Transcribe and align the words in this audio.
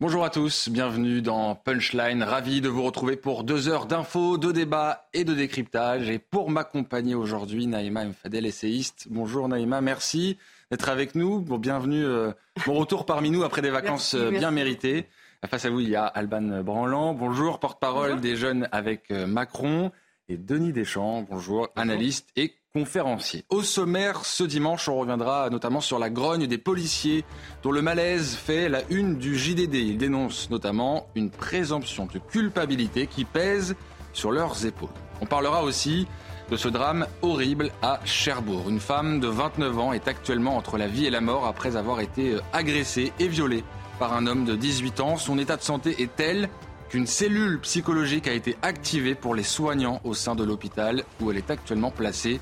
Bonjour 0.00 0.24
à 0.24 0.30
tous, 0.30 0.68
bienvenue 0.70 1.22
dans 1.22 1.54
Punchline. 1.54 2.24
Ravi 2.24 2.60
de 2.60 2.68
vous 2.68 2.82
retrouver 2.82 3.16
pour 3.16 3.44
deux 3.44 3.68
heures 3.68 3.86
d'infos, 3.86 4.38
de 4.38 4.50
débats 4.50 5.08
et 5.14 5.22
de 5.22 5.34
décryptage. 5.34 6.10
Et 6.10 6.18
pour 6.18 6.50
m'accompagner 6.50 7.14
aujourd'hui, 7.14 7.68
Naïma 7.68 8.04
Mfadel, 8.06 8.44
essayiste. 8.44 9.06
Bonjour 9.08 9.48
Naïma, 9.48 9.80
merci 9.80 10.36
d'être 10.72 10.88
avec 10.88 11.14
nous. 11.14 11.38
Bon, 11.40 11.58
bienvenue, 11.58 12.04
euh, 12.04 12.32
bon 12.66 12.74
retour 12.74 13.06
parmi 13.06 13.30
nous 13.30 13.44
après 13.44 13.62
des 13.62 13.70
vacances 13.70 14.14
euh, 14.14 14.30
bien 14.30 14.50
méritées. 14.50 15.06
Face 15.46 15.64
à 15.64 15.70
vous, 15.70 15.78
il 15.78 15.88
y 15.88 15.96
a 15.96 16.04
Alban 16.04 16.64
Branland. 16.64 17.14
Bonjour, 17.14 17.60
porte-parole 17.60 18.20
des 18.20 18.34
jeunes 18.34 18.68
avec 18.72 19.12
euh, 19.12 19.28
Macron. 19.28 19.92
Et 20.28 20.36
Denis 20.36 20.72
Deschamps, 20.72 21.22
bonjour, 21.22 21.58
bonjour. 21.58 21.68
analyste 21.76 22.30
et 22.34 22.54
conférencier. 22.76 23.44
Au 23.50 23.62
sommaire, 23.62 24.24
ce 24.24 24.42
dimanche, 24.42 24.88
on 24.88 24.98
reviendra 24.98 25.48
notamment 25.48 25.80
sur 25.80 26.00
la 26.00 26.10
grogne 26.10 26.48
des 26.48 26.58
policiers 26.58 27.24
dont 27.62 27.70
le 27.70 27.82
malaise 27.82 28.34
fait 28.34 28.68
la 28.68 28.80
une 28.90 29.16
du 29.16 29.38
JDD. 29.38 29.74
Ils 29.74 29.96
dénoncent 29.96 30.50
notamment 30.50 31.06
une 31.14 31.30
présomption 31.30 32.06
de 32.12 32.18
culpabilité 32.18 33.06
qui 33.06 33.24
pèse 33.24 33.76
sur 34.12 34.32
leurs 34.32 34.66
épaules. 34.66 34.88
On 35.20 35.26
parlera 35.26 35.62
aussi 35.62 36.08
de 36.50 36.56
ce 36.56 36.66
drame 36.66 37.06
horrible 37.22 37.70
à 37.80 38.00
Cherbourg. 38.04 38.68
Une 38.68 38.80
femme 38.80 39.20
de 39.20 39.28
29 39.28 39.78
ans 39.78 39.92
est 39.92 40.08
actuellement 40.08 40.56
entre 40.56 40.76
la 40.76 40.88
vie 40.88 41.06
et 41.06 41.10
la 41.10 41.20
mort 41.20 41.46
après 41.46 41.76
avoir 41.76 42.00
été 42.00 42.38
agressée 42.52 43.12
et 43.20 43.28
violée 43.28 43.62
par 44.00 44.14
un 44.14 44.26
homme 44.26 44.44
de 44.44 44.56
18 44.56 44.98
ans. 44.98 45.16
Son 45.16 45.38
état 45.38 45.56
de 45.56 45.62
santé 45.62 46.02
est 46.02 46.16
tel 46.16 46.48
qu'une 46.88 47.06
cellule 47.06 47.60
psychologique 47.60 48.26
a 48.26 48.32
été 48.32 48.56
activée 48.62 49.14
pour 49.14 49.36
les 49.36 49.44
soignants 49.44 50.00
au 50.02 50.12
sein 50.12 50.34
de 50.34 50.42
l'hôpital 50.42 51.04
où 51.20 51.30
elle 51.30 51.36
est 51.36 51.52
actuellement 51.52 51.92
placée 51.92 52.40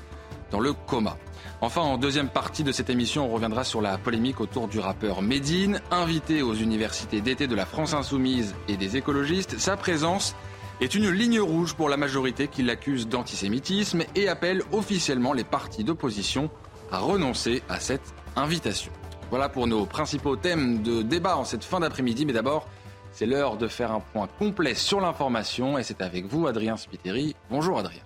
le 0.59 0.73
coma. 0.73 1.17
Enfin, 1.61 1.81
en 1.81 1.97
deuxième 1.97 2.29
partie 2.29 2.63
de 2.63 2.71
cette 2.71 2.89
émission, 2.89 3.25
on 3.25 3.33
reviendra 3.33 3.63
sur 3.63 3.81
la 3.81 3.97
polémique 3.97 4.41
autour 4.41 4.67
du 4.67 4.79
rappeur 4.79 5.21
Medine, 5.21 5.79
invité 5.91 6.41
aux 6.41 6.53
universités 6.53 7.21
d'été 7.21 7.47
de 7.47 7.55
la 7.55 7.65
France 7.65 7.93
insoumise 7.93 8.53
et 8.67 8.75
des 8.75 8.97
écologistes. 8.97 9.57
Sa 9.59 9.77
présence 9.77 10.35
est 10.81 10.95
une 10.95 11.09
ligne 11.09 11.39
rouge 11.39 11.73
pour 11.75 11.87
la 11.87 11.97
majorité 11.97 12.47
qui 12.47 12.63
l'accuse 12.63 13.07
d'antisémitisme 13.07 14.03
et 14.15 14.27
appelle 14.27 14.63
officiellement 14.71 15.33
les 15.33 15.45
partis 15.45 15.83
d'opposition 15.83 16.49
à 16.91 16.99
renoncer 16.99 17.63
à 17.69 17.79
cette 17.79 18.13
invitation. 18.35 18.91
Voilà 19.29 19.49
pour 19.49 19.67
nos 19.67 19.85
principaux 19.85 20.35
thèmes 20.35 20.83
de 20.83 21.01
débat 21.01 21.37
en 21.37 21.45
cette 21.45 21.63
fin 21.63 21.79
d'après-midi, 21.79 22.25
mais 22.25 22.33
d'abord, 22.33 22.67
c'est 23.11 23.25
l'heure 23.25 23.57
de 23.57 23.67
faire 23.67 23.91
un 23.91 23.99
point 23.99 24.27
complet 24.39 24.75
sur 24.75 24.99
l'information 24.99 25.77
et 25.77 25.83
c'est 25.83 26.01
avec 26.01 26.25
vous, 26.25 26.47
Adrien 26.47 26.77
Spiteri. 26.77 27.35
Bonjour 27.49 27.79
Adrien. 27.79 28.01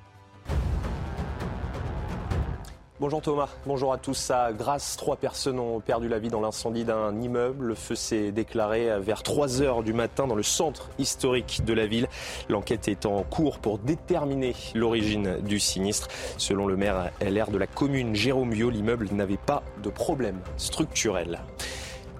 Bonjour 3.00 3.22
Thomas, 3.22 3.50
bonjour 3.68 3.94
à 3.94 4.00
tous. 4.00 4.32
À 4.32 4.52
Grasse, 4.52 4.98
trois 4.98 5.18
personnes 5.18 5.60
ont 5.60 5.80
perdu 5.80 6.08
la 6.08 6.18
vie 6.18 6.30
dans 6.30 6.42
l'incendie 6.42 6.84
d'un 6.84 7.22
immeuble. 7.22 7.66
Le 7.66 7.76
feu 7.76 7.94
s'est 7.94 8.32
déclaré 8.32 9.00
vers 9.00 9.22
3 9.22 9.62
heures 9.62 9.84
du 9.84 9.94
matin 9.94 10.26
dans 10.26 10.34
le 10.34 10.42
centre 10.42 10.90
historique 10.98 11.62
de 11.64 11.74
la 11.74 11.86
ville. 11.86 12.08
L'enquête 12.50 12.88
est 12.88 13.06
en 13.06 13.22
cours 13.22 13.60
pour 13.60 13.78
déterminer 13.78 14.56
l'origine 14.74 15.38
du 15.42 15.60
sinistre. 15.60 16.08
Selon 16.40 16.66
le 16.66 16.76
maire 16.76 17.12
LR 17.22 17.52
de 17.52 17.60
la 17.60 17.68
commune 17.68 18.16
Jérôme 18.16 18.50
Viau, 18.50 18.72
l'immeuble 18.72 19.10
n'avait 19.12 19.38
pas 19.38 19.62
de 19.84 19.92
problème 19.92 20.40
structurel. 20.58 21.42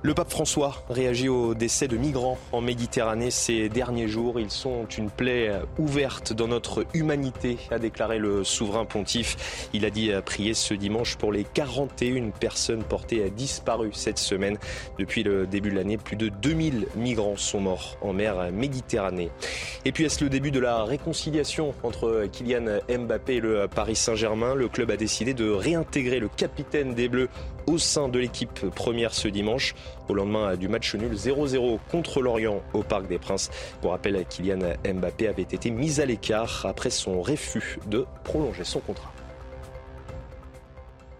Le 0.04 0.14
pape 0.14 0.30
François 0.30 0.84
réagit 0.90 1.28
au 1.28 1.56
décès 1.56 1.88
de 1.88 1.98
migrants 1.98 2.38
en 2.52 2.62
Méditerranée 2.62 3.32
ces 3.32 3.68
derniers 3.68 4.08
jours. 4.08 4.40
Ils 4.40 4.52
sont 4.52 4.86
une 4.86 5.10
plaie 5.10 5.52
ouverte 5.80 6.34
dans 6.34 6.48
notre 6.48 6.86
humanité, 6.94 7.58
a 7.72 7.80
déclaré 7.80 8.20
le 8.20 8.44
souverain 8.44 8.86
pontife. 8.86 9.70
Il 9.74 9.86
a 9.86 9.90
dit 9.90 10.12
prier 10.24 10.54
ce 10.54 10.76
dimanche 10.76 11.16
pour 11.16 11.32
les 11.32 11.44
41 11.44 12.30
personnes 12.30 12.84
portées 12.84 13.28
disparues 13.32 13.90
cette 13.94 14.20
semaine. 14.20 14.58
Depuis 15.00 15.24
le 15.24 15.48
début 15.48 15.72
de 15.72 15.76
l'année, 15.76 15.98
plus 15.98 16.16
de 16.16 16.30
2000 16.30 16.88
migrants 16.96 17.36
sont 17.36 17.60
morts 17.60 17.98
en 18.02 18.14
mer 18.14 18.52
Méditerranée. 18.52 19.32
Et 19.84 19.92
puis 19.92 20.06
est-ce 20.06 20.24
le 20.24 20.30
début 20.30 20.52
de 20.52 20.60
la 20.60 20.84
réconciliation 20.84 21.74
entre 21.82 22.28
Kylian 22.32 22.82
Mbappé 22.88 23.36
et 23.36 23.40
le 23.40 23.68
Paris 23.68 23.96
Saint-Germain? 23.96 24.54
Le 24.54 24.68
club 24.68 24.92
a 24.92 24.98
décidé 24.98 25.34
de 25.34 25.50
réintégrer 25.50 26.20
le 26.20 26.30
capitaine 26.30 26.94
des 26.94 27.10
Bleus 27.10 27.30
au 27.68 27.78
sein 27.78 28.08
de 28.08 28.18
l'équipe 28.18 28.70
première 28.70 29.14
ce 29.14 29.28
dimanche, 29.28 29.76
au 30.08 30.14
lendemain 30.14 30.56
du 30.56 30.68
match 30.68 30.96
nul 30.96 31.14
0-0 31.14 31.80
contre 31.92 32.22
l'Orient 32.22 32.62
au 32.74 32.82
Parc 32.82 33.08
des 33.08 33.20
Princes. 33.20 33.52
Pour 33.82 33.92
rappel, 33.92 34.26
Kylian 34.28 34.74
Mbappé 34.86 35.28
avait 35.28 35.44
été 35.44 35.70
mis 35.70 36.02
à 36.02 36.06
l'écart 36.06 36.66
après 36.66 36.90
son 36.90 37.22
refus 37.22 37.78
de 37.88 38.06
prolonger 38.24 38.64
son 38.64 38.80
contrat. 38.80 39.12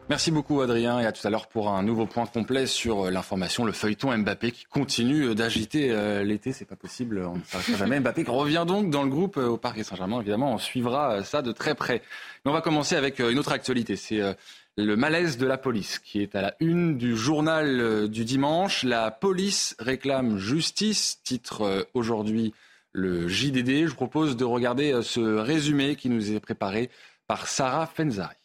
Merci 0.10 0.32
beaucoup 0.32 0.62
Adrien 0.62 1.02
et 1.02 1.06
à 1.06 1.12
tout 1.12 1.28
à 1.28 1.30
l'heure 1.30 1.48
pour 1.48 1.68
un 1.68 1.84
nouveau 1.84 2.06
point 2.06 2.26
complet 2.26 2.66
sur 2.66 3.12
l'information, 3.12 3.66
le 3.66 3.74
feuilleton 3.74 4.18
Mbappé 4.18 4.52
qui 4.52 4.64
continue 4.64 5.36
d'agiter 5.36 5.92
euh, 5.92 6.24
l'été, 6.24 6.54
c'est 6.54 6.64
pas 6.64 6.78
possible, 6.78 7.26
on 7.28 7.36
ne 7.36 7.44
s'arrêtera 7.44 7.76
jamais. 7.76 8.00
Mbappé 8.00 8.24
qui 8.24 8.32
revient 8.32 8.64
donc 8.66 8.90
dans 8.90 9.04
le 9.04 9.10
groupe 9.10 9.36
euh, 9.36 9.50
au 9.50 9.58
Parc 9.58 9.84
Saint-Germain, 9.84 10.22
évidemment, 10.22 10.54
on 10.54 10.58
suivra 10.58 11.16
euh, 11.16 11.24
ça 11.24 11.42
de 11.42 11.52
très 11.52 11.76
près. 11.76 12.02
Mais 12.46 12.52
on 12.52 12.54
va 12.54 12.62
commencer 12.62 12.96
avec 12.96 13.20
une 13.20 13.38
autre 13.38 13.52
actualité, 13.52 13.98
c'est 13.98 14.22
le 14.78 14.96
malaise 14.96 15.38
de 15.38 15.48
la 15.48 15.58
police, 15.58 15.98
qui 15.98 16.22
est 16.22 16.36
à 16.36 16.42
la 16.42 16.56
une 16.60 16.98
du 16.98 17.18
journal 17.18 17.82
euh, 17.82 18.08
du 18.08 18.24
dimanche. 18.26 18.84
La 18.84 19.10
police 19.10 19.76
réclame 19.80 20.38
justice, 20.38 21.20
titre 21.24 21.64
euh, 21.64 21.84
aujourd'hui 21.96 22.54
le 22.92 23.28
JDD. 23.28 23.86
Je 23.86 23.88
vous 23.88 23.96
propose 23.96 24.38
de 24.38 24.46
regarder 24.46 24.94
euh, 24.94 25.02
ce 25.02 25.20
résumé 25.20 25.96
qui 25.96 26.10
nous 26.10 26.32
est 26.32 26.40
préparé 26.40 26.92
par 27.26 27.48
Sarah 27.48 27.88
Fenzari. 27.88 28.36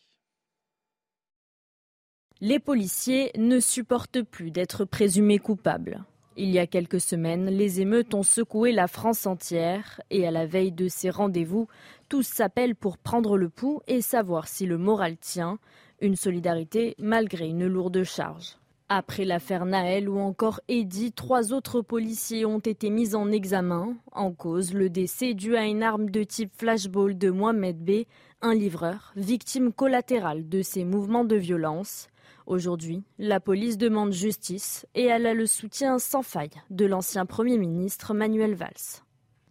Les 2.41 2.59
policiers 2.59 3.31
ne 3.37 3.61
supportent 3.61 4.23
plus 4.23 4.51
d'être 4.51 4.87
présumés 4.87 5.39
coupables. 5.39 6.03
Il 6.37 6.49
y 6.49 6.59
a 6.59 6.67
quelques 6.67 7.01
semaines, 7.01 7.51
les 7.51 7.83
émeutes 7.83 8.15
ont 8.15 8.23
secoué 8.23 8.73
la 8.73 8.89
France 8.89 9.27
entière 9.27 10.01
et 10.11 10.27
à 10.27 10.31
la 10.31 10.47
veille 10.47 10.73
de 10.73 10.89
ces 10.89 11.11
rendez-vous, 11.11 11.69
tous 12.09 12.23
s'appellent 12.23 12.75
pour 12.75 12.97
prendre 12.97 13.37
le 13.37 13.51
pouls 13.51 13.83
et 13.87 14.01
savoir 14.01 14.49
si 14.49 14.65
le 14.65 14.79
moral 14.79 15.19
tient. 15.19 15.59
Une 16.03 16.17
solidarité 16.17 16.97
malgré 16.99 17.47
une 17.47 17.65
lourde 17.65 18.03
charge. 18.03 18.57
Après 18.89 19.25
l'affaire 19.25 19.65
Naël 19.65 20.09
ou 20.09 20.19
encore 20.19 20.61
Eddy, 20.67 21.13
trois 21.13 21.53
autres 21.53 21.81
policiers 21.81 22.45
ont 22.45 22.59
été 22.59 22.91
mis 22.91 23.15
en 23.15 23.31
examen. 23.31 23.95
En 24.11 24.33
cause, 24.33 24.75
le 24.75 24.91
décès 24.91 25.35
dû 25.35 25.57
à 25.57 25.65
une 25.65 25.85
arme 25.85 26.11
de 26.11 26.25
type 26.25 26.51
flashball 26.59 27.17
de 27.17 27.31
Mohamed 27.31 27.79
B, 27.79 28.07
un 28.41 28.53
livreur, 28.53 29.13
victime 29.15 29.73
collatérale 29.73 30.49
de 30.49 30.61
ces 30.61 30.85
mouvements 30.85 31.25
de 31.25 31.37
violence. 31.37 32.09
Aujourd'hui, 32.47 33.05
la 33.21 33.39
police 33.39 33.79
demande 33.79 34.13
justice 34.13 34.85
et 34.97 35.05
elle 35.05 35.27
a 35.27 35.35
le 35.35 35.47
soutien 35.47 36.01
sans 36.01 36.23
faille 36.23 36.51
de 36.71 36.85
l'ancien 36.85 37.27
Premier 37.27 37.59
ministre 37.59 38.13
Manuel 38.13 38.57
Valls. 38.57 39.05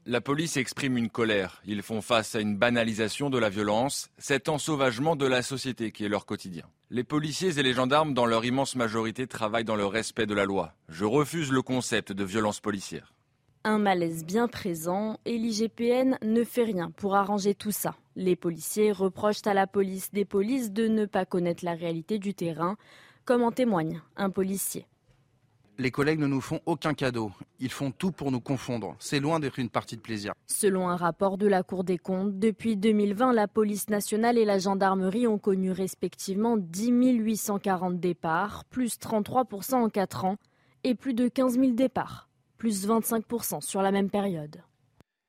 La 0.07 0.19
police 0.19 0.57
exprime 0.57 0.97
une 0.97 1.11
colère. 1.11 1.61
Ils 1.63 1.83
font 1.83 2.01
face 2.01 2.33
à 2.33 2.39
une 2.39 2.57
banalisation 2.57 3.29
de 3.29 3.37
la 3.37 3.49
violence, 3.49 4.09
cet 4.17 4.49
ensauvagement 4.49 5.15
de 5.15 5.27
la 5.27 5.43
société 5.43 5.91
qui 5.91 6.03
est 6.03 6.09
leur 6.09 6.25
quotidien. 6.25 6.65
Les 6.89 7.03
policiers 7.03 7.59
et 7.59 7.63
les 7.63 7.73
gendarmes, 7.73 8.15
dans 8.15 8.25
leur 8.25 8.43
immense 8.43 8.75
majorité, 8.75 9.27
travaillent 9.27 9.63
dans 9.63 9.75
le 9.75 9.85
respect 9.85 10.25
de 10.25 10.33
la 10.33 10.45
loi. 10.45 10.73
Je 10.89 11.05
refuse 11.05 11.51
le 11.51 11.61
concept 11.61 12.13
de 12.13 12.23
violence 12.23 12.59
policière. 12.59 13.13
Un 13.63 13.77
malaise 13.77 14.25
bien 14.25 14.47
présent 14.47 15.19
et 15.25 15.37
l'IGPN 15.37 16.17
ne 16.23 16.43
fait 16.43 16.63
rien 16.63 16.89
pour 16.89 17.15
arranger 17.15 17.53
tout 17.53 17.71
ça. 17.71 17.95
Les 18.15 18.35
policiers 18.35 18.91
reprochent 18.91 19.45
à 19.45 19.53
la 19.53 19.67
police 19.67 20.11
des 20.11 20.25
polices 20.25 20.71
de 20.71 20.87
ne 20.87 21.05
pas 21.05 21.25
connaître 21.25 21.63
la 21.63 21.75
réalité 21.75 22.17
du 22.17 22.33
terrain, 22.33 22.75
comme 23.23 23.43
en 23.43 23.51
témoigne 23.51 24.01
un 24.17 24.31
policier. 24.31 24.87
Les 25.77 25.89
collègues 25.89 26.19
ne 26.19 26.27
nous 26.27 26.41
font 26.41 26.59
aucun 26.65 26.93
cadeau. 26.93 27.31
Ils 27.59 27.71
font 27.71 27.91
tout 27.91 28.11
pour 28.11 28.31
nous 28.31 28.41
confondre. 28.41 28.95
C'est 28.99 29.19
loin 29.19 29.39
d'être 29.39 29.57
une 29.57 29.69
partie 29.69 29.95
de 29.95 30.01
plaisir. 30.01 30.33
Selon 30.45 30.89
un 30.89 30.95
rapport 30.95 31.37
de 31.37 31.47
la 31.47 31.63
Cour 31.63 31.83
des 31.83 31.97
comptes, 31.97 32.37
depuis 32.37 32.77
2020, 32.77 33.33
la 33.33 33.47
police 33.47 33.89
nationale 33.89 34.37
et 34.37 34.45
la 34.45 34.59
gendarmerie 34.59 35.27
ont 35.27 35.39
connu 35.39 35.71
respectivement 35.71 36.57
10 36.57 36.91
840 36.91 37.99
départs, 37.99 38.65
plus 38.65 38.97
33% 38.99 39.75
en 39.75 39.89
4 39.89 40.25
ans, 40.25 40.37
et 40.83 40.95
plus 40.95 41.13
de 41.13 41.27
15 41.27 41.59
000 41.59 41.71
départs, 41.71 42.29
plus 42.57 42.87
25% 42.87 43.61
sur 43.61 43.81
la 43.81 43.91
même 43.91 44.09
période. 44.09 44.61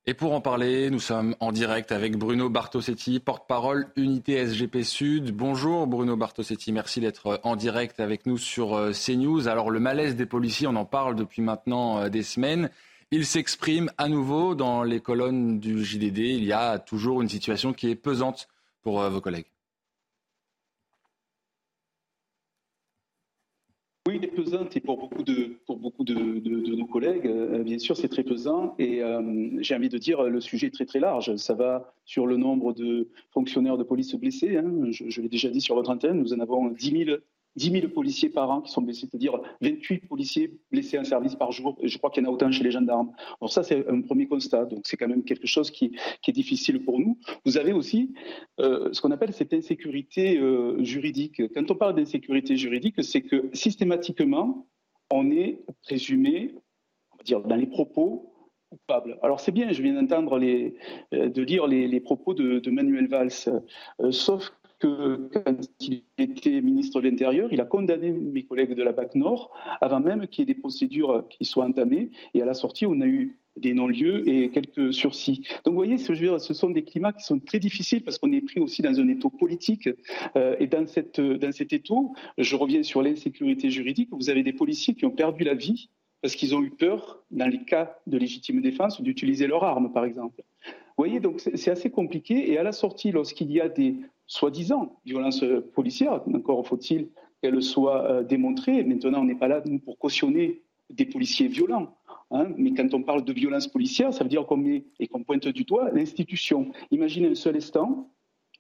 Et 0.04 0.14
pour 0.14 0.32
en 0.32 0.40
parler, 0.40 0.90
nous 0.90 0.98
sommes 0.98 1.36
en 1.38 1.52
direct 1.52 1.92
avec 1.92 2.16
Bruno 2.16 2.48
Bartosetti, 2.48 3.20
porte-parole 3.20 3.86
Unité 3.94 4.44
SGP 4.44 4.82
Sud. 4.82 5.30
Bonjour 5.30 5.86
Bruno 5.86 6.16
Bartosetti, 6.16 6.72
merci 6.72 6.98
d'être 6.98 7.38
en 7.44 7.54
direct 7.54 8.00
avec 8.00 8.26
nous 8.26 8.36
sur 8.36 8.74
euh, 8.74 8.90
CNews. 8.90 9.46
Alors 9.46 9.70
le 9.70 9.78
malaise 9.78 10.16
des 10.16 10.26
policiers, 10.26 10.66
on 10.66 10.74
en 10.74 10.84
parle 10.84 11.14
depuis 11.14 11.40
maintenant 11.40 12.00
euh, 12.00 12.08
des 12.08 12.24
semaines. 12.24 12.68
Il 13.12 13.24
s'exprime 13.24 13.92
à 13.96 14.08
nouveau 14.08 14.56
dans 14.56 14.82
les 14.82 14.98
colonnes 14.98 15.60
du 15.60 15.84
JDD. 15.84 16.18
Il 16.18 16.44
y 16.44 16.52
a 16.52 16.80
toujours 16.80 17.22
une 17.22 17.28
situation 17.28 17.72
qui 17.72 17.88
est 17.88 17.94
pesante 17.94 18.48
pour 18.82 19.02
euh, 19.02 19.08
vos 19.08 19.20
collègues. 19.20 19.51
Oui, 24.08 24.16
il 24.16 24.24
est 24.24 24.34
pesant 24.34 24.68
et 24.74 24.80
pour 24.80 24.98
beaucoup 24.98 25.22
de, 25.22 25.58
pour 25.64 25.78
beaucoup 25.78 26.02
de, 26.02 26.74
nos 26.74 26.86
collègues, 26.86 27.28
euh, 27.28 27.62
bien 27.62 27.78
sûr, 27.78 27.96
c'est 27.96 28.08
très 28.08 28.24
pesant. 28.24 28.74
Et 28.80 29.00
euh, 29.00 29.50
j'ai 29.60 29.76
envie 29.76 29.88
de 29.88 29.98
dire, 29.98 30.24
le 30.24 30.40
sujet 30.40 30.66
est 30.66 30.70
très 30.70 30.86
très 30.86 30.98
large. 30.98 31.36
Ça 31.36 31.54
va 31.54 31.94
sur 32.04 32.26
le 32.26 32.36
nombre 32.36 32.72
de 32.72 33.08
fonctionnaires 33.30 33.78
de 33.78 33.84
police 33.84 34.12
blessés. 34.16 34.56
Hein. 34.56 34.90
Je, 34.90 35.20
l'ai 35.20 35.28
déjà 35.28 35.50
dit 35.50 35.60
sur 35.60 35.76
votre 35.76 35.90
antenne, 35.90 36.18
nous 36.18 36.34
en 36.34 36.40
avons 36.40 36.68
10 36.70 37.04
000 37.04 37.18
10 37.56 37.70
000 37.70 37.88
policiers 37.88 38.30
par 38.30 38.50
an 38.50 38.60
qui 38.62 38.72
sont 38.72 38.82
blessés, 38.82 39.06
c'est-à-dire 39.10 39.38
28 39.60 40.08
policiers 40.08 40.58
blessés 40.70 40.98
en 40.98 41.04
service 41.04 41.34
par 41.34 41.52
jour. 41.52 41.78
Je 41.82 41.98
crois 41.98 42.10
qu'il 42.10 42.22
y 42.22 42.26
en 42.26 42.30
a 42.30 42.32
autant 42.32 42.50
chez 42.50 42.64
les 42.64 42.70
gendarmes. 42.70 43.12
Alors 43.40 43.52
ça, 43.52 43.62
c'est 43.62 43.86
un 43.88 44.00
premier 44.00 44.26
constat. 44.26 44.64
Donc 44.66 44.80
c'est 44.84 44.96
quand 44.96 45.08
même 45.08 45.24
quelque 45.24 45.46
chose 45.46 45.70
qui, 45.70 45.96
est 46.26 46.32
difficile 46.32 46.82
pour 46.82 46.98
nous. 46.98 47.18
Vous 47.44 47.58
avez 47.58 47.72
aussi 47.72 48.14
euh, 48.60 48.88
ce 48.92 49.02
qu'on 49.02 49.10
appelle 49.10 49.32
cette 49.32 49.52
insécurité 49.52 50.38
euh, 50.38 50.82
juridique. 50.82 51.42
Quand 51.54 51.70
on 51.70 51.74
parle 51.74 51.94
d'insécurité 51.94 52.56
juridique, 52.56 53.02
c'est 53.02 53.20
que 53.22 53.50
systématiquement, 53.52 54.66
on 55.10 55.30
est 55.30 55.60
présumé, 55.82 56.54
on 57.12 57.16
va 57.18 57.22
dire, 57.24 57.40
dans 57.42 57.56
les 57.56 57.66
propos 57.66 58.32
coupable. 58.70 59.18
Alors 59.22 59.40
c'est 59.40 59.52
bien, 59.52 59.70
je 59.72 59.82
viens 59.82 59.92
d'entendre 59.92 60.38
les, 60.38 60.74
euh, 61.12 61.28
de 61.28 61.42
lire 61.42 61.66
les, 61.66 62.00
propos 62.00 62.32
de, 62.32 62.70
Manuel 62.70 63.08
Valls, 63.08 63.30
sauf 64.10 64.50
que 64.82 65.28
quand 65.32 65.56
il 65.80 66.02
était 66.18 66.60
ministre 66.60 67.00
de 67.00 67.08
l'Intérieur, 67.08 67.52
il 67.52 67.60
a 67.60 67.64
condamné 67.64 68.10
mes 68.10 68.42
collègues 68.42 68.74
de 68.74 68.82
la 68.82 68.92
BAC 68.92 69.14
Nord 69.14 69.52
avant 69.80 70.00
même 70.00 70.26
qu'il 70.26 70.42
y 70.42 70.50
ait 70.50 70.54
des 70.54 70.60
procédures 70.60 71.24
qui 71.30 71.44
soient 71.44 71.64
entamées. 71.64 72.10
Et 72.34 72.42
à 72.42 72.44
la 72.44 72.54
sortie, 72.54 72.84
on 72.86 73.00
a 73.00 73.06
eu 73.06 73.38
des 73.56 73.74
non-lieux 73.74 74.28
et 74.28 74.50
quelques 74.50 74.92
sursis. 74.92 75.46
Donc 75.64 75.74
vous 75.74 75.78
voyez, 75.78 75.98
ce, 75.98 76.14
ce 76.14 76.54
sont 76.54 76.70
des 76.70 76.82
climats 76.82 77.12
qui 77.12 77.22
sont 77.22 77.38
très 77.38 77.60
difficiles 77.60 78.02
parce 78.02 78.18
qu'on 78.18 78.32
est 78.32 78.40
pris 78.40 78.58
aussi 78.58 78.82
dans 78.82 78.98
un 78.98 79.08
étau 79.08 79.30
politique. 79.30 79.88
Euh, 80.36 80.56
et 80.58 80.66
dans, 80.66 80.86
cette, 80.86 81.20
dans 81.20 81.52
cet 81.52 81.72
étau, 81.72 82.12
je 82.38 82.56
reviens 82.56 82.82
sur 82.82 83.02
l'insécurité 83.02 83.70
juridique, 83.70 84.08
vous 84.10 84.30
avez 84.30 84.42
des 84.42 84.52
policiers 84.52 84.94
qui 84.94 85.04
ont 85.04 85.10
perdu 85.10 85.44
la 85.44 85.54
vie 85.54 85.90
parce 86.22 86.34
qu'ils 86.34 86.54
ont 86.54 86.62
eu 86.62 86.70
peur, 86.70 87.22
dans 87.30 87.48
les 87.48 87.64
cas 87.64 87.98
de 88.06 88.16
légitime 88.16 88.62
défense, 88.62 89.02
d'utiliser 89.02 89.48
leur 89.48 89.64
arme, 89.64 89.92
par 89.92 90.04
exemple. 90.04 90.42
Vous 90.96 91.04
voyez, 91.04 91.20
donc 91.20 91.40
c'est 91.40 91.70
assez 91.70 91.90
compliqué. 91.90 92.50
Et 92.52 92.58
à 92.58 92.62
la 92.62 92.72
sortie, 92.72 93.12
lorsqu'il 93.12 93.50
y 93.50 93.60
a 93.60 93.68
des 93.68 93.96
soi-disant 94.26 95.00
violences 95.04 95.44
policières, 95.74 96.22
encore 96.34 96.66
faut-il 96.66 97.08
qu'elles 97.42 97.62
soient 97.62 98.04
euh, 98.04 98.22
démontrées. 98.22 98.84
Maintenant, 98.84 99.20
on 99.20 99.24
n'est 99.24 99.34
pas 99.34 99.48
là 99.48 99.62
pour 99.84 99.98
cautionner 99.98 100.62
des 100.90 101.06
policiers 101.06 101.48
violents. 101.48 101.96
Hein, 102.30 102.48
mais 102.56 102.72
quand 102.72 102.94
on 102.94 103.02
parle 103.02 103.24
de 103.24 103.32
violence 103.32 103.68
policière, 103.68 104.12
ça 104.14 104.24
veut 104.24 104.30
dire 104.30 104.46
qu'on 104.46 104.56
met 104.56 104.84
et 104.98 105.06
qu'on 105.06 105.22
pointe 105.22 105.48
du 105.48 105.64
doigt 105.64 105.90
l'institution. 105.90 106.72
Imaginez 106.90 107.28
un 107.28 107.34
seul 107.34 107.56
instant 107.56 108.10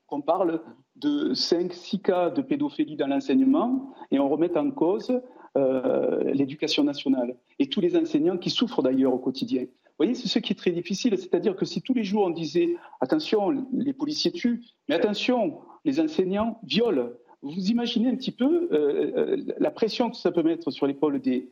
qu'on 0.06 0.20
parle 0.20 0.60
de 0.96 1.32
5-6 1.32 2.02
cas 2.02 2.30
de 2.30 2.42
pédophilie 2.42 2.96
dans 2.96 3.06
l'enseignement 3.06 3.94
et 4.10 4.18
on 4.18 4.28
remet 4.28 4.56
en 4.58 4.70
cause 4.70 5.20
euh, 5.56 6.32
l'éducation 6.34 6.84
nationale 6.84 7.36
et 7.58 7.68
tous 7.68 7.80
les 7.80 7.96
enseignants 7.96 8.36
qui 8.36 8.50
souffrent 8.50 8.82
d'ailleurs 8.82 9.14
au 9.14 9.18
quotidien. 9.18 9.64
Vous 10.02 10.08
voyez, 10.08 10.20
c'est 10.20 10.26
ce 10.26 10.40
qui 10.40 10.52
est 10.52 10.56
très 10.56 10.72
difficile, 10.72 11.16
c'est-à-dire 11.16 11.54
que 11.54 11.64
si 11.64 11.80
tous 11.80 11.94
les 11.94 12.02
jours 12.02 12.24
on 12.24 12.30
disait 12.30 12.74
attention, 13.00 13.64
les 13.72 13.92
policiers 13.92 14.32
tuent, 14.32 14.60
mais 14.88 14.96
attention, 14.96 15.60
les 15.84 16.00
enseignants 16.00 16.58
violent, 16.64 17.10
vous 17.42 17.70
imaginez 17.70 18.08
un 18.08 18.16
petit 18.16 18.32
peu 18.32 18.68
euh, 18.72 19.12
euh, 19.16 19.36
la 19.60 19.70
pression 19.70 20.10
que 20.10 20.16
ça 20.16 20.32
peut 20.32 20.42
mettre 20.42 20.72
sur 20.72 20.88
l'épaule 20.88 21.20
des, 21.20 21.48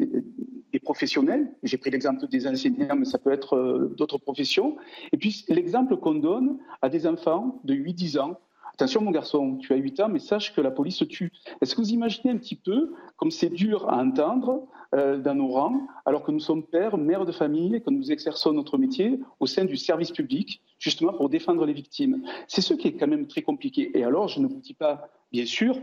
professionnels. 0.83 1.55
J'ai 1.63 1.77
pris 1.77 1.91
l'exemple 1.91 2.27
des 2.27 2.49
enseignants, 2.49 2.97
mais 2.97 3.05
ça 3.05 3.19
peut 3.19 3.31
être 3.31 3.55
euh, 3.55 3.95
d'autres 3.97 4.19
professions. 4.19 4.77
Et 5.13 5.17
puis 5.17 5.45
l'exemple 5.47 5.97
qu'on 5.99 6.17
donne 6.17 6.59
à 6.83 6.89
des 6.89 7.07
enfants 7.07 7.61
de 7.63 7.75
8-10 7.75 8.19
ans. 8.19 8.41
Attention 8.75 9.03
mon 9.03 9.11
garçon, 9.11 9.57
tu 9.57 9.73
as 9.73 9.77
8 9.77 10.01
ans, 10.01 10.09
mais 10.09 10.19
sache 10.19 10.55
que 10.55 10.61
la 10.61 10.71
police 10.71 11.03
tue. 11.09 11.33
Est-ce 11.61 11.75
que 11.75 11.81
vous 11.81 11.93
imaginez 11.93 12.33
un 12.33 12.39
petit 12.39 12.57
peu 12.57 12.93
comme 13.17 13.31
c'est 13.31 13.51
dur 13.51 13.89
à 13.89 13.99
entendre 13.99 14.67
dans 14.93 15.35
nos 15.35 15.49
rangs, 15.49 15.87
alors 16.05 16.25
que 16.25 16.33
nous 16.33 16.41
sommes 16.41 16.65
pères, 16.65 16.97
mères 16.97 17.25
de 17.25 17.33
famille, 17.33 17.77
et 17.77 17.81
que 17.81 17.91
nous 17.91 18.11
exerçons 18.11 18.53
notre 18.53 18.79
métier 18.79 19.21
au 19.39 19.47
sein 19.47 19.65
du 19.65 19.77
service 19.77 20.11
public, 20.11 20.63
justement 20.79 21.13
pour 21.13 21.29
défendre 21.29 21.65
les 21.67 21.73
victimes? 21.73 22.25
C'est 22.49 22.63
ce 22.63 22.75
qui 22.75 22.89
est 22.89 22.95
quand 22.95 23.07
même 23.07 23.27
très 23.27 23.43
compliqué. 23.43 23.97
Et 23.97 24.03
alors, 24.03 24.29
je 24.29 24.41
ne 24.41 24.47
vous 24.47 24.61
dis 24.61 24.75
pas 24.75 25.09
bien 25.31 25.47
sûr, 25.47 25.79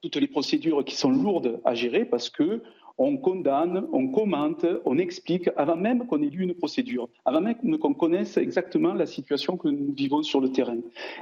toutes 0.00 0.16
les 0.16 0.28
procédures 0.28 0.84
qui 0.84 0.94
sont 0.94 1.10
lourdes 1.10 1.60
à 1.64 1.74
gérer 1.74 2.04
parce 2.04 2.28
que 2.28 2.62
on 2.98 3.16
condamne, 3.16 3.86
on 3.92 4.08
commente, 4.08 4.64
on 4.84 4.98
explique 4.98 5.50
avant 5.56 5.76
même 5.76 6.06
qu'on 6.06 6.22
ait 6.22 6.30
lu 6.30 6.44
une 6.44 6.54
procédure, 6.54 7.08
avant 7.24 7.40
même 7.40 7.78
qu'on 7.78 7.94
connaisse 7.94 8.36
exactement 8.36 8.94
la 8.94 9.06
situation 9.06 9.56
que 9.56 9.68
nous 9.68 9.92
vivons 9.92 10.22
sur 10.22 10.40
le 10.40 10.50
terrain. 10.50 10.78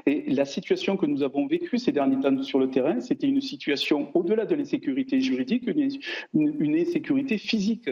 Et 0.07 0.31
la 0.31 0.45
situation 0.45 0.97
que 0.97 1.07
nous 1.07 1.23
avons 1.23 1.47
vécue 1.47 1.79
ces 1.79 1.93
derniers 1.93 2.21
temps 2.21 2.43
sur 2.43 2.59
le 2.59 2.69
terrain, 2.69 3.01
c'était 3.01 3.27
une 3.27 3.41
situation 3.41 4.09
au-delà 4.15 4.45
de 4.45 4.55
l'insécurité 4.55 5.21
juridique, 5.21 5.69
une, 6.35 6.77
insécurité 6.77 7.39
physique. 7.39 7.91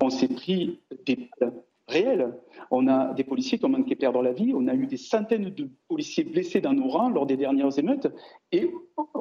On 0.00 0.10
s'est 0.10 0.28
pris 0.28 0.78
des 1.06 1.30
réel. 1.88 2.34
On 2.70 2.88
a 2.88 3.14
des 3.14 3.24
policiers 3.24 3.58
qui 3.58 3.64
ont 3.64 3.70
manqué 3.70 3.94
perdre 3.94 4.22
la 4.22 4.32
vie, 4.32 4.52
on 4.54 4.66
a 4.66 4.74
eu 4.74 4.86
des 4.86 4.96
centaines 4.96 5.50
de 5.50 5.70
policiers 5.88 6.24
blessés 6.24 6.60
dans 6.60 6.72
nos 6.72 6.88
rangs 6.88 7.10
lors 7.10 7.26
des 7.26 7.36
dernières 7.36 7.78
émeutes, 7.78 8.08
et 8.50 8.70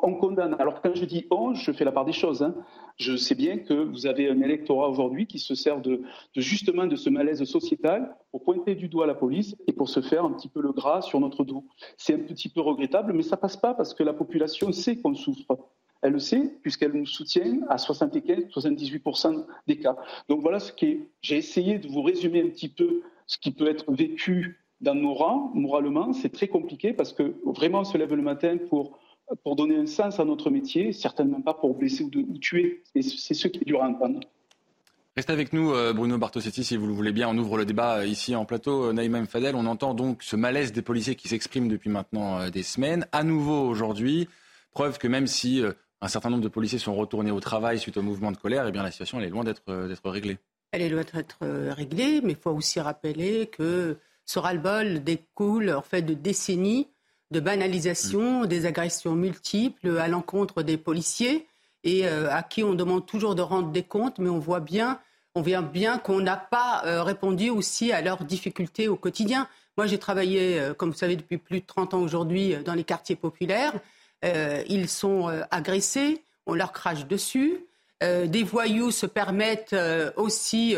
on 0.02 0.16
condamne. 0.16 0.56
Alors 0.60 0.82
quand 0.82 0.96
je 0.96 1.06
dis 1.06 1.28
on, 1.30 1.54
je 1.54 1.72
fais 1.72 1.86
la 1.86 1.92
part 1.92 2.06
des 2.06 2.14
choses. 2.14 2.42
Hein. 2.42 2.56
Je 2.98 3.16
sais 3.16 3.36
bien 3.36 3.60
que 3.60 3.74
vous 3.74 4.08
avez 4.08 4.30
un 4.30 4.42
électorat 4.42 4.90
aujourd'hui 4.90 5.28
qui 5.28 5.38
se 5.38 5.54
sert 5.54 5.82
de, 5.82 6.02
justement 6.36 6.88
de 6.88 6.96
ce 6.96 7.10
malaise 7.10 7.44
sociétal 7.44 8.16
pour 8.32 8.44
pointer 8.44 8.76
du 8.76 8.88
doigt 8.88 9.06
la 9.06 9.16
police 9.16 9.56
et 9.68 9.74
pour 9.74 9.90
se 9.90 10.02
faire 10.02 10.26
un 10.26 10.32
petit 10.32 10.50
peu 10.50 10.62
le 10.62 10.72
gras 10.72 11.02
sur 11.02 11.20
notre 11.20 11.44
dos. 11.44 11.66
C'est 11.98 12.16
un 12.16 12.20
petit 12.20 12.50
peu 12.50 12.62
regrettable, 12.62 13.14
mais 13.14 13.24
ça 13.24 13.38
passe 13.38 13.58
pas 13.58 13.74
parce 13.74 13.94
que 13.94 14.04
la 14.04 14.14
population 14.14 14.72
sait 14.72 14.98
qu'on 14.98 15.14
souffre. 15.14 15.58
Elle 16.06 16.14
le 16.14 16.20
sait 16.20 16.54
puisqu'elle 16.62 16.92
nous 16.92 17.08
soutient 17.08 17.62
à 17.68 17.78
75-78% 17.78 19.44
des 19.66 19.78
cas. 19.80 19.96
Donc 20.30 20.42
voilà 20.42 20.60
ce 20.60 20.72
qui 20.72 20.86
est. 20.86 21.00
J'ai 21.22 21.38
essayé 21.38 21.80
de 21.80 21.88
vous 21.88 22.04
résumer 22.04 22.44
un 22.44 22.50
petit 22.50 22.70
peu 22.70 23.02
ce 23.26 23.40
qui 23.40 23.50
peut 23.50 23.68
être 23.68 23.92
vécu 23.92 24.60
dans 24.82 24.94
nos 24.94 25.16
rangs, 25.16 25.50
moralement. 25.56 26.14
C'est 26.14 26.32
très 26.32 26.48
compliqué 26.48 26.94
parce 26.94 27.12
que 27.12 27.34
vraiment 27.44 27.80
on 27.80 27.84
se 27.86 27.98
lève 27.98 28.14
le 28.14 28.22
matin 28.22 28.58
pour, 28.70 29.00
pour 29.44 29.56
donner 29.56 29.78
un 29.78 29.88
sens 29.88 30.20
à 30.20 30.26
notre 30.26 30.52
métier, 30.52 30.94
certainement 30.94 31.42
pas 31.42 31.56
pour 31.56 31.74
blesser 31.74 32.04
ou, 32.04 32.38
tuer. 32.38 32.84
Et 32.94 33.02
c'est 33.02 33.34
ce 33.34 33.48
qui 33.48 33.62
est 33.62 33.66
dur 33.66 33.82
à 33.82 33.88
entendre. 33.88 34.20
Restez 35.18 35.34
avec 35.34 35.54
nous, 35.54 35.72
euh, 35.72 35.92
Bruno 35.92 36.20
Bartosetti, 36.20 36.64
si 36.64 36.78
vous 36.78 36.86
le 36.86 36.94
voulez 36.94 37.14
bien. 37.14 37.30
On 37.30 37.38
ouvre 37.40 37.58
le 37.58 37.66
débat 37.66 38.02
euh, 38.02 38.06
ici 38.06 38.36
en 38.36 38.46
plateau. 38.46 38.90
Euh, 38.90 38.94
Naïma 38.94 39.26
Fadel, 39.26 39.56
on 39.56 39.66
entend 39.66 39.96
donc 39.96 40.22
ce 40.22 40.36
malaise 40.36 40.72
des 40.72 40.84
policiers 40.84 41.16
qui 41.16 41.30
s'exprime 41.30 41.68
depuis 41.68 41.90
maintenant 41.90 42.48
des 42.52 42.62
semaines. 42.62 43.08
À 43.12 43.24
nouveau 43.24 43.68
aujourd'hui, 43.68 44.28
preuve 44.72 45.00
que 45.00 45.08
même 45.08 45.26
si 45.26 45.64
un 46.02 46.08
certain 46.08 46.30
nombre 46.30 46.44
de 46.44 46.50
policiers 46.50 46.80
sont 46.80 46.96
retournés 46.96 47.32
au 47.32 47.40
travail 47.40 47.80
suite 47.80 47.98
au 47.98 48.02
mouvement 48.02 48.32
de 48.32 48.38
colère, 48.38 48.66
et 48.66 48.70
eh 48.70 48.72
bien 48.72 48.84
la 48.84 48.92
situation 48.92 49.20
elle 49.20 49.26
est 49.26 49.30
loin 49.30 49.44
d'être 49.44 49.64
euh, 49.70 49.94
réglée. 50.04 50.38
Elle 50.72 50.82
est 50.82 50.90
loin 50.90 51.04
d'être 51.14 51.40
euh, 51.44 51.74
réglée, 51.74 52.22
mais 52.24 52.34
il 52.34 52.38
faut 52.38 52.52
aussi 52.52 52.80
rappeler 52.80 53.48
que 53.48 53.98
ce 54.26 54.40
ras-le-bol 54.40 55.04
découle 55.04 55.72
en 55.72 55.82
fait 55.82 56.02
de 56.02 56.14
décennies 56.14 56.88
de 57.32 57.40
banalisation 57.40 58.42
mm. 58.42 58.48
des 58.48 58.66
agressions 58.66 59.16
multiples 59.16 59.98
à 59.98 60.08
l'encontre 60.08 60.64
des 60.64 60.78
policiers 60.78 61.48
et 61.84 62.08
euh, 62.08 62.32
à 62.32 62.44
qui 62.44 62.64
on 62.64 62.74
demande 62.74 63.06
toujours 63.06 63.36
de 63.36 63.42
rendre 63.42 63.72
des 63.72 63.84
comptes, 63.84 64.20
mais 64.20 64.30
on 64.30 64.40
voit 64.40 64.60
bien, 64.60 65.00
on 65.34 65.42
voit 65.42 65.62
bien 65.62 65.98
qu'on 65.98 66.20
n'a 66.20 66.38
pas 66.38 66.82
répondu 67.04 67.50
aussi 67.50 67.92
à 67.92 68.02
leurs 68.02 68.24
difficultés 68.24 68.88
au 68.88 68.96
quotidien. 68.96 69.48
Moi, 69.78 69.86
j'ai 69.86 69.98
travaillé, 69.98 70.72
comme 70.78 70.92
vous 70.92 70.98
savez, 70.98 71.16
depuis 71.16 71.38
plus 71.38 71.60
de 71.60 71.66
30 71.66 71.94
ans 71.94 72.02
aujourd'hui 72.02 72.56
dans 72.64 72.74
les 72.74 72.86
quartiers 72.86 73.18
populaires. 73.18 73.74
Euh, 74.26 74.64
ils 74.68 74.90
sont 74.90 75.30
euh, 75.30 75.42
agressés, 75.52 76.24
on 76.46 76.54
leur 76.54 76.72
crache 76.72 77.06
dessus. 77.06 77.66
Euh, 78.04 78.28
des 78.28 78.44
voyous 78.44 78.92
se 78.92 79.06
permettent 79.06 79.76
aussi 80.16 80.76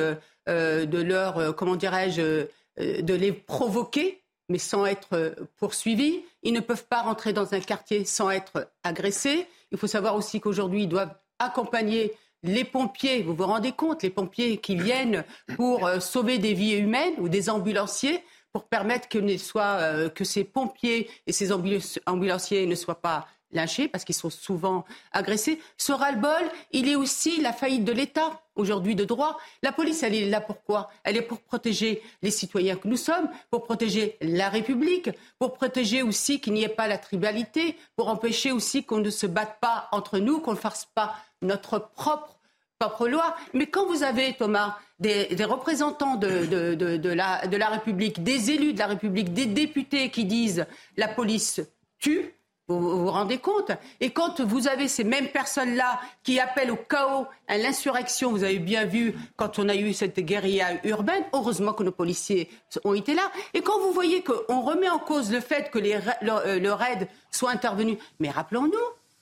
de 0.47 1.01
leur, 1.01 1.55
comment 1.55 1.75
dirais-je, 1.75 2.45
de 2.77 3.13
les 3.13 3.31
provoquer, 3.31 4.21
mais 4.49 4.59
sans 4.59 4.85
être 4.85 5.35
poursuivis. 5.57 6.21
Ils 6.43 6.53
ne 6.53 6.59
peuvent 6.59 6.85
pas 6.85 7.01
rentrer 7.01 7.33
dans 7.33 7.53
un 7.53 7.59
quartier 7.59 8.05
sans 8.05 8.29
être 8.29 8.69
agressés. 8.83 9.47
Il 9.71 9.77
faut 9.77 9.87
savoir 9.87 10.15
aussi 10.15 10.39
qu'aujourd'hui, 10.39 10.83
ils 10.83 10.89
doivent 10.89 11.15
accompagner 11.39 12.13
les 12.43 12.63
pompiers, 12.63 13.23
vous 13.23 13.33
vous 13.33 13.45
rendez 13.45 13.71
compte, 13.71 14.03
les 14.03 14.11
pompiers 14.11 14.57
qui 14.57 14.75
viennent 14.75 15.25
pour 15.55 15.89
sauver 15.99 16.37
des 16.37 16.53
vies 16.53 16.77
humaines 16.77 17.15
ou 17.17 17.29
des 17.29 17.49
ambulanciers 17.49 18.23
pour 18.53 18.65
permettre 18.65 19.09
que, 19.09 20.07
que 20.09 20.23
ces 20.23 20.43
pompiers 20.43 21.09
et 21.25 21.31
ces 21.31 21.51
ambulanciers 21.51 22.65
ne 22.67 22.75
soient 22.75 23.01
pas 23.01 23.27
lâchés 23.51 23.87
parce 23.87 24.03
qu'ils 24.03 24.15
sont 24.15 24.29
souvent 24.29 24.85
agressés. 25.11 25.59
Ce 25.77 25.91
ras-le-bol, 25.91 26.31
il 26.71 26.89
est 26.89 26.95
aussi 26.95 27.41
la 27.41 27.53
faillite 27.53 27.85
de 27.85 27.91
l'État 27.91 28.41
aujourd'hui 28.55 28.95
de 28.95 29.05
droit. 29.05 29.37
La 29.63 29.71
police, 29.71 30.03
elle 30.03 30.15
est 30.15 30.29
là 30.29 30.41
pourquoi? 30.41 30.89
Elle 31.03 31.17
est 31.17 31.21
pour 31.21 31.41
protéger 31.41 32.01
les 32.21 32.31
citoyens 32.31 32.75
que 32.75 32.87
nous 32.87 32.97
sommes, 32.97 33.29
pour 33.49 33.63
protéger 33.63 34.17
la 34.21 34.49
République, 34.49 35.09
pour 35.39 35.53
protéger 35.53 36.01
aussi 36.01 36.41
qu'il 36.41 36.53
n'y 36.53 36.63
ait 36.63 36.69
pas 36.69 36.87
la 36.87 36.97
tribalité, 36.97 37.77
pour 37.95 38.09
empêcher 38.09 38.51
aussi 38.51 38.83
qu'on 38.83 38.99
ne 38.99 39.09
se 39.09 39.27
batte 39.27 39.59
pas 39.61 39.87
entre 39.91 40.19
nous, 40.19 40.39
qu'on 40.39 40.51
ne 40.51 40.57
fasse 40.57 40.87
pas 40.93 41.15
notre 41.41 41.79
propre 41.79 42.33
propre 42.79 43.07
loi. 43.07 43.35
Mais 43.53 43.65
quand 43.65 43.87
vous 43.87 44.03
avez, 44.03 44.33
Thomas, 44.33 44.77
des, 44.99 45.27
représentants 45.45 46.15
de, 46.15 46.45
de, 46.45 47.09
la, 47.09 47.47
de 47.47 47.57
la 47.57 47.69
République, 47.69 48.23
des 48.23 48.51
élus 48.51 48.73
de 48.73 48.79
la 48.79 48.87
République, 48.87 49.33
des 49.33 49.47
députés 49.47 50.11
qui 50.11 50.25
disent 50.25 50.67
la 50.95 51.07
police 51.07 51.59
tue, 51.97 52.36
vous, 52.67 52.79
vous 52.79 53.11
rendez 53.11 53.37
compte? 53.37 53.71
Et 53.99 54.11
quand 54.11 54.41
vous 54.41 54.67
avez 54.67 54.87
ces 54.87 55.03
mêmes 55.03 55.29
personnes-là 55.29 55.99
qui 56.23 56.39
appellent 56.39 56.71
au 56.71 56.75
chaos, 56.77 57.25
à 57.47 57.57
l'insurrection, 57.57 58.31
vous 58.31 58.43
avez 58.43 58.59
bien 58.59 58.85
vu 58.85 59.15
quand 59.35 59.59
on 59.59 59.69
a 59.69 59.75
eu 59.75 59.93
cette 59.93 60.19
guérilla 60.19 60.83
urbaine, 60.83 61.23
heureusement 61.33 61.73
que 61.73 61.83
nos 61.83 61.91
policiers 61.91 62.49
ont 62.83 62.93
été 62.93 63.13
là. 63.13 63.31
Et 63.53 63.61
quand 63.61 63.79
vous 63.79 63.91
voyez 63.91 64.23
qu'on 64.23 64.61
remet 64.61 64.89
en 64.89 64.99
cause 64.99 65.31
le 65.31 65.39
fait 65.39 65.71
que 65.71 65.79
les, 65.79 65.97
le, 66.21 66.31
euh, 66.31 66.59
le 66.59 66.73
RAID 66.73 67.07
soit 67.31 67.51
intervenu, 67.51 67.97
mais 68.19 68.29
rappelons-nous 68.29 68.77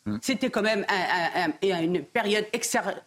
Mm. 0.06 0.18
C'était 0.22 0.50
quand 0.50 0.62
même 0.62 0.86
une 1.62 2.04
période 2.04 2.46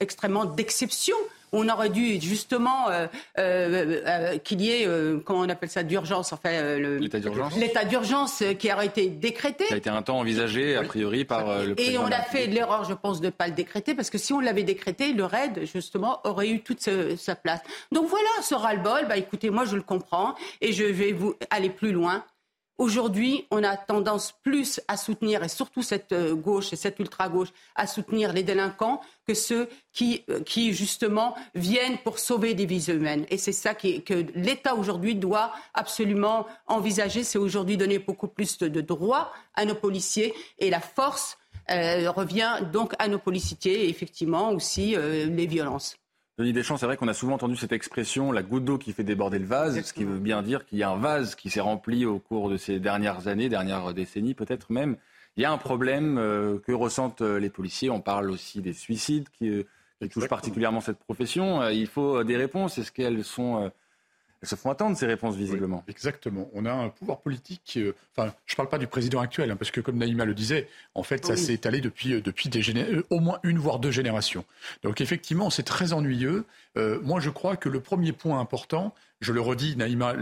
extrêmement 0.00 0.44
d'exception 0.44 1.16
on 1.52 1.68
aurait 1.68 1.88
dû 1.88 2.20
justement 2.20 2.88
euh, 2.88 3.06
euh, 3.38 4.00
euh, 4.06 4.38
qu'il 4.38 4.60
y 4.60 4.70
ait, 4.70 4.88
comment 5.24 5.40
on 5.40 5.48
appelle 5.48 5.68
ça, 5.68 5.82
d'urgence, 5.82 6.32
enfin, 6.32 6.76
l'état 6.78 7.20
d'urgence. 7.20 7.56
L'état 7.56 7.84
d'urgence 7.84 8.42
qui 8.58 8.72
aurait 8.72 8.86
été 8.86 9.08
décrété. 9.08 9.66
Ça 9.66 9.74
a 9.74 9.78
été 9.78 9.90
un 9.90 10.02
temps 10.02 10.18
envisagé, 10.18 10.76
a 10.76 10.82
priori, 10.82 11.24
par 11.24 11.64
le 11.64 11.78
Et 11.80 11.98
on 11.98 12.06
a 12.06 12.22
fait 12.22 12.46
l'erreur, 12.46 12.84
je 12.84 12.94
pense, 12.94 13.20
de 13.20 13.26
ne 13.26 13.30
pas 13.30 13.46
le 13.48 13.54
décréter, 13.54 13.94
parce 13.94 14.10
que 14.10 14.18
si 14.18 14.32
on 14.32 14.40
l'avait 14.40 14.62
décrété, 14.62 15.12
le 15.12 15.24
RAID, 15.24 15.66
justement, 15.72 16.20
aurait 16.24 16.48
eu 16.48 16.60
toute 16.60 16.80
sa 16.80 17.34
place. 17.34 17.60
Donc 17.92 18.08
voilà, 18.08 18.28
ce 18.42 18.54
ras-le-bol, 18.54 19.06
bah, 19.08 19.16
écoutez, 19.16 19.50
moi 19.50 19.64
je 19.64 19.76
le 19.76 19.82
comprends, 19.82 20.34
et 20.60 20.72
je 20.72 20.84
vais 20.84 21.12
vous 21.12 21.34
aller 21.50 21.70
plus 21.70 21.92
loin. 21.92 22.24
Aujourd'hui, 22.78 23.44
on 23.50 23.64
a 23.64 23.76
tendance 23.76 24.32
plus 24.44 24.80
à 24.86 24.96
soutenir, 24.96 25.42
et 25.42 25.48
surtout 25.48 25.82
cette 25.82 26.12
euh, 26.12 26.36
gauche 26.36 26.72
et 26.72 26.76
cette 26.76 27.00
ultra-gauche, 27.00 27.48
à 27.74 27.88
soutenir 27.88 28.32
les 28.32 28.44
délinquants 28.44 29.00
que 29.26 29.34
ceux 29.34 29.68
qui, 29.92 30.24
euh, 30.30 30.44
justement, 30.46 31.34
viennent 31.56 31.98
pour 31.98 32.20
sauver 32.20 32.54
des 32.54 32.66
vies 32.66 32.88
humaines. 32.88 33.26
Et 33.30 33.36
c'est 33.36 33.50
ça 33.50 33.74
que 33.74 34.14
l'État 34.38 34.76
aujourd'hui 34.76 35.16
doit 35.16 35.52
absolument 35.74 36.46
envisager, 36.68 37.24
c'est 37.24 37.38
aujourd'hui 37.38 37.76
donner 37.76 37.98
beaucoup 37.98 38.28
plus 38.28 38.58
de, 38.58 38.80
droits 38.80 39.32
à 39.54 39.64
nos 39.64 39.74
policiers 39.74 40.32
et 40.60 40.70
la 40.70 40.80
force 40.80 41.36
euh, 41.70 42.08
revient 42.12 42.60
donc 42.72 42.94
à 43.00 43.08
nos 43.08 43.18
policiers 43.18 43.86
et 43.86 43.88
effectivement 43.88 44.52
aussi 44.52 44.94
les 44.96 45.46
violences. 45.46 45.96
Denis 46.38 46.52
Deschamps, 46.52 46.76
c'est 46.76 46.86
vrai 46.86 46.96
qu'on 46.96 47.08
a 47.08 47.14
souvent 47.14 47.34
entendu 47.34 47.56
cette 47.56 47.72
expression, 47.72 48.30
la 48.30 48.44
goutte 48.44 48.64
d'eau 48.64 48.78
qui 48.78 48.92
fait 48.92 49.02
déborder 49.02 49.40
le 49.40 49.44
vase, 49.44 49.82
ce 49.82 49.92
qui 49.92 50.04
veut 50.04 50.20
bien 50.20 50.40
dire 50.42 50.64
qu'il 50.66 50.78
y 50.78 50.84
a 50.84 50.88
un 50.88 50.96
vase 50.96 51.34
qui 51.34 51.50
s'est 51.50 51.60
rempli 51.60 52.06
au 52.06 52.20
cours 52.20 52.48
de 52.48 52.56
ces 52.56 52.78
dernières 52.78 53.26
années, 53.26 53.48
dernières 53.48 53.92
décennies 53.92 54.34
peut-être 54.34 54.70
même. 54.70 54.96
Il 55.36 55.42
y 55.42 55.44
a 55.44 55.50
un 55.50 55.58
problème 55.58 56.16
euh, 56.16 56.60
que 56.60 56.70
ressentent 56.70 57.22
euh, 57.22 57.40
les 57.40 57.50
policiers. 57.50 57.90
On 57.90 58.00
parle 58.00 58.30
aussi 58.30 58.60
des 58.60 58.72
suicides 58.72 59.28
qui, 59.30 59.48
euh, 59.48 59.64
qui 60.00 60.08
touchent 60.08 60.28
particulièrement 60.28 60.80
cette 60.80 61.00
profession. 61.00 61.68
il 61.70 61.88
faut 61.88 62.22
des 62.22 62.36
réponses. 62.36 62.78
Est-ce 62.78 62.92
qu'elles 62.92 63.24
sont 63.24 63.72
elles 64.40 64.48
se 64.48 64.54
font 64.54 64.70
attendre 64.70 64.96
ces 64.96 65.06
réponses 65.06 65.34
visiblement. 65.34 65.84
exactement. 65.88 66.48
On 66.54 66.64
a 66.64 66.72
un 66.72 66.90
pouvoir 66.90 67.20
politique. 67.20 67.74
Euh, 67.76 67.94
enfin, 68.16 68.32
je 68.46 68.54
ne 68.54 68.56
parle 68.56 68.68
pas 68.68 68.78
du 68.78 68.86
président 68.86 69.20
actuel, 69.20 69.50
hein, 69.50 69.56
parce 69.56 69.70
que 69.70 69.80
comme 69.80 69.98
Naïma 69.98 70.24
le 70.24 70.34
disait, 70.34 70.68
en 70.94 71.02
fait, 71.02 71.24
ça 71.24 71.36
s'est 71.36 71.54
étalé 71.54 71.80
depuis, 71.80 72.14
euh, 72.14 72.20
depuis 72.20 72.48
des 72.48 72.62
euh, 72.76 73.02
au 73.10 73.18
moins 73.18 73.40
une 73.42 73.58
voire 73.58 73.78
deux 73.78 73.90
générations. 73.90 74.44
Donc 74.82 75.00
effectivement, 75.00 75.50
c'est 75.50 75.62
très 75.62 75.92
ennuyeux. 75.92 76.44
moi, 77.02 77.18
je 77.18 77.30
crois 77.30 77.56
que 77.56 77.68
le 77.68 77.80
premier 77.80 78.12
point 78.12 78.38
important, 78.38 78.94
je 79.20 79.32
le 79.32 79.40
redis, 79.40 79.76
Naïma 79.76 80.14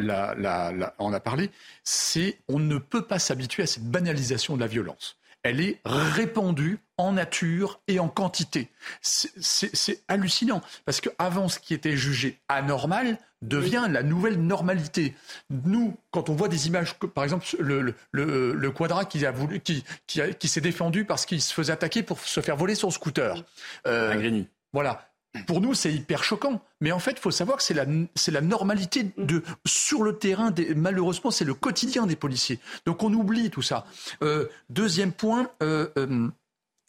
en 0.99 1.13
a 1.13 1.21
parlé, 1.21 1.51
c'est 1.85 2.39
on 2.49 2.59
ne 2.59 2.79
peut 2.79 3.03
pas 3.03 3.19
s'habituer 3.19 3.65
à 3.65 3.67
cette 3.67 3.85
banalisation 3.85 4.57
de 4.57 4.61
la 4.61 4.67
violence 4.67 5.19
elle 5.47 5.61
est 5.61 5.81
répandue 5.85 6.81
en 6.99 7.13
nature 7.13 7.81
et 7.87 8.01
en 8.01 8.09
quantité. 8.09 8.69
C'est 9.01 10.03
hallucinant, 10.09 10.61
parce 10.85 11.01
qu'avant, 11.01 11.49
ce 11.49 11.61
qui 11.61 11.73
était 11.73 11.97
jugé 11.97 12.41
anormal 12.49 13.19
devient 13.43 13.87
la 13.89 14.03
nouvelle 14.03 14.41
normalité. 14.41 15.15
Nous, 15.51 15.97
quand 16.11 16.31
on 16.31 16.35
voit 16.35 16.49
des 16.49 16.67
images, 16.67 16.95
par 16.95 17.23
exemple 17.23 17.47
le, 17.61 17.95
le, 18.11 18.71
quadra 18.71 19.05
qui, 19.05 19.25
a 19.25 19.31
voulu, 19.31 19.61
qui, 19.61 19.85
qui, 20.07 20.49
s'est 20.49 20.61
défendu 20.61 21.05
parce 21.05 21.27
qu'il 21.27 21.41
se 21.41 21.55
faisait 21.55 21.73
attaquer 21.73 22.03
pour 22.03 22.19
se 22.19 22.41
faire 22.41 22.57
voler 22.57 22.75
son 22.75 22.91
scooter. 22.91 23.45
Euh, 23.87 24.43
voilà. 24.73 25.09
Pour 25.47 25.61
nous, 25.61 25.75
c'est 25.75 25.93
hyper 25.93 26.25
choquant. 26.25 26.61
Mais 26.81 26.93
en 26.93 26.99
fait, 26.99 27.13
il 27.13 27.21
faut 27.21 27.31
savoir 27.31 27.59
que 27.59 27.63
c'est 27.63 27.75
la, 27.75 27.87
c'est 28.15 28.31
la 28.31 28.41
normalité 28.41 29.11
de, 29.17 29.43
sur 29.67 30.03
le 30.03 30.17
terrain. 30.19 30.51
Des, 30.51 30.75
malheureusement, 30.75 31.31
c'est 31.31 31.45
le 31.45 31.55
quotidien 31.55 32.07
des 32.07 32.17
policiers. 32.17 32.59
Donc 32.85 33.03
on 33.03 33.13
oublie 33.13 33.51
tout 33.51 33.63
ça. 33.63 33.87
Euh, 34.23 34.47
deuxième 34.69 35.13
point. 35.13 35.51
Euh, 35.63 35.89
euh, 35.99 36.29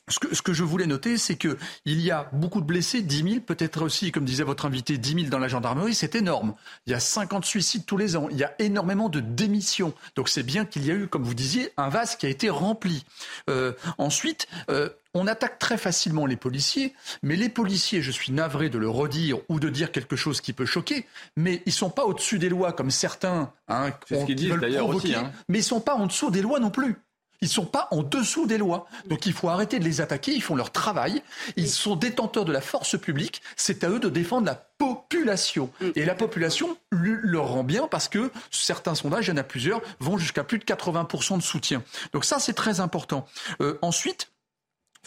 ce 0.10 0.20
que, 0.20 0.34
ce 0.34 0.42
que, 0.42 0.54
je 0.54 0.64
voulais 0.64 0.86
noter, 0.86 1.18
c'est 1.18 1.36
que 1.36 1.58
il 1.84 2.00
y 2.00 2.12
a 2.12 2.30
beaucoup 2.32 2.62
de 2.62 2.66
blessés, 2.66 3.02
10 3.02 3.24
000, 3.24 3.36
peut-être 3.42 3.82
aussi, 3.82 4.12
comme 4.12 4.24
disait 4.24 4.44
votre 4.44 4.66
invité, 4.66 4.98
10 4.98 5.14
000 5.14 5.26
dans 5.28 5.40
la 5.40 5.50
gendarmerie, 5.50 5.94
c'est 5.94 6.16
énorme. 6.16 6.54
Il 6.86 6.92
y 6.92 6.94
a 6.94 7.00
50 7.02 7.44
suicides 7.44 7.86
tous 7.86 7.98
les 7.98 8.16
ans. 8.16 8.30
Il 8.32 8.38
y 8.38 8.46
a 8.46 8.54
énormément 8.60 9.10
de 9.10 9.20
démissions. 9.20 9.94
Donc 10.16 10.30
c'est 10.30 10.44
bien 10.44 10.64
qu'il 10.64 10.86
y 10.86 10.92
a 10.92 10.94
eu, 10.94 11.08
comme 11.08 11.24
vous 11.24 11.34
disiez, 11.34 11.72
un 11.76 11.90
vase 11.90 12.16
qui 12.16 12.26
a 12.26 12.30
été 12.30 12.50
rempli. 12.50 13.04
Euh, 13.50 13.74
ensuite, 13.98 14.48
euh, 14.70 14.90
on 15.18 15.28
attaque 15.28 15.60
très 15.60 15.78
facilement 15.78 16.26
les 16.26 16.36
policiers, 16.36 16.94
mais 17.24 17.36
les 17.36 17.50
policiers, 17.50 18.02
je 18.02 18.12
suis 18.12 18.32
navré 18.32 18.70
de 18.70 18.78
le 18.78 18.90
redire 18.90 19.40
ou 19.50 19.60
de 19.60 19.70
dire 19.70 19.92
quelque 19.92 20.16
chose 20.16 20.42
qui 20.42 20.54
peut 20.54 20.66
choquer, 20.66 21.06
mais 21.36 21.62
ils 21.66 21.74
sont 21.74 21.90
pas 21.90 22.06
au-dessus 22.06 22.40
des 22.40 22.50
lois 22.50 22.74
comme 22.74 22.92
certains 22.92 23.52
hein, 23.68 23.92
ce 24.10 24.26
qu'ils 24.26 24.36
disent 24.36 24.56
d'ailleurs 24.56 24.90
aussi, 24.90 25.16
hein. 25.16 25.32
mais 25.50 25.60
ils 25.60 25.64
sont 25.64 25.82
pas 25.82 25.96
en 25.96 26.08
dessous 26.08 26.32
des 26.32 26.42
lois 26.42 26.60
non 26.60 26.70
plus. 26.70 26.96
Ils 27.42 27.46
ne 27.46 27.52
sont 27.52 27.66
pas 27.66 27.88
en 27.92 28.02
dessous 28.02 28.48
des 28.48 28.58
lois. 28.58 28.88
Donc 29.08 29.26
il 29.26 29.34
faut 29.34 29.50
arrêter 29.50 29.78
de 29.80 29.84
les 29.84 30.02
attaquer. 30.02 30.34
Ils 30.34 30.42
font 30.42 30.56
leur 30.56 30.72
travail. 30.72 31.22
Ils 31.56 31.70
sont 31.70 31.96
détenteurs 31.96 32.46
de 32.46 32.52
la 32.52 32.62
force 32.62 33.00
publique. 33.00 33.42
C'est 33.56 33.84
à 33.84 33.90
eux 33.90 34.00
de 34.00 34.10
défendre 34.10 34.48
la 34.48 34.56
population. 34.56 35.70
Et 35.96 36.06
la 36.06 36.16
population 36.16 36.78
leur 36.92 37.50
rend 37.50 37.64
bien 37.64 37.88
parce 37.88 38.08
que 38.08 38.32
certains 38.50 38.96
sondages, 38.96 39.28
il 39.28 39.32
y 39.32 39.34
en 39.34 39.38
a 39.38 39.44
plusieurs, 39.44 39.82
vont 40.00 40.18
jusqu'à 40.18 40.44
plus 40.44 40.58
de 40.58 40.64
80% 40.64 41.38
de 41.38 41.44
soutien. 41.44 41.84
Donc 42.12 42.26
ça, 42.26 42.40
c'est 42.40 42.54
très 42.54 42.80
important. 42.80 43.28
Euh, 43.62 43.78
ensuite, 43.82 44.32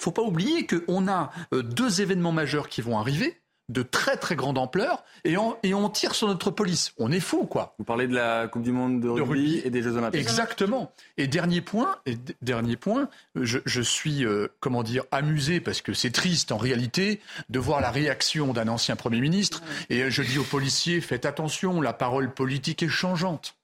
faut 0.01 0.13
pas 0.13 0.23
oublier 0.23 0.67
qu'on 0.67 1.09
a 1.09 1.31
euh, 1.53 1.63
deux 1.63 2.01
événements 2.01 2.33
majeurs 2.33 2.69
qui 2.69 2.81
vont 2.81 2.99
arriver 2.99 3.41
de 3.69 3.83
très 3.83 4.17
très 4.17 4.35
grande 4.35 4.59
ampleur 4.59 5.05
et 5.25 5.37
on, 5.37 5.57
et 5.63 5.75
on 5.75 5.89
tire 5.89 6.17
sur 6.17 6.27
notre 6.27 6.51
police. 6.51 6.93
On 6.99 7.13
est 7.13 7.21
fou, 7.21 7.47
quoi. 7.47 7.77
Vous 7.79 7.85
parlez 7.85 8.09
de 8.09 8.15
la 8.15 8.49
Coupe 8.49 8.63
du 8.63 8.73
Monde 8.73 9.01
de 9.01 9.09
rugby, 9.09 9.61
et 9.65 9.71
des 9.71 9.81
Jeux 9.81 9.97
Olympiques. 9.97 10.21
Exactement. 10.21 10.93
Et 11.17 11.29
dernier 11.29 11.61
point, 11.61 11.97
et 12.05 12.17
dernier 12.43 12.77
point 12.77 13.09
je, 13.37 13.81
suis, 13.81 14.25
euh, 14.25 14.49
comment 14.59 14.83
dire, 14.83 15.05
amusé 15.13 15.61
parce 15.61 15.83
que 15.83 15.93
c'est 15.93 16.11
triste 16.11 16.51
en 16.51 16.57
réalité 16.57 17.21
de 17.49 17.59
voir 17.61 17.81
la 17.81 17.91
réaction 17.91 18.53
d'un 18.53 18.67
ancien 18.67 18.97
Premier 18.97 19.21
ministre. 19.21 19.63
Et 19.89 20.11
je 20.11 20.23
dis 20.23 20.39
aux 20.39 20.45
policiers, 20.45 21.01
faites 21.01 21.25
attention, 21.25 21.81
la 21.81 21.93
parole 21.93 22.35
politique 22.35 22.83
est 22.83 22.89
changeante. 22.89 23.55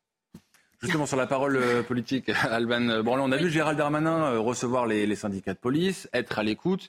Justement, 0.83 1.07
sur 1.07 1.17
la 1.17 1.27
parole 1.27 1.57
euh, 1.57 1.83
politique, 1.83 2.29
Alban 2.51 3.03
Bon, 3.03 3.19
on 3.19 3.33
a 3.33 3.37
vu 3.37 3.51
Gérald 3.51 3.79
Darmanin 3.79 4.33
euh, 4.33 4.41
recevoir 4.41 4.87
les, 4.87 5.07
les 5.07 5.17
syndicats 5.17 5.55
de 5.55 5.59
police, 5.59 6.09
être 6.13 6.39
à 6.39 6.43
l'écoute 6.43 6.89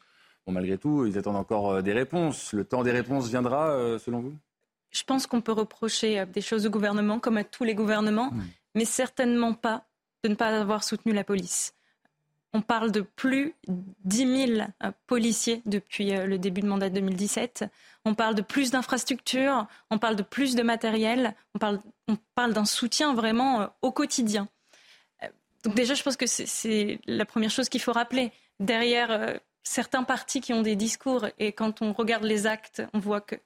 malgré 0.50 0.77
tout, 0.77 1.06
ils 1.06 1.17
attendent 1.17 1.36
encore 1.36 1.72
euh, 1.72 1.82
des 1.82 1.91
réponses. 1.91 2.53
Le 2.53 2.63
temps 2.63 2.82
des 2.82 2.91
réponses 2.91 3.27
viendra, 3.27 4.00
selon 4.00 4.22
vous? 4.22 4.34
Je 4.91 5.03
pense 5.03 5.27
qu'on 5.27 5.41
peut 5.41 5.51
reprocher 5.51 6.25
des 6.25 6.39
choses 6.39 6.65
au 6.65 6.70
gouvernement, 6.70 7.20
comme 7.20 7.36
à 7.36 7.44
tous 7.44 7.65
les 7.65 7.75
gouvernements, 7.75 8.32
hmm. 8.32 8.46
mais 8.74 8.86
certainement 8.86 9.53
pas 9.53 9.84
de 10.24 10.29
ne 10.29 10.36
pas 10.36 10.58
avoir 10.58 10.86
soutenu 10.86 11.12
la 11.12 11.25
police. 11.25 11.74
On 12.53 12.62
parle 12.62 12.94
de 12.94 13.01
plus 13.01 13.56
de 13.67 13.75
10 14.06 14.48
000 14.56 14.67
policiers 15.06 15.62
depuis 15.65 16.12
le 16.12 16.38
début 16.38 16.62
de 16.62 16.67
mandat 16.67 16.89
2017. 16.89 17.65
On 18.08 18.16
parle 18.16 18.36
de 18.36 18.42
plus 18.42 18.72
d'infrastructures, 18.72 19.68
on 19.92 19.98
parle 19.98 20.16
de 20.16 20.24
plus 20.24 20.56
de 20.56 20.64
matériel, 20.64 21.36
on 21.54 21.60
parle, 21.60 22.54
d'un 22.54 22.64
soutien 22.64 23.14
vraiment 23.14 23.70
au 23.82 23.92
quotidien. 23.92 24.48
Donc 25.66 25.76
déjà, 25.76 25.94
je 25.94 26.04
pense 26.04 26.16
que 26.16 26.26
c'est 26.26 27.02
la 27.06 27.26
première 27.26 27.50
chose 27.50 27.68
qu'il 27.68 27.82
faut 27.82 27.92
rappeler. 27.92 28.32
Derrière 28.62 29.38
certains 29.64 30.04
partis 30.04 30.40
qui 30.40 30.54
ont 30.54 30.62
des 30.62 30.78
discours 30.78 31.26
et 31.38 31.52
quand 31.52 31.82
on 31.82 31.92
regarde 31.92 32.24
les 32.24 32.48
actes, 32.48 32.82
on 32.94 33.00
voit 33.00 33.20
qu'il 33.20 33.40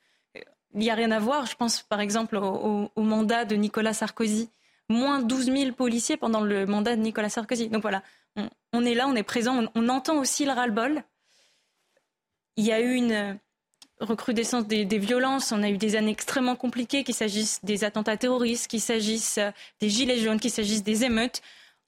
n'y 0.76 0.92
a 0.92 0.94
rien 0.94 1.10
à 1.10 1.18
voir. 1.18 1.48
Je 1.48 1.56
pense 1.56 1.82
par 1.82 2.00
exemple 2.00 2.38
au, 2.38 2.92
mandat 2.98 3.46
de 3.46 3.56
Nicolas 3.56 3.94
Sarkozy. 3.94 4.52
Moins 4.90 5.22
12 5.22 5.46
000 5.46 5.72
policiers 5.72 6.18
pendant 6.18 6.42
le 6.42 6.68
mandat 6.68 6.96
de 6.96 7.02
Nicolas 7.02 7.30
Sarkozy. 7.30 7.70
Donc 7.70 7.82
voilà, 7.82 8.04
on, 8.74 8.86
est 8.86 8.94
là, 8.94 9.08
on 9.08 9.16
est 9.16 9.24
présent, 9.24 9.66
on, 9.74 9.90
entend 9.90 10.18
aussi 10.18 10.46
le 10.46 10.52
ras-le-bol. 10.52 11.04
Il 12.58 12.66
y 12.66 12.72
a 12.72 12.80
eu 12.80 12.94
une 12.94 13.40
recrudescence 14.02 14.68
des, 14.68 14.86
des, 14.86 14.98
violences, 14.98 15.52
on 15.52 15.64
a 15.64 15.70
eu 15.70 15.78
des 15.78 15.96
années 15.96 16.12
extrêmement 16.12 16.56
compliquées, 16.56 17.04
qu'il 17.04 17.16
s'agisse 17.16 17.60
des 17.64 17.84
attentats 17.84 18.18
terroristes, 18.18 18.68
qu'il 18.68 18.82
s'agisse 18.82 19.40
des 19.80 19.90
gilets 19.90 20.20
jaunes, 20.20 20.40
qu'il 20.40 20.52
s'agisse 20.52 20.84
des 20.84 21.04
émeutes. 21.04 21.42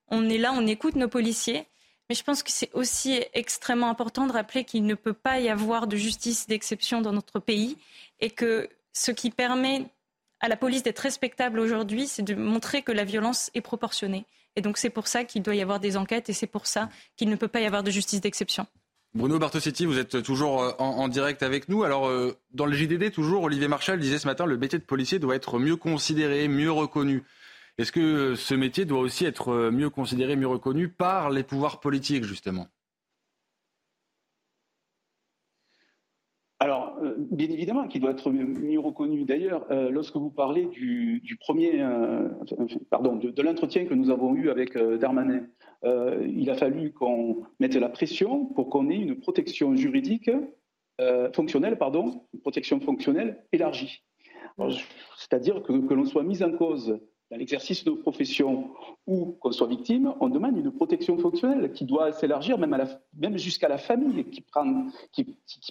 On 0.07 0.29
est 0.29 0.37
là, 0.37 0.53
on 0.53 0.65
écoute 0.67 0.95
nos 0.95 1.07
policiers. 1.07 1.67
Mais 2.09 2.15
je 2.15 2.23
pense 2.23 2.43
que 2.43 2.51
c'est 2.51 2.69
aussi 2.73 3.23
extrêmement 3.33 3.89
important 3.89 4.27
de 4.27 4.33
rappeler 4.33 4.65
qu'il 4.65 4.85
ne 4.85 4.93
peut 4.93 5.13
pas 5.13 5.39
y 5.39 5.49
avoir 5.49 5.87
de 5.87 5.95
justice 5.95 6.47
d'exception 6.47 7.01
dans 7.01 7.13
notre 7.13 7.39
pays 7.39 7.77
et 8.19 8.29
que 8.29 8.69
ce 8.93 9.11
qui 9.11 9.29
permet 9.29 9.85
à 10.39 10.49
la 10.49 10.57
police 10.57 10.83
d'être 10.83 10.99
respectable 10.99 11.59
aujourd'hui, 11.59 12.07
c'est 12.07 12.21
de 12.21 12.35
montrer 12.35 12.81
que 12.81 12.91
la 12.91 13.05
violence 13.05 13.49
est 13.53 13.61
proportionnée. 13.61 14.25
Et 14.55 14.61
donc 14.61 14.77
c'est 14.77 14.89
pour 14.89 15.07
ça 15.07 15.23
qu'il 15.23 15.41
doit 15.41 15.55
y 15.55 15.61
avoir 15.61 15.79
des 15.79 15.95
enquêtes 15.95 16.29
et 16.29 16.33
c'est 16.33 16.47
pour 16.47 16.67
ça 16.67 16.89
qu'il 17.15 17.29
ne 17.29 17.35
peut 17.35 17.47
pas 17.47 17.61
y 17.61 17.65
avoir 17.65 17.83
de 17.83 17.91
justice 17.91 18.21
d'exception. 18.21 18.67
Bruno 19.15 19.37
Bartosetti, 19.37 19.85
vous 19.85 19.99
êtes 19.99 20.23
toujours 20.23 20.63
euh, 20.63 20.71
en, 20.79 21.07
direct 21.07 21.43
avec 21.43 21.69
nous. 21.69 21.83
Alors, 21.83 22.07
euh, 22.07 22.35
dans 22.51 22.65
le 22.65 22.73
JDD, 22.73 23.11
toujours, 23.11 23.43
Olivier 23.43 23.67
Marchal 23.67 23.99
disait 23.99 24.17
ce 24.17 24.25
matin, 24.25 24.47
le 24.47 24.57
métier 24.57 24.79
de 24.79 24.83
policier 24.83 25.19
doit 25.19 25.35
être 25.35 25.59
mieux 25.59 25.75
considéré, 25.75 26.47
mieux 26.47 26.71
reconnu. 26.71 27.23
Est-ce 27.77 27.91
que 27.91 28.33
ce 28.33 28.55
métier 28.55 28.85
doit 28.85 28.99
aussi 28.99 29.25
être 29.25 29.49
euh, 29.51 29.71
mieux 29.71 29.91
considéré, 29.91 30.35
mieux 30.35 30.47
reconnu 30.47 30.87
par 30.89 31.29
les 31.29 31.43
pouvoirs 31.43 31.79
politiques, 31.79 32.23
justement? 32.23 32.67
Alors, 36.63 36.97
euh, 37.03 37.15
bien 37.17 37.49
évidemment 37.49 37.89
qu'il 37.89 37.99
doit 37.99 38.11
être 38.11 38.31
mieux 38.31 38.79
reconnu. 38.79 39.25
D'ailleurs, 39.25 39.65
euh, 39.69 39.89
lorsque 39.89 40.15
vous 40.15 40.29
parlez 40.29 40.65
du, 40.67 41.37
premier, 41.41 41.81
euh, 41.81 42.29
pardon, 42.89 43.17
de, 43.17 43.41
l'entretien 43.41 43.83
que 43.83 43.93
nous 43.93 44.09
avons 44.09 44.33
eu 44.33 44.49
avec 44.49 44.77
Darmanin, 44.77 45.45
il 46.25 46.49
a 46.49 46.55
fallu 46.55 46.93
qu'on 46.93 47.43
mette 47.59 47.75
la 47.75 47.89
pression 47.89 48.45
pour 48.45 48.69
qu'on 48.69 48.89
ait 48.89 48.95
une 48.95 49.19
protection 49.19 49.75
juridique 49.75 50.31
fonctionnelle, 51.33 51.77
pardon, 51.77 52.21
une 52.33 52.39
protection 52.39 52.79
fonctionnelle 52.79 53.43
élargie. 53.51 54.01
C'est-à-dire 55.17 55.63
que, 55.63 55.85
que 55.85 55.93
l'on 55.93 56.05
soit 56.05 56.23
mis 56.23 56.43
en 56.43 56.53
cause 56.53 56.97
dans 57.33 57.39
l'exercice 57.39 57.83
de 57.83 57.89
profession 57.89 58.69
ou 59.07 59.35
qu'on 59.39 59.51
soit 59.51 59.67
victime, 59.67 60.13
on 60.19 60.29
demande 60.29 60.55
une 60.55 60.71
protection 60.71 61.17
fonctionnelle 61.17 61.71
qui 61.73 61.83
doit 61.83 62.11
s'élargir 62.11 62.59
même, 62.59 62.77
même 63.17 63.37
jusqu'à 63.37 63.67
la 63.67 63.79
famille, 63.79 64.23
qui 64.25 64.41
prend, 64.41 64.85
qui, 65.11 65.25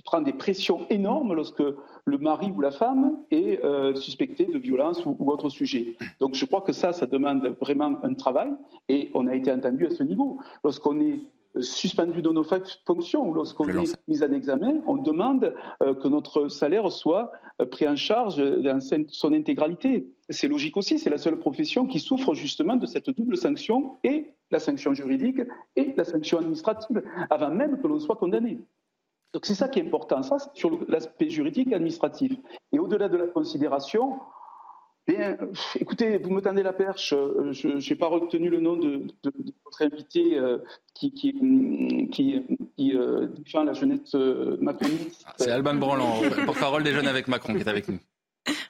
prend 0.04 0.20
des 0.20 0.32
pressions 0.32 0.80
énormes 0.90 1.34
lorsque 1.34 1.62
le 2.04 2.18
mari 2.18 2.50
ou 2.50 2.60
la 2.60 2.72
femme 2.72 3.16
est 3.30 3.64
euh, 3.64 3.94
suspecté 3.94 4.46
de 4.46 4.58
violence 4.58 5.06
ou, 5.06 5.14
ou, 5.20 5.30
autre 5.30 5.50
sujet. 5.50 5.96
Donc 6.18 6.34
je 6.34 6.44
crois 6.46 6.62
que 6.62 6.72
ça, 6.72 6.92
ça 6.92 7.06
demande 7.06 7.46
vraiment 7.60 7.96
un 8.02 8.14
travail 8.14 8.50
et 8.88 9.12
on 9.14 9.28
a 9.28 9.34
été 9.36 9.52
entendu 9.52 9.86
à 9.86 9.90
ce 9.90 10.02
niveau. 10.02 10.40
Lorsqu'on 10.64 11.00
est 11.00 11.20
suspendu 11.60 12.22
dans 12.22 12.32
nos 12.32 12.44
fonctions 12.44 13.32
lorsqu'on 13.32 13.68
est 13.68 13.96
mis 14.08 14.22
en 14.22 14.32
examen, 14.32 14.80
on 14.86 14.96
demande 14.96 15.54
euh, 15.82 15.94
que 15.94 16.08
notre 16.08 16.48
salaire 16.48 16.90
soit 16.90 17.32
euh, 17.60 17.66
pris 17.66 17.86
en 17.86 17.96
charge 17.96 18.36
dans 18.36 18.80
son 19.08 19.32
intégralité. 19.32 20.08
C'est 20.30 20.48
logique 20.48 20.76
aussi, 20.76 20.98
c'est 20.98 21.10
la 21.10 21.18
seule 21.18 21.38
profession 21.38 21.86
qui 21.86 22.00
souffre 22.00 22.34
justement 22.34 22.76
de 22.76 22.86
cette 22.86 23.10
double 23.10 23.36
sanction 23.36 23.98
et 24.02 24.32
la 24.50 24.58
sanction 24.58 24.94
juridique 24.94 25.40
et 25.76 25.92
la 25.96 26.04
sanction 26.04 26.38
administrative 26.38 27.02
avant 27.30 27.50
même 27.50 27.80
que 27.80 27.86
l'on 27.86 28.00
soit 28.00 28.16
condamné. 28.16 28.58
Donc 29.32 29.46
c'est 29.46 29.54
ça 29.54 29.68
qui 29.68 29.78
est 29.78 29.86
important, 29.86 30.22
ça 30.22 30.36
sur 30.54 30.78
l'aspect 30.88 31.30
juridique 31.30 31.68
et 31.72 31.74
administratif. 31.74 32.32
Et 32.72 32.78
au-delà 32.78 33.08
de 33.08 33.16
la 33.16 33.26
considération, 33.26 34.18
Bien, 35.06 35.36
écoutez, 35.80 36.18
vous 36.18 36.30
me 36.30 36.40
tendez 36.40 36.62
la 36.62 36.72
perche. 36.72 37.12
Euh, 37.12 37.52
je 37.52 37.68
n'ai 37.68 37.96
pas 37.96 38.06
retenu 38.06 38.48
le 38.48 38.60
nom 38.60 38.76
de, 38.76 39.02
votre 39.64 39.82
invité 39.82 40.38
euh, 40.38 40.58
qui, 40.94 41.12
qui, 41.12 41.34
qui, 42.12 42.96
euh, 42.96 43.26
défend 43.26 43.64
la 43.64 43.72
jeunesse 43.72 44.14
macroniste. 44.60 45.26
C'est 45.38 45.50
Alban 45.50 45.74
Branlant, 45.74 46.20
porte-parole 46.46 46.84
des 46.84 46.92
jeunes 46.92 47.08
avec 47.08 47.26
Macron, 47.26 47.54
qui 47.54 47.60
est 47.60 47.68
avec 47.68 47.88
nous. 47.88 47.98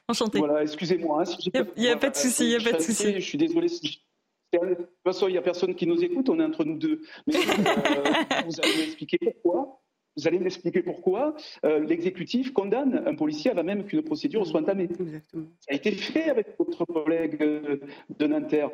Enchanté. 0.09 0.39
Voilà, 0.39 0.62
excusez-moi. 0.62 1.25
il 1.45 1.83
n'y 1.83 1.89
a, 1.89 1.97
pas 1.97 2.09
de 2.09 2.17
souci, 2.17 2.45
il 2.45 2.49
n'y 2.49 2.67
a 2.67 2.71
pas 2.71 2.79
de 2.79 2.83
souci. 2.83 3.12
Je 3.15 3.21
suis 3.21 3.39
désolé. 3.39 3.69
De 3.69 4.75
toute 4.75 4.89
façon, 5.05 5.29
il 5.29 5.33
n'y 5.33 5.39
a 5.39 5.43
personne 5.43 5.75
qui 5.75 5.87
nous 5.87 6.03
écoute, 6.03 6.29
on 6.29 6.41
est 6.41 6.45
entre 6.45 6.65
nous 6.65 6.79
deux. 6.79 7.03
Mais 7.27 7.35
vous 7.35 8.61
allez 8.61 8.77
m'expliquer 8.79 9.19
pourquoi 9.43 9.82
vous 10.16 10.28
allez 10.28 10.38
m'expliquer 10.38 10.83
pourquoi 10.83 11.35
euh, 11.64 11.81
l'exécutif 11.81 12.52
condamne 12.52 13.02
un 13.07 13.14
policier 13.14 13.50
avant 13.50 13.64
même 13.64 13.85
qu'une 13.85 14.02
procédure 14.02 14.47
soit 14.47 14.61
entamée. 14.61 14.88
Exactement. 14.99 15.47
Ça 15.61 15.73
a 15.73 15.75
été 15.75 15.92
fait 15.92 16.28
avec 16.28 16.49
votre 16.59 16.85
collègue 16.85 17.38
de 17.38 18.26
Nanterre. 18.26 18.71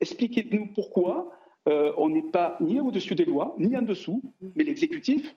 Expliquez-nous 0.00 0.68
pourquoi 0.74 1.32
euh, 1.68 1.92
on 1.96 2.08
n'est 2.08 2.30
pas 2.30 2.56
ni 2.60 2.80
au-dessus 2.80 3.14
des 3.14 3.24
lois, 3.24 3.54
ni 3.58 3.76
en 3.76 3.82
dessous, 3.82 4.22
mais 4.56 4.64
l'exécutif 4.64 5.36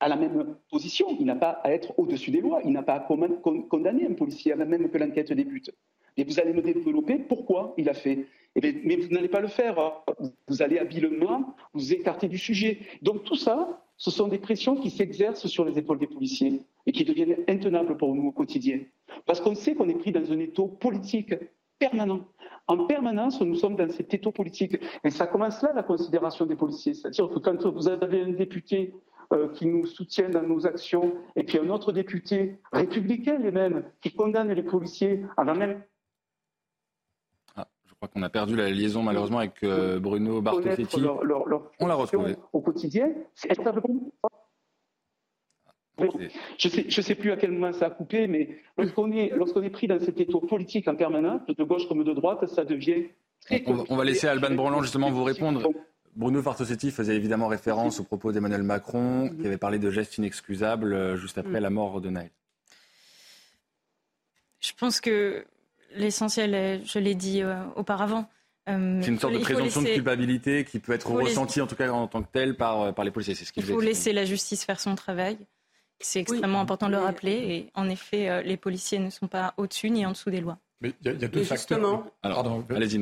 a 0.00 0.08
la 0.08 0.16
même 0.16 0.56
position. 0.70 1.06
Il 1.20 1.26
n'a 1.26 1.36
pas 1.36 1.60
à 1.62 1.70
être 1.70 1.98
au-dessus 1.98 2.30
des 2.30 2.40
lois. 2.40 2.60
Il 2.64 2.72
n'a 2.72 2.82
pas 2.82 2.94
à 2.94 3.00
condamner 3.00 4.06
un 4.06 4.14
policier 4.14 4.52
avant 4.52 4.66
même 4.66 4.90
que 4.90 4.98
l'enquête 4.98 5.32
débute. 5.32 5.70
Et 6.16 6.24
vous 6.24 6.38
allez 6.40 6.52
me 6.52 6.62
développer 6.62 7.18
pourquoi 7.18 7.74
il 7.76 7.88
a 7.88 7.94
fait. 7.94 8.26
Eh 8.56 8.72
mais 8.84 8.96
vous 8.96 9.08
n'allez 9.08 9.28
pas 9.28 9.40
le 9.40 9.48
faire. 9.48 10.04
Vous 10.48 10.62
allez 10.62 10.78
habilement 10.78 11.54
vous 11.72 11.92
écarter 11.92 12.28
du 12.28 12.38
sujet. 12.38 12.80
Donc 13.02 13.24
tout 13.24 13.36
ça, 13.36 13.83
ce 13.96 14.10
sont 14.10 14.28
des 14.28 14.38
pressions 14.38 14.76
qui 14.76 14.90
s'exercent 14.90 15.46
sur 15.46 15.64
les 15.64 15.78
épaules 15.78 15.98
des 15.98 16.06
policiers 16.06 16.62
et 16.86 16.92
qui 16.92 17.04
deviennent 17.04 17.36
intenables 17.48 17.96
pour 17.96 18.14
nous 18.14 18.28
au 18.28 18.32
quotidien. 18.32 18.80
Parce 19.26 19.40
qu'on 19.40 19.54
sait 19.54 19.74
qu'on 19.74 19.88
est 19.88 19.98
pris 19.98 20.12
dans 20.12 20.32
un 20.32 20.38
étau 20.38 20.66
politique 20.66 21.34
permanent. 21.78 22.20
En 22.66 22.86
permanence, 22.86 23.40
nous 23.40 23.54
sommes 23.56 23.76
dans 23.76 23.90
cet 23.90 24.14
étau 24.14 24.32
politique. 24.32 24.78
Et 25.04 25.10
ça 25.10 25.26
commence 25.26 25.62
là, 25.62 25.72
la 25.74 25.82
considération 25.82 26.46
des 26.46 26.56
policiers. 26.56 26.94
C'est-à-dire 26.94 27.28
que 27.28 27.38
quand 27.38 27.66
vous 27.66 27.88
avez 27.88 28.22
un 28.22 28.32
député 28.32 28.94
euh, 29.32 29.48
qui 29.48 29.66
nous 29.66 29.86
soutient 29.86 30.30
dans 30.30 30.42
nos 30.42 30.66
actions, 30.66 31.14
et 31.36 31.44
puis 31.44 31.58
un 31.58 31.68
autre 31.68 31.92
député 31.92 32.58
républicain 32.72 33.38
les 33.38 33.50
mêmes, 33.50 33.84
qui 34.00 34.12
condamne 34.12 34.52
les 34.52 34.62
policiers 34.62 35.22
avant 35.36 35.54
même 35.54 35.82
crois 38.06 38.20
qu'on 38.20 38.22
a 38.22 38.30
perdu 38.30 38.56
la 38.56 38.70
liaison 38.70 39.02
malheureusement 39.02 39.38
avec 39.38 39.62
euh, 39.62 39.98
Bruno 39.98 40.40
Bartosetti. 40.40 40.96
On 41.80 41.86
l'a 41.86 41.94
retrouvé. 41.94 42.36
Au 42.52 42.60
quotidien, 42.60 43.12
je 45.98 46.68
ne 46.68 46.90
sais, 46.90 47.02
sais 47.02 47.14
plus 47.14 47.30
à 47.30 47.36
quel 47.36 47.52
moment 47.52 47.72
ça 47.72 47.86
a 47.86 47.90
coupé, 47.90 48.26
mais 48.26 48.58
lorsqu'on 48.76 49.12
est, 49.12 49.30
lorsqu'on 49.30 49.62
est 49.62 49.70
pris 49.70 49.86
dans 49.86 50.00
cet 50.00 50.18
étau 50.20 50.40
politique 50.40 50.88
en 50.88 50.96
permanence, 50.96 51.42
de 51.46 51.64
gauche 51.64 51.86
comme 51.88 52.02
de 52.02 52.12
droite, 52.12 52.46
ça 52.46 52.64
devient 52.64 53.04
très 53.40 53.62
on, 53.66 53.96
va 53.96 54.04
laisser 54.04 54.26
Alban 54.26 54.54
Branland 54.54 54.82
justement 54.82 55.10
vous 55.10 55.24
répondre. 55.24 55.62
Bruno 56.16 56.42
Bartosetti 56.42 56.90
faisait 56.90 57.16
évidemment 57.16 57.48
référence 57.48 58.00
aux 58.00 58.04
propos 58.04 58.32
d'Emmanuel 58.32 58.62
Macron, 58.62 59.30
qui 59.40 59.46
avait 59.46 59.58
parlé 59.58 59.78
de 59.78 59.90
gestes 59.90 60.18
inexcusables 60.18 60.92
euh, 60.92 61.16
juste 61.16 61.38
après 61.38 61.58
mm. 61.58 61.62
la 61.62 61.70
mort 61.70 62.00
de 62.00 62.10
Naël. 62.10 62.30
Je 64.60 64.72
pense 64.78 65.00
que 65.00 65.44
l'essentiel, 65.94 66.82
je 66.84 66.98
l'ai 66.98 67.14
dit 67.14 67.42
euh, 67.42 67.56
auparavant. 67.76 68.28
Euh, 68.68 69.00
c'est 69.02 69.08
une 69.10 69.18
sorte 69.18 69.34
de 69.34 69.38
présomption 69.38 69.82
de 69.82 69.88
culpabilité 69.88 70.64
qui 70.64 70.78
peut 70.78 70.92
être 70.92 71.10
ressentie, 71.10 71.60
en 71.60 71.66
tout 71.66 71.76
cas 71.76 71.90
en 71.90 72.08
tant 72.08 72.22
que 72.22 72.30
telle, 72.32 72.56
par, 72.56 72.80
euh, 72.80 72.92
par 72.92 73.04
les 73.04 73.10
policiers. 73.10 73.34
C'est 73.34 73.44
ce 73.44 73.52
Il 73.56 73.62
faut 73.62 73.80
laisser 73.80 74.12
la 74.12 74.24
justice 74.24 74.64
faire 74.64 74.80
son 74.80 74.94
travail. 74.94 75.38
C'est 76.00 76.20
extrêmement 76.20 76.60
important 76.60 76.86
de 76.86 76.92
le 76.92 76.98
rappeler. 76.98 77.32
Et 77.32 77.70
en 77.74 77.88
effet, 77.88 78.42
les 78.42 78.56
policiers 78.56 78.98
ne 78.98 79.10
sont 79.10 79.28
pas 79.28 79.54
au-dessus 79.56 79.90
ni 79.90 80.04
en 80.04 80.10
dessous 80.10 80.30
des 80.30 80.40
lois. 80.40 80.58
Mais 80.80 80.92
il 81.02 81.20
y, 81.20 81.24
a 81.24 81.28
deux 81.28 81.44
facteurs. 81.44 82.04
Alors, 82.22 82.64
allez-y, 82.70 82.98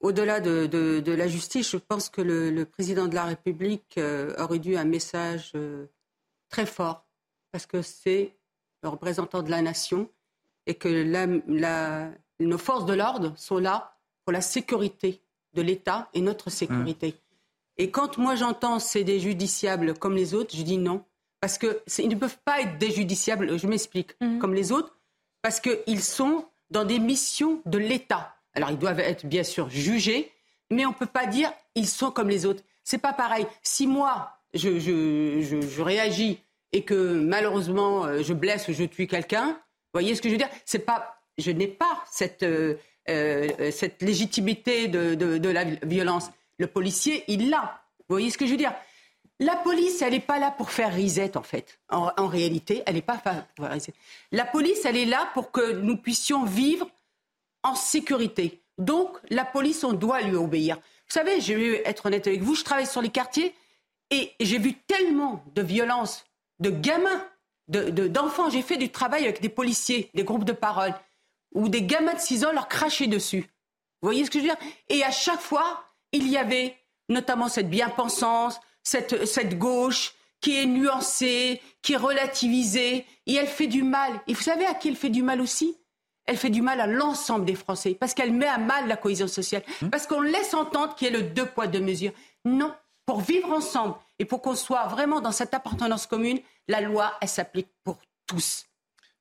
Au-delà 0.00 0.40
de, 0.40 0.66
de, 0.66 1.12
la 1.12 1.28
justice, 1.28 1.70
je 1.72 1.76
pense 1.76 2.08
que 2.08 2.22
le, 2.22 2.50
le 2.50 2.64
président 2.64 3.08
de 3.08 3.14
la 3.14 3.24
République 3.24 3.98
aurait 4.38 4.60
dû 4.60 4.76
un 4.76 4.84
message 4.84 5.52
très 6.50 6.66
fort, 6.66 7.04
parce 7.50 7.66
que 7.66 7.82
c'est 7.82 8.36
le 8.82 8.88
représentant 8.88 9.42
de 9.42 9.50
la 9.50 9.60
nation 9.60 10.08
et 10.68 10.74
que 10.74 12.12
nos 12.38 12.58
forces 12.58 12.86
de 12.86 12.94
l'ordre 12.94 13.32
sont 13.36 13.58
là 13.58 13.96
pour 14.24 14.32
la 14.32 14.42
sécurité 14.42 15.20
de 15.54 15.62
l'État 15.62 16.08
et 16.14 16.20
notre 16.20 16.50
sécurité. 16.50 17.08
Mmh. 17.08 17.82
Et 17.82 17.90
quand 17.90 18.18
moi 18.18 18.36
j'entends 18.36 18.78
c'est 18.78 19.02
des 19.02 19.18
judiciables 19.18 19.94
comme 19.94 20.14
les 20.14 20.34
autres, 20.34 20.54
je 20.54 20.62
dis 20.62 20.78
non. 20.78 21.02
Parce 21.40 21.56
qu'ils 21.56 22.08
ne 22.08 22.16
peuvent 22.16 22.38
pas 22.44 22.60
être 22.60 22.78
déjudiciables, 22.78 23.58
je 23.58 23.66
m'explique, 23.66 24.20
mmh. 24.20 24.38
comme 24.38 24.54
les 24.54 24.72
autres, 24.72 24.96
parce 25.40 25.60
qu'ils 25.60 26.02
sont 26.02 26.44
dans 26.70 26.84
des 26.84 26.98
missions 26.98 27.62
de 27.64 27.78
l'État. 27.78 28.36
Alors 28.54 28.70
ils 28.70 28.78
doivent 28.78 29.00
être 29.00 29.24
bien 29.24 29.44
sûr 29.44 29.70
jugés, 29.70 30.30
mais 30.70 30.84
on 30.84 30.90
ne 30.90 30.94
peut 30.94 31.06
pas 31.06 31.26
dire 31.26 31.50
ils 31.74 31.86
sont 31.88 32.10
comme 32.10 32.28
les 32.28 32.44
autres. 32.44 32.62
C'est 32.84 32.98
pas 32.98 33.12
pareil. 33.12 33.46
Si 33.62 33.86
moi, 33.86 34.32
je, 34.52 34.78
je 34.78 35.82
réagis 35.82 36.40
et 36.72 36.82
que 36.82 37.14
malheureusement 37.14 38.04
euh, 38.04 38.22
je 38.22 38.34
blesse 38.34 38.68
ou 38.68 38.72
je 38.72 38.84
tue 38.84 39.06
quelqu'un, 39.06 39.58
vous 39.88 40.00
voyez 40.00 40.14
ce 40.14 40.20
que 40.20 40.28
je 40.28 40.34
veux 40.34 40.38
dire? 40.38 40.50
C'est 40.66 40.80
pas, 40.80 41.18
je 41.38 41.50
n'ai 41.50 41.66
pas 41.66 42.04
cette, 42.10 42.42
euh, 42.42 42.76
euh, 43.08 43.70
cette 43.70 44.02
légitimité 44.02 44.86
de, 44.86 45.14
de, 45.14 45.48
la 45.48 45.64
violence. 45.64 46.30
Le 46.58 46.66
policier, 46.66 47.24
il 47.28 47.48
l'a. 47.48 47.82
Vous 48.00 48.14
voyez 48.14 48.30
ce 48.30 48.36
que 48.36 48.44
je 48.44 48.50
veux 48.50 48.58
dire? 48.58 48.74
La 49.40 49.56
police, 49.56 50.02
elle 50.02 50.12
n'est 50.12 50.20
pas 50.20 50.38
là 50.38 50.50
pour 50.50 50.70
faire 50.70 50.92
risette, 50.92 51.36
en 51.36 51.42
fait. 51.42 51.80
En, 51.88 52.26
réalité, 52.26 52.82
elle 52.84 52.96
n'est 52.96 53.02
pas 53.02 53.16
pour 53.16 53.64
faire 53.64 53.72
risette. 53.72 53.94
La 54.30 54.44
police, 54.44 54.84
elle 54.84 54.96
est 54.96 55.06
là 55.06 55.30
pour 55.32 55.52
que 55.52 55.72
nous 55.72 55.96
puissions 55.96 56.44
vivre 56.44 56.86
en 57.62 57.74
sécurité. 57.74 58.60
Donc, 58.76 59.16
la 59.30 59.44
police, 59.44 59.84
on 59.84 59.92
doit 59.94 60.20
lui 60.20 60.36
obéir. 60.36 60.76
Vous 60.76 61.14
savez, 61.14 61.40
je 61.40 61.54
vais 61.54 61.82
être 61.86 62.06
honnête 62.06 62.26
avec 62.26 62.42
vous, 62.42 62.54
je 62.54 62.64
travaille 62.64 62.86
sur 62.86 63.00
les 63.00 63.08
quartiers 63.08 63.54
et 64.10 64.32
j'ai 64.40 64.58
vu 64.58 64.74
tellement 64.74 65.42
de 65.54 65.62
violence 65.62 66.26
de 66.60 66.70
gamins 66.70 67.24
d'enfants. 67.68 68.50
J'ai 68.50 68.62
fait 68.62 68.76
du 68.76 68.90
travail 68.90 69.24
avec 69.24 69.40
des 69.40 69.48
policiers, 69.48 70.10
des 70.14 70.24
groupes 70.24 70.44
de 70.44 70.52
parole, 70.52 70.94
où 71.54 71.68
des 71.68 71.82
gamins 71.82 72.14
de 72.14 72.20
6 72.20 72.44
ans 72.44 72.52
leur 72.52 72.68
crachaient 72.68 73.06
dessus. 73.06 73.42
Vous 74.00 74.08
voyez 74.08 74.24
ce 74.24 74.30
que 74.30 74.38
je 74.38 74.44
veux 74.44 74.50
dire? 74.50 74.58
Et 74.88 75.02
à 75.02 75.10
chaque 75.10 75.40
fois, 75.40 75.84
il 76.12 76.28
y 76.28 76.36
avait 76.36 76.76
notamment 77.08 77.48
cette 77.48 77.70
bien-pensance, 77.70 78.60
cette, 78.82 79.26
cette 79.26 79.58
gauche 79.58 80.14
qui 80.40 80.56
est 80.56 80.66
nuancée, 80.66 81.60
qui 81.82 81.94
est 81.94 81.96
relativisée, 81.96 83.04
et 83.26 83.34
elle 83.34 83.48
fait 83.48 83.66
du 83.66 83.82
mal. 83.82 84.20
Et 84.26 84.34
vous 84.34 84.42
savez 84.42 84.66
à 84.66 84.74
qui 84.74 84.88
elle 84.88 84.96
fait 84.96 85.10
du 85.10 85.22
mal 85.22 85.40
aussi? 85.40 85.76
Elle 86.26 86.36
fait 86.36 86.50
du 86.50 86.62
mal 86.62 86.80
à 86.80 86.86
l'ensemble 86.86 87.44
des 87.44 87.54
Français, 87.54 87.96
parce 87.98 88.14
qu'elle 88.14 88.32
met 88.32 88.46
à 88.46 88.58
mal 88.58 88.86
la 88.86 88.96
cohésion 88.96 89.26
sociale, 89.26 89.62
mmh. 89.82 89.88
parce 89.88 90.06
qu'on 90.06 90.20
laisse 90.20 90.54
entendre 90.54 90.94
qu'il 90.94 91.10
y 91.10 91.14
a 91.14 91.18
le 91.18 91.24
deux 91.24 91.46
poids, 91.46 91.66
deux 91.66 91.80
mesures. 91.80 92.12
Non, 92.44 92.72
pour 93.06 93.20
vivre 93.20 93.50
ensemble 93.50 93.94
et 94.18 94.24
pour 94.24 94.42
qu'on 94.42 94.54
soit 94.54 94.86
vraiment 94.86 95.20
dans 95.20 95.32
cette 95.32 95.54
appartenance 95.54 96.06
commune, 96.06 96.40
la 96.66 96.80
loi, 96.80 97.12
elle 97.20 97.28
s'applique 97.28 97.68
pour 97.84 97.98
tous. 98.26 98.64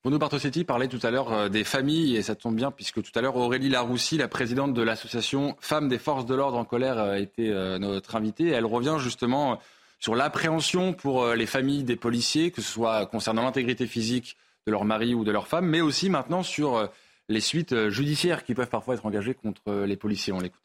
Bruno 0.03 0.19
Bartosetti 0.19 0.63
parlait 0.63 0.87
tout 0.87 0.99
à 1.03 1.11
l'heure 1.11 1.33
euh, 1.33 1.49
des 1.49 1.63
familles, 1.63 2.15
et 2.15 2.21
ça 2.21 2.35
tombe 2.35 2.55
bien, 2.55 2.71
puisque 2.71 3.01
tout 3.01 3.11
à 3.15 3.21
l'heure, 3.21 3.35
Aurélie 3.35 3.69
Laroussi, 3.69 4.17
la 4.17 4.27
présidente 4.27 4.73
de 4.73 4.81
l'association 4.81 5.55
Femmes 5.59 5.89
des 5.89 5.97
forces 5.97 6.25
de 6.25 6.35
l'ordre 6.35 6.57
en 6.57 6.65
colère, 6.65 6.97
a 6.97 7.19
été 7.19 7.49
euh, 7.49 7.77
notre 7.77 8.15
invitée. 8.15 8.47
Elle 8.49 8.65
revient 8.65 8.97
justement 8.99 9.59
sur 9.99 10.15
l'appréhension 10.15 10.93
pour 10.93 11.33
les 11.33 11.47
familles 11.47 11.83
des 11.83 11.95
policiers, 11.95 12.51
que 12.51 12.61
ce 12.61 12.71
soit 12.71 13.07
concernant 13.07 13.43
l'intégrité 13.43 13.87
physique 13.87 14.37
de 14.67 14.71
leur 14.71 14.85
mari 14.85 15.15
ou 15.15 15.23
de 15.23 15.31
leur 15.31 15.47
femme, 15.47 15.65
mais 15.65 15.81
aussi 15.81 16.09
maintenant 16.11 16.43
sur 16.43 16.87
les 17.29 17.39
suites 17.39 17.89
judiciaires 17.89 18.43
qui 18.43 18.53
peuvent 18.53 18.69
parfois 18.69 18.93
être 18.93 19.07
engagées 19.07 19.33
contre 19.33 19.73
les 19.73 19.97
policiers. 19.97 20.33
On 20.33 20.39
l'écoute 20.39 20.61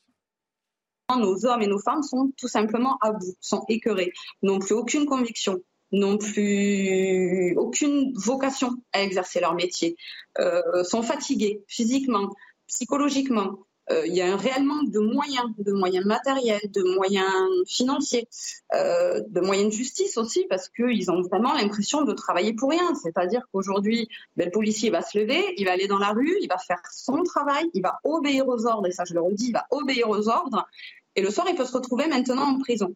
nos 1.18 1.46
hommes 1.46 1.62
et 1.62 1.66
nos 1.66 1.78
femmes 1.78 2.02
sont 2.02 2.32
tout 2.36 2.48
simplement 2.48 2.98
à 3.00 3.12
bout, 3.12 3.36
sont 3.40 3.64
écœurés, 3.68 4.12
n'ont 4.42 4.58
plus 4.58 4.74
aucune 4.74 5.06
conviction, 5.06 5.60
n'ont 5.92 6.18
plus 6.18 7.54
aucune 7.56 8.12
vocation 8.14 8.70
à 8.92 9.02
exercer 9.02 9.40
leur 9.40 9.54
métier, 9.54 9.96
euh, 10.38 10.84
sont 10.84 11.02
fatigués 11.02 11.62
physiquement, 11.68 12.30
psychologiquement. 12.66 13.58
Euh, 13.90 14.06
il 14.06 14.14
y 14.14 14.22
a 14.22 14.32
un 14.32 14.36
réel 14.36 14.62
manque 14.62 14.90
de 14.90 15.00
moyens, 15.00 15.50
de 15.58 15.72
moyens 15.72 16.04
matériels, 16.06 16.70
de 16.70 16.82
moyens 16.94 17.26
financiers, 17.66 18.28
euh, 18.74 19.20
de 19.28 19.40
moyens 19.40 19.70
de 19.70 19.76
justice 19.76 20.16
aussi, 20.16 20.46
parce 20.48 20.68
qu'ils 20.68 21.10
ont 21.10 21.20
vraiment 21.22 21.52
l'impression 21.52 22.02
de 22.02 22.12
travailler 22.12 22.52
pour 22.52 22.70
rien. 22.70 22.94
C'est-à-dire 22.94 23.42
qu'aujourd'hui, 23.52 24.08
ben, 24.36 24.46
le 24.46 24.52
policier 24.52 24.90
va 24.90 25.02
se 25.02 25.18
lever, 25.18 25.54
il 25.56 25.64
va 25.64 25.72
aller 25.72 25.88
dans 25.88 25.98
la 25.98 26.10
rue, 26.10 26.36
il 26.40 26.48
va 26.48 26.58
faire 26.58 26.80
son 26.92 27.22
travail, 27.24 27.68
il 27.74 27.82
va 27.82 27.98
obéir 28.04 28.46
aux 28.46 28.66
ordres, 28.66 28.86
et 28.86 28.92
ça 28.92 29.04
je 29.04 29.14
le 29.14 29.20
redis, 29.20 29.48
il 29.48 29.52
va 29.52 29.66
obéir 29.70 30.08
aux 30.08 30.28
ordres, 30.28 30.66
et 31.14 31.22
le 31.22 31.30
soir, 31.30 31.46
il 31.48 31.54
peut 31.54 31.64
se 31.64 31.72
retrouver 31.72 32.06
maintenant 32.06 32.42
en 32.42 32.58
prison. 32.58 32.94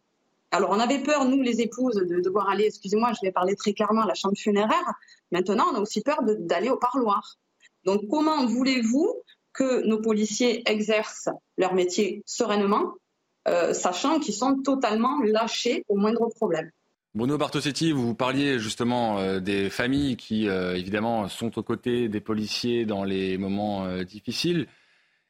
Alors, 0.51 0.71
on 0.71 0.79
avait 0.79 0.99
peur, 0.99 1.25
nous, 1.25 1.41
les 1.41 1.61
épouses, 1.61 1.95
de 1.95 2.21
devoir 2.21 2.49
aller, 2.49 2.65
excusez-moi, 2.65 3.11
je 3.13 3.25
vais 3.25 3.31
parler 3.31 3.55
très 3.55 3.73
clairement, 3.73 4.03
à 4.03 4.07
la 4.07 4.15
chambre 4.15 4.37
funéraire. 4.37 4.93
Maintenant, 5.31 5.67
on 5.71 5.75
a 5.75 5.79
aussi 5.81 6.01
peur 6.01 6.19
d'aller 6.23 6.69
au 6.69 6.77
parloir. 6.77 7.37
Donc, 7.83 8.01
comment 8.09 8.45
voulez-vous 8.45 9.13
que 9.57 9.85
nos 9.85 9.99
policiers 9.99 10.61
exercent 10.69 11.29
leur 11.57 11.73
métier 11.73 12.21
sereinement, 12.25 12.93
euh, 13.47 13.73
sachant 13.73 14.19
qu'ils 14.19 14.35
sont 14.35 14.61
totalement 14.61 15.19
lâchés 15.23 15.83
au 15.87 15.97
moindre 15.97 16.29
problème 16.35 16.69
Bruno 17.15 17.37
Bartosetti, 17.37 17.91
vous 17.91 18.13
parliez 18.13 18.59
justement 18.59 19.17
euh, 19.17 19.39
des 19.39 19.71
familles 19.71 20.17
qui, 20.17 20.47
euh, 20.47 20.75
évidemment, 20.75 21.27
sont 21.27 21.57
aux 21.57 21.63
côtés 21.63 22.09
des 22.09 22.21
policiers 22.21 22.85
dans 22.85 23.03
les 23.03 23.39
moments 23.39 23.87
difficiles. 24.03 24.67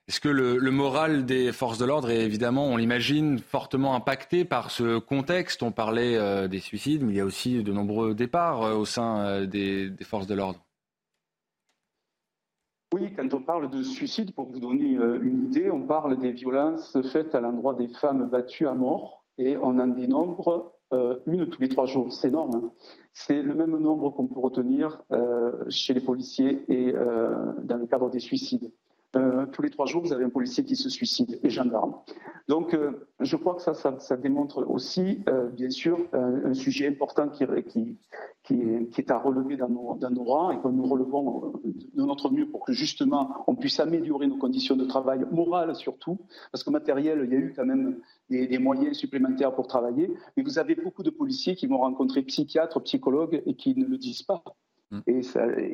Est-ce 0.09 0.19
que 0.19 0.29
le, 0.29 0.59
moral 0.71 1.25
des 1.25 1.53
forces 1.53 1.77
de 1.77 1.85
l'ordre 1.85 2.09
est 2.09 2.21
évidemment, 2.25 2.67
on 2.67 2.75
l'imagine, 2.75 3.39
fortement 3.39 3.95
impacté 3.95 4.43
par 4.43 4.71
ce 4.71 4.99
contexte? 4.99 5.63
On 5.63 5.71
parlait 5.71 6.47
des 6.47 6.59
suicides, 6.59 7.03
mais 7.03 7.13
il 7.13 7.17
y 7.17 7.21
a 7.21 7.25
aussi 7.25 7.61
de 7.61 7.71
nombreux 7.73 8.15
départs 8.15 8.77
au 8.77 8.85
sein 8.85 9.45
des, 9.45 9.91
forces 10.03 10.27
de 10.27 10.33
l'ordre. 10.33 10.66
Oui, 12.99 13.13
quand 13.15 13.31
on 13.33 13.41
parle 13.41 13.69
de 13.69 13.83
suicide, 13.83 14.33
pour 14.33 14.49
vous 14.49 14.59
donner 14.59 14.97
une 15.21 15.45
idée, 15.45 15.69
on 15.69 15.81
parle 15.81 16.17
des 16.17 16.31
violences 16.31 16.97
faites 17.11 17.35
à 17.35 17.41
l'endroit 17.41 17.75
des 17.75 17.89
femmes 17.89 18.27
battues 18.27 18.67
à 18.67 18.73
mort 18.73 19.23
et 19.37 19.55
on 19.57 19.77
en 19.77 19.87
dénombre 19.87 20.73
une 21.27 21.47
tous 21.47 21.61
les 21.61 21.69
trois 21.69 21.85
jours. 21.85 22.11
C'est 22.11 22.29
énorme. 22.29 22.55
Hein. 22.55 22.71
C'est 23.13 23.43
le 23.43 23.53
même 23.53 23.77
nombre 23.77 24.09
qu'on 24.09 24.25
peut 24.25 24.39
retenir 24.39 25.03
chez 25.69 25.93
les 25.93 26.01
policiers 26.01 26.63
et 26.69 26.91
dans 26.91 27.77
le 27.77 27.85
cadre 27.85 28.09
des 28.09 28.19
suicides. 28.19 28.71
Euh, 29.15 29.45
tous 29.47 29.61
les 29.61 29.69
trois 29.69 29.85
jours, 29.85 30.03
vous 30.03 30.11
avez 30.11 30.25
un 30.25 30.29
policier 30.29 30.65
qui 30.65 30.75
se 30.75 30.89
suicide 30.89 31.39
et 31.41 31.49
gendarme. 31.49 31.95
Donc, 32.49 32.73
euh, 32.73 33.07
je 33.21 33.37
crois 33.37 33.55
que 33.55 33.61
ça, 33.61 33.73
ça, 33.73 34.17
démontre 34.17 34.65
aussi, 34.69 35.23
euh, 35.29 35.49
bien 35.49 35.69
sûr, 35.69 35.97
un 36.13 36.53
sujet 36.53 36.87
important 36.87 37.29
qui, 37.29 37.43
est, 37.43 39.11
à 39.11 39.17
relever 39.17 39.55
dans 39.55 39.69
nos, 39.69 39.97
nos 40.09 40.23
rangs 40.23 40.51
et 40.51 40.59
que 40.61 40.67
nous 40.67 40.85
relevons 40.85 41.53
de 41.63 42.03
notre 42.03 42.29
mieux 42.29 42.49
pour 42.49 42.65
que 42.65 42.73
justement 42.73 43.43
on 43.47 43.55
puisse 43.55 43.79
améliorer 43.79 44.27
nos 44.27 44.37
conditions 44.37 44.75
de 44.75 44.85
travail, 44.85 45.25
morales 45.31 45.75
surtout, 45.75 46.19
parce 46.51 46.63
que 46.63 46.69
matériel, 46.69 47.21
il 47.23 47.31
y 47.31 47.35
a 47.35 47.39
eu 47.39 47.53
quand 47.55 47.65
même 47.65 47.99
des, 48.29 48.57
moyens 48.59 48.97
supplémentaires 48.97 49.55
pour 49.55 49.67
travailler, 49.67 50.11
mais 50.35 50.43
vous 50.43 50.59
avez 50.59 50.75
beaucoup 50.75 51.03
de 51.03 51.09
policiers 51.09 51.55
qui 51.55 51.67
vont 51.67 51.77
rencontrer 51.77 52.21
psychiatres, 52.23 52.81
psychologues 52.81 53.41
et 53.45 53.55
qui 53.55 53.75
ne 53.75 53.85
le 53.85 53.97
disent 53.97 54.23
pas. 54.23 54.43
Mm. 54.91 54.99
Et 55.07 55.21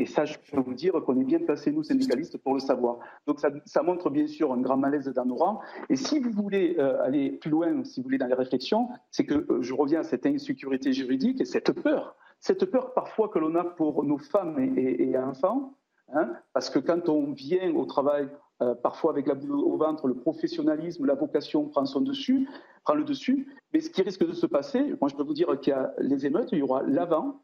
ça, 0.06 0.26
je 0.26 0.38
peux 0.52 0.60
vous 0.60 0.74
dire 0.74 0.94
qu'on 1.06 1.20
est 1.20 1.24
bien 1.24 1.40
placés, 1.40 1.72
nous, 1.72 1.84
syndicalistes, 1.84 2.38
pour 2.38 2.54
le 2.54 2.60
savoir. 2.60 3.00
Donc, 3.28 3.40
ça, 3.40 3.84
montre 3.84 4.10
bien 4.10 4.28
sûr 4.28 4.52
un 4.52 4.62
grand 4.62 4.78
malaise 4.78 5.08
dans 5.08 5.26
nos 5.26 5.36
rangs. 5.36 5.60
Et 5.90 5.96
si 5.96 6.20
vous 6.20 6.32
voulez 6.32 6.76
euh, 6.80 7.02
aller 7.04 7.32
plus 7.32 7.52
loin, 7.52 7.84
si 7.84 8.00
vous 8.00 8.06
voulez, 8.06 8.18
dans 8.18 8.28
les 8.28 8.34
réflexions, 8.34 8.90
c'est 9.12 9.26
que 9.26 9.46
euh, 9.52 9.62
je 9.62 9.74
reviens 9.74 10.00
à 10.00 10.04
cette 10.04 10.26
insécurité 10.26 10.94
juridique 10.94 11.42
et 11.42 11.46
cette 11.46 11.72
peur, 11.72 12.16
cette 12.40 12.66
peur 12.66 12.94
parfois 12.94 13.30
que 13.30 13.40
l'on 13.40 13.56
a 13.56 13.64
pour 13.64 14.04
nos 14.04 14.18
femmes 14.18 14.60
et, 14.78 15.18
enfants, 15.18 15.78
hein, 16.14 16.34
parce 16.54 16.70
que 16.70 16.80
quand 16.80 17.08
on 17.10 17.32
vient 17.32 17.74
au 17.76 17.86
travail, 17.86 18.30
euh, 18.62 18.74
parfois 18.76 19.12
avec 19.12 19.28
la 19.28 19.36
boule 19.36 19.56
au 19.56 19.78
ventre, 19.78 20.08
le 20.08 20.16
professionnalisme, 20.16 21.06
la 21.06 21.16
vocation 21.16 21.68
prend 21.70 21.84
le 21.84 23.04
dessus. 23.04 23.48
Mais 23.74 23.80
ce 23.80 23.90
qui 23.90 24.02
risque 24.02 24.26
de 24.26 24.34
se 24.34 24.46
passer, 24.46 24.96
moi 25.00 25.10
je 25.10 25.16
peux 25.16 25.24
vous 25.24 25.34
dire 25.34 25.60
qu'il 25.60 25.72
y 25.72 25.76
a 25.76 25.94
les 26.00 26.26
émeutes, 26.26 26.50
il 26.52 26.60
y 26.60 26.62
aura 26.62 26.84
l'avant, 26.84 27.42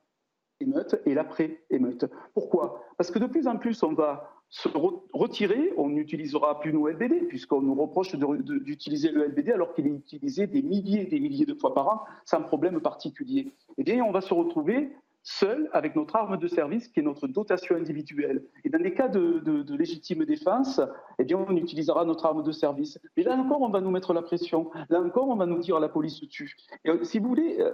émeute 0.59 1.01
et 1.05 1.13
l'après-émeute. 1.13 2.05
Pourquoi? 2.33 2.83
Parce 2.97 3.11
que 3.11 3.19
de 3.19 3.27
plus 3.27 3.47
en 3.47 3.57
plus, 3.57 3.81
on 3.83 3.93
va 3.93 4.31
se 4.49 4.67
retirer, 5.13 5.73
on 5.77 5.89
n'utilisera 5.89 6.59
plus 6.59 6.73
nos 6.73 6.87
LBD, 6.87 7.27
puisqu'on 7.27 7.61
nous 7.61 7.75
reproche 7.75 8.15
d'utiliser 8.15 9.11
le 9.11 9.27
LBD 9.27 9.51
alors 9.51 9.73
qu'il 9.73 9.85
est 9.85 9.91
utilisé 9.91 10.47
des 10.47 10.63
milliers 10.63 11.01
et 11.01 11.05
des 11.05 11.19
milliers 11.19 11.45
de 11.45 11.53
fois 11.53 11.73
par 11.73 11.87
an 11.87 12.01
sans 12.25 12.41
problème 12.41 12.79
particulier. 12.79 13.53
Eh 13.77 13.83
bien, 13.83 14.03
on 14.03 14.11
va 14.11 14.21
se 14.21 14.33
retrouver 14.33 14.91
seul 15.29 15.69
avec 15.73 15.95
notre 15.95 16.15
arme 16.15 16.37
de 16.37 16.47
service 16.47 16.87
qui 16.87 16.99
est 16.99 17.03
notre 17.03 17.27
dotation 17.27 17.75
individuelle. 17.75 18.43
Et 18.63 18.69
dans 18.69 18.79
des 18.79 18.93
cas 18.93 19.07
de, 19.07 19.75
légitime 19.75 20.25
défense, 20.25 20.81
eh 21.19 21.23
bien, 21.23 21.37
on 21.37 21.55
utilisera 21.55 22.03
notre 22.03 22.25
arme 22.25 22.41
de 22.41 22.51
service. 22.51 22.99
Mais 23.15 23.23
là 23.23 23.35
encore, 23.35 23.61
on 23.61 23.69
va 23.69 23.79
nous 23.79 23.91
mettre 23.91 24.13
la 24.13 24.23
pression. 24.23 24.71
Là 24.89 24.99
encore, 24.99 25.27
on 25.27 25.35
va 25.35 25.45
nous 25.45 25.59
dire 25.59 25.79
la 25.79 25.87
police 25.87 26.19
tue. 26.29 26.55
Et 26.83 26.89
euh, 26.89 27.03
si 27.03 27.19
vous 27.19 27.27
voulez, 27.29 27.57
euh, 27.59 27.71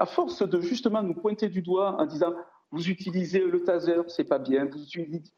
à 0.00 0.06
force 0.06 0.42
de 0.42 0.60
justement 0.60 1.02
nous 1.02 1.14
pointer 1.14 1.48
du 1.48 1.62
doigt 1.62 1.94
en 2.00 2.06
disant 2.06 2.34
vous 2.72 2.90
utilisez 2.90 3.46
le 3.46 3.62
taser, 3.62 4.00
c'est 4.08 4.24
pas 4.24 4.40
bien, 4.40 4.66
vous 4.66 4.80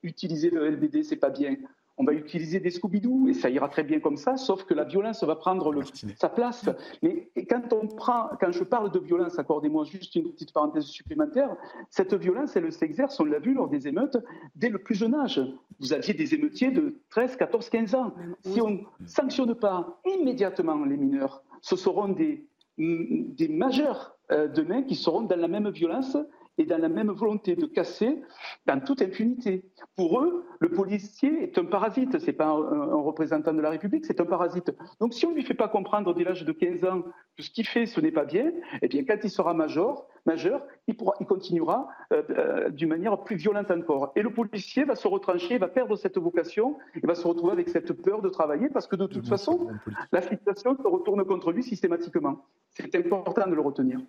utilisez 0.03 0.49
le 0.49 0.71
LBD, 0.71 1.03
c'est 1.03 1.17
pas 1.17 1.31
bien 1.31 1.57
on 1.99 2.05
va 2.05 2.13
utiliser 2.13 2.61
des 2.61 2.71
Scooby-Doo 2.71 3.29
et 3.29 3.35
ça 3.35 3.51
ira 3.51 3.69
très 3.69 3.83
bien 3.83 3.99
comme 3.99 4.17
ça, 4.17 4.37
sauf 4.37 4.65
que 4.65 4.73
la 4.73 4.85
violence 4.85 5.25
va 5.25 5.35
prendre 5.35 5.75
sa 6.17 6.29
place. 6.29 6.69
Mais 7.03 7.31
quand, 7.51 7.73
on 7.73 7.89
prend, 7.89 8.31
quand 8.41 8.53
je 8.53 8.63
parle 8.63 8.91
de 8.93 9.01
violence, 9.01 9.39
accordez-moi 9.39 9.85
juste 9.85 10.15
une 10.15 10.31
petite 10.31 10.53
parenthèse 10.53 10.85
supplémentaire, 10.85 11.57
cette 11.91 12.15
violence, 12.15 12.57
elle 12.57 12.73
s'exerce, 12.73 13.19
on 13.19 13.25
l'a 13.25 13.41
vu 13.41 13.53
lors 13.53 13.69
des 13.69 13.89
émeutes, 13.89 14.17
dès 14.55 14.69
le 14.69 14.79
plus 14.79 14.95
jeune 14.95 15.15
âge. 15.15 15.41
Vous 15.81 15.93
aviez 15.93 16.15
des 16.15 16.35
émeutiers 16.35 16.71
de 16.71 17.01
13, 17.11 17.37
14, 17.37 17.69
15 17.69 17.95
ans. 17.97 18.15
Si 18.41 18.61
on 18.61 18.71
ne 18.71 19.07
sanctionne 19.07 19.55
pas 19.55 20.01
immédiatement 20.07 20.85
les 20.85 20.97
mineurs, 20.97 21.43
ce 21.61 21.75
seront 21.75 22.09
des, 22.09 22.47
des 22.79 23.49
majeurs 23.49 24.17
euh, 24.31 24.47
demain 24.47 24.83
qui 24.83 24.95
seront 24.95 25.23
dans 25.23 25.39
la 25.39 25.49
même 25.49 25.69
violence 25.71 26.17
et 26.59 26.67
dans 26.67 26.79
la 26.79 26.89
même 26.89 27.11
volonté 27.11 27.55
de 27.55 27.67
casser 27.67 28.21
dans 28.67 28.81
toute 28.81 29.01
impunité. 29.01 29.65
Pour 29.97 30.21
eux, 30.21 30.45
le 30.59 30.69
policier 30.71 31.45
est 31.45 31.57
un 31.57 31.65
parasite, 31.65 32.19
c'est 32.19 32.33
pas 32.33 32.49
un, 32.49 32.95
représentant 33.01 33.55
de 33.55 33.61
la 33.61 33.71
République, 33.71 34.05
c'est 34.05 34.21
un 34.21 34.27
parasite. 34.27 34.73
Donc 35.01 35.15
si 35.15 35.25
on 35.25 35.31
ne 35.31 35.37
lui 35.37 35.45
fait 35.45 35.55
pas 35.55 35.69
comprendre 35.69 36.13
dès 36.15 36.25
l'âge 36.25 36.45
de 36.45 36.53
15 36.53 36.85
ans 36.85 37.03
que 37.37 37.43
ce 37.43 37.51
qu'il 37.51 37.67
fait, 37.67 37.87
ce 37.87 38.01
n'est 38.01 38.11
pas 38.11 38.25
bien, 38.25 38.53
eh 38.83 38.89
bien 38.89 39.05
quand 39.05 39.19
il 39.23 39.31
sera 39.31 39.55
major, 39.55 40.09
majeur, 40.27 40.67
il, 40.89 40.97
pourra, 40.97 41.15
il 41.21 41.27
continuera 41.27 41.89
euh, 42.13 42.23
euh, 42.31 42.71
d'une 42.71 42.89
manière 42.89 43.23
plus 43.23 43.37
violente 43.37 43.71
encore. 43.71 44.13
Et 44.17 44.23
le 44.23 44.31
policier 44.31 44.85
va 44.85 44.97
se 44.97 45.07
retrancher, 45.07 45.59
va 45.59 45.69
perdre 45.69 45.97
cette 45.97 46.19
vocation, 46.19 46.77
et 46.95 47.07
va 47.07 47.15
se 47.15 47.27
retrouver 47.27 47.53
avec 47.53 47.69
cette 47.69 47.93
peur 47.93 48.21
de 48.21 48.29
travailler, 48.29 48.69
parce 48.69 48.89
que 48.89 48.97
de 48.97 49.07
toute 49.07 49.29
façon, 49.29 49.69
la 50.13 50.23
situation 50.23 50.77
se 50.77 50.87
retourne 50.87 51.25
contre 51.25 51.53
lui 51.53 51.63
systématiquement. 51.63 52.45
C'est 52.71 52.95
important 52.97 53.49
de 53.49 53.55
le 53.55 53.61
retenir 53.61 54.01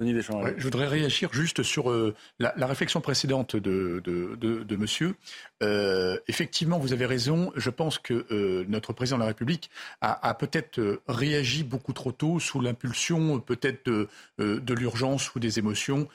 je 0.00 0.62
voudrais 0.62 0.86
réagir 0.86 1.32
juste 1.32 1.62
sur 1.62 1.90
euh, 1.90 2.14
la, 2.38 2.66
réflexion 2.66 3.00
précédente 3.00 3.56
de, 3.56 4.76
monsieur. 4.76 5.14
Euh, 5.62 6.18
effectivement, 6.28 6.78
vous 6.78 6.92
avez 6.92 7.06
raison. 7.06 7.52
Je 7.56 7.70
pense 7.70 7.98
que 7.98 8.26
euh, 8.30 8.64
notre 8.68 8.92
président 8.92 9.18
de 9.18 9.22
la 9.22 9.28
République 9.28 9.70
a, 10.00 10.34
peut-être 10.34 11.00
réagi 11.06 11.62
beaucoup 11.62 11.92
trop 11.92 12.12
tôt 12.12 12.40
sous 12.40 12.60
l'impulsion 12.60 13.40
peut-être 13.40 13.86
de, 14.38 14.74
l'urgence 14.74 15.34
ou 15.34 15.38
des 15.38 15.58
émotions 15.58 16.08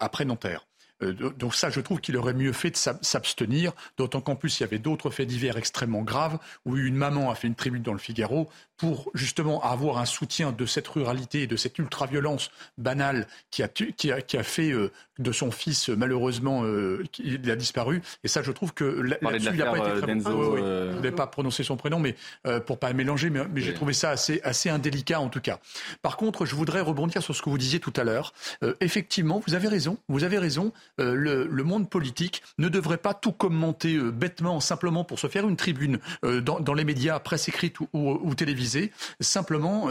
après 0.00 0.24
Nanterre. 0.24 0.66
Donc 1.00 1.54
ça, 1.54 1.70
je 1.70 1.80
trouve 1.80 2.00
qu'il 2.00 2.16
aurait 2.16 2.34
mieux 2.34 2.52
fait 2.52 2.70
de 2.70 2.76
s'abstenir, 2.76 3.72
d'autant 3.96 4.20
qu'en 4.20 4.34
plus, 4.34 4.58
il 4.58 4.62
y 4.62 4.64
avait 4.64 4.78
d'autres 4.78 5.10
faits 5.10 5.28
divers 5.28 5.56
extrêmement 5.56 6.02
graves, 6.02 6.38
où 6.64 6.76
une 6.76 6.96
maman 6.96 7.30
a 7.30 7.34
fait 7.34 7.46
une 7.46 7.54
tribune 7.54 7.82
dans 7.82 7.92
le 7.92 7.98
Figaro 7.98 8.48
pour 8.76 9.10
justement 9.14 9.62
avoir 9.62 9.98
un 9.98 10.04
soutien 10.04 10.52
de 10.52 10.66
cette 10.66 10.88
ruralité 10.88 11.42
et 11.42 11.46
de 11.46 11.56
cette 11.56 11.78
ultra-violence 11.78 12.50
banale 12.78 13.26
qui 13.50 13.62
a, 13.62 13.68
qui 13.68 14.12
a, 14.12 14.22
qui 14.22 14.36
a 14.36 14.42
fait 14.42 14.70
euh, 14.70 14.92
de 15.18 15.32
son 15.32 15.50
fils, 15.50 15.88
malheureusement, 15.88 16.64
euh, 16.64 17.04
il 17.18 17.50
a 17.50 17.56
disparu. 17.56 18.02
Et 18.24 18.28
ça, 18.28 18.42
je 18.42 18.52
trouve 18.52 18.72
que 18.72 18.84
là-dessus, 18.84 19.50
il 19.52 19.58
n'a 19.58 19.70
pas 19.70 19.78
été 19.78 20.00
très 20.00 20.14
bon. 20.14 20.56
Je 20.56 20.60
ne 20.60 20.96
voulais 20.96 21.12
pas 21.12 21.26
prononcer 21.26 21.64
son 21.64 21.76
prénom, 21.76 21.98
mais 21.98 22.14
euh, 22.46 22.60
pour 22.60 22.78
pas 22.78 22.92
mélanger, 22.92 23.30
mais, 23.30 23.40
mais 23.52 23.60
j'ai 23.60 23.74
trouvé 23.74 23.92
ça 23.92 24.10
assez, 24.10 24.40
assez 24.44 24.68
indélicat 24.70 25.20
en 25.20 25.28
tout 25.28 25.40
cas. 25.40 25.58
Par 26.02 26.16
contre, 26.16 26.46
je 26.46 26.54
voudrais 26.54 26.80
rebondir 26.80 27.22
sur 27.22 27.34
ce 27.34 27.42
que 27.42 27.50
vous 27.50 27.58
disiez 27.58 27.80
tout 27.80 27.92
à 27.96 28.04
l'heure. 28.04 28.32
effectivement, 28.80 29.42
vous 29.46 29.54
avez 29.54 29.68
raison. 29.68 29.98
Vous 30.08 30.24
avez 30.24 30.38
raison. 30.38 30.72
le, 30.98 31.62
monde 31.68 31.90
politique 31.90 32.42
ne 32.56 32.68
devrait 32.68 32.98
pas 32.98 33.12
tout 33.12 33.32
commenter 33.32 33.98
bêtement, 33.98 34.60
simplement 34.60 35.04
pour 35.04 35.18
se 35.18 35.26
faire 35.26 35.46
une 35.48 35.56
tribune 35.56 35.98
dans, 36.22 36.74
les 36.74 36.84
médias, 36.84 37.18
presse 37.18 37.48
écrite 37.48 37.80
ou, 37.80 37.88
ou, 37.92 38.34
télévisée, 38.34 38.92
simplement, 39.20 39.88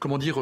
comment 0.00 0.18
dire, 0.18 0.38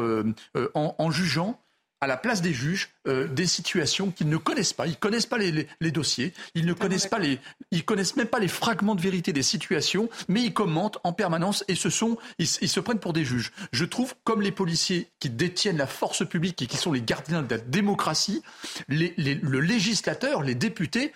en 0.73 1.11
jugeant 1.11 1.59
à 2.01 2.07
la 2.07 2.17
place 2.17 2.41
des 2.41 2.53
juges 2.53 2.89
euh, 3.07 3.27
des 3.27 3.47
situations 3.47 4.11
qu'ils 4.11 4.29
ne 4.29 4.37
connaissent 4.37 4.73
pas. 4.73 4.87
Ils 4.87 4.97
connaissent 4.97 5.25
pas 5.25 5.37
les, 5.37 5.91
dossiers, 5.91 6.33
ils 6.55 6.65
ne 6.65 6.73
connaissent 6.73 7.07
pas 7.07 7.19
les, 7.19 7.39
ils 7.71 7.85
connaissent 7.85 8.15
même 8.15 8.27
pas 8.27 8.39
les 8.39 8.47
fragments 8.47 8.95
de 8.95 9.01
vérité 9.01 9.33
des 9.33 9.43
situations, 9.43 10.09
mais 10.27 10.43
ils 10.43 10.53
commentent 10.53 10.97
en 11.03 11.13
permanence 11.13 11.63
et 11.67 11.75
ce 11.75 11.89
sont, 11.89 12.17
ils, 12.37 12.47
se 12.47 12.79
prennent 12.79 12.99
pour 12.99 13.13
des 13.13 13.23
juges. 13.23 13.51
Je 13.71 13.85
trouve, 13.85 14.13
comme 14.23 14.41
les 14.41 14.51
policiers 14.51 15.07
qui 15.19 15.29
détiennent 15.29 15.77
la 15.77 15.87
force 15.87 16.27
publique 16.27 16.61
et 16.61 16.67
qui 16.67 16.77
sont 16.77 16.91
les 16.91 17.01
gardiens 17.01 17.41
de 17.41 17.49
la 17.49 17.61
démocratie, 17.61 18.41
le 18.89 19.59
législateur, 19.59 20.43
les 20.43 20.55
députés, 20.55 21.13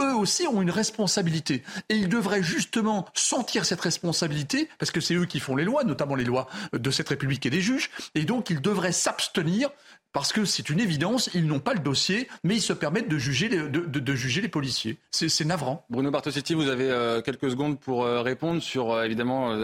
eux 0.00 0.14
aussi 0.14 0.46
ont 0.46 0.62
une 0.62 0.70
responsabilité 0.70 1.62
et 1.88 1.96
ils 1.96 2.08
devraient 2.08 2.42
justement 2.42 3.06
sentir 3.14 3.64
cette 3.64 3.80
responsabilité 3.80 4.68
parce 4.78 4.90
que 4.90 5.00
c'est 5.00 5.14
eux 5.14 5.26
qui 5.26 5.40
font 5.40 5.56
les 5.56 5.64
lois, 5.64 5.84
notamment 5.84 6.14
les 6.14 6.24
lois 6.24 6.48
de 6.72 6.90
cette 6.90 7.08
République 7.08 7.44
et 7.46 7.50
des 7.50 7.60
juges, 7.60 7.90
et 8.14 8.24
donc 8.24 8.50
ils 8.50 8.60
devraient 8.60 8.92
s'abstenir 8.92 9.70
parce 10.14 10.32
que 10.32 10.44
c'est 10.44 10.70
une 10.70 10.78
évidence, 10.78 11.28
ils 11.34 11.44
n'ont 11.44 11.58
pas 11.58 11.74
le 11.74 11.80
dossier, 11.80 12.28
mais 12.44 12.54
ils 12.54 12.62
se 12.62 12.72
permettent 12.72 13.08
de 13.08 13.18
juger 13.18 13.48
les, 13.48 13.68
de, 13.68 14.14
juger 14.14 14.40
les 14.40 14.48
policiers. 14.48 14.96
C'est 15.10 15.44
navrant. 15.44 15.84
Bruno 15.90 16.12
Bartosetti, 16.12 16.54
vous 16.54 16.68
avez 16.68 16.88
euh, 16.88 17.20
quelques 17.20 17.50
secondes 17.50 17.80
pour 17.80 18.04
euh, 18.04 18.22
répondre 18.22 18.62
sur 18.62 18.92
euh, 18.92 19.02
évidemment 19.02 19.56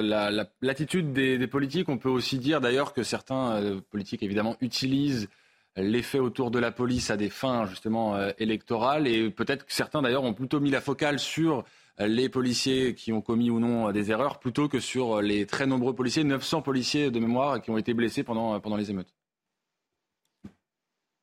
l'attitude 0.60 1.12
des, 1.12 1.46
politiques. 1.46 1.88
On 1.88 1.98
peut 1.98 2.08
aussi 2.08 2.40
dire 2.40 2.60
d'ailleurs 2.60 2.92
que 2.92 3.04
certains 3.04 3.80
politiques 3.90 4.24
évidemment 4.24 4.56
utilisent 4.60 5.28
les 5.76 6.02
faits 6.02 6.20
autour 6.20 6.50
de 6.50 6.58
la 6.58 6.72
police 6.72 7.12
à 7.12 7.16
des 7.16 7.30
fins 7.30 7.66
justement 7.66 8.18
électorales 8.38 9.06
et 9.06 9.30
peut-être 9.30 9.64
que 9.64 9.72
certains 9.72 10.02
d'ailleurs 10.02 10.24
ont 10.24 10.34
plutôt 10.34 10.58
mis 10.58 10.70
la 10.70 10.80
focale 10.80 11.20
sur 11.20 11.64
les 11.98 12.28
policiers 12.28 12.94
qui 12.94 13.12
ont 13.12 13.20
commis 13.20 13.50
ou 13.50 13.60
non 13.60 13.92
des 13.92 14.10
erreurs 14.10 14.40
plutôt 14.40 14.68
que 14.68 14.80
sur 14.80 15.22
les 15.22 15.46
très 15.46 15.66
nombreux 15.66 15.94
policiers, 15.94 16.24
900 16.24 16.62
policiers 16.62 17.10
de 17.12 17.20
mémoire 17.20 17.62
qui 17.62 17.70
ont 17.70 17.78
été 17.78 17.94
blessés 17.94 18.24
pendant, 18.24 18.58
pendant 18.58 18.76
les 18.76 18.90
émeutes. 18.90 19.14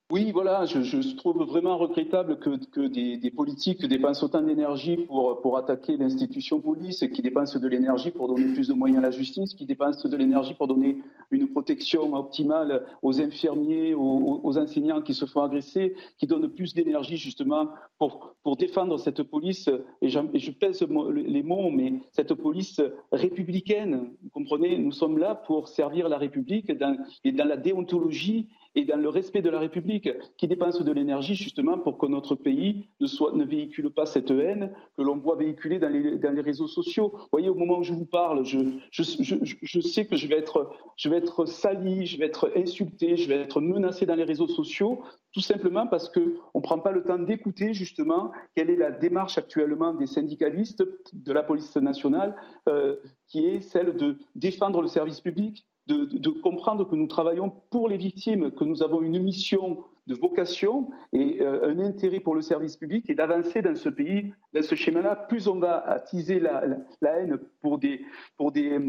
Oui, 0.10 0.32
voilà, 0.32 0.64
je, 0.66 1.16
trouve 1.18 1.44
vraiment 1.44 1.78
regrettable 1.78 2.40
que, 2.40 2.88
des, 2.88 3.30
politiques 3.30 3.86
dépensent 3.86 4.26
autant 4.26 4.42
d'énergie 4.42 4.96
pour, 5.06 5.58
attaquer 5.58 5.98
l'institution 5.98 6.62
police, 6.62 7.04
qui 7.14 7.22
dépensent 7.22 7.60
de 7.60 7.68
l'énergie 7.68 8.12
pour 8.12 8.30
donner 8.30 8.54
plus 8.54 8.70
de 8.70 8.74
moyens 8.74 9.00
à 9.00 9.08
la 9.08 9.12
justice, 9.12 9.54
qui 9.54 9.66
dépensent 9.66 10.08
de 10.08 10.16
l'énergie 10.16 10.54
pour 10.54 10.68
donner 10.68 11.00
une 11.30 11.50
protection 11.50 12.14
optimale 12.14 12.86
aux 13.02 13.20
infirmiers, 13.20 13.96
aux, 13.96 14.58
enseignants 14.58 15.02
qui 15.02 15.14
se 15.14 15.26
font 15.26 15.42
agresser, 15.42 15.94
qui 16.18 16.26
donnent 16.26 16.48
plus 16.48 16.74
d'énergie 16.74 17.18
justement 17.18 17.68
pour, 18.00 18.34
défendre 18.58 18.98
cette 18.98 19.24
police, 19.24 19.70
et, 20.02 20.08
je 20.08 20.52
pèse 20.52 20.88
les 21.16 21.44
mots, 21.44 21.70
mais 21.70 21.96
cette 22.14 22.34
police 22.34 22.80
républicaine, 23.12 24.12
vous 24.24 24.30
comprenez, 24.30 24.78
nous 24.78 24.94
sommes 24.94 25.18
là 25.18 25.36
pour 25.36 25.68
servir 25.68 26.08
la 26.08 26.18
République 26.18 26.70
et 26.70 27.32
dans 27.34 27.48
la 27.48 27.58
déontologie 27.58 28.48
et 28.78 28.86
dans 28.86 28.98
le 28.98 29.10
respect 29.10 29.42
de 29.42 29.50
la 29.50 29.58
République, 29.58 30.08
qui 30.38 30.48
dépense 30.48 30.84
de 30.84 30.92
l'énergie 30.92 31.34
justement 31.34 31.80
pour 31.80 31.98
que 31.98 32.06
notre 32.06 32.36
pays 32.36 32.88
ne, 33.00 33.44
véhicule 33.44 33.90
pas 33.90 34.06
cette 34.06 34.30
haine 34.30 34.72
que 34.96 35.02
l'on 35.02 35.18
voit 35.18 35.36
véhiculer 35.36 35.80
dans 35.80 35.90
les, 35.90 36.42
réseaux 36.42 36.68
sociaux. 36.68 37.10
Vous 37.12 37.28
voyez, 37.32 37.50
au 37.50 37.56
moment 37.56 37.80
où 37.80 37.84
je 37.84 37.94
vous 37.94 38.06
parle, 38.06 38.46
je, 38.46 39.02
sais 39.02 40.06
que 40.06 40.16
je 40.16 40.28
vais, 40.28 40.38
être, 40.38 40.70
je 40.96 41.10
vais 41.10 41.18
être 41.18 41.46
sali, 41.46 42.06
je 42.06 42.20
vais 42.20 42.28
être 42.28 42.52
insulté, 42.56 43.18
je 43.18 43.28
vais 43.28 43.42
être 43.42 43.62
menacé 43.62 44.06
dans 44.06 44.14
les 44.14 44.24
réseaux 44.24 44.48
sociaux, 44.48 45.02
tout 45.34 45.42
simplement 45.42 45.88
parce 45.88 46.08
qu'on 46.10 46.60
ne 46.60 46.62
prend 46.62 46.78
pas 46.78 46.92
le 46.92 47.02
temps 47.02 47.18
d'écouter 47.18 47.74
justement 47.74 48.32
quelle 48.56 48.70
est 48.70 48.76
la 48.76 48.92
démarche 48.92 49.40
actuellement 49.40 49.96
des 49.96 50.06
syndicalistes 50.06 50.84
de 51.14 51.34
la 51.34 51.42
police 51.42 51.76
nationale, 51.78 52.36
euh, 52.70 52.96
qui 53.28 53.44
est 53.48 53.62
celle 53.62 53.98
de 53.98 54.20
défendre 54.36 54.84
le 54.84 54.88
service 54.88 55.20
public, 55.20 55.66
de, 55.88 56.30
comprendre 56.30 56.88
que 56.88 56.96
nous 56.96 57.08
travaillons 57.08 57.52
pour 57.70 57.90
les 57.90 57.98
victimes, 57.98 58.52
que 58.52 58.64
nous 58.64 58.84
avons 58.84 59.02
une 59.02 59.20
mission 59.20 59.84
de 60.08 60.16
vocation 60.16 60.90
et 61.14 61.42
euh, 61.42 61.70
un 61.70 61.80
intérêt 61.80 62.20
pour 62.20 62.34
le 62.34 62.42
service 62.42 62.78
public 62.78 63.10
et 63.10 63.16
d'avancer 63.16 63.62
dans 63.62 63.76
ce 63.76 63.90
pays, 63.90 64.34
dans 64.54 64.64
ce 64.64 64.76
schéma-là. 64.76 65.16
Plus 65.16 65.48
on 65.48 65.60
va 65.60 65.78
attiser 65.88 66.40
la, 66.40 66.64
haine 67.02 67.38
pour 67.62 67.78
des, 67.78 68.02
pour, 68.38 68.52
des, 68.52 68.80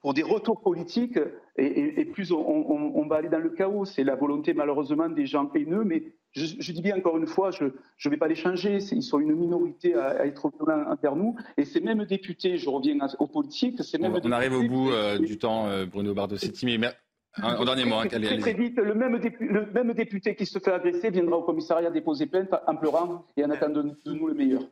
pour 0.00 0.14
des 0.14 0.22
retours 0.22 0.60
politiques 0.62 1.18
et, 1.56 2.04
plus 2.06 2.32
on, 2.32 2.38
on, 2.38 3.06
va 3.06 3.16
aller 3.16 3.28
dans 3.28 3.38
le 3.38 3.50
chaos. 3.50 3.84
C'est 3.84 4.04
la 4.04 4.14
volonté 4.14 4.54
malheureusement 4.54 5.08
des 5.08 5.26
gens 5.26 5.50
haineux, 5.54 5.84
mais 5.84 6.14
je, 6.32 6.72
dis 6.72 6.82
bien 6.82 6.96
encore 6.96 7.16
une 7.16 7.26
fois, 7.26 7.50
je 7.50 7.64
ne 7.64 8.10
vais 8.10 8.16
pas 8.16 8.28
les 8.28 8.34
changer. 8.34 8.78
Ils 8.92 9.02
sont 9.02 9.18
une 9.18 9.34
minorité 9.34 9.94
à, 9.94 10.26
être 10.26 10.50
violents 10.50 10.90
envers 10.90 11.16
nous. 11.16 11.36
Et 11.56 11.64
ces 11.64 11.80
mêmes 11.80 12.04
députés, 12.04 12.58
je 12.58 12.68
reviens 12.68 12.98
aux 13.18 13.26
politiques, 13.26 13.82
ces 13.82 13.98
mêmes 13.98 14.18
On, 14.22 14.32
arrive 14.32 14.52
au 14.52 14.62
bout 14.62 14.90
euh, 14.90 15.18
du 15.18 15.38
temps, 15.38 15.66
euh, 15.66 15.86
Bruno 15.86 16.14
Bardossetti, 16.14 16.66
mais 16.66 16.78
en 17.42 17.64
dernier 17.64 17.84
mot, 17.84 17.96
hein, 17.96 18.06
très, 18.08 18.38
très, 18.38 18.52
vite, 18.54 18.78
le 18.78 18.94
même, 18.94 19.18
député, 19.18 19.44
le 19.44 19.66
même, 19.72 19.92
député 19.92 20.34
qui 20.34 20.46
se 20.46 20.58
fait 20.58 20.72
agresser 20.72 21.10
viendra 21.10 21.36
au 21.36 21.42
commissariat 21.42 21.90
déposer 21.90 22.26
plainte 22.26 22.48
en 22.66 22.76
pleurant 22.76 23.24
et 23.36 23.44
en 23.44 23.50
attendant 23.50 23.84
de, 23.84 24.12
nous 24.12 24.26
le 24.28 24.34
meilleur. 24.34 24.62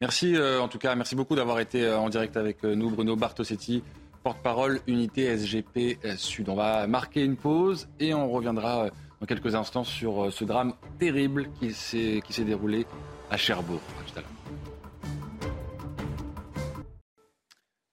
Merci 0.00 0.34
euh, 0.34 0.60
en 0.60 0.68
tout 0.68 0.78
cas, 0.78 0.94
merci 0.94 1.14
beaucoup 1.14 1.36
d'avoir 1.36 1.60
été 1.60 1.90
en 1.90 2.08
direct 2.08 2.36
avec 2.36 2.62
nous, 2.62 2.90
Bruno 2.90 3.16
Bartosetti, 3.16 3.82
porte-parole 4.22 4.80
unité 4.86 5.36
SGP 5.36 5.98
Sud. 6.16 6.48
On 6.48 6.54
va 6.54 6.86
marquer 6.86 7.22
une 7.22 7.36
pause 7.36 7.88
et 7.98 8.14
on 8.14 8.30
reviendra 8.30 8.88
dans 9.20 9.26
quelques 9.26 9.54
instants 9.54 9.84
sur 9.84 10.24
euh, 10.24 10.30
ce 10.30 10.44
drame 10.44 10.74
terrible 10.98 11.50
qui 11.58 11.72
s'est, 11.72 12.22
qui 12.24 12.32
s'est 12.32 12.44
déroulé 12.44 12.86
à 13.30 13.36
Cherbourg. 13.36 13.80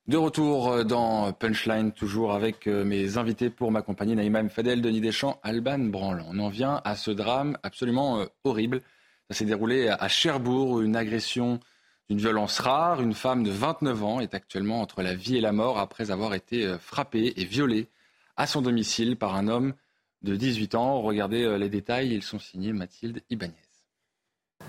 De 0.08 0.18
retour 0.18 0.70
euh, 0.70 0.84
dans 0.84 1.34
Punchline, 1.34 1.92
toujours 1.92 2.34
avec 2.34 2.68
euh, 2.68 2.86
mes 2.86 3.18
invités 3.18 3.50
pour 3.50 3.72
m'accompagner, 3.72 4.16
Naïma 4.16 4.44
Mfadel, 4.44 4.82
Denis 4.82 5.02
Deschamps, 5.02 5.40
Alban 5.44 5.80
Branlan. 5.80 6.26
On 6.30 6.40
en 6.40 6.50
vient 6.50 6.82
à 6.86 6.96
ce 6.96 7.12
drame 7.12 7.58
absolument 7.64 8.26
horrible. 8.44 8.82
Ça 9.30 9.38
s'est 9.38 9.46
déroulé 9.46 9.90
à 9.90 10.08
Cherbourg, 10.08 10.82
une 10.82 10.96
agression 10.96 11.60
d'une 12.10 12.20
violence 12.20 12.60
rare. 12.60 13.02
Une 13.02 13.14
femme 13.14 13.44
de 13.44 13.52
29 13.52 14.04
ans 14.04 14.20
est 14.22 14.34
actuellement 14.34 14.82
entre 14.82 15.02
la 15.02 15.14
vie 15.14 15.38
et 15.38 15.42
la 15.42 15.52
mort 15.52 15.78
après 15.78 16.10
avoir 16.10 16.34
été 16.34 16.78
frappée 16.80 17.34
et 17.36 17.44
violée 17.44 17.90
à 18.38 18.48
son 18.48 18.62
domicile 18.62 19.18
par 19.18 19.36
un 19.36 19.48
homme 19.48 19.74
de 20.22 20.36
18 20.36 20.76
ans. 20.76 21.02
Regardez 21.02 21.44
euh, 21.44 21.58
les 21.58 21.70
détails, 21.70 22.14
ils 22.14 22.24
sont 22.24 22.40
signés 22.40 22.74
Mathilde 22.74 23.22
Ibanez. 23.30 23.67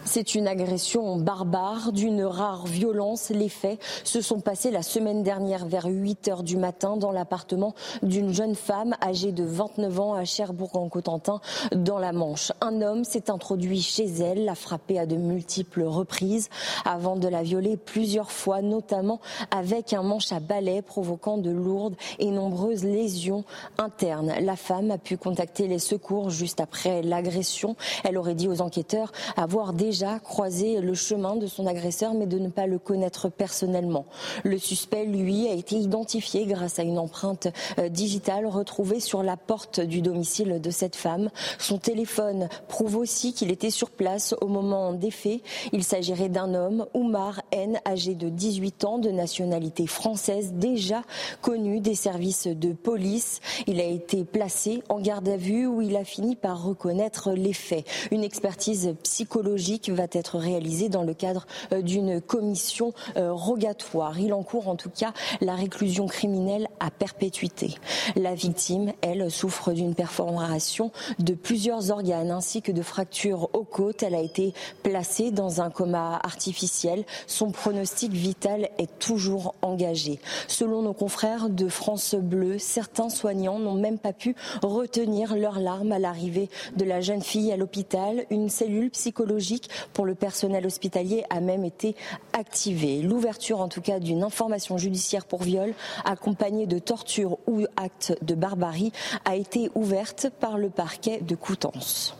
C'est 0.09 0.35
une 0.35 0.49
agression 0.49 1.17
barbare, 1.17 1.93
d'une 1.93 2.25
rare 2.25 2.67
violence. 2.67 3.29
Les 3.29 3.51
faits 3.51 3.79
se 4.05 4.23
sont 4.23 4.41
passés 4.41 4.71
la 4.71 4.83
semaine 4.83 5.23
dernière 5.23 5.67
vers 5.67 5.85
8 5.85 6.29
heures 6.29 6.43
du 6.43 6.57
matin 6.57 6.97
dans 6.97 7.13
l'appartement 7.13 7.75
d'une 8.03 8.33
jeune 8.33 8.55
femme 8.55 8.97
âgée 9.03 9.33
de 9.33 9.45
29 9.45 10.01
ans 10.01 10.15
à 10.15 10.25
Cherbourg-en-Cotentin 10.25 11.43
dans 11.73 11.99
la 11.99 12.13
Manche. 12.13 12.53
Un 12.63 12.81
homme 12.81 13.05
s'est 13.05 13.31
introduit 13.31 13.83
chez 13.83 14.07
elle, 14.07 14.47
l'a 14.47 14.55
frappée 14.55 14.99
à 14.99 15.05
de 15.05 15.17
multiples 15.17 15.83
reprises 15.83 16.49
avant 16.87 17.17
de 17.17 17.29
la 17.29 17.43
violer 17.43 17.77
plusieurs 17.77 18.33
fois, 18.33 18.63
notamment 18.63 19.21
avec 19.51 19.93
un 19.93 20.03
manche 20.03 20.33
à 20.33 20.41
balai 20.41 20.81
provoquant 20.81 21.37
de 21.37 21.51
lourdes 21.51 21.97
et 22.19 22.31
nombreuses 22.31 22.83
lésions 22.83 23.45
internes. 23.77 24.33
La 24.41 24.57
femme 24.57 24.91
a 24.91 24.97
pu 24.97 25.19
contacter 25.19 25.69
les 25.69 25.79
secours 25.79 26.31
juste 26.31 26.61
après 26.61 27.03
l'agression. 27.03 27.77
Elle 28.05 28.17
aurait 28.17 28.35
dit 28.35 28.49
aux 28.49 28.63
enquêteurs 28.63 29.13
avoir 29.37 29.75
déjà 29.79 30.19
croisé 30.19 30.81
le 30.81 30.93
chemin 30.93 31.37
de 31.37 31.47
son 31.47 31.67
agresseur, 31.67 32.13
mais 32.13 32.27
de 32.27 32.39
ne 32.39 32.49
pas 32.49 32.67
le 32.67 32.79
connaître 32.79 33.29
personnellement. 33.29 34.05
Le 34.43 34.59
suspect, 34.59 35.05
lui, 35.07 35.47
a 35.49 35.53
été 35.53 35.77
identifié 35.77 36.47
grâce 36.47 36.81
à 36.81 36.83
une 36.83 36.99
empreinte 36.99 37.47
euh, 37.79 37.89
digitale 37.89 38.47
retrouvée 38.47 38.99
sur 38.99 39.23
la 39.23 39.37
porte 39.37 39.81
du 39.81 40.03
domicile 40.03 40.61
de 40.61 40.71
cette 40.71 40.97
femme. 40.97 41.31
Son 41.59 41.79
téléphone 41.79 42.49
prouve 42.67 42.97
aussi 42.97 43.33
qu'il 43.33 43.53
était 43.53 43.71
sur 43.71 43.91
place 43.91 44.35
au 44.41 44.49
moment 44.49 44.93
des 44.93 45.13
faits. 45.13 45.41
Il 45.73 45.85
s'agirait 45.85 46.29
d'un 46.29 46.55
homme, 46.55 46.87
Oumar 46.93 47.41
N, 47.53 47.79
âgé 47.87 48.15
de 48.15 48.29
18 48.29 48.85
ans, 48.85 48.99
de 48.99 49.11
nationalité 49.11 49.87
française, 49.87 50.55
déjà 50.55 51.03
connu 51.41 51.79
des 51.79 51.95
services 51.95 52.49
de 52.49 52.73
police. 52.73 53.41
Il 53.69 53.81
a 53.81 53.85
été 53.85 54.25
placé 54.25 54.83
en 54.89 54.99
garde 54.99 55.29
à 55.29 55.37
vue 55.37 55.69
où 55.69 55.83
il 55.83 55.97
a 55.97 56.05
fini 56.05 56.35
par 56.35 56.65
reconnaître 56.65 57.31
les 57.31 57.53
faits. 57.53 57.87
Une 58.11 58.25
expertise 58.25 58.97
psychologique 59.05 59.68
va 59.89 60.07
être 60.13 60.39
réalisé 60.39 60.89
dans 60.89 61.03
le 61.03 61.15
cadre 61.15 61.47
euh, 61.73 61.83
d'une 61.83 62.21
commission 62.21 62.93
euh, 63.17 63.33
rogatoire. 63.33 64.19
Il 64.19 64.33
encourt 64.33 64.69
en 64.69 64.77
tout 64.77 64.91
cas 64.91 65.13
la 65.41 65.55
réclusion 65.55 66.07
criminelle 66.07 66.69
à 66.81 66.91
perpétuité. 66.91 67.75
La 68.17 68.35
victime, 68.35 68.93
elle, 69.03 69.31
souffre 69.31 69.73
d'une 69.73 69.95
perforation 69.95 70.91
de 71.19 71.35
plusieurs 71.35 71.91
organes 71.91 72.31
ainsi 72.31 72.63
que 72.63 72.73
de 72.73 72.83
fractures 72.83 73.51
aux 73.53 73.65
côtes. 73.65 74.03
Elle 74.03 74.15
a 74.15 74.23
été 74.23 74.55
placée 74.83 75.31
dans 75.31 75.61
un 75.61 75.71
coma 75.71 76.21
artificiel. 76.23 77.05
Son 77.27 77.51
pronostic 77.51 78.13
vital 78.13 78.71
est 78.79 78.99
toujours 78.99 79.55
engagé. 79.63 80.19
Selon 80.47 80.83
nos 80.83 80.95
confrères 80.95 81.49
de 81.51 81.69
France 81.69 82.15
Bleu, 82.15 82.59
certains 82.59 83.11
soignants 83.11 83.59
n'ont 83.59 83.75
même 83.75 83.99
pas 83.99 84.13
pu 84.13 84.35
retenir 84.63 85.37
leurs 85.37 85.61
larmes 85.61 85.93
à 85.93 85.99
l'arrivée 85.99 86.49
de 86.77 86.85
la 86.85 87.01
jeune 87.01 87.23
fille 87.23 87.53
à 87.53 87.57
l'hôpital. 87.57 88.25
Une 88.31 88.49
cellule 88.49 88.91
psychologique 88.91 89.58
pour 89.93 90.07
le 90.07 90.15
personnel 90.15 90.67
hospitalier 90.67 91.25
a 91.31 91.41
même 91.41 91.65
été 91.65 91.97
activée. 92.33 93.03
L'ouverture 93.03 93.61
en 93.61 93.69
tout 93.69 93.81
cas 93.81 93.99
d'une 93.99 94.23
information 94.23 94.79
judiciaire 94.79 95.25
pour 95.25 95.43
viol 95.43 95.75
accompagnée 96.05 96.67
de 96.67 96.79
torture 96.79 97.39
ou 97.47 97.67
acte 97.77 98.17
de 98.23 98.35
barbarie 98.35 98.93
a 99.25 99.37
été 99.37 99.71
ouverte 99.75 100.31
par 100.41 100.59
le 100.59 100.71
parquet 100.71 101.21
de 101.21 101.35
Coutances. 101.35 102.17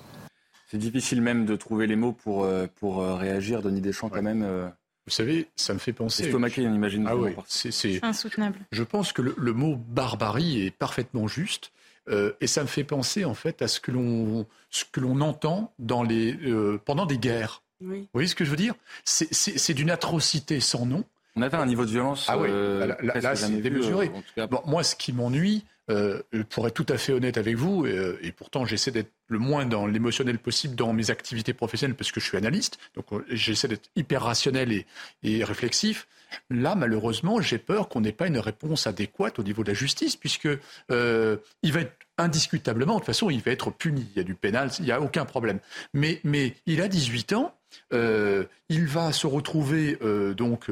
C'est 0.71 0.79
difficile 0.79 1.23
même 1.23 1.47
de 1.47 1.57
trouver 1.57 1.87
les 1.87 1.97
mots 1.97 2.13
pour, 2.13 2.45
euh, 2.45 2.67
pour 2.77 3.01
euh, 3.01 3.15
réagir, 3.15 3.63
Denis 3.63 3.81
Deschamps, 3.81 4.11
quand 4.11 4.23
même. 4.23 4.43
Euh. 4.43 4.69
Vous 5.07 5.13
savez, 5.13 5.49
ça 5.57 5.73
me 5.73 5.79
fait 5.79 5.95
penser. 5.95 6.25
Estomaqué, 6.25 6.67
on 6.67 6.75
imagine. 6.75 7.07
Ah 7.09 7.17
oui, 7.17 7.33
c'est 7.47 8.05
insoutenable. 8.05 8.59
Je 8.73 8.83
pense 8.83 9.15
que 9.15 9.23
le, 9.23 9.53
mot 9.55 9.77
barbarie 9.77 10.67
est 10.67 10.71
parfaitement 10.71 11.27
juste. 11.27 11.73
Et 12.41 12.47
ça 12.47 12.63
me 12.63 12.69
fait 12.69 12.85
penser 12.85 13.25
en 13.25 13.35
fait 13.35 13.63
à 13.63 13.69
ce 13.69 13.81
que 13.81 13.91
l'on 13.91 14.47
ce 14.71 14.85
que 14.91 15.01
l'on 15.01 15.21
entend 15.21 15.73
dans 15.79 16.03
les 16.03 16.37
pendant 16.85 17.07
des 17.07 17.19
guerres. 17.19 17.63
Vous 17.81 18.07
voyez 18.13 18.29
ce 18.29 18.35
que 18.35 18.45
je 18.45 18.51
veux 18.51 18.57
dire? 18.57 18.75
C'est 19.05 19.75
d'une 19.75 19.91
atrocité 19.91 20.61
sans 20.61 20.87
nom. 20.87 21.05
On 21.37 21.43
avait 21.43 21.57
un 21.57 21.67
niveau 21.67 21.85
de 21.85 21.91
violence. 21.91 22.27
Ah 22.29 22.37
oui, 22.39 22.49
là, 22.51 23.37
c'est 23.37 23.61
démesuré. 23.61 24.11
Bon, 24.51 24.61
moi, 24.67 24.83
ce 24.83 24.97
qui 24.97 25.13
m'ennuie, 25.13 25.65
euh, 25.91 26.23
pour 26.51 26.67
être 26.67 26.75
tout 26.75 26.87
à 26.89 26.99
fait 26.99 27.13
honnête 27.13 27.39
avec 27.39 27.57
vous, 27.57 27.87
euh, 27.87 28.19
et, 28.23 28.33
pourtant 28.33 28.65
j'essaie 28.65 28.91
d'être 28.91 29.11
le 29.29 29.39
moins 29.39 29.65
dans 29.65 29.87
l'émotionnel 29.87 30.39
possible 30.39 30.75
dans 30.75 30.93
mes 30.93 31.11
activités 31.11 31.55
professionnelles 31.55 31.97
parce 31.97 32.13
que 32.13 32.21
je 32.21 32.27
suis 32.27 32.37
analyste, 32.37 32.79
donc 32.95 33.07
euh, 33.13 33.25
j'essaie 33.31 33.69
d'être 33.69 33.89
hyper 33.97 34.23
rationnel 34.23 34.85
et, 35.23 35.45
réflexif. 35.45 36.07
Là, 36.51 36.75
malheureusement, 36.75 37.41
j'ai 37.41 37.57
peur 37.57 37.89
qu'on 37.89 38.03
n'ait 38.03 38.13
pas 38.13 38.27
une 38.27 38.39
réponse 38.39 38.87
adéquate 38.87 39.39
au 39.39 39.43
niveau 39.43 39.63
de 39.63 39.69
la 39.69 39.75
justice, 39.75 40.15
puisque 40.15 40.49
euh, 40.91 41.37
il 41.63 41.73
va 41.73 41.81
être 41.81 41.95
indiscutablement, 42.19 42.95
de 42.95 42.99
toute 42.99 43.07
façon, 43.07 43.31
il 43.31 43.41
va 43.41 43.51
être 43.51 43.71
puni. 43.71 44.07
Il 44.15 44.19
y 44.19 44.21
a 44.21 44.25
du 44.25 44.35
pénal, 44.35 44.71
il 44.79 44.85
n'y 44.85 44.93
a 44.93 45.01
aucun 45.01 45.25
problème. 45.25 45.59
Mais, 45.95 46.21
il 46.67 46.83
a 46.83 46.89
18 46.89 47.33
ans. 47.33 47.55
Il 47.93 48.87
va 48.87 49.13
se 49.13 49.27
retrouver 49.27 49.99
donc 50.37 50.67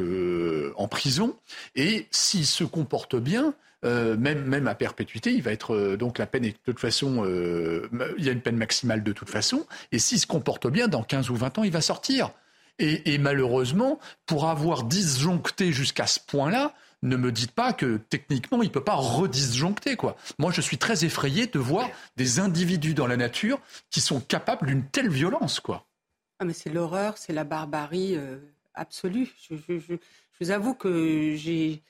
en 0.77 0.89
prison 0.89 1.37
et 1.75 2.07
s'il 2.11 2.47
se 2.47 2.65
comporte 2.65 3.17
bien, 3.17 3.55
euh, 3.85 4.17
même, 4.17 4.67
à 4.67 4.75
perpétuité, 4.75 5.33
il 5.33 5.43
va 5.43 5.53
être 5.53 5.75
euh, 5.75 5.97
donc 5.97 6.19
la 6.19 6.27
peine 6.27 6.45
est 6.45 6.53
de 6.53 6.59
toute 6.65 6.81
façon, 6.81 7.25
euh, 7.25 7.89
il 8.17 8.25
y 8.25 8.29
a 8.29 8.33
une 8.33 8.41
peine 8.41 8.57
maximale 8.57 9.03
de 9.03 9.13
toute 9.13 9.29
façon, 9.29 9.67
et 9.93 9.99
s'il 9.99 10.19
se 10.19 10.27
comporte 10.27 10.67
bien, 10.67 10.89
dans 10.89 11.03
15 11.03 11.31
ou 11.31 11.37
20 11.37 11.59
ans, 11.59 11.65
il 11.65 11.71
va 11.71 11.81
sortir. 11.83 12.31
Et, 12.79 13.17
malheureusement, 13.17 13.99
pour 14.27 14.51
avoir 14.51 14.85
disjoncté 14.85 15.73
jusqu'à 15.73 16.07
ce 16.07 16.21
point-là, 16.21 16.75
ne 17.03 17.17
me 17.17 17.33
dites 17.33 17.53
pas 17.53 17.73
que 17.73 17.97
techniquement, 17.97 18.61
il 18.61 18.67
ne 18.67 18.73
peut 18.73 18.85
pas 18.85 18.97
redisjoncter. 18.97 19.97
Quoi. 19.97 20.15
Moi, 20.39 20.53
je 20.53 20.61
suis 20.61 20.77
très 20.77 21.07
effrayé 21.07 21.47
de 21.47 21.59
voir 21.59 21.89
des 22.19 22.39
individus 22.39 22.93
dans 22.93 23.07
la 23.07 23.17
nature 23.17 23.61
qui 23.89 24.03
sont 24.03 24.21
capables 24.21 24.67
d'une 24.67 24.85
telle 24.85 25.09
violence. 25.09 25.59
Quoi. 25.59 25.87
Ah, 26.39 26.45
mais 26.45 26.53
c'est 26.53 26.69
l'horreur, 26.69 27.17
c'est 27.17 27.33
la 27.33 27.45
barbarie 27.45 28.19
absolue. 28.75 29.31
je, 29.51 29.97
vous 30.39 30.51
avoue 30.51 30.75
que 30.75 31.35
j'ai 31.35 31.83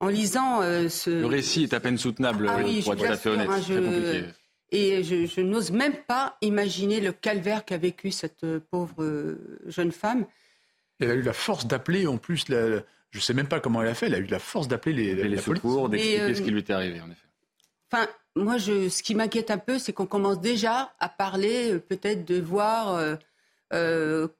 en 0.00 0.08
lisant 0.08 0.62
euh, 0.62 0.88
ce... 0.88 1.10
Le 1.10 1.26
récit 1.26 1.64
est 1.64 1.72
à 1.72 1.80
peine 1.80 1.98
soutenable, 1.98 2.48
ah 2.48 2.58
pour 2.58 2.92
être 2.92 2.96
tout 2.96 3.04
à 3.04 3.16
fait 3.16 3.30
honnête. 3.30 3.48
Hein, 3.48 4.32
et 4.72 5.04
je, 5.04 5.40
n'ose 5.40 5.70
même 5.70 5.94
pas 6.08 6.36
imaginer 6.42 7.00
le 7.00 7.12
calvaire 7.12 7.64
qu'a 7.64 7.78
vécu 7.78 8.10
cette 8.10 8.42
euh, 8.42 8.60
pauvre 8.70 9.02
euh, 9.02 9.60
jeune 9.66 9.92
femme. 9.92 10.26
Elle 10.98 11.10
a 11.10 11.14
eu 11.14 11.22
la 11.22 11.32
force 11.32 11.66
d'appeler, 11.66 12.06
en 12.06 12.18
plus, 12.18 12.48
la, 12.48 12.78
je 13.10 13.18
ne 13.18 13.20
sais 13.20 13.32
même 13.32 13.48
pas 13.48 13.60
comment 13.60 13.82
elle 13.82 13.88
a 13.88 13.94
fait, 13.94 14.06
elle 14.06 14.14
a 14.14 14.18
eu 14.18 14.26
la 14.26 14.38
force 14.38 14.66
d'appeler 14.66 15.14
les, 15.14 15.28
les 15.28 15.38
secours, 15.38 15.88
d'expliquer 15.88 16.34
ce 16.34 16.42
qui 16.42 16.50
lui 16.50 16.60
était 16.60 16.72
arrivé, 16.72 17.00
en 17.00 17.10
effet. 17.10 17.26
Enfin, 17.92 18.08
moi, 18.34 18.58
je, 18.58 18.88
ce 18.88 19.02
qui 19.02 19.14
m'inquiète 19.14 19.50
un 19.50 19.58
peu, 19.58 19.78
c'est 19.78 19.92
qu'on 19.92 20.06
commence 20.06 20.40
déjà 20.40 20.92
à 20.98 21.08
parler 21.08 21.78
peut-être 21.78 22.24
de 22.24 22.40
voir 22.40 23.18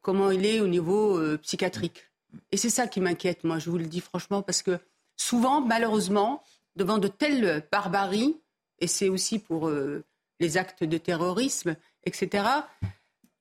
comment 0.03 0.31
il 0.31 0.45
est 0.45 0.61
au 0.61 0.66
niveau 0.66 1.21
psychiatrique. 1.38 2.05
Et 2.51 2.57
c'est 2.57 2.71
ça 2.71 2.88
qui 2.88 3.01
m'inquiète, 3.01 3.45
moi, 3.45 3.59
je 3.59 3.71
vous 3.71 3.79
le 3.79 3.87
dis 3.87 4.01
franchement, 4.01 4.42
parce 4.42 4.62
que 4.62 4.79
souvent, 5.16 5.61
malheureusement, 5.61 6.42
devant 6.76 6.98
de 6.98 7.09
telles 7.09 7.66
barbaries, 7.72 8.37
et 8.79 8.87
c'est 8.87 9.09
aussi 9.09 9.38
pour 9.38 9.68
euh, 9.68 10.05
les 10.40 10.57
actes 10.57 10.85
de 10.85 10.98
terrorisme, 10.98 11.76
etc., 12.05 12.44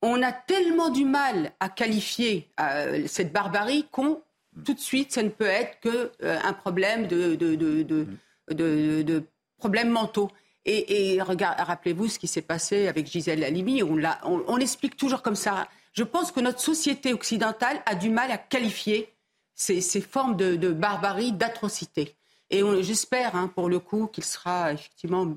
on 0.02 0.22
a 0.22 0.32
tellement 0.32 0.90
du 0.90 1.06
mal 1.06 1.52
à 1.60 1.70
qualifier 1.70 2.52
euh, 2.60 3.06
cette 3.08 3.34
barbarie 3.34 3.88
qu'on, 3.92 4.22
tout 4.64 4.74
de 4.74 4.80
suite, 4.80 5.12
ça 5.12 5.24
ne 5.24 5.30
peut 5.30 5.46
être 5.46 5.80
qu'un 5.80 6.10
euh, 6.24 6.54
problème 6.54 7.08
de, 7.08 7.36
de, 7.36 9.24
problèmes 9.58 9.90
mentaux. 9.90 10.30
Et, 10.66 11.20
rappelez-vous 11.22 12.08
ce 12.08 12.20
qui 12.20 12.28
s'est 12.28 12.42
passé 12.42 12.88
avec 12.88 13.08
Gisèle 13.08 13.44
Halimi. 13.44 13.84
On, 13.84 14.00
on, 14.24 14.56
l'explique 14.56 14.98
toujours 14.98 15.22
comme 15.22 15.36
ça. 15.36 15.68
Je 15.94 16.04
pense 16.04 16.32
que 16.32 16.40
notre 16.40 16.60
société 16.60 17.14
occidentale 17.14 17.82
a 17.86 17.96
du 17.96 18.10
mal 18.10 18.32
à 18.32 18.38
qualifier 18.38 19.15
ces, 19.56 20.02
formes 20.02 20.36
de, 20.36 20.72
barbarie, 20.72 21.32
d'atrocité. 21.32 22.16
Et 22.50 22.62
j'espère, 22.84 23.36
hein, 23.36 23.48
pour 23.48 23.70
le 23.70 23.80
coup, 23.80 24.08
qu'il 24.08 24.24
sera 24.24 24.74
effectivement 24.74 25.36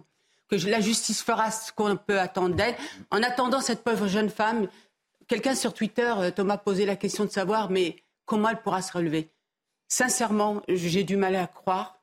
que 0.49 0.57
la 0.69 0.81
justice 0.81 1.23
fera 1.23 1.51
ce 1.51 1.73
qu'on 1.73 1.97
peut 1.97 2.19
attendre 2.19 2.55
d'elle. 2.55 2.75
En 3.11 3.23
attendant 3.23 3.61
cette 3.61 3.85
pauvre 3.85 4.09
jeune 4.09 4.31
femme, 4.31 4.69
quelqu'un 5.27 5.55
sur 5.55 5.75
Twitter, 5.75 6.13
euh, 6.19 6.31
Thomas, 6.31 6.57
posait 6.57 6.87
la 6.87 6.97
question 6.97 7.25
de 7.25 7.31
savoir, 7.31 7.71
mais 7.71 7.97
comment 8.25 8.49
elle 8.49 8.61
pourra 8.63 8.83
se 8.83 8.93
relever? 8.93 9.31
Sincèrement, 9.89 10.63
j'ai 10.69 11.05
du 11.05 11.17
mal 11.17 11.37
à 11.37 11.47
croire. 11.47 11.99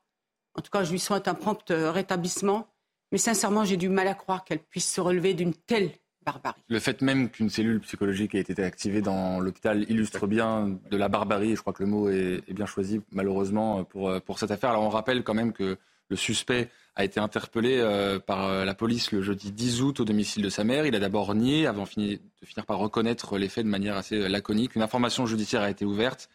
En 0.54 0.62
tout 0.62 0.70
cas, 0.70 0.84
je 0.84 0.92
lui 0.92 1.00
souhaite 1.00 1.28
un 1.28 1.34
prompt 1.34 1.70
euh, 1.70 1.90
rétablissement. 1.90 2.68
Mais 3.12 3.18
sincèrement, 3.18 3.64
j'ai 3.64 3.76
du 3.76 3.88
mal 3.88 4.08
à 4.08 4.14
croire 4.14 4.44
qu'elle 4.44 4.58
puisse 4.58 4.92
se 4.92 5.00
relever 5.00 5.34
d'une 5.34 5.54
telle 5.54 5.92
barbarie. 6.26 6.60
Le 6.68 6.80
fait 6.80 7.00
même 7.00 7.30
qu'une 7.30 7.48
cellule 7.48 7.80
psychologique 7.80 8.34
ait 8.34 8.40
été 8.40 8.62
activée 8.62 9.00
dans 9.00 9.40
l'hôpital 9.40 9.86
illustre 9.88 10.26
bien 10.26 10.76
de 10.90 10.96
la 10.96 11.08
barbarie, 11.08 11.54
je 11.54 11.60
crois 11.60 11.72
que 11.72 11.82
le 11.82 11.88
mot 11.88 12.10
est, 12.10 12.42
bien 12.52 12.66
choisi 12.66 13.00
malheureusement 13.12 13.84
pour, 13.84 14.20
pour 14.22 14.38
cette 14.38 14.50
affaire. 14.50 14.70
Alors 14.70 14.82
on 14.82 14.90
rappelle 14.90 15.22
quand 15.22 15.34
même 15.34 15.52
que 15.52 15.78
le 16.08 16.16
suspect 16.16 16.68
a 16.94 17.04
été 17.04 17.20
interpellé 17.20 17.78
euh, 17.78 18.18
par 18.18 18.46
euh, 18.46 18.64
la 18.64 18.74
police 18.74 19.12
le 19.12 19.22
jeudi 19.22 19.52
10 19.52 19.82
août 19.82 20.00
au 20.00 20.04
domicile 20.04 20.42
de 20.42 20.48
sa 20.48 20.64
mère. 20.64 20.86
Il 20.86 20.94
a 20.94 20.98
d'abord 20.98 21.34
nié 21.34 21.66
avant 21.66 21.82
de 21.84 21.88
finir 21.88 22.18
par 22.66 22.78
reconnaître 22.78 23.38
les 23.38 23.48
faits 23.48 23.64
de 23.64 23.70
manière 23.70 23.96
assez 23.96 24.28
laconique. 24.28 24.74
Une 24.76 24.82
information 24.82 25.26
judiciaire 25.26 25.62
a 25.62 25.70
été 25.70 25.84
ouverte 25.84 26.30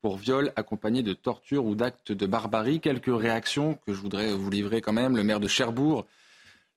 pour 0.00 0.16
viol 0.16 0.52
accompagné 0.56 1.02
de 1.02 1.12
torture 1.12 1.66
ou 1.66 1.74
d'actes 1.74 2.12
de 2.12 2.26
barbarie. 2.26 2.80
Quelques 2.80 3.14
réactions 3.14 3.78
que 3.86 3.92
je 3.92 4.00
voudrais 4.00 4.32
vous 4.32 4.50
livrer 4.50 4.80
quand 4.80 4.92
même. 4.92 5.16
Le 5.16 5.22
maire 5.24 5.40
de 5.40 5.48
Cherbourg 5.48 6.06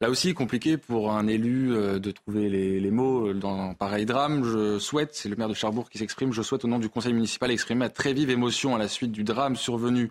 Là 0.02 0.10
aussi, 0.10 0.34
compliqué 0.34 0.78
pour 0.78 1.12
un 1.12 1.28
élu 1.28 1.76
euh, 1.76 2.00
de 2.00 2.12
trouver 2.12 2.48
les, 2.48 2.92
mots 2.92 3.34
dans 3.34 3.60
un 3.60 3.74
pareil 3.74 4.06
drame. 4.06 4.46
Je 4.46 4.80
souhaite, 4.80 5.14
c'est 5.14 5.28
le 5.28 5.36
maire 5.36 5.50
de 5.50 5.54
Cherbourg 5.54 5.90
qui 5.90 5.98
s'exprime, 5.98 6.32
je 6.32 6.42
souhaite 6.42 6.64
au 6.64 6.70
nom 6.70 6.80
du 6.80 6.88
conseil 6.88 7.12
municipal 7.12 7.52
exprimer 7.52 7.80
ma 7.80 7.90
très 7.90 8.14
vive 8.14 8.30
émotion 8.30 8.76
à 8.76 8.78
la 8.78 8.88
suite 8.88 9.12
du 9.12 9.26
drame 9.26 9.58
survenu 9.58 10.10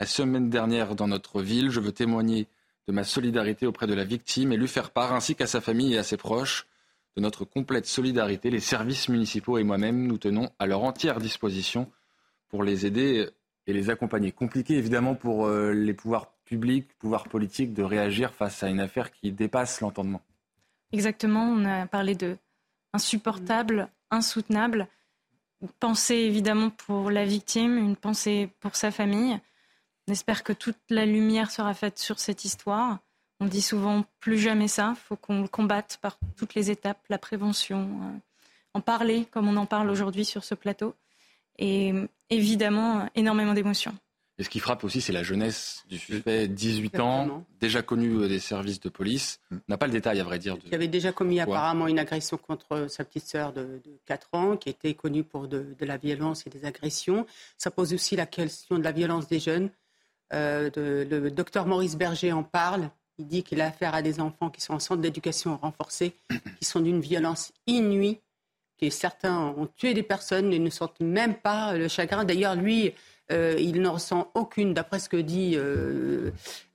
la 0.00 0.06
semaine 0.06 0.48
dernière 0.48 0.94
dans 0.94 1.06
notre 1.06 1.42
ville. 1.42 1.70
Je 1.70 1.80
veux 1.80 1.92
témoigner 1.92 2.46
de 2.88 2.92
ma 2.92 3.04
solidarité 3.04 3.66
auprès 3.66 3.86
de 3.86 3.92
la 3.92 4.04
victime 4.04 4.52
et 4.52 4.56
lui 4.56 4.68
faire 4.68 4.90
part, 4.90 5.12
ainsi 5.12 5.34
qu'à 5.34 5.46
sa 5.46 5.60
famille 5.60 5.94
et 5.94 5.98
à 5.98 6.02
ses 6.02 6.16
proches, 6.16 6.66
de 7.16 7.20
notre 7.20 7.44
complète 7.44 7.86
solidarité. 7.86 8.48
Les 8.48 8.60
services 8.60 9.10
municipaux 9.10 9.58
et 9.58 9.64
moi-même, 9.64 10.06
nous 10.06 10.16
tenons 10.16 10.48
à 10.58 10.66
leur 10.66 10.82
entière 10.82 11.18
disposition 11.18 11.90
pour 12.48 12.62
les 12.62 12.86
aider 12.86 13.28
et 13.66 13.72
les 13.72 13.90
accompagner. 13.90 14.32
Compliqué 14.32 14.76
évidemment 14.76 15.14
pour 15.14 15.46
euh, 15.46 15.72
les 15.72 15.94
pouvoirs 15.94 16.32
publics, 16.44 16.88
pouvoirs 16.98 17.28
politiques 17.28 17.74
de 17.74 17.82
réagir 17.82 18.32
face 18.32 18.62
à 18.62 18.68
une 18.68 18.80
affaire 18.80 19.10
qui 19.10 19.32
dépasse 19.32 19.80
l'entendement. 19.80 20.22
Exactement, 20.92 21.44
on 21.44 21.64
a 21.64 21.86
parlé 21.86 22.14
de 22.14 22.36
insupportable, 22.92 23.88
insoutenable. 24.10 24.88
Une 25.62 25.68
pensée 25.68 26.14
évidemment 26.14 26.70
pour 26.70 27.10
la 27.10 27.24
victime, 27.24 27.76
une 27.76 27.96
pensée 27.96 28.50
pour 28.60 28.76
sa 28.76 28.90
famille. 28.90 29.38
On 30.08 30.12
espère 30.12 30.44
que 30.44 30.52
toute 30.52 30.78
la 30.88 31.04
lumière 31.04 31.50
sera 31.50 31.74
faite 31.74 31.98
sur 31.98 32.20
cette 32.20 32.44
histoire. 32.44 32.98
On 33.40 33.46
dit 33.46 33.62
souvent 33.62 34.04
plus 34.20 34.38
jamais 34.38 34.68
ça, 34.68 34.94
il 34.96 35.00
faut 35.00 35.16
qu'on 35.16 35.42
le 35.42 35.48
combatte 35.48 35.98
par 36.00 36.18
toutes 36.36 36.54
les 36.54 36.70
étapes, 36.70 37.04
la 37.10 37.18
prévention, 37.18 38.00
euh, 38.02 38.18
en 38.72 38.80
parler 38.80 39.26
comme 39.30 39.48
on 39.48 39.56
en 39.56 39.66
parle 39.66 39.90
aujourd'hui 39.90 40.24
sur 40.24 40.44
ce 40.44 40.54
plateau. 40.54 40.94
Et 41.58 41.92
évidemment, 42.30 43.08
énormément 43.14 43.54
d'émotions. 43.54 43.94
Et 44.38 44.44
ce 44.44 44.50
qui 44.50 44.60
frappe 44.60 44.84
aussi, 44.84 45.00
c'est 45.00 45.14
la 45.14 45.22
jeunesse 45.22 45.82
du 45.88 45.96
suspect, 45.96 46.46
18 46.46 47.00
ans, 47.00 47.44
déjà 47.58 47.80
connu 47.80 48.10
euh, 48.16 48.28
des 48.28 48.38
services 48.38 48.80
de 48.80 48.90
police. 48.90 49.40
On 49.50 49.58
n'a 49.68 49.78
pas 49.78 49.86
le 49.86 49.92
détail, 49.92 50.20
à 50.20 50.24
vrai 50.24 50.38
dire. 50.38 50.58
Qui 50.58 50.74
avait 50.74 50.88
déjà 50.88 51.10
commis 51.10 51.40
apparemment 51.40 51.86
une 51.86 51.98
agression 51.98 52.36
contre 52.36 52.86
sa 52.90 53.04
petite 53.04 53.26
sœur 53.26 53.54
de, 53.54 53.80
4 54.04 54.28
ans, 54.32 54.56
qui 54.58 54.68
était 54.68 54.92
connue 54.92 55.24
pour 55.24 55.48
de, 55.48 55.74
la 55.80 55.96
violence 55.96 56.46
et 56.46 56.50
des 56.50 56.66
agressions. 56.66 57.24
Ça 57.56 57.70
pose 57.70 57.94
aussi 57.94 58.14
la 58.14 58.26
question 58.26 58.78
de 58.78 58.84
la 58.84 58.92
violence 58.92 59.26
des 59.26 59.40
jeunes. 59.40 59.70
Euh, 60.34 60.70
le 60.76 61.30
docteur 61.30 61.66
Maurice 61.66 61.96
Berger 61.96 62.32
en 62.32 62.42
parle. 62.42 62.90
Il 63.18 63.26
dit 63.26 63.42
qu'il 63.42 63.62
a 63.62 63.68
affaire 63.68 63.94
à 63.94 64.02
des 64.02 64.20
enfants 64.20 64.50
qui 64.50 64.60
sont 64.60 64.74
en 64.74 64.78
centre 64.78 65.00
d'éducation 65.00 65.56
renforcée, 65.56 66.12
qui 66.58 66.64
sont 66.66 66.80
d'une 66.80 67.00
violence 67.00 67.52
inouïe, 67.66 68.20
que 68.80 68.90
certains 68.90 69.54
ont 69.56 69.68
tué 69.76 69.94
des 69.94 70.02
personnes 70.02 70.52
et 70.52 70.58
ne 70.58 70.70
sentent 70.70 71.00
même 71.00 71.34
pas 71.34 71.74
le 71.74 71.88
chagrin. 71.88 72.24
D'ailleurs, 72.24 72.54
lui, 72.54 72.92
euh, 73.32 73.56
il 73.58 73.80
ne 73.80 73.88
ressent 73.88 74.30
aucune, 74.34 74.74
d'après 74.74 74.98
ce 74.98 75.08
que 75.08 75.16
euh, 75.16 76.30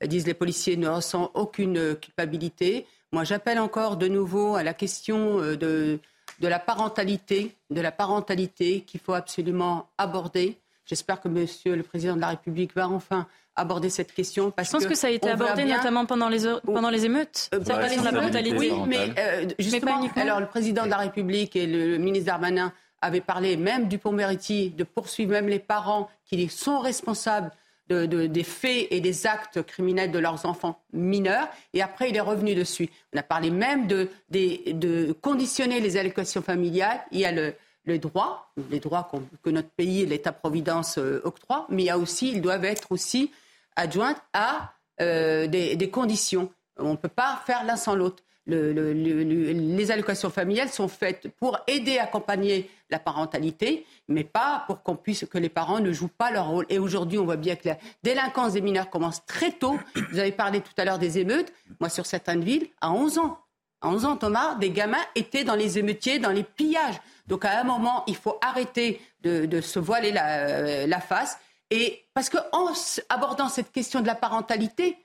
disent 0.06 0.28
les 0.28 0.34
policiers, 0.34 0.78
ne 0.78 0.88
ressent 0.88 1.32
aucune 1.34 1.96
culpabilité. 1.96 2.86
Moi, 3.12 3.24
j'appelle 3.24 3.60
encore 3.60 3.98
de 3.98 4.08
nouveau 4.08 4.56
à 4.56 4.64
la 4.64 4.74
question 4.74 5.40
euh, 5.40 5.56
de, 5.56 6.00
de 6.40 6.48
la 6.48 6.60
parentalité, 6.60 7.56
de 7.70 7.82
la 7.82 7.92
parentalité 7.92 8.82
qu'il 8.82 9.00
faut 9.00 9.14
absolument 9.14 9.88
aborder. 9.98 10.58
J'espère 10.86 11.22
que 11.22 11.30
Monsieur 11.30 11.76
le 11.76 11.84
Président 11.84 12.16
de 12.16 12.22
la 12.22 12.30
République 12.30 12.76
va 12.76 12.90
enfin 12.90 13.28
aborder 13.56 13.90
cette 13.90 14.14
question. 14.14 14.52
Parce 14.52 14.70
Je 14.70 14.74
pense 14.74 14.86
que, 14.86 14.96
ça 14.96 15.08
a 15.08 15.10
été 15.10 15.30
abordé 15.30 15.66
notamment 15.66 16.06
pendant 16.06 16.30
les, 16.30 16.42
pendant 16.66 16.90
les 16.90 17.06
émeutes. 17.06 17.50
Euh, 17.54 17.60
la 17.68 18.12
parentalité. 18.12 18.58
Oui, 18.58 18.72
mais 18.88 19.10
euh, 19.18 19.48
justement, 19.60 20.02
alors 20.16 20.40
le 20.40 20.48
Président 20.48 20.86
de 20.86 20.90
la 20.90 20.98
République 20.98 21.56
et 21.56 21.68
le, 21.68 21.98
ministre 21.98 22.28
Darmanin 22.28 22.74
avaient 23.02 23.22
parlé 23.22 23.58
même 23.58 23.88
du 23.88 23.98
Pont-Mériti 23.98 24.70
de 24.70 24.84
poursuivre 24.84 25.32
même 25.32 25.48
les 25.48 25.60
parents 25.60 26.10
qui 26.26 26.48
sont 26.50 26.80
responsables 26.80 27.52
des 27.90 28.44
faits 28.44 28.88
et 28.90 29.02
des 29.02 29.28
actes 29.28 29.62
criminels 29.64 30.12
de 30.12 30.20
leurs 30.20 30.46
enfants 30.46 30.80
mineurs. 30.94 31.48
Et 31.74 31.82
après, 31.82 32.10
il 32.10 32.16
est 32.16 32.22
revenu 32.22 32.56
dessus. 32.56 32.90
On 33.14 33.18
a 33.18 33.24
parlé 33.24 33.50
même 33.50 33.88
de, 33.88 34.10
de, 34.30 35.12
conditionner 35.22 35.82
les 35.82 35.98
allocations 35.98 36.42
familiales. 36.42 37.02
Il 37.12 37.20
y 37.20 37.26
a 37.26 37.34
le, 37.34 37.54
le 37.84 37.98
droit, 37.98 38.52
les 38.70 38.80
droits 38.80 39.12
que 39.44 39.50
notre 39.50 39.70
pays, 39.70 40.06
l'État-providence 40.06 40.98
euh, 41.00 41.22
octroie, 41.26 41.66
mais 41.70 41.84
il 41.84 41.88
y 41.88 41.90
a 41.90 41.98
aussi, 41.98 42.32
ils 42.32 42.42
doivent 42.42 42.66
être 42.66 42.92
aussi 42.92 43.32
adjoints 43.76 44.16
à 44.34 44.74
euh, 45.02 45.48
des, 45.48 45.90
conditions. 45.90 46.52
On 46.78 46.92
ne 46.92 46.98
peut 46.98 47.08
pas 47.08 47.42
faire 47.46 47.64
l'un 47.64 47.76
sans 47.76 47.96
l'autre 47.96 48.24
les 48.48 49.92
allocations 49.92 50.30
familiales 50.30 50.70
sont 50.70 50.88
faites 50.88 51.28
pour 51.40 51.60
aider, 51.68 52.00
accompagner 52.00 52.70
la 52.90 53.00
parentalité, 53.00 53.86
mais 54.08 54.24
pas 54.24 54.64
pour 54.68 54.82
qu'on 54.84 54.96
puisse 54.96 55.26
que 55.26 55.38
les 55.38 55.50
parents 55.50 55.80
ne 55.80 55.92
jouent 55.92 56.08
pas 56.08 56.32
leur 56.32 56.48
rôle. 56.48 56.66
Et 56.70 56.80
aujourd'hui, 56.80 57.20
on 57.20 57.26
voit 57.26 57.38
bien 57.38 57.56
que 57.56 57.70
la 57.70 57.78
délinquance 58.04 58.54
des 58.54 58.62
mineurs 58.62 58.90
commence 58.90 59.26
très 59.26 59.52
tôt. 59.52 59.80
Vous 60.12 60.20
avez 60.20 60.32
parlé 60.32 60.62
tout 60.62 60.74
à 60.78 60.86
l'heure 60.86 61.00
des 61.00 61.20
émeutes. 61.20 61.54
Moi, 61.80 61.90
sur 61.90 62.06
certaines 62.06 62.44
villes, 62.44 62.68
à 62.82 62.92
11 62.92 63.20
ans, 63.20 63.38
à 63.82 63.90
11 63.90 64.06
ans, 64.06 64.18
Thomas, 64.18 64.56
des 64.56 64.72
gamins 64.72 65.04
étaient 65.16 65.44
dans 65.44 65.56
les 65.56 65.78
émeutiers, 65.78 66.20
dans 66.20 66.32
les 66.32 66.44
pillages. 66.44 67.00
Donc, 67.28 67.46
à 67.46 67.60
un 67.60 67.64
moment, 67.64 68.04
il 68.08 68.16
faut 68.16 68.38
arrêter 68.42 69.00
de, 69.22 69.62
se 69.62 69.80
voiler 69.80 70.12
la, 70.12 70.88
la, 70.88 71.00
face. 71.00 71.38
Et 71.72 72.04
parce 72.14 72.30
qu'en 72.30 72.74
abordant 73.10 73.48
cette 73.48 73.72
question 73.72 74.02
de 74.02 74.08
la 74.08 74.16
parentalité 74.16 74.98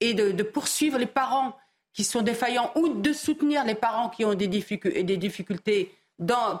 et 0.00 0.14
de, 0.14 0.42
poursuivre 0.42 0.98
les 0.98 1.06
parents 1.06 1.56
qui 1.92 2.02
sont 2.02 2.22
défaillants 2.22 2.72
ou 2.74 2.88
de 2.88 3.12
soutenir 3.12 3.64
les 3.64 3.74
parents 3.74 4.08
qui 4.08 4.24
ont 4.24 4.34
des, 4.34 4.48
difficultés 4.48 5.94
euh, 6.20 6.54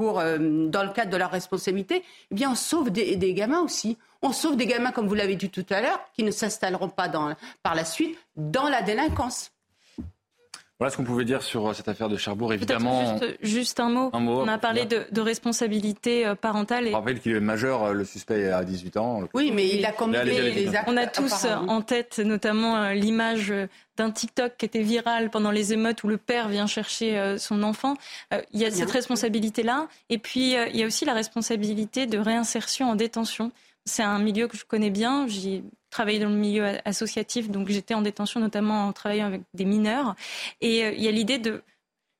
euh, 0.00 0.68
dans 0.68 0.82
le 0.82 0.92
cadre 0.92 1.10
de 1.10 1.16
leur 1.16 1.30
responsabilité, 1.30 2.04
eh 2.30 2.34
bien, 2.34 2.52
on 2.52 2.54
sauve 2.54 2.90
des, 2.90 3.34
gamins 3.34 3.60
aussi. 3.60 3.98
On 4.22 4.32
sauve 4.32 4.56
des 4.56 4.66
gamins, 4.66 4.92
comme 4.92 5.08
vous 5.08 5.14
l'avez 5.14 5.36
dit 5.36 5.50
tout 5.50 5.66
à 5.70 5.80
l'heure, 5.80 6.00
qui 6.14 6.22
ne 6.22 6.30
s'installeront 6.30 6.88
pas 6.88 7.10
par 7.62 7.74
la 7.74 7.84
suite 7.84 8.16
dans 8.36 8.68
la 8.68 8.82
délinquance. 8.82 9.50
Voilà 10.78 10.92
ce 10.92 10.96
qu'on 10.96 11.04
pouvait 11.04 11.24
dire 11.24 11.42
sur 11.42 11.66
euh, 11.66 11.72
cette 11.72 11.88
affaire 11.88 12.08
de 12.08 12.16
Cherbourg. 12.16 12.52
Évidemment, 12.52 13.18
juste, 13.42 13.80
un, 13.80 13.88
mot. 13.88 14.10
On 14.12 14.46
a 14.46 14.58
parlé 14.58 14.84
de, 14.86 15.20
responsabilité 15.20 16.24
euh, 16.24 16.36
parentale. 16.36 16.86
Et... 16.86 16.94
On 16.94 16.98
rappelle 16.98 17.18
qu'il 17.18 17.34
est 17.34 17.40
majeur, 17.40 17.82
euh, 17.82 17.92
le 17.92 18.04
suspect 18.04 18.48
à 18.48 18.62
18 18.62 18.96
ans. 18.96 19.22
Oui, 19.34 19.50
mais 19.52 19.68
il 19.68 19.84
a 19.84 19.90
commis 19.90 20.16
les, 20.24 20.68
actes. 20.76 20.88
On 20.88 20.96
a 20.96 21.08
tous 21.08 21.46
en 21.46 21.82
tête 21.82 22.20
notamment 22.20 22.90
l'image 22.90 23.52
d'un 23.96 24.10
TikTok 24.12 24.56
qui 24.56 24.66
était 24.66 24.82
viral 24.82 25.30
pendant 25.30 25.50
les 25.50 25.72
émeutes 25.72 26.04
où 26.04 26.08
le 26.08 26.16
père 26.16 26.48
vient 26.48 26.68
chercher 26.68 27.36
son 27.38 27.62
enfant. 27.64 27.94
Il 28.52 28.60
y 28.60 28.64
a 28.64 28.70
cette 28.70 28.90
responsabilité-là. 28.90 29.88
Et 30.10 30.18
puis, 30.18 30.52
il 30.52 30.76
y 30.76 30.82
a 30.82 30.86
aussi 30.86 31.04
la 31.04 31.14
responsabilité 31.14 32.06
de 32.06 32.18
réinsertion 32.18 32.90
en 32.90 32.94
détention. 32.94 33.50
C'est 33.84 34.02
un 34.02 34.18
milieu 34.18 34.46
que 34.46 34.56
je 34.56 34.64
connais 34.64 34.90
bien. 34.90 35.26
J'ai 35.26 35.64
travaillé 35.90 36.18
dans 36.18 36.28
le 36.28 36.34
milieu 36.36 36.64
associatif, 36.84 37.50
donc 37.50 37.68
j'étais 37.68 37.94
en 37.94 38.02
détention 38.02 38.40
notamment 38.40 38.86
en 38.86 38.92
travaillant 38.92 39.26
avec 39.26 39.42
des 39.54 39.64
mineurs. 39.64 40.14
Et 40.60 40.84
euh, 40.84 40.92
il 40.92 41.02
y 41.02 41.08
a 41.08 41.10
l'idée 41.10 41.38
de, 41.38 41.62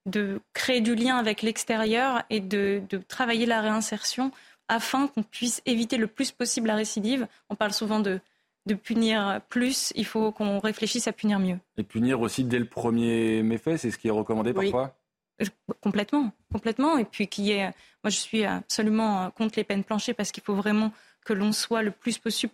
de 0.06 0.40
créer 0.54 0.80
du 0.80 0.94
lien 0.94 1.16
avec 1.16 1.42
l'extérieur 1.42 2.22
et 2.30 2.40
de, 2.40 2.82
de 2.88 2.98
travailler 2.98 3.46
la 3.46 3.60
réinsertion 3.60 4.32
afin 4.68 5.06
qu'on 5.08 5.22
puisse 5.22 5.62
éviter 5.66 5.96
le 5.96 6.06
plus 6.06 6.30
possible 6.32 6.68
la 6.68 6.76
récidive. 6.76 7.26
On 7.48 7.54
parle 7.54 7.72
souvent 7.72 8.00
de, 8.00 8.20
de 8.66 8.74
punir 8.74 9.40
plus, 9.48 9.92
il 9.96 10.04
faut 10.04 10.30
qu'on 10.30 10.58
réfléchisse 10.58 11.08
à 11.08 11.12
punir 11.12 11.38
mieux. 11.38 11.58
Et 11.78 11.82
punir 11.82 12.20
aussi 12.20 12.44
dès 12.44 12.58
le 12.58 12.66
premier 12.66 13.42
méfait, 13.42 13.78
c'est 13.78 13.90
ce 13.90 13.98
qui 13.98 14.08
est 14.08 14.12
recommandé 14.12 14.52
parfois? 14.52 14.94
Complètement, 15.80 16.32
complètement. 16.52 16.98
Et 16.98 17.04
puis 17.04 17.28
qui 17.28 17.52
est, 17.52 17.64
moi 18.02 18.10
je 18.10 18.18
suis 18.18 18.44
absolument 18.44 19.30
contre 19.30 19.54
les 19.56 19.64
peines 19.64 19.84
planchées 19.84 20.12
parce 20.12 20.32
qu'il 20.32 20.42
faut 20.42 20.54
vraiment 20.54 20.92
que 21.24 21.32
l'on 21.32 21.52
soit 21.52 21.82
le 21.82 21.90
plus 21.90 22.18
possible 22.18 22.52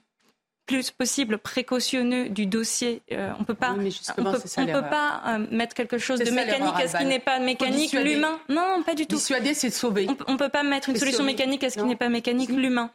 plus 0.66 0.90
possible 0.90 1.38
précautionneux 1.38 2.28
du 2.28 2.46
dossier. 2.46 3.02
Euh, 3.12 3.32
on 3.38 3.44
peut 3.44 3.54
pas, 3.54 3.72
on 3.72 4.24
peut, 4.24 4.38
peut 4.66 4.88
pas 4.88 5.22
euh, 5.26 5.46
mettre 5.50 5.74
quelque 5.74 5.98
chose 5.98 6.20
de 6.20 6.30
mécanique 6.30 6.74
à 6.74 6.88
ce 6.88 6.96
qui 6.96 7.04
n'est 7.04 7.18
pas 7.18 7.38
mécanique. 7.38 7.92
L'humain, 7.92 8.38
non, 8.48 8.82
pas 8.84 8.94
du 8.94 9.06
tout. 9.06 9.16
Dissuader, 9.16 9.54
c'est 9.54 9.70
sauver. 9.70 10.06
On, 10.26 10.32
ne 10.32 10.38
peut 10.38 10.48
pas 10.48 10.62
mettre 10.62 10.88
une 10.88 10.96
solution 10.96 11.24
mécanique 11.24 11.64
à 11.64 11.70
ce 11.70 11.78
qui 11.78 11.84
n'est 11.84 11.96
pas 11.96 12.08
mécanique. 12.08 12.50
L'humain? 12.50 12.90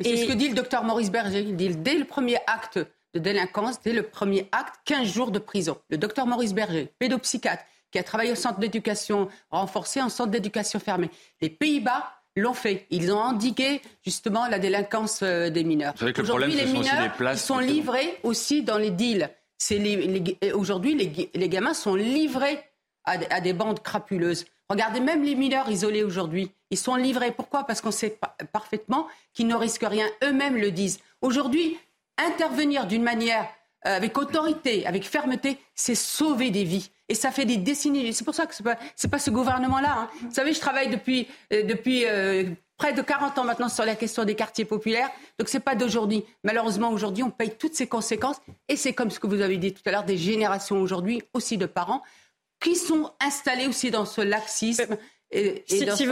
C'est 0.00 0.16
ce 0.16 0.26
que 0.26 0.32
dit 0.32 0.48
le 0.48 0.54
docteur 0.54 0.84
Maurice 0.84 1.10
Berger. 1.10 1.40
Il 1.40 1.56
dit 1.56 1.68
dès 1.68 1.94
le 1.94 2.04
premier 2.04 2.38
acte 2.46 2.78
de 3.14 3.18
délinquance, 3.20 3.80
dès 3.82 3.92
le 3.92 4.02
premier 4.02 4.48
acte, 4.52 4.76
15 4.86 5.06
jours 5.06 5.30
de 5.30 5.38
prison. 5.38 5.78
Le 5.90 5.98
docteur 5.98 6.26
Maurice 6.26 6.54
Berger, 6.54 6.90
pédopsychiatre, 6.98 7.62
qui 7.90 7.98
a 7.98 8.02
travaillé 8.02 8.32
au 8.32 8.36
centre 8.36 8.58
d'éducation 8.58 9.28
renforcé, 9.50 10.00
en 10.00 10.08
centre 10.08 10.30
d'éducation 10.30 10.80
fermé. 10.80 11.10
Les 11.40 11.50
Pays-Bas 11.50 12.21
l'ont 12.36 12.54
fait. 12.54 12.86
Ils 12.90 13.12
ont 13.12 13.18
endigué 13.18 13.80
justement 14.04 14.46
la 14.48 14.58
délinquance 14.58 15.20
euh, 15.22 15.50
des 15.50 15.64
mineurs. 15.64 15.94
Aujourd'hui, 16.18 16.54
les 16.54 16.66
mineurs 16.66 17.12
ils 17.32 17.38
sont 17.38 17.58
livrés 17.58 18.18
aussi 18.22 18.62
dans 18.62 18.78
les 18.78 18.90
deals. 18.90 19.30
Aujourd'hui, 20.54 21.28
les, 21.34 21.48
gamins 21.48 21.74
sont 21.74 21.94
livrés 21.94 22.58
à, 23.04 23.40
des 23.40 23.52
bandes 23.52 23.80
crapuleuses. 23.80 24.44
Regardez 24.68 25.00
même 25.00 25.22
les 25.22 25.34
mineurs 25.34 25.68
isolés 25.68 26.02
aujourd'hui. 26.02 26.50
Ils 26.70 26.78
sont 26.78 26.96
livrés. 26.96 27.30
Pourquoi? 27.30 27.64
Parce 27.64 27.80
qu'on 27.80 27.90
sait 27.90 28.18
parfaitement 28.52 29.06
qu'ils 29.34 29.46
ne 29.46 29.54
risquent 29.54 29.86
rien. 29.86 30.06
Eux-mêmes 30.24 30.56
le 30.56 30.70
disent. 30.70 31.00
Aujourd'hui, 31.20 31.78
intervenir 32.18 32.86
d'une 32.86 33.02
manière 33.02 33.46
euh, 33.86 33.96
avec 33.96 34.16
autorité, 34.18 34.86
avec 34.86 35.04
fermeté, 35.04 35.58
c'est 35.74 35.94
sauver 35.94 36.50
des 36.50 36.64
vies. 36.64 36.90
Et 37.12 37.14
ça 37.14 37.30
fait 37.30 37.44
des 37.44 37.58
décennies. 37.58 38.10
C'est 38.14 38.24
pour 38.24 38.34
ça 38.34 38.46
que 38.46 38.54
ce 38.54 38.62
n'est 38.62 39.10
pas, 39.10 39.18
ce 39.18 39.30
gouvernement-là. 39.30 39.94
Hein. 39.98 40.10
Vous 40.22 40.32
savez, 40.32 40.54
je 40.54 40.60
travaille 40.60 40.88
depuis, 40.88 41.28
euh, 41.52 41.62
euh, 41.86 42.44
près 42.78 42.94
de 42.94 43.02
40 43.02 43.36
ans 43.36 43.44
maintenant 43.44 43.68
sur 43.68 43.84
la 43.84 43.96
question 43.96 44.24
des 44.24 44.34
quartiers 44.34 44.64
populaires. 44.64 45.10
Donc 45.38 45.50
ce 45.50 45.58
n'est 45.58 45.62
pas 45.62 45.74
d'aujourd'hui. 45.74 46.24
Malheureusement, 46.42 46.90
aujourd'hui, 46.90 47.22
on 47.22 47.30
paye 47.30 47.54
toutes 47.58 47.74
ces 47.74 47.86
conséquences. 47.86 48.38
Et 48.66 48.76
c'est 48.76 48.94
comme 48.94 49.10
ce 49.10 49.20
que 49.20 49.26
vous 49.26 49.42
avez 49.42 49.58
dit 49.58 49.74
tout 49.74 49.82
à 49.84 49.90
l'heure, 49.90 50.04
des 50.04 50.16
générations 50.16 50.80
aujourd'hui, 50.80 51.22
aussi 51.34 51.58
de 51.58 51.66
parents, 51.66 52.02
qui 52.60 52.76
sont 52.76 53.12
installés 53.20 53.66
aussi 53.66 53.90
dans 53.90 54.06
ce 54.06 54.22
laxisme 54.22 54.96
si, 55.66 56.06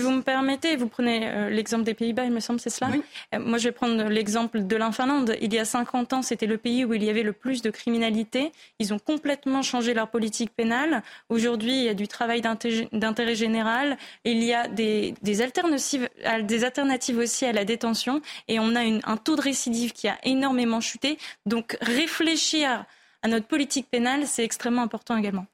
vous, 0.00 0.10
me 0.10 0.22
permettez, 0.22 0.76
vous 0.76 0.88
prenez 0.88 1.28
euh, 1.28 1.50
l'exemple 1.50 1.84
des 1.84 1.94
Pays-Bas, 1.94 2.24
il 2.24 2.32
me 2.32 2.40
semble, 2.40 2.60
c'est 2.60 2.70
cela. 2.70 2.90
Euh, 3.34 3.38
moi, 3.38 3.58
je 3.58 3.64
vais 3.64 3.72
prendre 3.72 4.04
l'exemple 4.04 4.66
de 4.66 4.76
l'Infinlande. 4.76 5.36
Il 5.40 5.52
y 5.52 5.58
a 5.58 5.64
50 5.64 6.12
ans, 6.14 6.22
c'était 6.22 6.46
le 6.46 6.56
pays 6.56 6.84
où 6.84 6.94
il 6.94 7.04
y 7.04 7.10
avait 7.10 7.22
le 7.22 7.32
plus 7.32 7.62
de 7.62 7.70
criminalité. 7.70 8.52
Ils 8.78 8.94
ont 8.94 8.98
complètement 8.98 9.62
changé 9.62 9.92
leur 9.92 10.08
politique 10.08 10.50
pénale. 10.54 11.02
Aujourd'hui, 11.28 11.72
il 11.72 11.84
y 11.84 11.88
a 11.88 11.94
du 11.94 12.08
travail 12.08 12.40
d'intérêt 12.40 13.34
général. 13.34 13.98
Il 14.24 14.42
y 14.42 14.54
a 14.54 14.66
des, 14.68 15.14
des, 15.22 15.42
alternatives, 15.42 16.08
des 16.42 16.64
alternatives 16.64 17.18
aussi 17.18 17.44
à 17.44 17.52
la 17.52 17.64
détention. 17.64 18.22
Et 18.48 18.58
on 18.58 18.74
a 18.74 18.80
un 18.80 19.16
taux 19.16 19.36
de 19.36 19.42
récidive 19.42 19.92
qui 19.92 20.08
a 20.08 20.16
énormément 20.24 20.80
chuté. 20.80 21.18
Donc, 21.44 21.76
réfléchir 21.80 22.86
à 23.22 23.28
notre 23.28 23.46
politique 23.46 23.88
pénale, 23.90 24.26
c'est 24.26 24.44
extrêmement 24.44 24.82
important 24.82 25.16
également. 25.16 25.46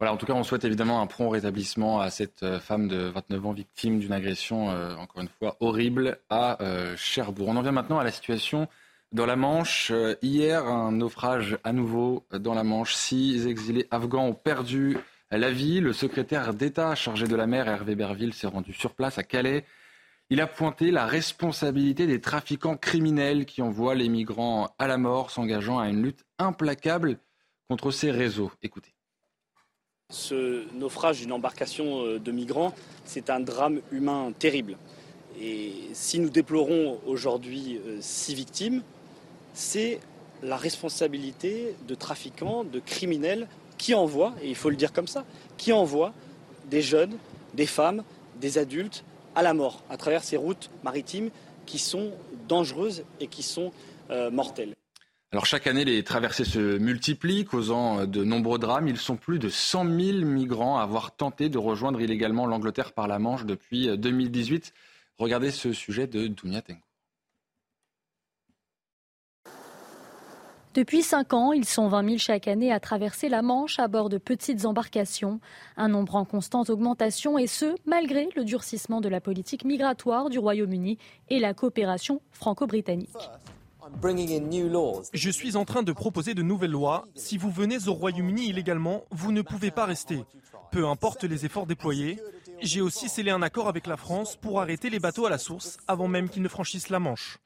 Voilà, 0.00 0.12
en 0.12 0.16
tout 0.16 0.26
cas, 0.26 0.34
on 0.34 0.44
souhaite 0.44 0.64
évidemment 0.64 1.02
un 1.02 1.08
prompt 1.08 1.28
rétablissement 1.28 2.00
à 2.00 2.10
cette 2.10 2.44
euh, 2.44 2.60
femme 2.60 2.86
de 2.86 3.08
29 3.08 3.46
ans 3.46 3.52
victime 3.52 3.98
d'une 3.98 4.12
agression, 4.12 4.70
euh, 4.70 4.94
encore 4.94 5.22
une 5.22 5.28
fois, 5.28 5.56
horrible 5.58 6.18
à 6.30 6.62
euh, 6.62 6.96
Cherbourg. 6.96 7.48
On 7.48 7.56
en 7.56 7.62
vient 7.62 7.72
maintenant 7.72 7.98
à 7.98 8.04
la 8.04 8.12
situation 8.12 8.68
dans 9.10 9.26
la 9.26 9.34
Manche. 9.34 9.90
hier, 10.22 10.66
un 10.66 10.92
naufrage 10.92 11.58
à 11.64 11.72
nouveau 11.72 12.24
dans 12.30 12.54
la 12.54 12.62
Manche. 12.62 12.94
Six 12.94 13.48
exilés 13.48 13.88
afghans 13.90 14.26
ont 14.26 14.34
perdu 14.34 14.98
la 15.32 15.50
vie. 15.50 15.80
Le 15.80 15.92
secrétaire 15.92 16.54
d'État 16.54 16.94
chargé 16.94 17.26
de 17.26 17.34
la 17.34 17.48
mer, 17.48 17.66
Hervé 17.68 17.96
Berville, 17.96 18.34
s'est 18.34 18.46
rendu 18.46 18.72
sur 18.74 18.94
place 18.94 19.18
à 19.18 19.24
Calais. 19.24 19.64
Il 20.30 20.40
a 20.42 20.46
pointé 20.46 20.90
la 20.90 21.06
responsabilité 21.06 22.06
des 22.06 22.20
trafiquants 22.20 22.76
criminels 22.76 23.46
qui 23.46 23.62
envoient 23.62 23.94
les 23.94 24.10
migrants 24.10 24.74
à 24.78 24.86
la 24.86 24.98
mort, 24.98 25.30
s'engageant 25.30 25.78
à 25.78 25.88
une 25.88 26.02
lutte 26.02 26.24
implacable 26.38 27.18
contre 27.68 27.90
ces 27.90 28.10
réseaux. 28.10 28.52
Écoutez. 28.62 28.92
Ce 30.10 30.64
naufrage 30.72 31.20
d'une 31.20 31.32
embarcation 31.32 32.02
euh, 32.02 32.18
de 32.18 32.32
migrants, 32.32 32.72
c'est 33.04 33.28
un 33.28 33.40
drame 33.40 33.82
humain 33.92 34.32
terrible. 34.38 34.78
Et 35.38 35.74
si 35.92 36.18
nous 36.18 36.30
déplorons 36.30 36.98
aujourd'hui 37.06 37.78
euh, 37.86 37.98
six 38.00 38.32
victimes, 38.32 38.82
c'est 39.52 40.00
la 40.42 40.56
responsabilité 40.56 41.76
de 41.86 41.94
trafiquants, 41.94 42.64
de 42.64 42.80
criminels 42.80 43.48
qui 43.76 43.94
envoient, 43.94 44.34
et 44.40 44.48
il 44.48 44.54
faut 44.54 44.70
le 44.70 44.76
dire 44.76 44.94
comme 44.94 45.08
ça, 45.08 45.26
qui 45.58 45.74
envoient 45.74 46.14
des 46.70 46.80
jeunes, 46.80 47.18
des 47.52 47.66
femmes, 47.66 48.02
des 48.40 48.56
adultes 48.56 49.04
à 49.34 49.42
la 49.42 49.52
mort 49.52 49.82
à 49.90 49.98
travers 49.98 50.24
ces 50.24 50.38
routes 50.38 50.70
maritimes 50.84 51.28
qui 51.66 51.78
sont 51.78 52.12
dangereuses 52.48 53.04
et 53.20 53.26
qui 53.26 53.42
sont 53.42 53.72
euh, 54.10 54.30
mortelles. 54.30 54.77
Alors 55.30 55.44
chaque 55.44 55.66
année, 55.66 55.84
les 55.84 56.02
traversées 56.04 56.46
se 56.46 56.78
multiplient, 56.78 57.44
causant 57.44 58.06
de 58.06 58.24
nombreux 58.24 58.58
drames. 58.58 58.88
Ils 58.88 58.96
sont 58.96 59.16
plus 59.16 59.38
de 59.38 59.50
100 59.50 59.84
000 59.84 60.18
migrants 60.24 60.78
à 60.78 60.82
avoir 60.82 61.14
tenté 61.14 61.50
de 61.50 61.58
rejoindre 61.58 62.00
illégalement 62.00 62.46
l'Angleterre 62.46 62.92
par 62.92 63.08
la 63.08 63.18
Manche 63.18 63.44
depuis 63.44 63.94
2018. 63.98 64.72
Regardez 65.18 65.50
ce 65.50 65.74
sujet 65.74 66.06
de 66.06 66.28
Dounia 66.28 66.62
Depuis 70.72 71.02
5 71.02 71.34
ans, 71.34 71.52
ils 71.52 71.66
sont 71.66 71.88
20 71.88 72.04
000 72.06 72.16
chaque 72.16 72.48
année 72.48 72.72
à 72.72 72.80
traverser 72.80 73.28
la 73.28 73.42
Manche 73.42 73.78
à 73.78 73.86
bord 73.86 74.08
de 74.08 74.16
petites 74.16 74.64
embarcations. 74.64 75.40
Un 75.76 75.88
nombre 75.88 76.14
en 76.14 76.24
constante 76.24 76.70
augmentation 76.70 77.36
et 77.36 77.46
ce, 77.46 77.74
malgré 77.84 78.30
le 78.34 78.44
durcissement 78.44 79.02
de 79.02 79.10
la 79.10 79.20
politique 79.20 79.66
migratoire 79.66 80.30
du 80.30 80.38
Royaume-Uni 80.38 80.96
et 81.28 81.38
la 81.38 81.52
coopération 81.52 82.22
franco-britannique. 82.30 83.28
Je 85.12 85.30
suis 85.30 85.56
en 85.56 85.64
train 85.64 85.82
de 85.82 85.92
proposer 85.92 86.34
de 86.34 86.42
nouvelles 86.42 86.70
lois. 86.70 87.06
Si 87.14 87.36
vous 87.36 87.50
venez 87.50 87.88
au 87.88 87.94
Royaume-Uni 87.94 88.48
illégalement, 88.48 89.04
vous 89.10 89.32
ne 89.32 89.42
pouvez 89.42 89.70
pas 89.70 89.86
rester. 89.86 90.24
Peu 90.70 90.86
importe 90.86 91.24
les 91.24 91.44
efforts 91.44 91.66
déployés. 91.66 92.20
J'ai 92.60 92.80
aussi 92.80 93.08
scellé 93.08 93.30
un 93.30 93.42
accord 93.42 93.68
avec 93.68 93.86
la 93.86 93.96
France 93.96 94.36
pour 94.36 94.60
arrêter 94.60 94.90
les 94.90 94.98
bateaux 94.98 95.26
à 95.26 95.30
la 95.30 95.38
source 95.38 95.78
avant 95.86 96.08
même 96.08 96.28
qu'ils 96.28 96.42
ne 96.42 96.48
franchissent 96.48 96.90
la 96.90 96.98
Manche. 96.98 97.38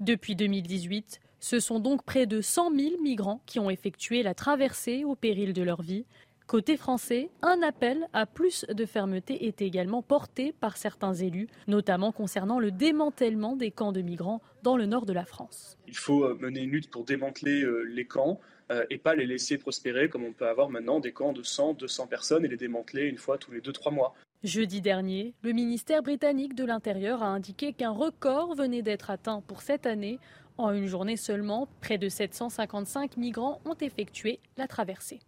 Depuis 0.00 0.34
2018, 0.34 1.20
ce 1.40 1.60
sont 1.60 1.78
donc 1.78 2.02
près 2.02 2.26
de 2.26 2.40
100 2.40 2.74
000 2.74 3.02
migrants 3.02 3.40
qui 3.46 3.58
ont 3.58 3.70
effectué 3.70 4.22
la 4.22 4.34
traversée 4.34 5.04
au 5.04 5.14
péril 5.14 5.52
de 5.52 5.62
leur 5.62 5.82
vie. 5.82 6.04
Côté 6.46 6.76
français, 6.76 7.28
un 7.42 7.60
appel 7.60 8.06
à 8.12 8.24
plus 8.24 8.64
de 8.68 8.86
fermeté 8.86 9.48
est 9.48 9.62
également 9.62 10.00
porté 10.00 10.52
par 10.52 10.76
certains 10.76 11.12
élus, 11.12 11.48
notamment 11.66 12.12
concernant 12.12 12.60
le 12.60 12.70
démantèlement 12.70 13.56
des 13.56 13.72
camps 13.72 13.90
de 13.90 14.00
migrants 14.00 14.40
dans 14.62 14.76
le 14.76 14.86
nord 14.86 15.06
de 15.06 15.12
la 15.12 15.24
France. 15.24 15.76
Il 15.88 15.96
faut 15.96 16.22
euh, 16.22 16.38
mener 16.40 16.60
une 16.60 16.70
lutte 16.70 16.88
pour 16.88 17.04
démanteler 17.04 17.64
euh, 17.64 17.82
les 17.82 18.04
camps 18.04 18.38
euh, 18.70 18.84
et 18.90 18.98
pas 18.98 19.16
les 19.16 19.26
laisser 19.26 19.58
prospérer 19.58 20.08
comme 20.08 20.22
on 20.22 20.32
peut 20.32 20.46
avoir 20.46 20.70
maintenant 20.70 21.00
des 21.00 21.10
camps 21.10 21.32
de 21.32 21.42
100, 21.42 21.74
200 21.74 22.06
personnes 22.06 22.44
et 22.44 22.48
les 22.48 22.56
démanteler 22.56 23.06
une 23.06 23.18
fois 23.18 23.38
tous 23.38 23.50
les 23.50 23.60
2-3 23.60 23.92
mois. 23.92 24.14
Jeudi 24.44 24.80
dernier, 24.80 25.34
le 25.42 25.50
ministère 25.50 26.04
britannique 26.04 26.54
de 26.54 26.64
l'Intérieur 26.64 27.24
a 27.24 27.26
indiqué 27.26 27.72
qu'un 27.72 27.90
record 27.90 28.54
venait 28.54 28.82
d'être 28.82 29.10
atteint 29.10 29.40
pour 29.48 29.62
cette 29.62 29.84
année 29.84 30.20
en 30.58 30.72
une 30.72 30.86
journée 30.86 31.16
seulement, 31.16 31.68
près 31.80 31.98
de 31.98 32.08
755 32.08 33.16
migrants 33.16 33.60
ont 33.64 33.76
effectué 33.80 34.38
la 34.56 34.68
traversée. 34.68 35.18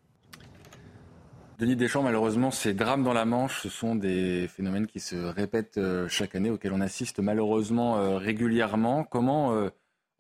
Denis 1.59 1.75
Deschamps, 1.75 2.05
malheureusement, 2.05 2.53
ces 2.53 2.73
drames 2.73 3.03
dans 3.03 3.13
la 3.13 3.25
Manche, 3.25 3.63
ce 3.63 3.69
sont 3.69 3.97
des 3.97 4.47
phénomènes 4.47 4.87
qui 4.87 5.01
se 5.01 5.17
répètent 5.17 5.79
euh, 5.79 6.07
chaque 6.07 6.37
année, 6.37 6.51
auxquels 6.51 6.73
on 6.73 6.81
assiste 6.81 7.19
malheureusement 7.19 7.99
euh, 7.99 8.17
régulièrement. 8.17 9.03
Comment 9.03 9.55
euh, 9.55 9.69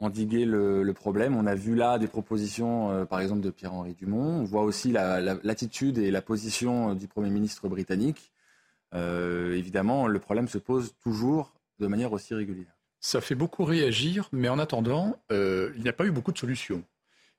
endiguer 0.01 0.45
le, 0.45 0.93
problème? 0.95 1.37
On 1.37 1.47
a 1.47 1.55
vu 1.55 1.77
là 1.77 2.01
des 2.01 2.09
propositions, 2.09 3.07
par 3.07 3.21
exemple, 3.21 3.41
de 3.41 3.51
Pierre-Henri 3.51 3.95
Dumont. 3.95 4.41
On 4.41 4.45
voit 4.45 4.63
aussi 4.63 4.91
l'attitude 4.91 5.99
et 5.99 6.11
la 6.11 6.23
position 6.23 6.95
du 6.95 7.07
Premier 7.07 7.31
ministre 7.31 7.69
britannique. 7.69 8.33
évidemment, 8.95 10.07
le 10.07 10.19
problème 10.19 10.49
se 10.49 10.59
pose 10.59 10.95
toujours 11.03 11.53
de 11.79 11.87
manière 11.87 12.13
aussi 12.13 12.35
régulière. 12.35 12.77
Ça 13.01 13.21
fait 13.21 13.35
beaucoup 13.35 13.65
réagir, 13.65 14.29
mais 14.33 14.49
en 14.49 14.61
attendant, 14.61 15.17
il 15.31 15.81
n'y 15.81 15.89
a 15.89 15.93
pas 15.93 16.07
eu 16.07 16.13
beaucoup 16.13 16.31
de 16.31 16.39
solutions. 16.39 16.85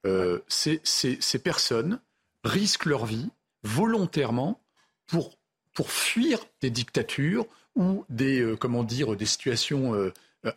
Euh, 0.05 0.39
ces, 0.47 1.39
personnes 1.43 1.99
risquent 2.43 2.85
leur 2.85 3.05
vie 3.05 3.29
volontairement 3.63 4.59
pour, 5.07 5.37
pour 5.73 5.91
fuir 5.91 6.39
des 6.61 6.69
dictatures 6.69 7.45
ou 7.75 8.05
des, 8.09 8.41
euh, 8.41 8.55
comment 8.55 8.83
dire, 8.83 9.15
des 9.15 9.25
situations 9.25 9.93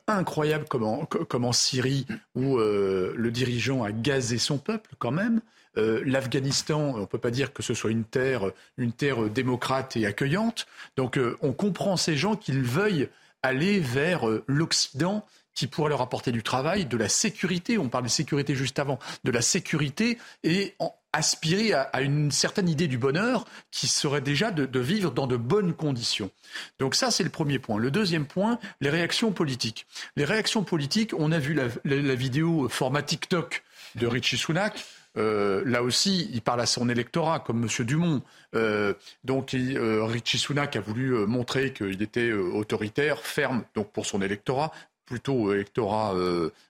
incroyables 0.06 0.66
comme 0.66 0.84
en, 0.84 1.04
comme 1.06 1.44
en, 1.44 1.52
Syrie 1.52 2.06
où 2.34 2.58
le 2.58 3.30
dirigeant 3.30 3.82
a 3.82 3.90
gazé 3.90 4.38
son 4.38 4.58
peuple 4.58 4.94
quand 4.98 5.10
même. 5.10 5.40
L'Afghanistan, 5.74 6.94
on 6.94 6.98
ne 6.98 7.04
peut 7.06 7.18
pas 7.18 7.32
dire 7.32 7.52
que 7.52 7.64
ce 7.64 7.74
soit 7.74 7.90
une 7.90 8.04
terre, 8.04 8.52
une 8.76 8.92
terre 8.92 9.28
démocrate 9.28 9.96
et 9.96 10.06
accueillante. 10.06 10.66
Donc 10.96 11.18
on 11.40 11.52
comprend 11.52 11.96
ces 11.96 12.16
gens 12.16 12.36
qu'ils 12.36 12.62
veuillent 12.62 13.08
aller 13.42 13.80
vers 13.80 14.28
euh, 14.28 14.44
l'Occident 14.46 15.26
qui 15.54 15.66
pourrait 15.66 15.90
leur 15.90 16.00
apporter 16.00 16.32
du 16.32 16.42
travail, 16.42 16.86
de 16.86 16.96
la 16.96 17.10
sécurité, 17.10 17.76
on 17.76 17.90
parlait 17.90 18.06
de 18.06 18.12
sécurité 18.12 18.54
juste 18.54 18.78
avant, 18.78 18.98
de 19.24 19.30
la 19.30 19.42
sécurité 19.42 20.18
et 20.44 20.74
aspirer 21.12 21.72
à, 21.72 22.00
une 22.00 22.30
certaine 22.30 22.68
idée 22.68 22.88
du 22.88 22.98
bonheur 22.98 23.44
qui 23.70 23.86
serait 23.86 24.20
déjà 24.20 24.50
de, 24.50 24.80
vivre 24.80 25.10
dans 25.10 25.26
de 25.26 25.36
bonnes 25.36 25.74
conditions. 25.74 26.30
Donc 26.78 26.94
ça, 26.94 27.10
c'est 27.10 27.24
le 27.24 27.30
premier 27.30 27.58
point. 27.58 27.78
Le 27.78 27.90
deuxième 27.90 28.26
point, 28.26 28.58
les 28.80 28.90
réactions 28.90 29.32
politiques. 29.32 29.86
Les 30.16 30.24
réactions 30.24 30.64
politiques, 30.64 31.12
on 31.18 31.32
a 31.32 31.38
vu 31.38 31.54
la, 31.54 32.14
vidéo 32.14 32.68
format 32.68 33.02
TikTok 33.02 33.62
de 33.94 34.06
Richie 34.06 34.36
Sunak. 34.38 34.84
Euh, 35.18 35.62
là 35.66 35.82
aussi, 35.82 36.30
il 36.32 36.40
parle 36.40 36.62
à 36.62 36.66
son 36.66 36.88
électorat, 36.88 37.40
comme 37.40 37.62
M. 37.62 37.84
Dumont. 37.84 38.22
Euh, 38.54 38.94
donc, 39.24 39.54
euh, 39.54 40.04
Richie 40.04 40.38
Sunak 40.38 40.76
a 40.76 40.80
voulu 40.80 41.26
montrer 41.26 41.72
qu'il 41.74 42.02
était 42.02 42.32
autoritaire, 42.32 43.20
ferme, 43.20 43.64
donc 43.74 43.92
pour 43.92 44.06
son 44.06 44.22
électorat, 44.22 44.72
plutôt 45.12 45.52
électorat 45.52 46.14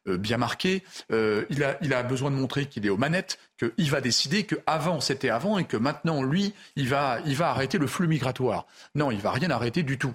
bien 0.07 0.37
marqué. 0.37 0.83
il, 1.11 1.63
a, 1.63 2.03
besoin 2.03 2.33
de 2.33 2.35
montrer 2.35 2.67
qu'il 2.67 2.85
est 2.85 2.89
aux 2.89 2.97
manettes, 2.97 3.39
qu'il 3.57 3.89
va 3.89 4.01
décider 4.01 4.43
qu'avant 4.43 5.01
c'était 5.01 5.31
avant 5.31 5.59
et 5.59 5.65
que 5.65 5.77
maintenant, 5.77 6.25
lui, 6.25 6.53
il 6.75 6.89
va, 6.89 7.21
arrêter 7.41 7.79
le 7.79 7.87
flux 7.87 8.09
migratoire. 8.09 8.67
Non, 8.97 9.13
il 9.13 9.21
va 9.21 9.31
rien 9.31 9.51
arrêter 9.51 9.85
du 9.85 9.97
tout. 9.97 10.15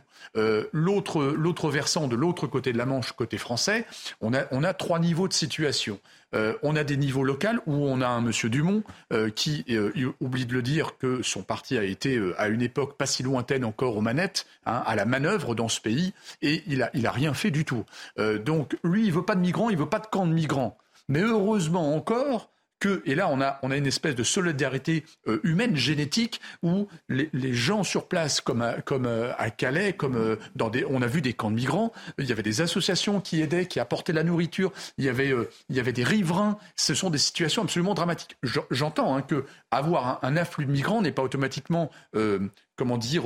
l'autre 0.74 1.70
versant 1.70 2.10
de 2.10 2.18
l'autre 2.18 2.48
côté 2.48 2.74
de 2.74 2.78
la 2.78 2.86
Manche, 2.86 3.14
côté 3.14 3.38
français, 3.38 3.86
on 4.20 4.34
a 4.34 4.74
trois 4.74 5.00
niveaux 5.00 5.30
de 5.30 5.34
situation. 5.34 5.98
Euh, 6.36 6.54
on 6.62 6.76
a 6.76 6.84
des 6.84 6.98
niveaux 6.98 7.24
locaux 7.24 7.48
où 7.66 7.74
on 7.74 8.02
a 8.02 8.08
un 8.08 8.22
monsieur 8.22 8.50
Dumont 8.50 8.84
euh, 9.14 9.30
qui 9.30 9.64
euh, 9.70 9.92
oublie 10.20 10.46
de 10.46 10.54
le 10.54 10.62
dire 10.62 10.98
que 10.98 11.22
son 11.22 11.44
parti 11.44 11.78
a 11.78 11.84
été 11.84 12.20
à 12.38 12.48
une 12.48 12.62
époque 12.62 12.98
pas 12.98 13.06
si 13.06 13.24
lointaine 13.24 13.64
encore 13.64 13.96
aux 13.96 14.02
manettes, 14.02 14.46
hein, 14.66 14.84
à 14.86 14.96
la 14.96 15.06
manœuvre 15.06 15.56
dans 15.56 15.70
ce 15.70 15.80
pays, 15.80 16.14
et 16.42 16.64
il 16.68 16.84
a, 16.84 16.90
il 16.94 17.06
a 17.06 17.12
rien 17.12 17.34
fait 17.34 17.52
du 17.52 17.64
tout. 17.66 17.86
donc 18.18 18.78
lui, 18.84 19.06
il 19.06 19.14
veut 19.14 19.26
pas 19.26 19.36
de 19.36 19.42
migrants, 19.42 19.70
il 19.70 19.78
veut 19.78 19.90
pas 19.90 20.00
de 20.00 20.08
camp 20.08 20.26
de 20.26 20.34
migrants. 20.34 20.78
Mais 21.10 21.22
heureusement 21.22 21.96
encore 21.96 22.50
que, 22.80 23.02
et 23.06 23.16
là 23.16 23.30
on 23.30 23.42
a, 23.42 23.60
une 23.76 23.88
espèce 23.88 24.16
de 24.16 24.24
solidarité 24.24 25.04
euh, 25.28 25.40
humaine, 25.44 25.76
génétique, 25.76 26.42
où 26.64 26.88
les, 27.10 27.54
gens 27.54 27.84
sur 27.84 28.08
place, 28.08 28.42
comme 28.42 28.62
à, 28.62 28.78
euh, 28.92 29.50
Calais, 29.56 29.94
comme 29.94 30.16
euh, 30.16 30.36
dans 30.56 30.70
des, 30.70 30.86
on 30.86 31.02
a 31.02 31.08
vu 31.08 31.22
des 31.22 31.34
camps 31.34 31.52
de 31.52 31.56
migrants, 31.56 31.92
il 32.18 32.26
y 32.26 32.32
avait 32.32 32.44
des 32.44 32.62
associations 32.62 33.22
qui 33.22 33.42
aidaient, 33.42 33.66
qui 33.66 33.80
apportaient 33.80 34.14
la 34.14 34.24
nourriture, 34.24 34.72
il 34.98 35.06
y 35.06 35.10
avait, 35.10 35.34
il 35.70 35.76
y 35.76 35.80
avait 35.80 35.94
des 35.94 36.04
riverains, 36.04 36.58
ce 36.76 36.94
sont 36.94 37.10
des 37.10 37.18
situations 37.18 37.64
absolument 37.64 37.94
dramatiques. 37.94 38.38
J'entends 38.72 39.16
hein, 39.16 39.22
que 39.22 39.46
avoir 39.72 40.08
un, 40.24 40.28
un, 40.28 40.38
afflux 40.38 40.66
de 40.66 40.72
migrants 40.72 41.02
n'est 41.02 41.12
pas 41.12 41.24
automatiquement, 41.24 41.90
comment 42.76 42.98
dire, 42.98 43.24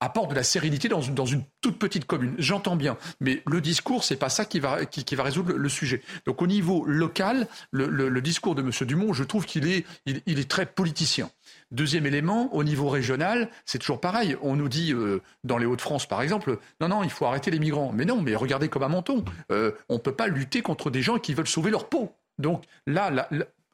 apporte 0.00 0.30
de 0.30 0.34
la 0.34 0.42
sérénité 0.42 0.88
dans 0.88 1.00
une, 1.00 1.44
toute 1.60 1.78
petite 1.78 2.04
commune. 2.04 2.34
J'entends 2.38 2.76
bien, 2.76 2.96
mais 3.20 3.42
le 3.46 3.60
discours, 3.60 4.04
c'est 4.04 4.16
pas 4.16 4.28
ça 4.28 4.44
qui 4.44 4.60
va, 4.60 4.78
résoudre 5.18 5.52
le, 5.52 5.68
sujet. 5.68 6.02
Donc 6.26 6.42
au 6.42 6.46
niveau 6.46 6.84
local, 6.84 7.46
le, 7.70 8.20
discours 8.20 8.54
de 8.54 8.62
M. 8.62 8.70
Dumont, 8.86 9.12
je 9.12 9.24
trouve 9.24 9.46
qu'il 9.46 9.66
est, 9.66 9.86
il, 10.06 10.20
il, 10.26 10.38
est 10.38 10.50
très 10.50 10.66
politicien. 10.66 11.30
Deuxième 11.70 12.06
élément, 12.06 12.54
au 12.54 12.64
niveau 12.64 12.88
régional, 12.88 13.50
c'est 13.64 13.78
toujours 13.78 14.00
pareil. 14.00 14.36
On 14.42 14.56
nous 14.56 14.68
dit 14.68 14.92
euh, 14.92 15.22
dans 15.42 15.58
les 15.58 15.66
Hauts-de-France, 15.66 16.06
par 16.06 16.22
exemple, 16.22 16.58
non, 16.80 16.88
non, 16.88 17.02
il 17.02 17.10
faut 17.10 17.26
arrêter 17.26 17.50
les 17.50 17.58
migrants. 17.58 17.92
Mais 17.92 18.04
non, 18.04 18.20
mais 18.20 18.34
regardez 18.34 18.68
comme 18.68 18.82
à 18.82 18.88
Menton, 18.88 19.24
euh, 19.50 19.72
on 19.88 19.94
ne 19.94 19.98
peut 19.98 20.14
pas 20.14 20.28
lutter 20.28 20.62
contre 20.62 20.90
des 20.90 21.02
gens 21.02 21.18
qui 21.18 21.34
veulent 21.34 21.48
sauver 21.48 21.70
leur 21.70 21.88
peau. 21.88 22.12
Donc 22.38 22.64
là, 22.86 23.28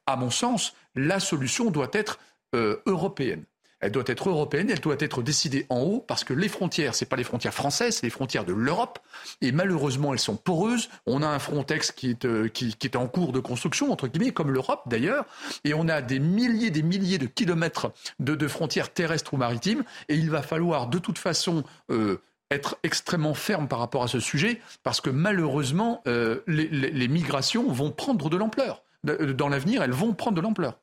à 0.06 0.16
mon 0.16 0.30
sens, 0.30 0.74
la 0.94 1.20
solution 1.20 1.70
doit 1.70 1.90
être 1.92 2.18
euh, 2.54 2.76
européenne 2.86 3.44
elle 3.80 3.92
doit 3.92 4.04
être 4.06 4.28
européenne, 4.28 4.70
elle 4.70 4.80
doit 4.80 4.96
être 4.98 5.22
décidée 5.22 5.66
en 5.68 5.80
haut, 5.80 6.04
parce 6.06 6.24
que 6.24 6.34
les 6.34 6.48
frontières, 6.48 6.94
ce 6.94 7.04
pas 7.04 7.16
les 7.16 7.24
frontières 7.24 7.54
françaises, 7.54 7.96
c'est 7.96 8.06
les 8.06 8.10
frontières 8.10 8.44
de 8.44 8.52
l'Europe, 8.52 8.98
et 9.40 9.52
malheureusement, 9.52 10.12
elles 10.12 10.18
sont 10.18 10.36
poreuses. 10.36 10.90
On 11.06 11.22
a 11.22 11.26
un 11.26 11.38
Frontex 11.38 11.90
qui 11.90 12.10
est, 12.10 12.24
euh, 12.24 12.48
en 12.94 13.06
cours 13.06 13.32
de 13.32 13.40
construction, 13.40 13.90
entre 13.90 14.08
guillemets, 14.08 14.32
comme 14.32 14.50
l'Europe 14.50 14.82
d'ailleurs, 14.86 15.24
et 15.64 15.74
on 15.74 15.88
a 15.88 16.02
des 16.02 16.18
milliers, 16.18 16.70
des 16.70 16.82
milliers 16.82 17.18
de 17.18 17.26
kilomètres 17.26 17.92
de, 18.18 18.48
frontières 18.48 18.92
terrestres 18.92 19.34
ou 19.34 19.36
maritimes, 19.36 19.84
et 20.08 20.16
il 20.16 20.30
va 20.30 20.42
falloir 20.42 20.86
de 20.88 20.98
toute 20.98 21.18
façon... 21.18 21.64
Euh, 21.90 22.20
être 22.52 22.78
extrêmement 22.82 23.34
ferme 23.34 23.68
par 23.68 23.78
rapport 23.78 24.02
à 24.02 24.08
ce 24.08 24.18
sujet, 24.18 24.60
parce 24.82 25.00
que 25.00 25.08
malheureusement, 25.08 26.02
euh, 26.08 26.40
les 26.48 27.06
migrations 27.06 27.70
vont 27.70 27.92
prendre 27.92 28.28
de 28.28 28.36
l'ampleur. 28.36 28.82
Dans 29.04 29.48
l'avenir, 29.48 29.84
elles 29.84 29.92
vont 29.92 30.14
prendre 30.14 30.36
de 30.36 30.40
l'ampleur. 30.40 30.76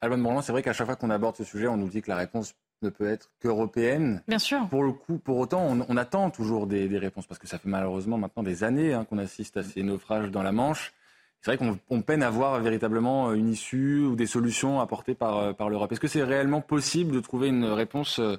Alban 0.00 0.18
Morland, 0.18 0.42
c'est 0.42 0.52
vrai 0.52 0.62
qu'à 0.62 0.72
chaque 0.72 0.86
fois 0.86 0.96
qu'on 0.96 1.10
aborde 1.10 1.36
ce 1.36 1.44
sujet, 1.44 1.66
on 1.66 1.76
nous 1.76 1.88
dit 1.88 2.02
que 2.02 2.10
la 2.10 2.16
réponse 2.16 2.54
ne 2.82 2.90
peut 2.90 3.08
être 3.08 3.30
qu'européenne. 3.40 4.22
Bien 4.28 4.38
sûr. 4.38 4.68
Pour 4.68 4.84
le 4.84 4.92
coup, 4.92 5.18
pour 5.18 5.38
autant, 5.38 5.62
on, 5.88 5.96
attend 5.96 6.30
toujours 6.30 6.66
des, 6.66 6.86
réponses 6.98 7.26
parce 7.26 7.38
que 7.38 7.46
ça 7.46 7.58
fait 7.58 7.68
malheureusement 7.68 8.18
maintenant 8.18 8.42
des 8.42 8.64
années 8.64 8.92
hein, 8.92 9.04
qu'on 9.04 9.18
assiste 9.18 9.56
à 9.56 9.62
ces 9.62 9.82
naufrages 9.82 10.30
dans 10.30 10.42
la 10.42 10.52
Manche. 10.52 10.92
C'est 11.40 11.56
vrai 11.56 11.78
qu'on 11.88 12.02
peine 12.02 12.22
à 12.22 12.30
voir 12.30 12.60
véritablement 12.60 13.32
une 13.32 13.48
issue 13.48 14.00
ou 14.00 14.16
des 14.16 14.26
solutions 14.26 14.80
apportées 14.80 15.14
par, 15.14 15.38
euh, 15.38 15.52
par 15.52 15.70
l'Europe. 15.70 15.92
Est-ce 15.92 16.00
que 16.00 16.08
c'est 16.08 16.24
réellement 16.24 16.60
possible 16.60 17.14
de 17.14 17.20
trouver 17.20 17.48
une 17.48 17.66
réponse 17.66 18.18
euh, 18.18 18.36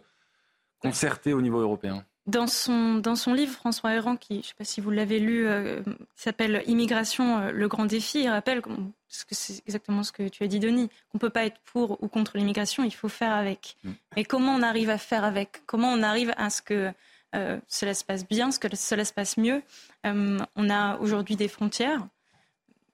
concertée 0.79 1.33
au 1.33 1.41
niveau 1.41 1.59
européen? 1.59 2.03
Dans 2.27 2.47
son, 2.47 2.95
dans 2.95 3.15
son 3.15 3.33
livre, 3.33 3.53
François 3.53 3.93
Héran, 3.93 4.17
qui, 4.17 4.35
je 4.35 4.39
ne 4.39 4.43
sais 4.43 4.53
pas 4.57 4.65
si 4.65 4.81
vous 4.81 4.91
l'avez 4.91 5.19
lu, 5.19 5.47
euh, 5.47 5.81
s'appelle 6.13 6.61
Immigration, 6.67 7.39
euh, 7.39 7.51
le 7.51 7.67
grand 7.69 7.85
défi, 7.85 8.23
il 8.23 8.29
rappelle, 8.29 8.61
parce 8.61 9.23
que 9.23 9.33
c'est 9.33 9.61
exactement 9.65 10.03
ce 10.03 10.11
que 10.11 10.27
tu 10.27 10.43
as 10.43 10.47
dit, 10.47 10.59
Denis, 10.59 10.89
qu'on 11.09 11.17
ne 11.17 11.19
peut 11.19 11.29
pas 11.29 11.45
être 11.45 11.59
pour 11.63 12.03
ou 12.03 12.09
contre 12.09 12.37
l'immigration, 12.37 12.83
il 12.83 12.93
faut 12.93 13.07
faire 13.07 13.31
avec. 13.31 13.77
Mm. 13.83 13.91
Mais 14.17 14.25
comment 14.25 14.53
on 14.53 14.61
arrive 14.61 14.89
à 14.89 14.97
faire 14.97 15.23
avec? 15.23 15.65
Comment 15.65 15.87
on 15.87 16.03
arrive 16.03 16.33
à 16.35 16.49
ce 16.49 16.61
que 16.61 16.91
euh, 17.33 17.59
cela 17.67 17.93
se 17.93 18.03
passe 18.03 18.27
bien, 18.27 18.51
ce 18.51 18.59
que 18.59 18.67
cela 18.75 19.05
se 19.05 19.13
passe 19.13 19.37
mieux? 19.37 19.63
On 20.03 20.69
a 20.69 20.97
aujourd'hui 20.99 21.35
des 21.35 21.49
frontières, 21.49 22.07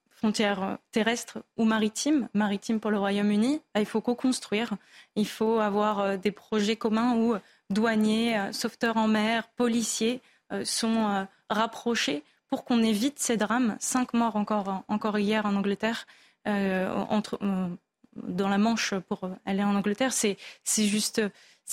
frontières 0.10 0.80
terrestres 0.92 1.44
ou 1.58 1.66
maritimes, 1.66 2.28
maritimes 2.34 2.80
pour 2.80 2.90
le 2.90 2.98
Royaume-Uni. 2.98 3.62
Il 3.78 3.86
faut 3.86 4.02
co-construire, 4.02 4.74
il 5.16 5.28
faut 5.28 5.60
avoir 5.60 6.18
des 6.18 6.32
projets 6.32 6.76
communs 6.76 7.16
où 7.16 7.36
douaniers, 7.70 8.38
euh, 8.38 8.52
sauveteurs 8.52 8.98
en 8.98 9.08
mer, 9.08 9.48
policiers 9.56 10.22
euh, 10.52 10.66
sont 10.66 11.08
euh, 11.08 11.24
rapprochés 11.50 12.24
pour 12.48 12.66
qu'on 12.66 12.84
évite 12.84 13.20
ces 13.20 13.38
drames. 13.38 13.76
Cinq 13.80 14.14
morts 14.14 14.36
encore, 14.36 14.84
encore 14.88 15.18
hier 15.18 15.46
en 15.46 15.56
Angleterre, 15.56 16.06
entre, 16.46 17.40
dans 18.16 18.48
la 18.50 18.58
Manche 18.60 18.94
pour 19.10 19.28
aller 19.44 19.64
en 19.64 19.74
Angleterre. 19.74 20.14
C'est 20.14 20.38
juste, 20.78 21.20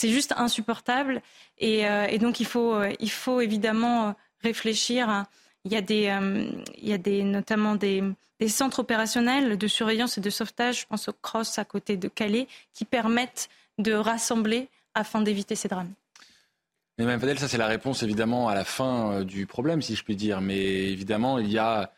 juste 0.03 0.33
insupportable. 0.39 1.21
Et, 1.59 1.85
donc 2.19 2.41
il 2.41 2.47
faut, 2.47 2.83
il 2.99 3.11
faut 3.11 3.43
évidemment 3.43 4.15
réfléchir. 4.43 5.27
Il 5.67 5.73
y 5.73 5.77
a, 5.77 5.83
des, 5.83 6.17
il 6.79 6.89
y 6.89 6.95
a 6.95 6.99
des, 6.99 7.25
notamment 7.25 7.75
des, 7.75 8.03
des 8.39 8.49
centres 8.49 8.79
opérationnels 8.79 9.59
de 9.59 9.67
surveillance 9.69 10.17
et 10.17 10.23
de 10.23 10.31
sauvetage, 10.31 10.81
je 10.81 10.87
pense 10.87 11.09
au 11.09 11.13
Cross 11.13 11.59
à 11.59 11.67
côté 11.67 11.99
de 11.99 12.09
Calais, 12.09 12.49
qui 12.73 12.87
permettent 12.87 13.51
de 13.77 13.93
rassembler 13.93 14.71
afin 14.95 15.23
d'éviter 15.23 15.55
ces 15.55 15.69
drames. 15.69 15.93
Mais 16.99 17.07
Mme 17.07 17.21
Fadel, 17.21 17.39
ça 17.39 17.49
c'est 17.49 17.59
la 17.59 17.67
réponse 17.67 18.03
évidemment 18.03 18.49
à 18.49 18.55
la 18.55 18.65
fin 18.65 19.13
euh, 19.13 19.25
du 19.25 19.47
problème, 19.47 19.81
si 19.81 19.97
je 19.97 20.05
puis 20.05 20.17
dire. 20.17 20.41
Mais 20.41 20.59
évidemment, 20.59 21.39
il 21.39 21.51
y 21.51 21.59
a 21.59 21.93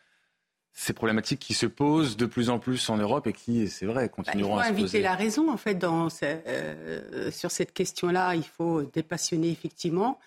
ces 0.73 0.93
problématiques 0.93 1.41
qui 1.41 1.55
se 1.55 1.67
posent 1.67 2.17
de 2.17 2.25
plus 2.25 2.49
en 2.51 2.59
plus 2.59 2.89
en 2.89 2.97
Europe 2.97 3.27
et 3.27 3.33
qui, 3.33 3.69
c'est 3.69 3.85
vrai, 3.87 4.09
continueront 4.09 4.59
à 4.59 4.65
se 4.65 4.69
poser. 4.69 4.73
Il 4.73 4.77
faut 4.77 4.85
inviter 4.85 5.03
la 5.03 5.15
raison, 5.15 5.51
en 5.51 5.57
fait, 5.57 5.75
dans, 5.75 6.09
euh, 6.23 7.31
sur 7.31 7.51
cette 7.51 7.73
question-là. 7.73 8.35
Il 8.37 8.45
faut 8.45 8.83
dépassionner, 8.83 9.51
effectivement. 9.51 10.19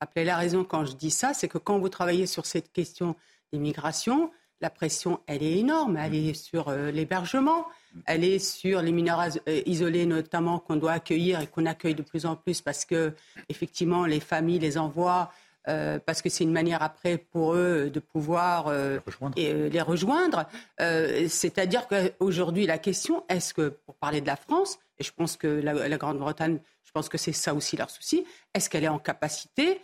Appeler 0.00 0.24
la 0.24 0.36
raison 0.36 0.64
quand 0.64 0.84
je 0.84 0.94
dis 0.94 1.10
ça, 1.10 1.32
c'est 1.32 1.48
que 1.48 1.58
quand 1.58 1.78
vous 1.78 1.88
travaillez 1.88 2.26
sur 2.26 2.44
cette 2.44 2.70
question 2.72 3.16
d'immigration, 3.52 4.30
la 4.60 4.70
pression, 4.70 5.20
elle 5.26 5.42
est 5.42 5.58
énorme. 5.58 5.96
Elle 5.96 6.14
est 6.14 6.34
sur 6.34 6.68
euh, 6.68 6.90
l'hébergement, 6.90 7.66
elle 8.06 8.24
est 8.24 8.38
sur 8.38 8.80
les 8.82 8.92
mineurs 8.92 9.20
euh, 9.48 9.62
isolés 9.66 10.06
notamment 10.06 10.58
qu'on 10.58 10.76
doit 10.76 10.92
accueillir 10.92 11.40
et 11.40 11.46
qu'on 11.46 11.66
accueille 11.66 11.94
de 11.94 12.02
plus 12.02 12.26
en 12.26 12.36
plus 12.36 12.60
parce 12.60 12.84
que 12.84 13.12
effectivement 13.48 14.06
les 14.06 14.20
familles 14.20 14.58
les 14.58 14.78
envoient 14.78 15.30
euh, 15.68 15.98
parce 15.98 16.20
que 16.20 16.28
c'est 16.28 16.44
une 16.44 16.52
manière 16.52 16.82
après 16.82 17.18
pour 17.18 17.54
eux 17.54 17.90
de 17.92 18.00
pouvoir 18.00 18.70
les 18.70 18.98
rejoindre. 18.98 19.38
Et, 19.38 19.70
les 19.70 19.80
rejoindre. 19.80 20.46
C'est-à-dire 20.78 21.86
qu'aujourd'hui 21.88 22.66
la 22.66 22.78
question, 22.78 23.24
est-ce 23.28 23.54
que 23.54 23.68
pour 23.68 23.94
parler 23.96 24.20
de 24.20 24.26
la 24.26 24.36
France, 24.36 24.78
et 24.98 25.04
je 25.04 25.12
pense 25.12 25.36
que 25.36 25.46
la, 25.46 25.88
la 25.88 25.96
Grande-Bretagne, 25.96 26.58
je 26.84 26.90
pense 26.92 27.08
que 27.08 27.18
c'est 27.18 27.32
ça 27.32 27.54
aussi 27.54 27.76
leur 27.76 27.90
souci, 27.90 28.24
est-ce 28.54 28.68
qu'elle 28.70 28.84
est 28.84 28.88
en 28.88 28.98
capacité 28.98 29.80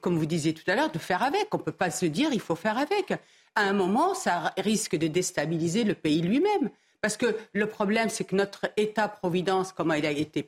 comme 0.00 0.18
vous 0.18 0.26
disiez 0.26 0.54
tout 0.54 0.68
à 0.70 0.74
l'heure, 0.74 0.90
de 0.90 0.98
faire 0.98 1.22
avec. 1.22 1.52
On 1.52 1.58
ne 1.58 1.62
peut 1.62 1.72
pas 1.72 1.90
se 1.90 2.06
dire 2.06 2.30
il 2.32 2.40
faut 2.40 2.56
faire 2.56 2.78
avec 2.78 3.12
à 3.54 3.62
un 3.62 3.72
moment, 3.72 4.14
ça 4.14 4.54
risque 4.58 4.96
de 4.96 5.06
déstabiliser 5.06 5.84
le 5.84 5.94
pays 5.94 6.22
lui-même. 6.22 6.70
Parce 7.02 7.16
que 7.16 7.26
le 7.52 7.66
problème, 7.66 8.08
c'est 8.08 8.22
que 8.22 8.36
notre 8.36 8.70
État-providence, 8.76 9.72
comment 9.72 9.94
il 9.94 10.06
a 10.06 10.12
été 10.12 10.46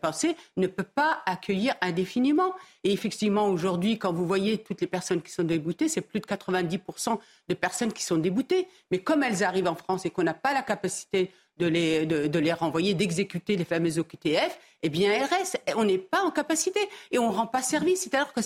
pensé, 0.00 0.36
ne 0.56 0.68
peut 0.68 0.84
pas 0.84 1.20
accueillir 1.26 1.74
indéfiniment. 1.80 2.54
Et 2.84 2.92
effectivement, 2.92 3.48
aujourd'hui, 3.48 3.98
quand 3.98 4.12
vous 4.12 4.24
voyez 4.24 4.58
toutes 4.58 4.80
les 4.80 4.86
personnes 4.86 5.20
qui 5.20 5.32
sont 5.32 5.42
déboutées, 5.42 5.88
c'est 5.88 6.02
plus 6.02 6.20
de 6.20 6.26
90% 6.26 7.18
de 7.48 7.54
personnes 7.54 7.92
qui 7.92 8.04
sont 8.04 8.18
déboutées. 8.18 8.68
Mais 8.92 8.98
comme 8.98 9.24
elles 9.24 9.42
arrivent 9.42 9.66
en 9.66 9.74
France 9.74 10.06
et 10.06 10.10
qu'on 10.10 10.22
n'a 10.22 10.32
pas 10.32 10.54
la 10.54 10.62
capacité 10.62 11.32
de 11.58 11.66
les, 11.66 12.06
de, 12.06 12.38
les 12.38 12.52
renvoyer, 12.52 12.94
d'exécuter 12.94 13.56
les 13.56 13.64
fameuses 13.64 13.98
OQTF, 13.98 14.60
eh 14.84 14.88
bien, 14.88 15.10
elles 15.10 15.24
restent. 15.24 15.60
On 15.74 15.84
n'est 15.84 15.98
pas 15.98 16.22
en 16.22 16.30
capacité 16.30 16.78
et 17.10 17.18
on 17.18 17.32
ne 17.32 17.34
rend 17.34 17.48
pas 17.48 17.62
service. 17.62 18.02
C'est-à-dire 18.02 18.32
que 18.32 18.42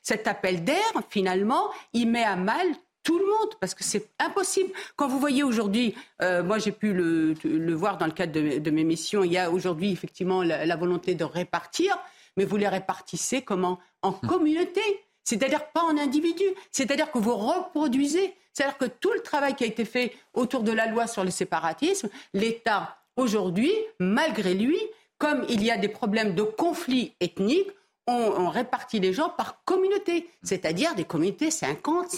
cet 0.00 0.28
appel 0.28 0.62
d'air, 0.62 0.78
finalement, 1.08 1.70
il 1.92 2.08
met 2.08 2.22
à 2.22 2.36
mal 2.36 2.68
tout 3.10 3.18
le 3.18 3.26
monde, 3.26 3.56
parce 3.58 3.74
que 3.74 3.82
c'est 3.82 4.08
impossible. 4.20 4.70
Quand 4.94 5.08
vous 5.08 5.18
voyez 5.18 5.42
aujourd'hui, 5.42 5.96
euh, 6.22 6.44
moi 6.44 6.58
j'ai 6.58 6.70
pu 6.70 6.92
le, 6.92 7.34
voir 7.74 7.98
dans 7.98 8.06
le 8.06 8.12
cadre 8.12 8.32
de, 8.32 8.70
mes 8.70 8.84
missions, 8.84 9.24
il 9.24 9.32
y 9.32 9.36
a 9.36 9.50
aujourd'hui 9.50 9.90
effectivement 9.90 10.44
la, 10.44 10.76
volonté 10.76 11.16
de 11.16 11.24
répartir, 11.24 11.98
mais 12.36 12.44
vous 12.44 12.56
les 12.56 12.68
répartissez 12.68 13.42
comment? 13.42 13.80
En 14.02 14.10
hum. 14.10 14.28
communauté, 14.28 14.80
c'est-à-dire 15.24 15.66
pas 15.72 15.82
en 15.82 15.98
individu, 15.98 16.44
c'est-à-dire 16.70 17.10
que 17.10 17.18
vous 17.18 17.34
reproduisez, 17.34 18.32
c'est-à-dire 18.52 18.78
que 18.78 18.84
tout 18.84 19.12
le 19.12 19.22
travail 19.22 19.56
qui 19.56 19.64
a 19.64 19.66
été 19.66 19.84
fait 19.84 20.12
autour 20.32 20.62
de 20.62 20.70
la 20.70 20.86
loi 20.86 21.08
sur 21.08 21.24
le 21.24 21.30
séparatisme, 21.30 22.08
l'État 22.32 22.96
aujourd'hui, 23.16 23.72
malgré 23.98 24.54
lui, 24.54 24.78
comme 25.18 25.44
il 25.48 25.64
y 25.64 25.72
a 25.72 25.78
des 25.78 25.88
problèmes 25.88 26.36
de 26.36 26.44
conflits 26.44 27.16
ethniques, 27.18 27.72
on, 28.06 28.48
répartit 28.48 29.00
les 29.00 29.12
gens 29.12 29.28
par 29.28 29.62
communauté, 29.64 30.28
c'est-à-dire 30.42 30.94
des 30.94 31.04
communautés 31.04 31.50
50, 31.50 32.10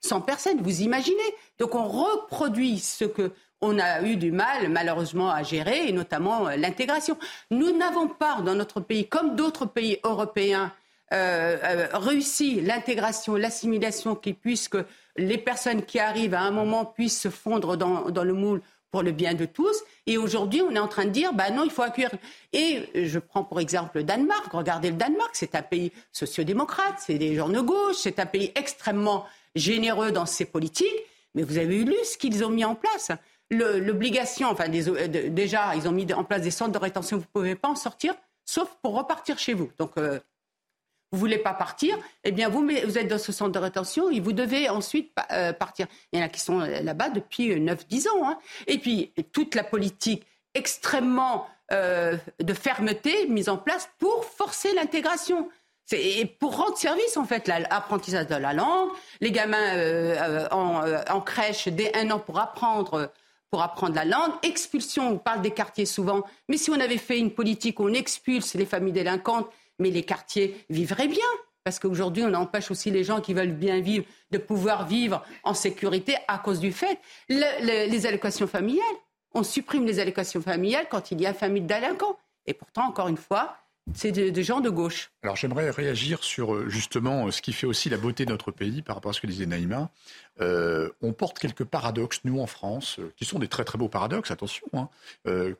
100, 0.00 0.20
personnes, 0.22 0.60
vous 0.62 0.82
imaginez. 0.82 1.16
Donc 1.58 1.74
on 1.74 1.86
reproduit 1.86 2.78
ce 2.78 3.04
que 3.04 3.32
on 3.60 3.78
a 3.78 4.02
eu 4.02 4.16
du 4.16 4.30
mal, 4.30 4.68
malheureusement, 4.68 5.30
à 5.30 5.42
gérer, 5.42 5.88
et 5.88 5.92
notamment 5.92 6.48
euh, 6.48 6.56
l'intégration. 6.56 7.16
Nous 7.50 7.74
n'avons 7.76 8.08
pas, 8.08 8.42
dans 8.42 8.54
notre 8.54 8.80
pays, 8.80 9.08
comme 9.08 9.36
d'autres 9.36 9.64
pays 9.64 9.98
européens, 10.04 10.70
euh, 11.14 11.56
euh, 11.62 11.88
réussi 11.94 12.60
l'intégration, 12.60 13.36
l'assimilation, 13.36 14.16
qui 14.16 14.34
puisse 14.34 14.68
les 15.16 15.38
personnes 15.38 15.82
qui 15.82 15.98
arrivent 15.98 16.34
à 16.34 16.42
un 16.42 16.50
moment 16.50 16.84
puissent 16.84 17.20
se 17.20 17.30
fondre 17.30 17.76
dans 17.76 18.24
le 18.24 18.32
moule 18.34 18.60
pour 18.94 19.02
le 19.02 19.10
bien 19.10 19.34
de 19.34 19.44
tous. 19.44 19.82
Et 20.06 20.18
aujourd'hui, 20.18 20.62
on 20.62 20.70
est 20.70 20.78
en 20.78 20.86
train 20.86 21.04
de 21.04 21.10
dire, 21.10 21.32
bah 21.32 21.50
non, 21.50 21.64
il 21.64 21.70
faut 21.72 21.82
accueillir. 21.82 22.12
Et 22.52 22.88
je 23.06 23.18
prends 23.18 23.42
pour 23.42 23.58
exemple 23.58 23.98
le 23.98 24.04
Danemark. 24.04 24.52
Regardez 24.52 24.90
le 24.90 24.96
Danemark, 24.96 25.30
c'est 25.32 25.56
un 25.56 25.62
pays 25.62 25.90
sociodémocrate, 26.12 26.94
c'est 26.98 27.18
des 27.18 27.34
gens 27.34 27.48
de 27.48 27.60
gauche, 27.60 27.96
c'est 27.96 28.20
un 28.20 28.26
pays 28.26 28.52
extrêmement 28.54 29.26
généreux 29.56 30.12
dans 30.12 30.26
ses 30.26 30.44
politiques. 30.44 30.86
Mais 31.34 31.42
vous 31.42 31.58
avez 31.58 31.82
lu 31.82 31.96
ce 32.04 32.16
qu'ils 32.16 32.44
ont 32.44 32.50
mis 32.50 32.64
en 32.64 32.76
place. 32.76 33.10
L'obligation, 33.50 34.46
enfin 34.48 34.68
déjà, 34.68 35.74
ils 35.74 35.88
ont 35.88 35.92
mis 35.92 36.12
en 36.12 36.22
place 36.22 36.42
des 36.42 36.52
centres 36.52 36.70
de 36.70 36.78
rétention, 36.78 37.16
vous 37.16 37.24
ne 37.24 37.40
pouvez 37.40 37.56
pas 37.56 37.70
en 37.70 37.74
sortir, 37.74 38.14
sauf 38.44 38.68
pour 38.80 38.94
repartir 38.94 39.40
chez 39.40 39.54
vous. 39.54 39.72
Donc 39.76 39.90
euh, 39.98 40.20
vous 41.14 41.20
voulez 41.20 41.38
pas 41.38 41.54
partir, 41.54 41.96
eh 42.24 42.32
bien 42.32 42.48
vous, 42.48 42.68
êtes 42.68 43.06
dans 43.06 43.18
ce 43.18 43.30
centre 43.30 43.52
de 43.52 43.58
rétention 43.58 44.10
et 44.10 44.18
vous 44.18 44.32
devez 44.32 44.68
ensuite 44.68 45.12
euh, 45.30 45.52
partir. 45.52 45.86
Il 46.12 46.18
y 46.18 46.22
en 46.22 46.26
a 46.26 46.28
qui 46.28 46.40
sont 46.40 46.60
euh, 46.60 46.80
là-bas 46.80 47.10
depuis 47.10 47.54
9-10 47.54 48.06
euh, 48.06 48.10
ans. 48.10 48.28
Hein. 48.28 48.38
Et 48.66 48.78
puis 48.78 49.12
toute 49.32 49.54
la 49.54 49.62
politique 49.62 50.26
extrêmement 50.54 51.46
de 51.70 52.52
fermeté 52.52 53.26
mise 53.26 53.48
en 53.48 53.56
place 53.56 53.88
pour 53.98 54.24
forcer 54.24 54.72
l'intégration. 54.74 55.48
Et 55.90 56.26
pour 56.26 56.56
rendre 56.56 56.76
service, 56.76 57.16
en 57.16 57.24
fait, 57.24 57.48
l'apprentissage 57.48 58.26
de 58.28 58.36
la 58.36 58.52
langue, 58.52 58.90
les 59.20 59.32
gamins 59.32 60.46
en, 60.50 61.20
crèche 61.22 61.68
dès 61.68 61.96
un 61.96 62.10
an 62.10 62.20
pour 62.20 62.38
apprendre, 62.38 63.10
pour 63.50 63.62
apprendre 63.62 63.96
la 63.96 64.04
langue, 64.04 64.32
expulsion, 64.42 65.08
on 65.08 65.18
parle 65.18 65.42
des 65.42 65.50
quartiers 65.50 65.86
souvent, 65.86 66.22
mais 66.48 66.58
si 66.58 66.70
on 66.70 66.78
avait 66.78 66.98
fait 66.98 67.18
une 67.18 67.32
politique 67.32 67.80
où 67.80 67.88
on 67.88 67.94
expulse 67.94 68.54
les 68.54 68.66
familles 68.66 68.92
délinquantes 68.92 69.48
mais 69.78 69.90
les 69.90 70.02
quartiers 70.02 70.64
vivraient 70.70 71.08
bien. 71.08 71.24
Parce 71.64 71.78
qu'aujourd'hui, 71.78 72.22
on 72.24 72.34
empêche 72.34 72.70
aussi 72.70 72.90
les 72.90 73.04
gens 73.04 73.22
qui 73.22 73.32
veulent 73.32 73.52
bien 73.52 73.80
vivre 73.80 74.04
de 74.30 74.38
pouvoir 74.38 74.86
vivre 74.86 75.24
en 75.44 75.54
sécurité 75.54 76.14
à 76.28 76.38
cause 76.38 76.60
du 76.60 76.72
fait 76.72 76.98
les 77.28 78.06
allocations 78.06 78.46
familiales. 78.46 78.84
On 79.32 79.42
supprime 79.42 79.86
les 79.86 79.98
allocations 79.98 80.42
familiales 80.42 80.86
quand 80.90 81.10
il 81.10 81.20
y 81.20 81.26
a 81.26 81.32
famille 81.32 81.62
de 81.62 81.66
délinquants. 81.66 82.18
Et 82.46 82.52
pourtant, 82.52 82.86
encore 82.86 83.08
une 83.08 83.16
fois, 83.16 83.56
c'est 83.92 84.12
des 84.12 84.44
gens 84.44 84.60
de 84.60 84.70
gauche. 84.70 85.10
Alors 85.22 85.36
j'aimerais 85.36 85.68
réagir 85.68 86.24
sur 86.24 86.54
euh, 86.54 86.68
justement 86.70 87.30
ce 87.30 87.42
qui 87.42 87.52
fait 87.52 87.66
aussi 87.66 87.90
la 87.90 87.98
beauté 87.98 88.24
de 88.24 88.30
notre 88.30 88.50
pays 88.50 88.80
par 88.80 88.96
rapport 88.96 89.10
à 89.10 89.12
ce 89.12 89.20
que 89.20 89.26
disait 89.26 89.44
Naïma. 89.44 89.90
Euh, 90.40 90.88
on 91.02 91.12
porte 91.12 91.38
quelques 91.38 91.64
paradoxes, 91.64 92.22
nous 92.24 92.40
en 92.40 92.46
France, 92.46 92.98
euh, 92.98 93.12
qui 93.16 93.26
sont 93.26 93.38
des 93.38 93.46
très 93.46 93.62
très 93.62 93.76
beaux 93.76 93.90
paradoxes, 93.90 94.30
attention, 94.30 94.66
hein, 94.72 94.88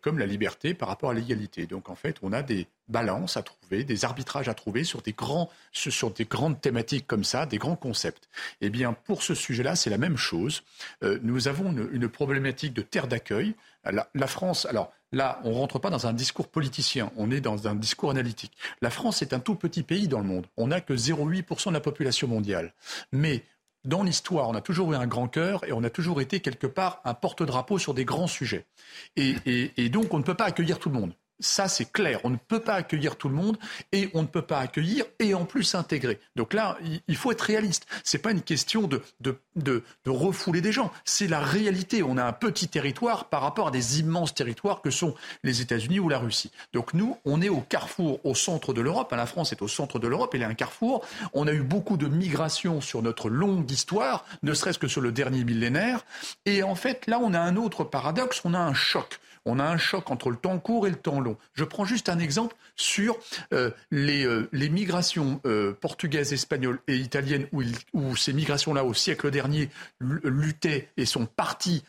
comme 0.00 0.18
la 0.18 0.24
liberté 0.24 0.72
par 0.72 0.88
rapport 0.88 1.10
à 1.10 1.14
l'égalité. 1.14 1.66
Donc 1.66 1.90
en 1.90 1.94
fait, 1.94 2.16
on 2.22 2.32
a 2.32 2.42
des 2.42 2.66
balances 2.88 3.36
à 3.36 3.42
trouver, 3.42 3.84
des 3.84 4.06
arbitrages 4.06 4.48
à 4.48 4.54
trouver 4.54 4.84
sur 4.84 5.02
des, 5.02 5.12
grands, 5.12 5.50
sur 5.72 6.10
des 6.10 6.24
grandes 6.24 6.60
thématiques 6.60 7.06
comme 7.06 7.24
ça, 7.24 7.44
des 7.44 7.58
grands 7.58 7.76
concepts. 7.76 8.28
Eh 8.62 8.70
bien, 8.70 8.94
pour 8.94 9.22
ce 9.22 9.34
sujet-là, 9.34 9.76
c'est 9.76 9.90
la 9.90 9.98
même 9.98 10.16
chose. 10.16 10.62
nous 11.02 11.48
avons 11.48 11.72
une, 11.72 12.08
problématique 12.08 12.72
de 12.72 12.82
terre 12.82 13.06
d'accueil. 13.06 13.54
La, 13.84 14.08
la 14.14 14.26
France, 14.26 14.66
alors 14.66 14.92
Là, 15.14 15.38
on 15.44 15.50
ne 15.50 15.54
rentre 15.54 15.78
pas 15.78 15.90
dans 15.90 16.08
un 16.08 16.12
discours 16.12 16.48
politicien, 16.48 17.12
on 17.16 17.30
est 17.30 17.40
dans 17.40 17.68
un 17.68 17.76
discours 17.76 18.10
analytique. 18.10 18.50
La 18.82 18.90
France 18.90 19.22
est 19.22 19.32
un 19.32 19.38
tout 19.38 19.54
petit 19.54 19.84
pays 19.84 20.08
dans 20.08 20.18
le 20.18 20.24
monde. 20.24 20.46
On 20.56 20.66
n'a 20.66 20.80
que 20.80 20.92
0,8% 20.92 21.68
de 21.68 21.74
la 21.74 21.80
population 21.80 22.26
mondiale. 22.26 22.74
Mais 23.12 23.44
dans 23.84 24.02
l'histoire, 24.02 24.48
on 24.48 24.54
a 24.54 24.60
toujours 24.60 24.92
eu 24.92 24.96
un 24.96 25.06
grand 25.06 25.28
cœur 25.28 25.62
et 25.68 25.72
on 25.72 25.84
a 25.84 25.90
toujours 25.90 26.20
été 26.20 26.40
quelque 26.40 26.66
part 26.66 27.00
un 27.04 27.14
porte-drapeau 27.14 27.78
sur 27.78 27.94
des 27.94 28.04
grands 28.04 28.26
sujets. 28.26 28.66
Et, 29.14 29.88
donc, 29.88 30.12
on 30.12 30.18
ne 30.18 30.24
peut 30.24 30.34
pas 30.34 30.46
accueillir 30.46 30.80
tout 30.80 30.88
le 30.88 30.98
monde. 30.98 31.14
Ça, 31.40 31.66
c'est 31.66 31.90
clair. 31.90 32.20
On 32.22 32.30
ne 32.30 32.36
peut 32.36 32.60
pas 32.60 32.74
accueillir 32.74 33.16
tout 33.16 33.28
le 33.28 33.34
monde 33.34 33.58
et 33.90 34.08
on 34.14 34.22
ne 34.22 34.26
peut 34.26 34.42
pas 34.42 34.60
accueillir 34.60 35.04
et 35.18 35.34
en 35.34 35.44
plus 35.44 35.74
intégrer. 35.74 36.20
Donc 36.36 36.54
là, 36.54 36.78
il 37.08 37.16
faut 37.16 37.32
être 37.32 37.40
réaliste. 37.40 37.86
Ce 38.04 38.16
n'est 38.16 38.22
pas 38.22 38.30
une 38.30 38.42
question 38.42 38.82
de, 38.82 39.02
de, 39.20 39.36
de, 39.56 39.82
refouler 40.06 40.60
des 40.60 40.70
gens. 40.70 40.92
C'est 41.04 41.26
la 41.26 41.40
réalité. 41.40 42.04
On 42.04 42.18
a 42.18 42.24
un 42.24 42.32
petit 42.32 42.68
territoire 42.68 43.24
par 43.28 43.42
rapport 43.42 43.68
à 43.68 43.70
des 43.72 43.98
immenses 43.98 44.32
territoires 44.32 44.80
que 44.80 44.90
sont 44.90 45.14
les 45.42 45.60
États-Unis 45.60 45.98
ou 45.98 46.08
la 46.08 46.18
Russie. 46.18 46.52
Donc 46.72 46.94
nous, 46.94 47.18
on 47.24 47.42
est 47.42 47.48
au 47.48 47.60
carrefour, 47.60 48.24
au 48.24 48.36
centre 48.36 48.72
de 48.72 48.80
l'Europe. 48.80 49.12
La 49.12 49.26
France 49.26 49.52
est 49.52 49.62
au 49.62 49.68
centre 49.68 49.98
de 49.98 50.06
l'Europe. 50.06 50.34
Elle 50.34 50.42
est 50.42 50.46
un 50.46 50.54
carrefour. 50.54 51.04
On 51.32 51.48
a 51.48 51.52
eu 51.52 51.62
beaucoup 51.62 51.96
de 51.96 52.06
migrations 52.06 52.80
sur 52.80 53.02
notre 53.02 53.28
longue 53.28 53.70
histoire, 53.70 54.24
ne 54.42 54.54
serait-ce 54.54 54.78
que 54.78 54.88
sur 54.88 55.00
le 55.00 55.10
dernier 55.10 55.42
millénaire. 55.44 56.04
Et 56.46 56.62
en 56.62 56.76
fait, 56.76 57.06
là, 57.08 57.18
on 57.20 57.34
a 57.34 57.40
un 57.40 57.56
autre 57.56 57.82
paradoxe. 57.82 58.40
On 58.44 58.54
a 58.54 58.58
un 58.58 58.74
choc 58.74 59.20
on 59.44 59.58
a 59.58 59.64
un 59.64 59.76
choc 59.76 60.10
entre 60.10 60.30
le 60.30 60.36
temps 60.36 60.58
court 60.58 60.86
et 60.86 60.90
le 60.90 60.96
temps 60.96 61.20
long. 61.20 61.36
Je 61.52 61.64
prends 61.64 61.84
juste 61.84 62.08
un 62.08 62.18
exemple 62.18 62.56
sur 62.76 63.16
euh, 63.52 63.70
euh, 63.92 64.48
les, 64.52 64.68
migrations 64.68 65.40
euh, 65.46 65.72
portugaises, 65.72 66.32
espagnoles 66.32 66.80
et 66.88 66.96
italiennes, 66.96 67.46
où, 67.52 68.16
ces 68.16 68.32
migrations-là, 68.32 68.84
au 68.84 68.94
siècle 68.94 69.30
dernier, 69.30 69.68
luttaient 70.00 70.88
et 70.96 71.06
sont 71.06 71.26
parties 71.26 71.84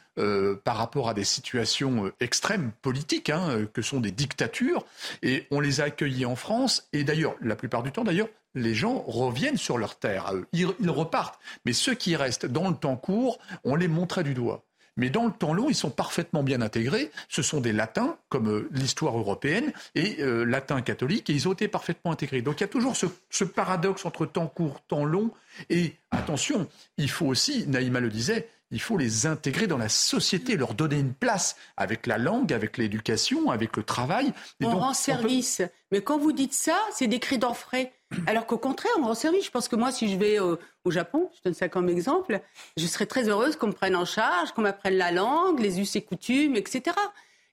par 0.64 0.78
rapport 0.78 1.10
à 1.10 1.14
des 1.14 1.26
situations 1.26 2.10
extrêmes 2.22 2.72
politiques, 2.82 3.30
hein, 3.30 3.68
que 3.74 3.82
sont 3.82 4.00
des 4.00 4.12
dictatures, 4.12 4.86
et 5.24 5.46
on 5.52 5.60
les 5.60 5.82
a 5.82 5.86
accueillis 5.86 6.26
en 6.26 6.38
France, 6.38 6.88
et 6.94 7.04
d'ailleurs, 7.04 7.36
la 7.42 7.58
plupart 7.58 7.84
du 7.84 7.92
temps, 7.92 8.06
d'ailleurs, 8.06 8.30
les 8.54 8.74
gens 8.74 9.04
reviennent 9.06 9.58
sur 9.58 9.78
leur 9.78 10.00
terre, 10.00 10.32
ils 10.54 10.90
repartent. 10.90 11.38
Mais 11.66 11.74
ceux 11.74 11.96
qui 11.96 12.16
restent 12.16 12.46
dans 12.46 12.70
le 12.70 12.76
temps 12.76 12.96
court, 12.96 13.40
on 13.66 13.76
les 13.76 13.90
montrait 13.90 14.24
du 14.24 14.34
doigt. 14.34 14.64
Mais 14.98 15.10
dans 15.10 15.26
le 15.26 15.32
temps 15.32 15.54
long, 15.54 15.70
ils 15.70 15.76
sont 15.76 15.90
parfaitement 15.90 16.44
bien 16.44 16.62
intégrés. 16.62 17.12
Ce 17.28 17.42
sont 17.42 17.60
des 17.60 17.74
latins, 17.74 18.18
comme 18.30 18.50
euh, 18.50 18.70
l'histoire 18.72 19.18
européenne, 19.18 19.74
et 19.94 20.22
euh, 20.22 20.44
latins 20.46 20.82
catholiques, 20.82 21.30
et 21.30 21.34
ils 21.34 21.48
ont 21.48 21.54
été 21.54 21.68
parfaitement 21.68 22.12
intégrés. 22.12 22.42
Donc 22.42 22.60
il 22.60 22.62
y 22.62 22.66
a 22.66 22.70
toujours 22.70 22.96
ce, 22.96 23.44
paradoxe 23.44 24.06
entre 24.06 24.26
temps 24.26 24.48
court, 24.48 24.82
temps 24.88 25.06
long. 25.06 25.32
Et 25.70 25.94
attention, 26.12 26.68
il 26.98 27.10
faut 27.10 27.26
aussi, 27.26 27.68
Naïma 27.68 28.00
le 28.00 28.10
disait, 28.10 28.50
il 28.72 28.82
faut 28.82 28.98
les 28.98 29.26
intégrer 29.26 29.68
dans 29.68 29.78
la 29.78 29.90
société, 29.90 30.58
leur 30.58 30.74
donner 30.74 31.00
une 31.00 31.14
place 31.14 31.56
avec 31.78 32.08
la 32.08 32.18
langue, 32.18 32.52
avec 32.52 32.78
l'éducation, 32.78 33.52
avec 33.52 33.78
le 33.78 33.84
travail. 33.84 34.34
on 34.62 34.78
rend 34.78 34.94
service. 34.94 35.62
Mais 35.92 36.02
quand 36.02 36.18
vous 36.18 36.32
dites 36.32 36.54
ça, 36.54 36.78
c'est 36.94 37.08
des 37.08 37.20
cris 37.20 37.38
d'enfray. 37.38 37.92
Alors 38.28 38.46
qu'au 38.46 38.58
contraire, 38.58 38.92
on 39.00 39.06
rend 39.06 39.16
service. 39.16 39.46
Je 39.46 39.52
pense 39.52 39.68
que 39.68 39.76
moi, 39.76 39.92
si 39.92 40.10
je 40.10 40.18
vais 40.18 40.40
au, 40.40 40.58
Japon, 40.88 41.30
je 41.36 41.42
donne 41.44 41.54
ça 41.54 41.70
comme 41.70 41.90
exemple, 41.90 42.40
je 42.78 42.86
serais 42.86 43.06
très 43.06 43.28
heureuse 43.28 43.56
qu'on 43.56 43.68
me 43.68 43.74
prenne 43.74 43.96
en 43.96 44.06
charge, 44.06 44.52
qu'on 44.52 44.62
m'apprenne 44.62 44.96
la 44.96 45.12
langue, 45.12 45.60
les 45.60 45.80
us 45.80 45.96
et 45.96 46.02
coutumes, 46.02 46.56
etc. 46.56 46.96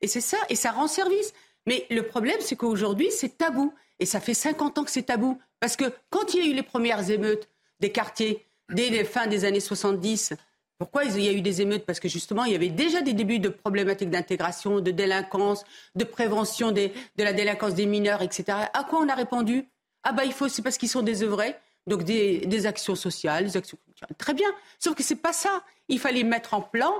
Et 0.00 0.06
c'est 0.06 0.20
ça, 0.20 0.38
et 0.48 0.56
ça 0.56 0.72
rend 0.72 0.86
service. 0.86 1.32
Mais 1.66 1.86
le 1.90 2.02
problème, 2.02 2.36
c'est 2.40 2.56
qu'aujourd'hui, 2.56 3.10
c'est 3.10 3.38
tabou. 3.38 3.72
Et 4.00 4.06
ça 4.06 4.20
fait 4.20 4.34
50 4.34 4.78
ans 4.78 4.84
que 4.84 4.90
c'est 4.90 5.04
tabou. 5.04 5.40
Parce 5.60 5.76
que 5.76 5.84
quand 6.10 6.34
il 6.34 6.44
y 6.44 6.48
a 6.48 6.50
eu 6.50 6.54
les 6.54 6.62
premières 6.62 7.10
émeutes 7.10 7.48
des 7.80 7.90
quartiers, 7.90 8.44
dès 8.68 8.88
les 8.90 9.04
fins 9.04 9.26
des 9.26 9.44
années 9.44 9.60
70, 9.60 10.34
pourquoi 10.78 11.04
il 11.04 11.20
y 11.20 11.28
a 11.28 11.32
eu 11.32 11.42
des 11.42 11.62
émeutes? 11.62 11.86
Parce 11.86 12.00
que 12.00 12.08
justement, 12.08 12.44
il 12.44 12.52
y 12.52 12.56
avait 12.56 12.68
déjà 12.68 13.02
des 13.02 13.12
débuts 13.12 13.38
de 13.38 13.48
problématiques 13.48 14.10
d'intégration, 14.10 14.80
de 14.80 14.90
délinquance, 14.90 15.64
de 15.94 16.02
prévention 16.02 16.72
de 16.72 16.90
la 17.18 17.32
délinquance 17.32 17.74
des 17.74 17.86
mineurs, 17.86 18.20
etc. 18.20 18.44
À 18.74 18.82
quoi 18.82 19.00
on 19.00 19.08
a 19.08 19.14
répondu? 19.14 19.68
Ah 20.04 20.12
bah 20.12 20.24
il 20.24 20.32
faut, 20.32 20.48
c'est 20.48 20.62
parce 20.62 20.78
qu'ils 20.78 20.88
sont 20.88 21.02
désœuvrés. 21.02 21.56
Donc 21.86 22.04
des, 22.04 22.66
actions 22.66 22.94
sociales, 22.94 23.44
des 23.44 23.56
actions 23.56 23.76
culturelles. 23.84 24.16
Très 24.16 24.34
bien. 24.34 24.48
Sauf 24.78 24.94
que 24.94 25.02
c'est 25.02 25.16
pas 25.16 25.32
ça. 25.32 25.62
Il 25.88 25.98
fallait 25.98 26.22
mettre 26.22 26.54
en 26.54 26.60
plan, 26.60 26.94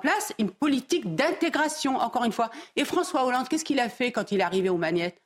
place 0.00 0.32
une 0.38 0.50
politique 0.50 1.14
d'intégration, 1.14 1.96
encore 1.96 2.24
une 2.24 2.32
fois. 2.32 2.50
Et 2.76 2.84
François 2.84 3.26
Hollande, 3.26 3.48
qu'est-ce 3.48 3.64
qu'il 3.64 3.78
a 3.78 3.88
fait 3.88 4.10
quand 4.10 4.32
il 4.32 4.40
est 4.40 4.44
arrivé 4.44 4.68
aux 4.68 4.78
manettes? 4.78 5.20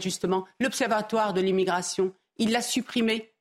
Justement, 0.00 0.46
l'Observatoire 0.58 1.32
de 1.32 1.40
l'immigration. 1.40 2.12
Il 2.38 2.50
l'a 2.50 2.60
supprimé. 2.60 3.32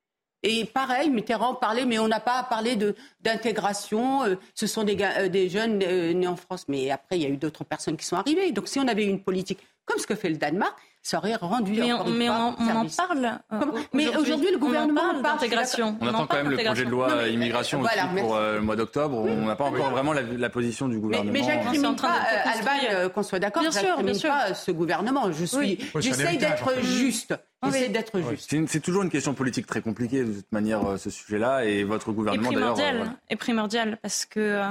Et 0.43 0.63
pareil, 0.63 1.09
Mitterrand 1.09 1.55
parlait, 1.55 1.85
mais 1.85 1.99
on 1.99 2.07
n'a 2.07 2.19
pas 2.19 2.43
parlé 2.43 2.77
d'intégration. 3.19 4.23
Euh, 4.23 4.35
ce 4.53 4.67
sont 4.67 4.83
des, 4.83 4.95
euh, 5.01 5.27
des 5.27 5.49
jeunes 5.49 5.81
euh, 5.83 6.13
nés 6.13 6.27
en 6.27 6.35
France. 6.35 6.65
Mais 6.69 6.91
après, 6.91 7.17
il 7.17 7.23
y 7.23 7.25
a 7.25 7.29
eu 7.29 7.37
d'autres 7.37 7.65
personnes 7.65 7.97
qui 7.97 8.05
sont 8.05 8.15
arrivées. 8.15 8.51
Donc 8.51 8.67
si 8.67 8.79
on 8.79 8.87
avait 8.87 9.05
une 9.05 9.21
politique 9.21 9.59
comme 9.85 9.97
ce 9.97 10.07
que 10.07 10.15
fait 10.15 10.29
le 10.29 10.37
Danemark, 10.37 10.77
ça 11.09 11.17
aurait 11.17 11.35
rendu 11.35 11.71
mais 11.71 11.91
on, 11.91 12.05
mais 12.05 12.29
on, 12.29 12.33
en 12.33 12.85
parle. 12.85 13.39
Euh, 13.51 13.59
mais 13.93 14.15
aujourd'hui, 14.15 14.51
le 14.51 14.59
gouvernement 14.59 15.01
parle 15.01 15.23
d'intégration. 15.23 15.97
On, 15.99 16.07
attend 16.07 16.27
quand 16.27 16.37
même 16.37 16.51
le 16.51 16.57
projet 16.57 16.85
de 16.85 16.89
loi 16.89 17.27
immigration 17.27 17.81
aussi 17.81 17.97
pour 18.19 18.35
euh, 18.35 18.55
le 18.57 18.61
mois 18.61 18.75
d'octobre. 18.75 19.17
On 19.17 19.45
n'a 19.45 19.55
pas 19.55 19.65
encore 19.65 19.89
vraiment 19.89 20.13
la, 20.13 20.49
position 20.49 20.87
du 20.87 20.99
gouvernement. 20.99 21.31
Mais, 21.31 21.41
mais 21.41 21.45
j'incrimine 21.45 21.95
pas, 21.95 22.17
euh, 22.17 22.49
Alban, 22.53 23.09
qu'on 23.09 23.23
soit 23.23 23.39
d'accord, 23.39 23.63
j'incrimine 23.63 24.21
pas 24.21 24.53
ce 24.53 24.71
gouvernement. 24.71 25.31
Je 25.31 25.45
suis, 25.45 25.79
j'essaye 25.99 26.37
d'être 26.37 26.79
juste. 26.81 27.33
J'essaie 27.63 27.89
d'être 27.89 28.19
juste. 28.29 28.55
C'est 28.67 28.79
toujours 28.79 29.03
une 29.03 29.09
question 29.09 29.33
politique 29.33 29.65
très 29.65 29.81
compliquée 29.81 30.23
de 30.23 30.33
toute 30.33 30.51
manière, 30.51 30.81
ce 30.97 31.09
sujet-là, 31.09 31.65
et 31.65 31.83
votre 31.83 32.11
gouvernement 32.11 32.51
d'ailleurs. 32.51 33.07
Est 33.29 33.35
primordial 33.35 33.97
parce 34.01 34.25
que 34.25 34.39
euh, 34.39 34.63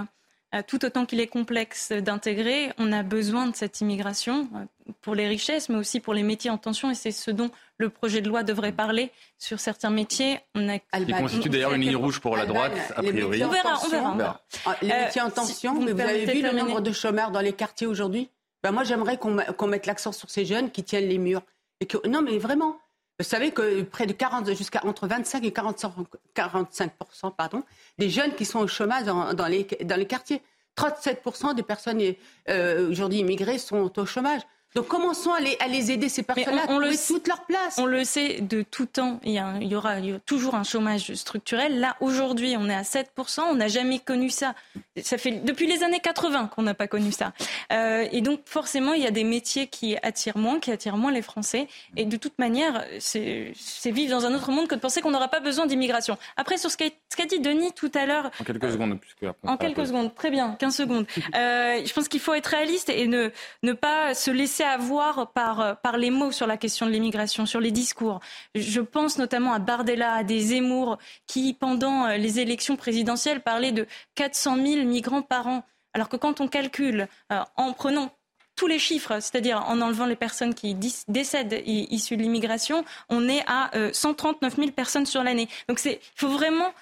tout 0.67 0.85
autant 0.85 1.05
qu'il 1.05 1.21
est 1.21 1.27
complexe 1.27 1.93
d'intégrer, 1.93 2.73
on 2.79 2.91
a 2.93 3.03
besoin 3.03 3.47
de 3.47 3.55
cette 3.55 3.81
immigration 3.83 4.49
euh, 4.55 4.93
pour 5.03 5.15
les 5.15 5.29
richesses, 5.29 5.69
mais 5.69 5.77
aussi 5.77 6.01
pour 6.01 6.15
les 6.15 6.23
métiers 6.23 6.51
en 6.51 6.57
tension, 6.57 6.91
et 6.91 6.95
c'est 6.95 7.11
ce 7.11 7.31
dont 7.31 7.51
le 7.77 7.91
projet 7.91 8.23
de 8.23 8.29
loi 8.29 8.43
devrait 8.43 8.73
parler. 8.73 9.11
Sur 9.39 9.61
certains 9.61 9.91
métiers, 9.91 10.41
on 10.55 10.69
a... 10.69 10.79
Qui 10.79 11.13
constitue 11.13 11.51
d'ailleurs 11.51 11.75
une 11.75 11.83
ligne 11.83 11.97
rouge 11.97 12.21
pour 12.21 12.37
la 12.37 12.47
droite, 12.47 12.73
a 12.97 13.03
priori. 13.03 13.45
On 13.45 13.49
verra, 13.49 13.79
on 13.85 13.89
verra. 13.89 14.41
Ah, 14.65 14.77
les 14.81 14.89
métiers 14.89 15.21
en 15.21 15.29
euh, 15.29 15.31
tension, 15.31 15.75
vous, 15.75 15.89
avez 16.01 16.25
vu 16.25 16.43
le 16.43 16.53
nombre 16.53 16.81
de 16.81 16.93
chômeurs 16.93 17.31
dans 17.31 17.41
les 17.41 17.53
quartiers 17.53 17.87
aujourd'hui? 17.87 18.31
Ben 18.63 18.73
Moi, 18.73 18.85
j'aimerais 18.85 19.19
qu'on 19.19 19.67
mette 19.67 19.87
l'accent 19.87 20.13
sur 20.13 20.31
ces 20.31 20.47
jeunes 20.47 20.71
qui 20.71 20.83
tiennent 20.83 21.09
les 21.09 21.19
murs. 21.19 21.43
Et 21.81 21.87
que... 21.87 22.05
Non, 22.09 22.23
mais 22.23 22.39
vraiment, 22.39 22.79
vous 23.19 23.25
savez 23.25 23.51
que 23.51 23.83
près 23.83 24.07
de 24.07 24.13
40, 24.13 24.55
jusqu'à 24.55 24.81
entre 24.85 25.09
25 25.09 25.45
et 25.45 25.53
45, 25.53 25.93
45 26.35 26.93
pardon, 27.37 27.65
des 27.99 28.11
jeunes 28.11 28.33
qui 28.35 28.45
sont 28.45 28.61
au 28.61 28.69
chômage 28.69 29.05
dans, 29.05 29.47
les, 29.49 29.65
dans 29.85 29.97
les 29.97 30.07
quartiers. 30.07 30.41
37 30.77 31.25
des 31.57 31.65
personnes 31.65 32.01
euh, 32.49 32.89
aujourd'hui 32.89 33.19
immigrées 33.19 33.59
sont 33.59 33.99
au 33.99 34.07
chômage. 34.07 34.43
Donc 34.75 34.87
commençons 34.87 35.33
à 35.33 35.41
les, 35.41 35.57
à 35.61 35.67
les 35.67 35.91
aider, 35.91 36.09
ces 36.09 36.23
personnes-là, 36.23 36.65
à 36.65 36.67
trouver 36.67 36.97
toute 37.07 37.27
leur 37.27 37.45
place? 37.47 37.79
On 37.79 37.87
le 37.87 38.05
sait 38.05 38.41
de 38.41 38.63
tout 38.63 38.87
temps, 38.87 39.19
il 39.25 39.33
y, 39.33 39.75
aura, 39.75 39.97
toujours 40.27 40.55
un 40.55 40.63
chômage 40.63 41.15
structurel. 41.15 41.81
Là, 41.81 41.97
aujourd'hui, 42.01 42.55
on 42.59 42.69
est 42.69 42.75
à 42.75 42.83
7%, 42.83 43.41
on 43.51 43.55
n'a 43.55 43.69
jamais 43.69 43.99
connu 43.99 44.29
ça. 44.29 44.55
Ça 45.03 45.17
fait 45.17 45.31
depuis 45.31 45.67
les 45.67 45.83
années 45.83 46.01
80 46.01 46.51
qu'on 46.55 46.63
n'a 46.63 46.75
pas 46.75 46.87
connu 46.87 47.13
ça. 47.13 47.33
Euh, 47.73 48.07
et 48.13 48.21
donc 48.21 48.43
forcément, 48.45 48.93
il 48.93 49.03
y 49.03 49.07
a 49.07 49.11
des 49.11 49.25
métiers 49.25 49.69
qui 49.69 49.97
attirent 50.03 50.39
moins, 50.39 50.61
qui 50.61 50.71
attirent 50.71 50.99
moins 50.99 51.13
les 51.13 51.23
Français. 51.23 51.67
Et 51.97 52.05
de 52.05 52.17
toute 52.17 52.39
manière, 52.39 52.85
c'est 53.01 53.55
vivre 53.87 54.11
dans 54.11 54.27
un 54.27 54.35
autre 54.35 54.51
monde 54.51 54.69
que 54.69 54.75
de 54.75 54.81
penser 54.81 55.01
qu'on 55.01 55.11
n'aura 55.11 55.29
pas 55.29 55.41
besoin 55.41 55.67
d'immigration. 55.67 56.19
Après, 56.37 56.59
sur 56.59 56.71
ce 56.71 56.77
qu'a 56.77 57.27
dit 57.27 57.41
Denis 57.41 57.73
tout 57.73 57.91
à 57.95 58.05
l'heure... 58.05 58.31
En 58.39 58.45
quelques 58.45 58.71
secondes. 58.71 59.01
Puisque 59.01 59.35
en 59.45 59.57
quelques 59.57 59.87
secondes, 59.87 60.15
très 60.15 60.31
bien, 60.31 60.57
15 60.59 60.77
secondes. 60.77 61.07
Euh, 61.35 61.81
je 61.85 61.93
pense 61.93 62.09
qu'il 62.09 62.21
faut 62.21 62.35
être 62.35 62.47
réaliste 62.47 62.91
et 62.91 63.07
ne, 63.07 63.31
ne 63.63 63.73
pas 63.73 64.15
se 64.15 64.31
laisser 64.31 64.58
à 64.65 64.77
voir 64.77 65.33
par, 65.33 65.81
par 65.81 65.97
les 65.97 66.11
mots 66.11 66.33
sur 66.33 66.47
la 66.47 66.57
question 66.57 66.87
de 66.87 66.91
l'immigration, 66.91 67.47
sur 67.47 67.61
les 67.61 67.71
discours. 67.71 68.21
Je 68.55 68.81
pense 68.81 69.19
notamment 69.19 69.53
à 69.53 69.59
Bardella, 69.59 70.15
à 70.15 70.25
des 70.25 70.41
Zemmour, 70.41 70.99
qui, 71.27 71.55
pendant 71.55 72.07
euh, 72.07 72.17
les 72.17 72.41
élections 72.41 72.77
présidentielles, 72.77 73.41
parlaient 73.41 73.73
de 73.73 73.87
400 74.15 74.57
000 74.57 74.85
migrants 74.85 75.23
par 75.23 75.47
an. 75.47 75.65
Alors 75.95 76.09
que 76.09 76.17
quand 76.17 76.41
on 76.41 76.49
calcule, 76.49 77.09
euh, 77.33 77.41
en 77.57 77.73
prenant 77.73 78.11
tous 78.57 78.67
les 78.67 78.79
chiffres, 78.79 79.21
c'est-à-dire 79.21 79.65
en 79.69 79.81
enlevant 79.81 80.07
les 80.07 80.17
personnes 80.17 80.53
qui 80.53 80.75
décèdent 81.07 81.63
issues 81.65 82.17
de 82.17 82.23
l'immigration, 82.23 82.85
on 83.09 83.29
est 83.29 83.45
à 83.47 83.71
139 83.93 84.53
euh, 84.53 84.57
000 84.63 84.73
personnes 84.73 85.07
sur 85.07 85.23
l'année. 85.23 85.49
Donc 85.69 85.81
il 85.85 85.99
faut 86.17 86.29
vraiment 86.29 86.73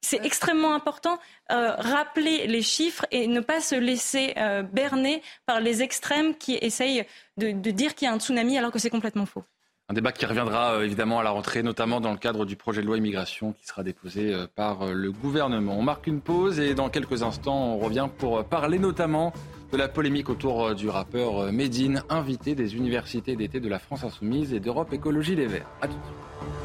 c'est 0.00 0.24
extrêmement 0.24 0.74
important, 0.74 1.18
euh, 1.50 1.72
rappeler 1.76 2.46
les 2.46 2.62
chiffres 2.62 3.06
et 3.10 3.26
ne 3.26 3.40
pas 3.40 3.60
se 3.60 3.74
laisser 3.74 4.34
euh, 4.36 4.62
berner 4.62 5.22
par 5.46 5.60
les 5.60 5.82
extrêmes 5.82 6.34
qui 6.36 6.54
essayent 6.60 7.04
de, 7.36 7.52
dire 7.70 7.94
qu'il 7.94 8.06
y 8.06 8.08
a 8.08 8.14
un 8.14 8.18
tsunami 8.18 8.56
alors 8.58 8.70
que 8.70 8.78
c'est 8.78 8.90
complètement 8.90 9.26
faux. 9.26 9.44
Un 9.90 9.94
débat 9.94 10.12
qui 10.12 10.26
reviendra 10.26 10.74
euh, 10.74 10.84
évidemment 10.84 11.18
à 11.18 11.22
la 11.22 11.30
rentrée, 11.30 11.62
notamment 11.62 12.00
dans 12.00 12.12
le 12.12 12.18
cadre 12.18 12.44
du 12.44 12.56
projet 12.56 12.82
de 12.82 12.86
loi 12.86 12.98
immigration 12.98 13.52
qui 13.52 13.66
sera 13.66 13.82
déposé 13.82 14.34
par 14.54 14.86
le 14.86 15.10
gouvernement. 15.10 15.76
On 15.78 15.82
marque 15.82 16.06
une 16.06 16.20
pause 16.20 16.60
et 16.60 16.74
dans 16.74 16.90
quelques 16.90 17.22
instants, 17.22 17.74
on 17.74 17.78
revient 17.78 18.08
pour 18.18 18.44
parler 18.44 18.78
notamment 18.78 19.32
de 19.72 19.76
la 19.76 19.88
polémique 19.88 20.30
autour 20.30 20.74
du 20.74 20.88
rappeur 20.88 21.52
Medine, 21.52 22.02
invité 22.08 22.54
des 22.54 22.76
universités 22.76 23.36
d'été 23.36 23.60
de 23.60 23.68
la 23.68 23.78
France 23.78 24.04
Insoumise 24.04 24.54
et 24.54 24.60
d'Europe 24.60 24.92
Écologie 24.92 25.36
Les 25.36 25.46
Verts. 25.46 25.68
À 25.80 25.88
tout 25.88 25.94
de 25.94 26.04
suite. 26.04 26.57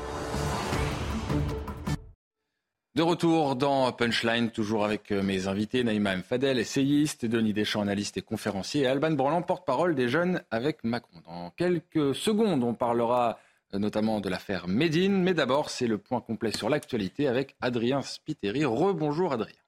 De 2.95 3.01
retour 3.01 3.55
dans 3.55 3.91
Punchline, 3.91 4.51
toujours 4.51 4.85
avec 4.85 5.11
euh, 5.11 5.23
mes 5.23 5.47
invités, 5.47 5.83
Naïma 5.83 6.13
M. 6.13 6.21
Fadel, 6.21 6.59
essayiste, 6.59 7.25
Denis 7.25 7.51
Deschamps, 7.51 7.81
analyste 7.81 8.17
et 8.17 8.21
conférencier, 8.21 8.83
et 8.83 8.87
Alban 8.87 9.09
Borland, 9.13 9.41
porte-parole 9.41 9.95
des 9.95 10.09
jeunes 10.09 10.43
avec 10.51 10.83
Macron. 10.83 11.19
Dans 11.25 11.49
quelques 11.57 12.13
secondes, 12.13 12.63
on 12.63 12.75
parlera 12.75 13.39
euh, 13.73 13.79
notamment 13.79 14.21
de 14.21 14.29
l'affaire 14.29 14.67
Médine, 14.67 15.23
mais 15.23 15.33
d'abord, 15.33 15.71
c'est 15.71 15.87
le 15.87 15.97
point 15.97 16.21
complet 16.21 16.51
sur 16.51 16.69
l'actualité 16.69 17.27
avec 17.27 17.55
Adrien 17.61 18.03
Spiteri. 18.03 18.63
Rebonjour 18.63 19.33
Adrien. 19.33 19.62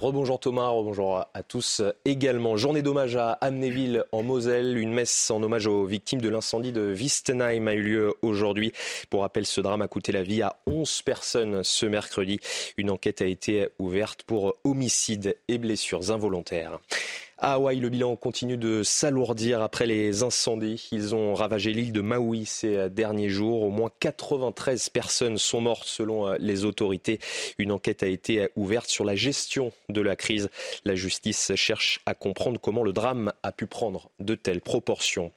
Rebonjour 0.00 0.40
Thomas, 0.40 0.68
rebonjour 0.68 1.26
à 1.34 1.42
tous 1.42 1.82
également. 2.06 2.56
Journée 2.56 2.80
d'hommage 2.80 3.16
à 3.16 3.32
Amnéville 3.32 4.04
en 4.12 4.22
Moselle. 4.22 4.78
Une 4.78 4.94
messe 4.94 5.30
en 5.30 5.42
hommage 5.42 5.66
aux 5.66 5.84
victimes 5.84 6.22
de 6.22 6.30
l'incendie 6.30 6.72
de 6.72 6.94
Wistenheim 6.94 7.68
a 7.68 7.74
eu 7.74 7.82
lieu 7.82 8.14
aujourd'hui. 8.22 8.72
Pour 9.10 9.20
rappel, 9.20 9.44
ce 9.44 9.60
drame 9.60 9.82
a 9.82 9.88
coûté 9.88 10.10
la 10.10 10.22
vie 10.22 10.40
à 10.40 10.56
11 10.66 11.02
personnes 11.02 11.62
ce 11.62 11.84
mercredi. 11.84 12.40
Une 12.78 12.90
enquête 12.90 13.20
a 13.20 13.26
été 13.26 13.68
ouverte 13.78 14.22
pour 14.22 14.56
homicide 14.64 15.36
et 15.48 15.58
blessures 15.58 16.10
involontaires. 16.10 16.80
Hawaï, 17.42 17.80
le 17.80 17.88
bilan 17.88 18.16
continue 18.16 18.58
de 18.58 18.82
s'alourdir 18.82 19.62
après 19.62 19.86
les 19.86 20.22
incendies. 20.22 20.90
Ils 20.92 21.14
ont 21.14 21.32
ravagé 21.32 21.72
l'île 21.72 21.90
de 21.90 22.02
Maui 22.02 22.44
ces 22.44 22.90
derniers 22.90 23.30
jours. 23.30 23.62
Au 23.62 23.70
moins 23.70 23.90
93 23.98 24.90
personnes 24.90 25.38
sont 25.38 25.62
mortes 25.62 25.86
selon 25.86 26.28
euh, 26.28 26.36
les 26.38 26.66
autorités. 26.66 27.18
Une 27.56 27.72
enquête 27.72 28.02
a 28.02 28.08
été 28.08 28.50
ouverte 28.56 28.90
sur 28.90 29.06
la 29.06 29.16
gestion 29.16 29.72
de 29.88 30.02
la 30.02 30.16
crise. 30.16 30.50
La 30.84 30.94
justice 30.94 31.54
cherche 31.54 32.00
à 32.04 32.12
comprendre 32.12 32.60
comment 32.60 32.82
le 32.82 32.92
drame 32.92 33.32
a 33.42 33.52
pu 33.52 33.66
prendre 33.66 34.10
de 34.20 34.34
telles 34.34 34.60
proportions. 34.60 35.32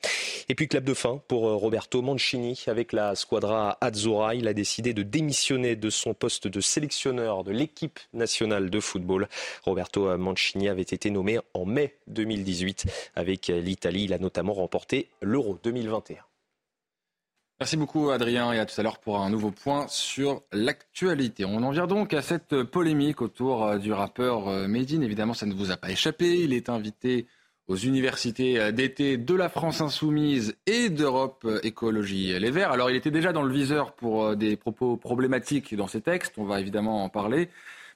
Et 0.49 0.55
puis 0.55 0.67
clap 0.67 0.83
de 0.83 0.93
fin 0.93 1.21
pour 1.29 1.47
euh, 1.47 1.55
Roberto 1.55 2.01
Mancini 2.01 2.61
avec 2.67 2.91
la 2.91 3.15
squadra 3.15 3.77
Azzurra. 3.79 4.35
Il 4.35 4.49
a 4.49 4.53
décidé 4.53 4.93
de 4.93 5.03
démissionner 5.03 5.77
de 5.77 5.89
son 5.89 6.13
poste 6.13 6.49
de 6.49 6.59
sélectionneur 6.59 7.45
de 7.45 7.53
l'équipe 7.53 8.01
nationale 8.11 8.69
de 8.69 8.79
football. 8.81 9.29
Roberto 9.63 10.17
Mancini 10.17 10.67
avait 10.67 10.81
été 10.81 11.09
nommé 11.09 11.39
en 11.53 11.63
mai 11.63 11.92
2018 12.07 13.11
avec 13.15 13.47
l'Italie. 13.47 14.05
Il 14.05 14.13
a 14.13 14.19
notamment 14.19 14.53
remporté 14.53 15.09
l'Euro 15.21 15.57
2021. 15.63 16.17
Merci 17.59 17.77
beaucoup 17.77 18.09
Adrien 18.09 18.51
et 18.51 18.59
à 18.59 18.65
tout 18.65 18.77
à 18.77 18.83
l'heure 18.83 18.99
pour 18.99 19.21
un 19.21 19.29
nouveau 19.29 19.51
point 19.51 19.87
sur 19.87 20.41
l'actualité. 20.51 21.45
On 21.45 21.63
en 21.63 21.71
vient 21.71 21.87
donc 21.87 22.13
à 22.13 22.21
cette 22.21 22.63
polémique 22.63 23.21
autour 23.21 23.63
euh, 23.63 23.77
du 23.77 23.93
rappeur 23.93 24.49
euh, 24.49 24.67
Medine. 24.67 25.01
Évidemment, 25.01 25.33
ça 25.33 25.45
ne 25.45 25.53
vous 25.53 25.71
a 25.71 25.77
pas 25.77 25.89
échappé. 25.89 26.39
Il 26.41 26.51
est 26.51 26.67
invité 26.67 27.27
aux 27.67 27.77
universités 27.77 28.59
euh, 28.59 28.71
d'été 28.71 29.17
de 29.17 29.33
la 29.33 29.47
France 29.47 29.79
insoumise 29.79 30.57
et 30.65 30.89
d'Europe 30.89 31.47
Écologie 31.63 32.37
Les 32.37 32.51
Verts. 32.51 32.71
Alors 32.71 32.89
il 32.89 32.97
était 32.97 33.11
déjà 33.11 33.31
dans 33.31 33.43
le 33.43 33.53
viseur 33.53 33.93
pour 33.93 34.35
des 34.35 34.57
propos 34.57 34.97
problématiques 34.97 35.73
dans 35.73 35.87
ces 35.87 36.01
textes. 36.01 36.33
On 36.37 36.43
va 36.45 36.59
évidemment 36.59 37.05
en 37.05 37.09
parler. 37.09 37.49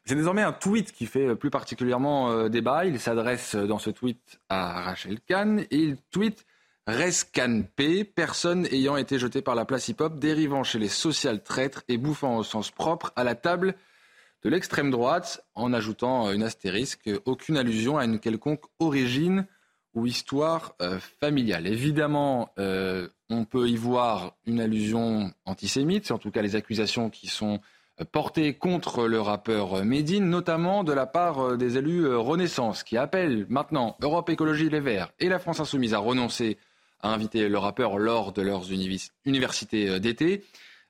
C'est 0.08 0.16
désormais 0.16 0.42
un 0.42 0.54
tweet 0.54 0.94
qui 0.94 1.06
fait 1.06 1.36
plus 1.36 1.50
particulièrement 1.50 2.32
euh, 2.32 2.48
débat. 2.48 2.86
Il 2.86 2.98
s'adresse 2.98 3.56
euh, 3.56 3.68
dans 3.68 3.78
ce 3.78 3.90
tweet 3.90 4.40
à 4.48 4.82
Rachel 4.82 5.20
Kahn 5.20 5.60
et 5.60 5.78
il 5.78 5.98
tweet 6.12 6.46
Rescan 6.88 7.64
P, 7.76 8.06
personne 8.06 8.66
ayant 8.68 8.96
été 8.96 9.20
jeté 9.20 9.42
par 9.42 9.54
la 9.54 9.66
place 9.66 9.90
hip-hop, 9.90 10.18
dérivant 10.18 10.64
chez 10.64 10.80
les 10.80 10.88
social 10.88 11.44
traîtres 11.44 11.84
et 11.90 11.98
bouffant 11.98 12.38
au 12.38 12.44
sens 12.44 12.72
propre 12.72 13.12
à 13.18 13.26
la 13.26 13.36
table 13.36 13.76
de 14.44 14.50
l'extrême 14.50 14.92
droite, 14.92 15.46
en 15.56 15.74
ajoutant 15.74 16.28
euh, 16.28 16.32
une 16.32 16.44
astérisque, 16.44 17.10
aucune 17.26 17.58
allusion 17.58 17.98
à 17.98 18.06
une 18.06 18.20
quelconque 18.20 18.64
origine 18.80 19.46
ou 19.94 20.06
histoire 20.06 20.76
familiale. 21.20 21.66
Évidemment, 21.66 22.54
on 22.58 23.46
peut 23.46 23.68
y 23.68 23.76
voir 23.76 24.36
une 24.46 24.62
allusion 24.62 25.34
antisémite, 25.46 26.06
c'est 26.06 26.14
en 26.14 26.20
tout 26.20 26.30
cas 26.30 26.44
les 26.44 26.56
accusations 26.56 27.10
qui 27.10 27.26
sont 27.26 27.62
porté 28.06 28.54
contre 28.54 29.08
le 29.08 29.20
rappeur 29.20 29.84
Médine, 29.84 30.30
notamment 30.30 30.84
de 30.84 30.94
la 30.94 31.06
part 31.06 31.40
euh, 31.40 31.58
des 31.58 31.78
élus 31.78 32.06
euh, 32.06 32.18
Renaissance, 32.18 32.84
qui 32.84 32.98
appellent 32.98 33.46
maintenant 33.50 33.98
Europe 34.02 34.30
Écologie 34.30 34.70
Les 34.70 34.80
Verts 34.80 35.12
et 35.20 35.30
la 35.30 35.40
France 35.40 35.60
Insoumise 35.60 35.94
à 35.94 36.00
renoncer 36.00 36.58
à 37.02 37.14
inviter 37.14 37.48
le 37.48 37.58
rappeur 37.58 37.98
lors 37.98 38.34
de 38.34 38.42
leurs 38.42 38.72
universités 38.72 39.90
euh, 39.90 40.00
d'été. 40.00 40.44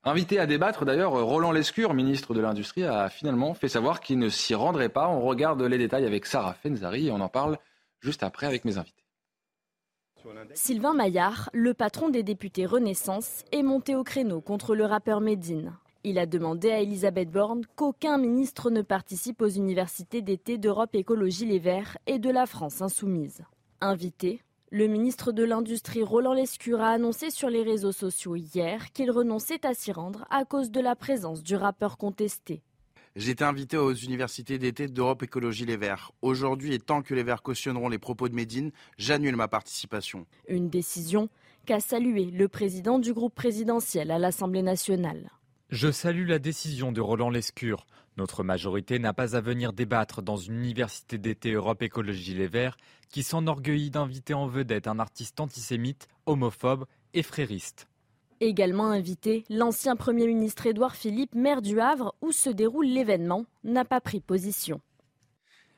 Invité 0.03 0.39
à 0.39 0.45
débattre, 0.45 0.85
d'ailleurs, 0.85 1.11
Roland 1.11 1.51
Lescure, 1.51 1.93
ministre 1.93 2.33
de 2.33 2.39
l'Industrie, 2.39 2.83
a 2.83 3.09
finalement 3.09 3.53
fait 3.53 3.67
savoir 3.67 3.99
qu'il 3.99 4.19
ne 4.19 4.29
s'y 4.29 4.55
rendrait 4.55 4.89
pas. 4.89 5.09
On 5.09 5.21
regarde 5.21 5.61
les 5.61 5.77
détails 5.77 6.05
avec 6.05 6.25
Sarah 6.25 6.53
Fenzari 6.53 7.07
et 7.07 7.11
on 7.11 7.19
en 7.19 7.27
parle 7.27 7.57
juste 7.99 8.23
après 8.23 8.47
avec 8.47 8.63
mes 8.63 8.77
invités. 8.77 9.03
Sylvain 10.53 10.93
Maillard, 10.93 11.49
le 11.53 11.73
patron 11.73 12.09
des 12.09 12.23
députés 12.23 12.65
Renaissance, 12.65 13.43
est 13.51 13.63
monté 13.63 13.95
au 13.95 14.03
créneau 14.03 14.39
contre 14.39 14.75
le 14.75 14.85
rappeur 14.85 15.19
Médine. 15.19 15.73
Il 16.09 16.19
a 16.19 16.25
demandé 16.25 16.71
à 16.71 16.79
Elisabeth 16.79 17.29
Borne 17.29 17.65
qu'aucun 17.75 18.17
ministre 18.17 18.69
ne 18.69 18.81
participe 18.81 19.41
aux 19.41 19.49
universités 19.49 20.21
d'été 20.21 20.57
d'Europe 20.57 20.95
Écologie 20.95 21.45
Les 21.45 21.59
Verts 21.59 21.97
et 22.07 22.17
de 22.17 22.29
la 22.29 22.45
France 22.45 22.81
Insoumise. 22.81 23.41
Invité, 23.81 24.41
le 24.71 24.87
ministre 24.87 25.33
de 25.33 25.43
l'Industrie 25.43 26.03
Roland 26.03 26.31
Lescure 26.31 26.79
a 26.79 26.91
annoncé 26.91 27.29
sur 27.29 27.49
les 27.49 27.61
réseaux 27.61 27.91
sociaux 27.91 28.37
hier 28.37 28.93
qu'il 28.93 29.11
renonçait 29.11 29.65
à 29.65 29.73
s'y 29.73 29.91
rendre 29.91 30.25
à 30.29 30.45
cause 30.45 30.71
de 30.71 30.79
la 30.79 30.95
présence 30.95 31.43
du 31.43 31.57
rappeur 31.57 31.97
contesté. 31.97 32.61
J'ai 33.17 33.31
été 33.31 33.43
invité 33.43 33.75
aux 33.75 33.93
universités 33.93 34.57
d'été 34.57 34.87
d'Europe 34.87 35.23
Écologie 35.23 35.65
Les 35.65 35.75
Verts. 35.75 36.13
Aujourd'hui, 36.21 36.73
et 36.73 36.79
tant 36.79 37.01
que 37.01 37.15
les 37.15 37.23
Verts 37.23 37.43
cautionneront 37.43 37.89
les 37.89 37.99
propos 37.99 38.29
de 38.29 38.35
Médine, 38.35 38.71
j'annule 38.97 39.35
ma 39.35 39.49
participation. 39.49 40.25
Une 40.47 40.69
décision 40.69 41.27
qu'a 41.65 41.81
salué 41.81 42.31
le 42.31 42.47
président 42.47 42.97
du 42.97 43.11
groupe 43.11 43.35
présidentiel 43.35 44.09
à 44.09 44.19
l'Assemblée 44.19 44.61
nationale. 44.61 45.31
Je 45.69 45.91
salue 45.91 46.25
la 46.25 46.39
décision 46.39 46.93
de 46.93 47.01
Roland 47.01 47.29
Lescure. 47.29 47.87
Notre 48.15 48.41
majorité 48.41 48.99
n'a 48.99 49.11
pas 49.11 49.35
à 49.35 49.41
venir 49.41 49.73
débattre 49.73 50.21
dans 50.21 50.37
une 50.37 50.59
université 50.59 51.17
d'été 51.17 51.51
Europe 51.51 51.83
Écologie 51.83 52.35
Les 52.35 52.47
Verts 52.47 52.77
qui 53.09 53.21
s'enorgueillit 53.21 53.89
d'inviter 53.89 54.33
en 54.33 54.47
vedette 54.47 54.87
un 54.87 54.97
artiste 54.97 55.41
antisémite, 55.41 56.07
homophobe 56.25 56.85
et 57.13 57.21
frériste. 57.21 57.89
Également 58.39 58.91
invité, 58.91 59.43
l'ancien 59.49 59.97
Premier 59.97 60.27
ministre 60.27 60.67
Édouard 60.67 60.95
Philippe, 60.95 61.35
maire 61.35 61.61
du 61.61 61.81
Havre, 61.81 62.15
où 62.21 62.31
se 62.31 62.49
déroule 62.49 62.87
l'événement, 62.87 63.45
n'a 63.65 63.83
pas 63.83 63.99
pris 63.99 64.21
position. 64.21 64.79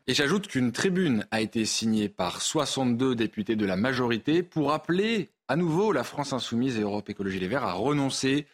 Et 0.05 0.13
j'ajoute 0.13 0.47
qu'une 0.47 0.71
tribune 0.71 1.25
a 1.31 1.41
été 1.41 1.65
signée 1.65 2.09
par 2.09 2.43
62 2.43 3.15
députés 3.15 3.55
de 3.55 3.65
la 3.65 3.75
majorité 3.75 4.43
pour 4.43 4.71
appeler 4.71 5.29
à 5.47 5.55
nouveau 5.55 5.91
la 5.91 6.03
France 6.03 6.31
Insoumise 6.31 6.77
et 6.77 6.81
Europe 6.81 7.09
Écologie 7.09 7.39
Les 7.39 7.47
Verts 7.47 7.63
à 7.63 7.73
renoncer 7.73 8.45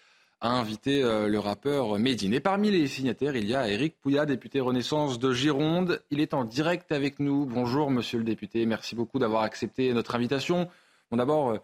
a 0.46 0.52
invité 0.52 1.04
euh, 1.04 1.28
le 1.28 1.40
rappeur 1.40 1.98
Médine. 1.98 2.34
Et 2.34 2.40
parmi 2.40 2.70
les 2.70 2.88
signataires, 2.88 3.36
il 3.36 3.50
y 3.50 3.56
a 3.56 3.68
Éric 3.68 4.00
Pouillat, 4.00 4.26
député 4.26 4.60
Renaissance 4.60 5.18
de 5.18 5.34
Gironde. 5.34 6.02
Il 6.12 6.20
est 6.20 6.34
en 6.34 6.46
direct 6.46 6.92
avec 6.92 7.20
nous. 7.20 7.46
Bonjour, 7.46 7.90
monsieur 7.90 8.20
le 8.20 8.24
député. 8.24 8.66
Merci 8.66 8.96
beaucoup 8.96 9.18
d'avoir 9.18 9.42
accepté 9.42 9.92
notre 9.94 10.14
invitation. 10.14 10.70
Bon, 11.10 11.18
d'abord, 11.18 11.50
euh, 11.50 11.58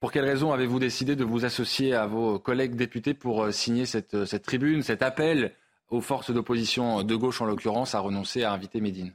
pour 0.00 0.12
quelles 0.12 0.26
raisons 0.26 0.52
avez-vous 0.52 0.78
décidé 0.78 1.16
de 1.16 1.24
vous 1.24 1.46
associer 1.46 1.94
à 1.94 2.06
vos 2.06 2.38
collègues 2.38 2.74
députés 2.74 3.14
pour 3.14 3.42
euh, 3.42 3.52
signer 3.52 3.86
cette, 3.86 4.26
cette 4.26 4.42
tribune, 4.42 4.82
cet 4.82 5.02
appel 5.02 5.52
aux 5.88 6.02
forces 6.02 6.30
d'opposition 6.30 7.02
de 7.02 7.16
gauche 7.16 7.40
en 7.40 7.46
l'occurrence 7.46 7.94
à 7.94 8.00
renoncer 8.00 8.42
à 8.42 8.52
inviter 8.52 8.80
Médine 8.80 9.12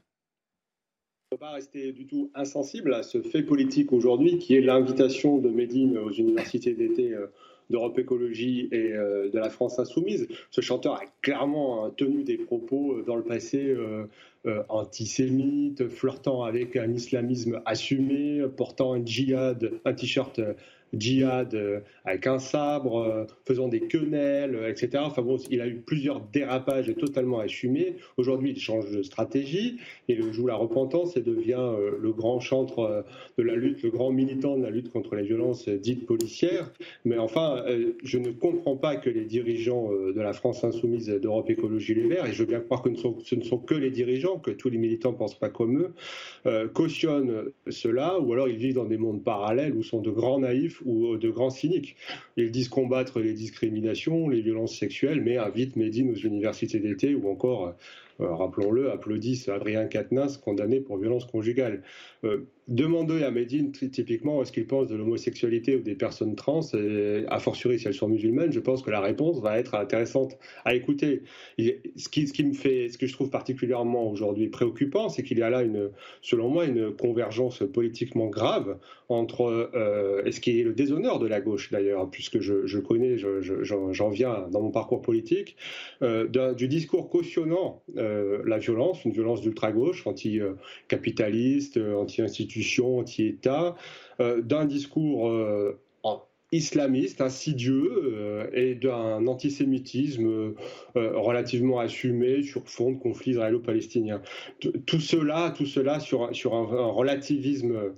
ne 1.33 1.37
peut 1.37 1.45
pas 1.45 1.51
rester 1.51 1.93
du 1.93 2.07
tout 2.07 2.29
insensible 2.35 2.93
à 2.93 3.03
ce 3.03 3.21
fait 3.21 3.43
politique 3.43 3.93
aujourd'hui 3.93 4.37
qui 4.37 4.53
est 4.53 4.59
l'invitation 4.59 5.37
de 5.37 5.49
Médine 5.49 5.97
aux 5.97 6.11
universités 6.11 6.73
d'été 6.73 7.15
d'Europe 7.71 7.97
Écologie 7.97 8.69
et 8.71 8.93
euh, 8.93 9.29
de 9.29 9.39
la 9.39 9.49
France 9.49 9.79
Insoumise. 9.79 10.27
Ce 10.51 10.61
chanteur 10.61 10.95
a 10.95 11.03
clairement 11.21 11.89
tenu 11.89 12.23
des 12.23 12.37
propos 12.37 12.93
euh, 12.93 13.03
dans 13.03 13.15
le 13.15 13.23
passé 13.23 13.75
euh, 13.75 14.05
antisémites, 14.69 15.87
flirtant 15.87 16.43
avec 16.43 16.75
un 16.75 16.91
islamisme 16.91 17.61
assumé, 17.65 18.43
portant 18.55 18.93
un 18.93 19.05
djihad, 19.05 19.71
un 19.85 19.93
t-shirt 19.93 20.39
djihad 20.93 21.53
euh, 21.53 21.79
avec 22.05 22.27
un 22.27 22.39
sabre, 22.39 22.99
euh, 22.99 23.25
faisant 23.45 23.67
des 23.67 23.81
quenelles, 23.81 24.55
euh, 24.55 24.69
etc. 24.69 25.03
Enfin 25.05 25.21
bon, 25.21 25.37
il 25.49 25.61
a 25.61 25.67
eu 25.67 25.75
plusieurs 25.75 26.21
dérapages 26.21 26.93
totalement 26.95 27.39
assumés. 27.39 27.95
Aujourd'hui, 28.17 28.51
il 28.51 28.59
change 28.59 28.89
de 28.91 29.01
stratégie 29.03 29.79
et 30.07 30.19
joue 30.31 30.47
la 30.47 30.55
repentance 30.55 31.17
et 31.17 31.21
devient 31.21 31.71
le 31.99 32.11
grand 32.11 32.39
chantre 32.39 33.05
de 33.37 33.43
la 33.43 33.55
lutte, 33.55 33.83
le 33.83 33.89
grand 33.89 34.11
militant 34.11 34.57
de 34.57 34.63
la 34.63 34.69
lutte 34.69 34.89
contre 34.89 35.15
les 35.15 35.23
violences 35.23 35.67
dites 35.67 36.05
policières. 36.05 36.71
Mais 37.05 37.17
enfin, 37.17 37.63
je 38.03 38.17
ne 38.17 38.31
comprends 38.31 38.77
pas 38.77 38.95
que 38.95 39.09
les 39.09 39.25
dirigeants 39.25 39.89
de 39.91 40.21
la 40.21 40.33
France 40.33 40.63
insoumise 40.63 41.07
d'Europe 41.07 41.49
Écologie 41.49 41.95
Les 41.95 42.07
Verts, 42.07 42.25
et 42.25 42.33
je 42.33 42.39
veux 42.39 42.47
bien 42.47 42.59
croire 42.59 42.81
que 42.81 42.89
ce 42.95 43.35
ne 43.35 43.43
sont 43.43 43.57
que 43.57 43.75
les 43.75 43.89
dirigeants, 43.89 44.37
que 44.37 44.51
tous 44.51 44.69
les 44.69 44.77
militants 44.77 45.11
ne 45.11 45.17
pensent 45.17 45.39
pas 45.39 45.49
comme 45.49 45.91
eux, 46.45 46.67
cautionnent 46.73 47.51
cela, 47.69 48.19
ou 48.19 48.33
alors 48.33 48.47
ils 48.47 48.57
vivent 48.57 48.75
dans 48.75 48.85
des 48.85 48.97
mondes 48.97 49.23
parallèles 49.23 49.75
où 49.75 49.83
sont 49.83 50.01
de 50.01 50.11
grands 50.11 50.39
naïfs 50.39 50.80
ou 50.85 51.17
de 51.17 51.29
grands 51.29 51.49
cyniques. 51.49 51.95
Ils 52.37 52.51
disent 52.51 52.69
combattre 52.69 53.19
les 53.19 53.33
discriminations, 53.33 54.29
les 54.29 54.41
violences 54.41 54.77
sexuelles, 54.77 55.21
mais 55.21 55.37
invitent 55.37 55.75
Médine 55.75 56.11
aux 56.11 56.15
universités 56.15 56.79
d'été 56.79 57.15
ou 57.15 57.29
encore 57.29 57.75
euh, 58.21 58.33
rappelons-le, 58.33 58.91
applaudissent 58.91 59.49
Adrien 59.49 59.85
Quatennens, 59.85 60.37
condamné 60.37 60.79
pour 60.79 60.97
violence 60.97 61.25
conjugale. 61.25 61.83
Euh, 62.69 62.73
demandez 62.73 63.23
à 63.23 63.31
Médine, 63.31 63.71
typiquement, 63.71 64.43
ce 64.43 64.51
qu'il 64.51 64.67
pense 64.67 64.87
de 64.87 64.95
l'homosexualité 64.95 65.75
ou 65.75 65.81
des 65.81 65.95
personnes 65.95 66.35
trans, 66.35 66.61
a 67.27 67.39
fortiori 67.39 67.79
si 67.79 67.87
elles 67.87 67.93
sont 67.93 68.07
musulmanes, 68.07 68.51
je 68.51 68.59
pense 68.59 68.81
que 68.81 68.91
la 68.91 69.01
réponse 69.01 69.41
va 69.41 69.59
être 69.59 69.75
intéressante 69.75 70.37
à 70.65 70.75
écouter. 70.75 71.23
ce, 71.57 72.09
qui, 72.09 72.43
me 72.43 72.53
fait, 72.53 72.89
ce 72.89 72.97
que 72.97 73.07
je 73.07 73.13
trouve 73.13 73.29
particulièrement 73.29 74.09
aujourd'hui 74.09 74.47
préoccupant, 74.47 75.09
c'est 75.09 75.23
qu'il 75.23 75.39
y 75.39 75.43
a 75.43 75.49
là, 75.49 75.63
une, 75.63 75.89
selon 76.21 76.49
moi, 76.49 76.65
une 76.65 76.91
convergence 76.91 77.63
politiquement 77.73 78.27
grave 78.27 78.77
entre, 79.09 79.71
euh, 79.75 80.31
ce 80.31 80.39
qui 80.39 80.59
est 80.59 80.63
le 80.63 80.73
déshonneur 80.73 81.19
de 81.19 81.27
la 81.27 81.41
gauche 81.41 81.71
d'ailleurs, 81.71 82.09
puisque 82.09 82.39
je, 82.39 82.79
connais, 82.79 83.17
j'en 83.17 84.09
viens 84.09 84.47
dans 84.51 84.61
mon 84.61 84.71
parcours 84.71 85.01
politique, 85.01 85.55
du 86.01 86.67
discours 86.67 87.09
cautionnant 87.09 87.83
la 87.95 88.57
violence, 88.57 89.03
une 89.05 89.11
violence 89.11 89.41
d'ultra-gauche, 89.41 90.05
anti-capitaliste, 90.07 91.77
anti-État, 92.99 93.75
d'un 94.19 94.65
discours 94.65 95.31
islamiste, 96.51 97.21
insidieux 97.21 97.89
euh, 98.13 98.47
et 98.53 98.75
d'un 98.75 99.25
antisémitisme 99.27 100.25
euh, 100.25 100.53
relativement 100.95 101.79
assumé 101.79 102.43
sur 102.43 102.67
fond 102.67 102.91
de 102.91 102.97
conflit 102.97 103.31
israélo-palestinien. 103.31 104.21
Tout 104.59 104.99
cela, 104.99 105.53
tout 105.55 105.65
cela 105.65 105.99
sur, 106.01 106.23
un, 106.23 106.31
relativisme 106.91 107.93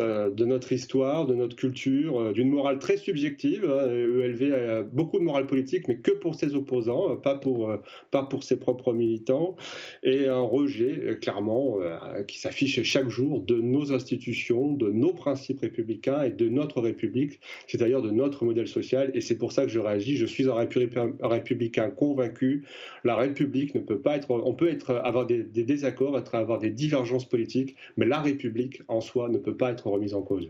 euh, 0.00 0.30
de 0.30 0.44
notre 0.44 0.72
histoire, 0.72 1.26
de 1.26 1.34
notre 1.34 1.54
culture, 1.54 2.32
d'une 2.32 2.50
morale 2.50 2.80
très 2.80 2.96
subjective. 2.96 3.64
ELV 3.64 4.42
hein, 4.42 4.78
a 4.78 4.82
beaucoup 4.82 5.18
de 5.18 5.24
morale 5.24 5.46
politique, 5.46 5.86
mais 5.86 5.98
que 5.98 6.10
pour 6.10 6.34
ses 6.34 6.54
opposants, 6.54 7.16
pas 7.16 7.36
pour, 7.36 7.72
pas 8.10 8.24
pour 8.24 8.42
ses 8.42 8.58
propres 8.58 8.92
militants, 8.92 9.54
et 10.02 10.26
un 10.26 10.40
rejet 10.40 11.18
clairement 11.20 11.78
qui 12.26 12.38
s'affiche 12.40 12.82
chaque 12.82 13.08
jour 13.08 13.40
de 13.42 13.60
nos 13.60 13.92
institutions, 13.92 14.72
de 14.72 14.90
nos 14.90 15.12
principes 15.12 15.60
républicains 15.60 16.22
et 16.22 16.30
de 16.30 16.48
notre 16.48 16.80
République 16.80 17.40
c'est-à-dire 17.76 18.02
de 18.02 18.10
notre 18.10 18.44
modèle 18.44 18.68
social. 18.68 19.10
Et 19.14 19.20
c'est 19.20 19.36
pour 19.36 19.52
ça 19.52 19.62
que 19.62 19.68
je 19.68 19.78
réagis. 19.78 20.16
Je 20.16 20.26
suis 20.26 20.48
un 20.48 20.54
républicain 20.54 21.90
convaincu. 21.90 22.64
La 23.04 23.16
République 23.16 23.74
ne 23.74 23.80
peut 23.80 23.98
pas 23.98 24.16
être. 24.16 24.30
On 24.30 24.54
peut 24.54 24.68
être, 24.68 24.94
avoir 24.96 25.26
des, 25.26 25.42
désaccords, 25.42 26.18
être, 26.18 26.34
avoir 26.34 26.58
des 26.58 26.70
divergences 26.70 27.28
politiques, 27.28 27.76
mais 27.96 28.06
la 28.06 28.20
République 28.20 28.82
en 28.88 29.00
soi 29.00 29.28
ne 29.28 29.38
peut 29.38 29.56
pas 29.56 29.70
être 29.70 29.86
remise 29.88 30.14
en 30.14 30.22
cause. 30.22 30.48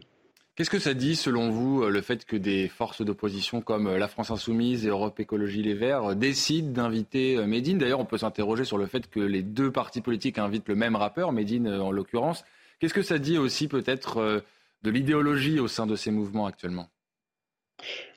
Qu'est-ce 0.54 0.70
que 0.70 0.78
ça 0.78 0.94
dit, 0.94 1.16
selon 1.16 1.50
vous, 1.50 1.86
le 1.86 2.00
fait 2.00 2.24
que 2.24 2.34
des 2.34 2.68
forces 2.68 3.02
d'opposition 3.02 3.60
comme 3.60 3.94
la 3.94 4.08
France 4.08 4.30
Insoumise 4.30 4.86
et 4.86 4.88
Europe 4.88 5.20
Écologie 5.20 5.62
Les 5.62 5.74
Verts 5.74 6.16
décident 6.16 6.70
d'inviter 6.70 7.36
Médine? 7.46 7.76
D'ailleurs, 7.76 8.00
on 8.00 8.06
peut 8.06 8.16
s'interroger 8.16 8.64
sur 8.64 8.78
le 8.78 8.86
fait 8.86 9.10
que 9.10 9.20
les 9.20 9.42
deux 9.42 9.70
partis 9.70 10.00
politiques 10.00 10.38
invitent 10.38 10.68
le 10.68 10.74
même 10.74 10.96
rappeur, 10.96 11.32
Médine 11.32 11.68
en 11.68 11.90
l'occurrence. 11.90 12.42
Qu'est-ce 12.78 12.94
que 12.94 13.02
ça 13.02 13.18
dit 13.18 13.38
aussi 13.38 13.68
peut-être 13.68 14.18
euh, 14.18 14.40
de 14.82 14.90
l'idéologie 14.90 15.60
au 15.60 15.68
sein 15.68 15.86
de 15.86 15.96
ces 15.96 16.10
mouvements 16.10 16.46
actuellement? 16.46 16.88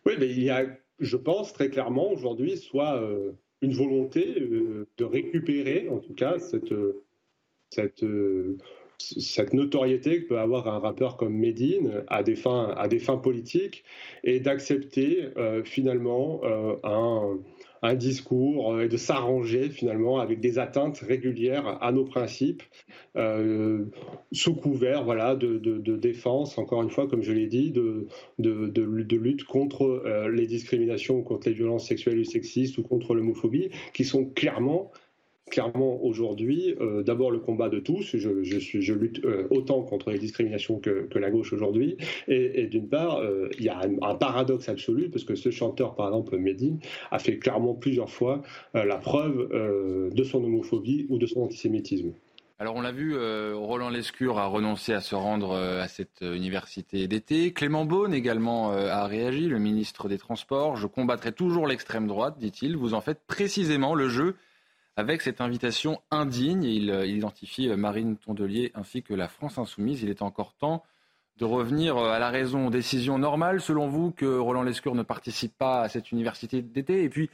Oui, 0.06 0.14
mais 0.20 0.30
il 0.30 0.44
y 0.44 0.50
a, 0.50 0.66
je 1.00 1.18
pense 1.18 1.54
très 1.54 1.70
clairement 1.70 2.12
aujourd'hui, 2.12 2.58
soit 2.58 3.02
euh, 3.02 3.32
une 3.62 3.74
volonté 3.74 4.40
euh, 4.40 4.88
de 4.98 5.04
récupérer, 5.04 5.88
en 5.90 6.00
tout 6.00 6.14
cas, 6.14 6.40
cette, 6.40 6.74
cette, 7.70 8.06
cette 8.98 9.54
notoriété 9.54 10.24
que 10.24 10.30
peut 10.30 10.40
avoir 10.40 10.68
un 10.68 10.80
rappeur 10.80 11.18
comme 11.18 11.34
Medine 11.34 12.04
à 12.08 12.24
des 12.24 12.36
fins, 12.36 12.74
à 12.78 12.88
des 12.88 13.00
fins 13.00 13.18
politiques 13.18 13.84
et 14.24 14.40
d'accepter 14.40 15.30
euh, 15.38 15.64
finalement 15.64 16.42
un 16.84 17.40
un 17.82 17.96
discours 17.96 18.74
euh, 18.74 18.84
et 18.84 18.88
de 18.88 18.98
s'arranger 18.98 19.70
finalement 19.70 20.20
avec 20.20 20.40
des 20.40 20.60
atteintes 20.60 21.00
régulières 21.00 21.78
à 21.82 21.92
nos 21.92 22.06
principes 22.06 22.64
euh, 23.16 23.86
sous 24.32 24.56
couvert 24.56 25.04
voilà, 25.04 25.36
de, 25.36 25.58
défense, 25.98 26.58
encore 26.58 26.82
une 26.84 26.90
fois, 26.90 27.08
comme 27.08 27.24
je 27.24 27.32
l'ai 27.32 27.48
dit, 27.48 27.72
de, 27.72 28.08
lutte 29.16 29.44
contre 29.44 29.84
euh, 29.84 30.30
les 30.30 30.48
discriminations, 30.48 31.22
contre 31.22 31.50
les 31.50 31.56
violences 31.56 31.88
sexuelles 31.88 32.20
et 32.20 32.26
sexistes 32.26 32.78
ou 32.78 32.84
contre 32.84 33.14
l'homophobie, 33.16 33.70
qui 33.94 34.06
sont 34.06 34.26
clairement 34.26 34.92
clairement 35.50 36.02
aujourd'hui, 36.04 36.76
euh, 36.80 37.04
d'abord 37.04 37.32
le 37.32 37.40
combat 37.40 37.70
de 37.70 37.80
tous, 37.80 38.16
je, 38.16 38.94
lutte 38.94 39.24
euh, 39.26 39.48
autant 39.50 39.82
contre 39.82 40.12
les 40.12 40.20
discriminations 40.20 40.80
que, 40.80 41.08
la 41.20 41.30
gauche 41.30 41.52
aujourd'hui, 41.52 41.98
et, 42.28 42.68
d'une 42.68 42.88
part, 42.88 43.18
euh, 43.18 43.50
il 43.58 43.66
y 43.66 43.70
a 43.70 43.80
un, 43.80 44.16
paradoxe 44.16 44.70
absolu, 44.70 45.10
parce 45.10 45.24
que 45.26 45.36
ce 45.36 45.52
chanteur, 45.52 45.96
par 45.96 46.08
exemple, 46.08 46.38
Medine, 46.38 46.80
a 47.12 47.20
fait 47.20 47.38
clairement 47.38 47.74
plusieurs 47.74 48.10
fois 48.10 48.42
la 48.74 48.98
preuve 48.98 49.50
de 50.14 50.24
son 50.24 50.44
homophobie 50.44 51.06
ou 51.10 51.18
de 51.18 51.26
son 51.26 51.42
antisémitisme. 51.42 52.12
Alors 52.60 52.76
on 52.76 52.82
l'a 52.82 52.92
vu, 52.92 53.16
Roland 53.54 53.90
Lescure 53.90 54.38
a 54.38 54.48
renoncé 54.48 54.94
à 54.94 55.02
se 55.02 55.16
rendre 55.16 55.56
à 55.56 55.88
cette 55.88 56.22
université 56.22 57.08
d'été. 57.08 57.54
Clément 57.54 57.86
Beaune 57.86 58.14
également 58.14 58.72
a 58.72 59.06
réagi, 59.08 59.48
le 59.48 59.60
ministre 59.60 60.10
des 60.10 60.18
Transports. 60.18 60.76
Je 60.76 60.88
combattrai 60.88 61.32
toujours 61.32 61.68
l'extrême 61.68 62.08
droite, 62.08 62.38
dit-il. 62.38 62.76
Vous 62.76 62.94
en 62.94 63.02
faites 63.02 63.22
précisément 63.28 63.96
le 63.96 64.10
jeu 64.10 64.36
avec 65.00 65.22
cette 65.22 65.40
invitation 65.42 66.02
indigne. 66.12 66.64
Il, 66.64 66.92
euh, 66.92 67.06
il, 67.06 67.18
identifie 67.18 67.70
euh, 67.70 67.78
Marine 67.78 68.18
Tondelier 68.18 68.72
ainsi 68.76 69.02
que 69.02 69.14
la 69.14 69.30
France 69.30 69.58
insoumise. 69.58 70.04
Il 70.04 70.10
est 70.10 70.22
encore 70.22 70.54
temps 70.54 70.84
de 71.38 71.46
revenir 71.46 71.98
euh, 71.98 72.12
à 72.12 72.20
la 72.20 72.30
raison. 72.30 72.70
Décision 72.70 73.18
normale, 73.18 73.62
selon 73.62 73.88
vous, 73.88 74.12
que 74.12 74.26
Roland 74.26 74.64
Lescure 74.64 74.96
ne 74.96 75.04
participe 75.04 75.58
pas 75.58 75.82
à 75.82 75.90
cette 75.90 76.12
université 76.12 76.62
d'été 76.62 77.04
Et 77.04 77.10
puis, 77.10 77.30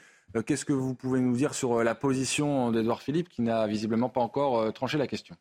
qu'est-ce 0.45 0.63
que 0.63 0.73
vous 0.73 0.93
pouvez 0.93 1.19
nous 1.19 1.35
dire 1.35 1.55
sur 1.55 1.83
la 1.83 1.95
position 1.95 2.71
d'Edouard 2.71 3.01
Philippe, 3.01 3.29
qui 3.29 3.41
n'a 3.41 3.65
visiblement 3.65 4.09
pas 4.09 4.21
encore 4.21 4.71
tranché 4.73 4.97
la 4.97 5.07
question? 5.07 5.35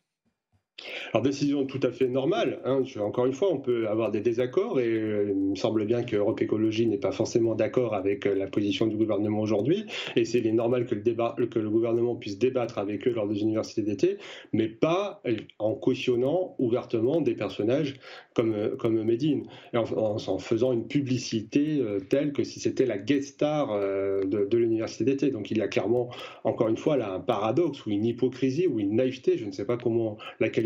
Alors, 1.13 1.23
décision 1.23 1.65
tout 1.65 1.81
à 1.83 1.93
fait 1.93 2.09
normale. 2.09 2.61
Hein. 2.65 2.83
Encore 2.99 3.27
une 3.27 3.33
fois, 3.33 3.53
on 3.53 3.59
peut 3.59 3.89
avoir 3.89 4.11
des 4.11 4.21
désaccords 4.21 4.81
et 4.81 4.89
euh, 4.89 5.31
il 5.31 5.51
me 5.51 5.55
semble 5.55 5.85
bien 5.87 6.03
que 6.03 6.17
Europe 6.17 6.41
Écologie 6.43 6.87
n'est 6.87 6.99
pas 6.99 7.13
forcément 7.13 7.55
d'accord 7.55 7.95
avec 7.95 8.27
euh, 8.27 8.35
la 8.35 8.49
position 8.49 8.87
du 8.87 8.97
gouvernement 8.97 9.41
aujourd'hui. 9.41 9.87
Et 10.17 10.25
c'est 10.25 10.43
normal 10.43 10.87
que 10.87 10.95
le, 10.95 11.71
gouvernement 11.71 12.17
puisse 12.17 12.39
débattre 12.39 12.79
avec 12.79 13.07
eux 13.07 13.13
lors 13.13 13.29
des 13.29 13.41
universités 13.41 13.83
d'été, 13.83 14.19
mais 14.53 14.69
pas 14.69 15.23
en 15.59 15.75
cautionnant 15.75 16.55
ouvertement 16.59 17.21
des 17.21 17.35
personnages 17.35 17.95
comme, 18.35 18.77
comme 18.79 19.03
Medine, 19.03 19.47
et 19.73 19.77
en, 19.77 20.39
faisant 20.39 20.73
une 20.73 20.87
publicité 20.87 21.79
euh, 21.81 22.01
telle 22.01 22.33
que 22.33 22.43
si 22.43 22.59
c'était 22.59 22.87
la 22.87 22.99
guest 22.99 23.35
star 23.35 23.79
de, 23.79 24.57
l'université 24.57 25.05
d'été. 25.05 25.31
Donc 25.31 25.51
il 25.51 25.59
y 25.59 25.63
a 25.63 25.69
clairement, 25.69 26.11
encore 26.43 26.69
une 26.69 26.77
fois, 26.77 26.97
là, 26.97 27.13
un 27.13 27.21
paradoxe 27.21 27.87
ou 27.87 27.91
une 27.91 28.05
hypocrisie 28.05 28.67
ou 28.67 28.81
une 28.81 28.97
naïveté, 28.97 29.39
je 29.39 29.47
ne 29.47 29.53
sais 29.53 29.65
pas 29.65 29.77
comment 29.77 30.19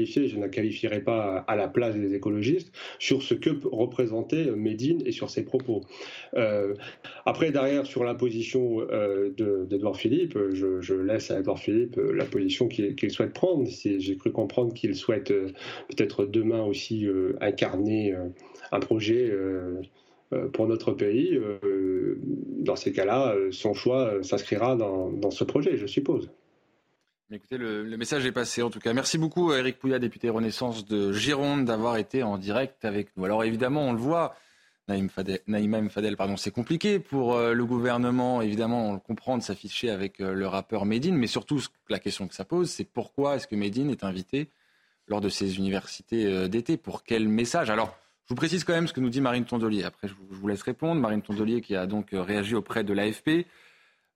je 0.06 0.36
ne 0.36 0.42
la 0.42 0.48
qualifierai 0.48 1.00
pas 1.00 1.44
à 1.46 1.56
la 1.56 1.68
place 1.68 1.96
des 1.96 2.14
écologistes, 2.14 2.72
sur 2.98 3.22
ce 3.22 3.34
que 3.34 3.50
représentait 3.64 4.50
Médine 4.52 5.02
et 5.04 5.12
sur 5.12 5.30
ses 5.30 5.44
propos. 5.44 5.82
Euh, 6.34 6.74
après, 7.26 7.50
derrière, 7.50 7.86
sur 7.86 8.04
la 8.04 8.14
position 8.14 8.80
euh, 8.80 9.30
d'Edouard 9.30 9.96
Philippe, 9.96 10.38
je, 10.52 10.94
laisse 10.94 11.30
à 11.30 11.40
Edouard 11.40 11.58
Philippe 11.58 11.98
euh, 11.98 12.12
la 12.12 12.24
position 12.24 12.68
qu'il 12.68 13.10
souhaite 13.10 13.32
prendre. 13.32 13.66
J'ai 13.66 14.16
cru 14.16 14.32
comprendre 14.32 14.74
qu'il 14.74 14.94
souhaite 14.94 15.28
peut-être 15.28 16.24
demain 16.26 16.62
aussi 16.62 17.06
incarner 17.40 18.14
un 18.72 18.80
projet 18.80 19.32
pour 20.52 20.66
notre 20.66 20.92
pays. 20.92 21.38
dans 22.58 22.76
ces 22.76 22.92
cas-là, 22.92 23.34
son 23.50 23.74
choix 23.74 24.22
s'inscrira 24.22 24.76
dans 24.76 25.30
ce 25.30 25.44
projet, 25.44 25.76
je 25.76 25.86
suppose. 25.86 26.30
Écoutez, 27.30 27.58
le, 27.58 27.84
message 27.98 28.24
est 28.24 28.32
passé 28.32 28.62
en 28.62 28.70
tout 28.70 28.78
cas. 28.78 28.94
Merci 28.94 29.18
beaucoup 29.18 29.50
à 29.50 29.58
Eric 29.58 29.78
Pouillat, 29.78 29.98
député 29.98 30.30
Renaissance 30.30 30.86
de 30.86 31.12
Gironde, 31.12 31.66
d'avoir 31.66 31.98
été 31.98 32.22
en 32.22 32.38
direct 32.38 32.86
avec 32.86 33.14
nous. 33.16 33.24
Alors 33.26 33.44
évidemment, 33.44 33.82
on 33.82 33.92
le 33.92 33.98
voit, 33.98 34.34
Naïm 34.88 35.10
Naïma 35.46 35.82
Mfadel, 35.82 36.16
pardon, 36.16 36.38
c'est 36.38 36.50
compliqué 36.50 36.98
pour 36.98 37.34
euh, 37.34 37.52
le 37.52 37.66
gouvernement, 37.66 38.40
évidemment, 38.40 38.88
on 38.88 38.92
le 38.94 38.98
comprend, 38.98 39.36
de 39.36 39.42
s'afficher 39.42 39.90
avec 39.90 40.20
euh, 40.20 40.32
le 40.32 40.46
rappeur 40.46 40.86
Medine, 40.86 41.16
mais 41.16 41.26
surtout 41.26 41.62
la 41.90 41.98
question 41.98 42.28
que 42.28 42.34
ça 42.34 42.46
pose, 42.46 42.70
c'est 42.70 42.84
pourquoi 42.84 43.36
est-ce 43.36 43.46
que 43.46 43.56
Medine 43.56 43.90
est 43.90 44.04
invité 44.04 44.48
lors 45.06 45.20
de 45.20 45.28
ces 45.28 45.58
universités 45.58 46.24
euh, 46.24 46.48
d'été? 46.48 46.78
Pour 46.78 47.04
quel 47.04 47.28
message? 47.28 47.68
Alors, 47.68 47.94
je 48.24 48.30
vous 48.30 48.36
précise 48.36 48.64
quand 48.64 48.72
même 48.72 48.88
ce 48.88 48.94
que 48.94 49.00
nous 49.00 49.10
dit 49.10 49.20
Marine 49.20 49.44
Tondelier. 49.44 49.84
Après, 49.84 50.08
je 50.08 50.14
vous 50.30 50.48
laisse 50.48 50.62
répondre. 50.62 50.98
Marine 50.98 51.20
Tondelier 51.20 51.60
qui 51.60 51.76
a 51.76 51.86
donc 51.86 52.08
réagi 52.12 52.54
auprès 52.54 52.84
de 52.84 52.94
l'AFP 52.94 53.44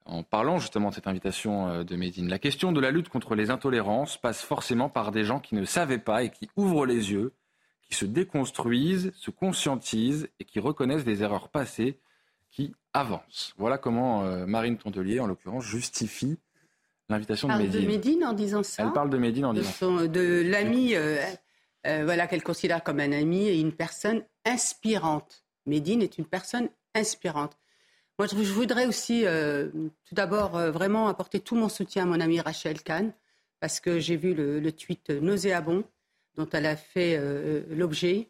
en 0.04 0.22
parlant 0.22 0.58
justement 0.58 0.90
de 0.90 0.94
cette 0.94 1.06
invitation 1.06 1.68
euh, 1.68 1.84
de 1.84 1.96
Médine. 1.96 2.28
La 2.28 2.38
question 2.38 2.72
de 2.72 2.80
la 2.80 2.90
lutte 2.90 3.08
contre 3.08 3.34
les 3.34 3.50
intolérances 3.50 4.16
passe 4.16 4.42
forcément 4.42 4.88
par 4.88 5.12
des 5.12 5.24
gens 5.24 5.40
qui 5.40 5.54
ne 5.54 5.64
savaient 5.64 5.98
pas 5.98 6.22
et 6.22 6.30
qui 6.30 6.48
ouvrent 6.56 6.86
les 6.86 7.12
yeux, 7.12 7.32
qui 7.82 7.94
se 7.94 8.04
déconstruisent, 8.04 9.12
se 9.14 9.30
conscientisent 9.30 10.28
et 10.40 10.44
qui 10.44 10.60
reconnaissent 10.60 11.04
des 11.04 11.22
erreurs 11.22 11.48
passées, 11.48 11.98
qui 12.50 12.74
avancent. 12.92 13.54
Voilà 13.56 13.78
comment 13.78 14.24
euh, 14.24 14.46
Marine 14.46 14.76
Tondelier, 14.76 15.20
en 15.20 15.26
l'occurrence, 15.26 15.64
justifie 15.64 16.38
l'invitation 17.08 17.48
de 17.48 17.54
Médine. 17.54 17.80
de 17.80 17.86
Médine 17.86 18.24
en 18.24 18.32
disant 18.32 18.62
ça. 18.62 18.84
Elle 18.84 18.92
parle 18.92 19.10
de 19.10 19.18
Médine 19.18 19.46
en 19.46 19.54
disant 19.54 19.70
ça. 19.70 20.06
De 20.06 20.42
l'ami, 20.44 20.94
euh, 20.94 21.24
voilà, 21.84 22.26
qu'elle 22.26 22.42
considère 22.42 22.82
comme 22.82 23.00
un 23.00 23.12
ami 23.12 23.48
et 23.48 23.58
une 23.60 23.72
personne 23.72 24.22
inspirante. 24.44 25.44
Médine 25.66 26.02
est 26.02 26.18
une 26.18 26.26
personne 26.26 26.68
inspirante. 26.94 27.58
Moi, 28.18 28.28
je 28.28 28.52
voudrais 28.52 28.86
aussi, 28.86 29.24
euh, 29.24 29.68
tout 30.04 30.14
d'abord, 30.14 30.56
euh, 30.56 30.70
vraiment 30.70 31.08
apporter 31.08 31.40
tout 31.40 31.56
mon 31.56 31.68
soutien 31.68 32.02
à 32.02 32.06
mon 32.06 32.20
amie 32.20 32.40
Rachel 32.40 32.82
Kahn, 32.82 33.12
parce 33.58 33.80
que 33.80 33.98
j'ai 33.98 34.16
vu 34.16 34.34
le, 34.34 34.70
tweet 34.72 35.10
nauséabond 35.10 35.84
dont 36.36 36.48
elle 36.52 36.66
a 36.66 36.76
fait 36.76 37.16
euh, 37.18 37.62
l'objet. 37.70 38.28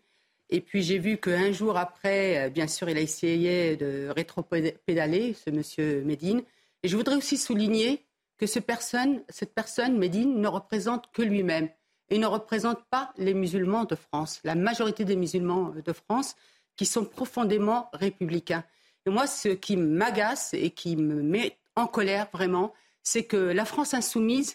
Et 0.51 0.61
puis, 0.61 0.83
j'ai 0.83 0.99
vu 0.99 1.19
qu'un 1.19 1.53
jour 1.53 1.77
après, 1.77 2.51
bien 2.51 2.69
sûr, 2.69 2.89
il 2.89 2.97
a 2.97 3.01
essayé 3.01 3.77
de 3.77 4.09
rétropédaler, 4.15 5.35
ce 5.35 5.51
monsieur 5.51 6.03
Médine. 6.05 6.43
Et 6.83 6.89
je 6.89 6.97
voudrais 6.97 7.17
aussi 7.17 7.37
souligner 7.37 8.05
que 8.39 8.47
cette 8.47 8.67
personne, 8.67 9.99
Médine, 9.99 10.41
ne 10.41 10.49
représente 10.49 11.11
que 11.13 11.23
lui-même 11.23 11.69
et 12.11 12.19
ne 12.19 12.27
représente 12.27 12.85
pas 12.91 13.13
les 13.17 13.35
musulmans 13.35 13.85
de 13.85 13.95
France, 13.95 14.41
la 14.45 14.55
majorité 14.55 15.05
des 15.05 15.17
musulmans 15.17 15.73
de 15.85 15.93
France 15.93 16.35
qui 16.77 16.87
sont 16.87 17.05
profondément 17.05 17.89
républicains. 17.93 18.65
Moi, 19.07 19.27
ce 19.27 19.49
qui 19.49 19.77
m'agace 19.77 20.55
et 20.55 20.71
qui 20.71 20.97
me 20.97 21.23
met 21.23 21.59
en 21.75 21.87
colère 21.87 22.29
vraiment, 22.33 22.73
c'est 23.03 23.25
que 23.25 23.37
la 23.37 23.65
France 23.65 23.95
insoumise 23.95 24.55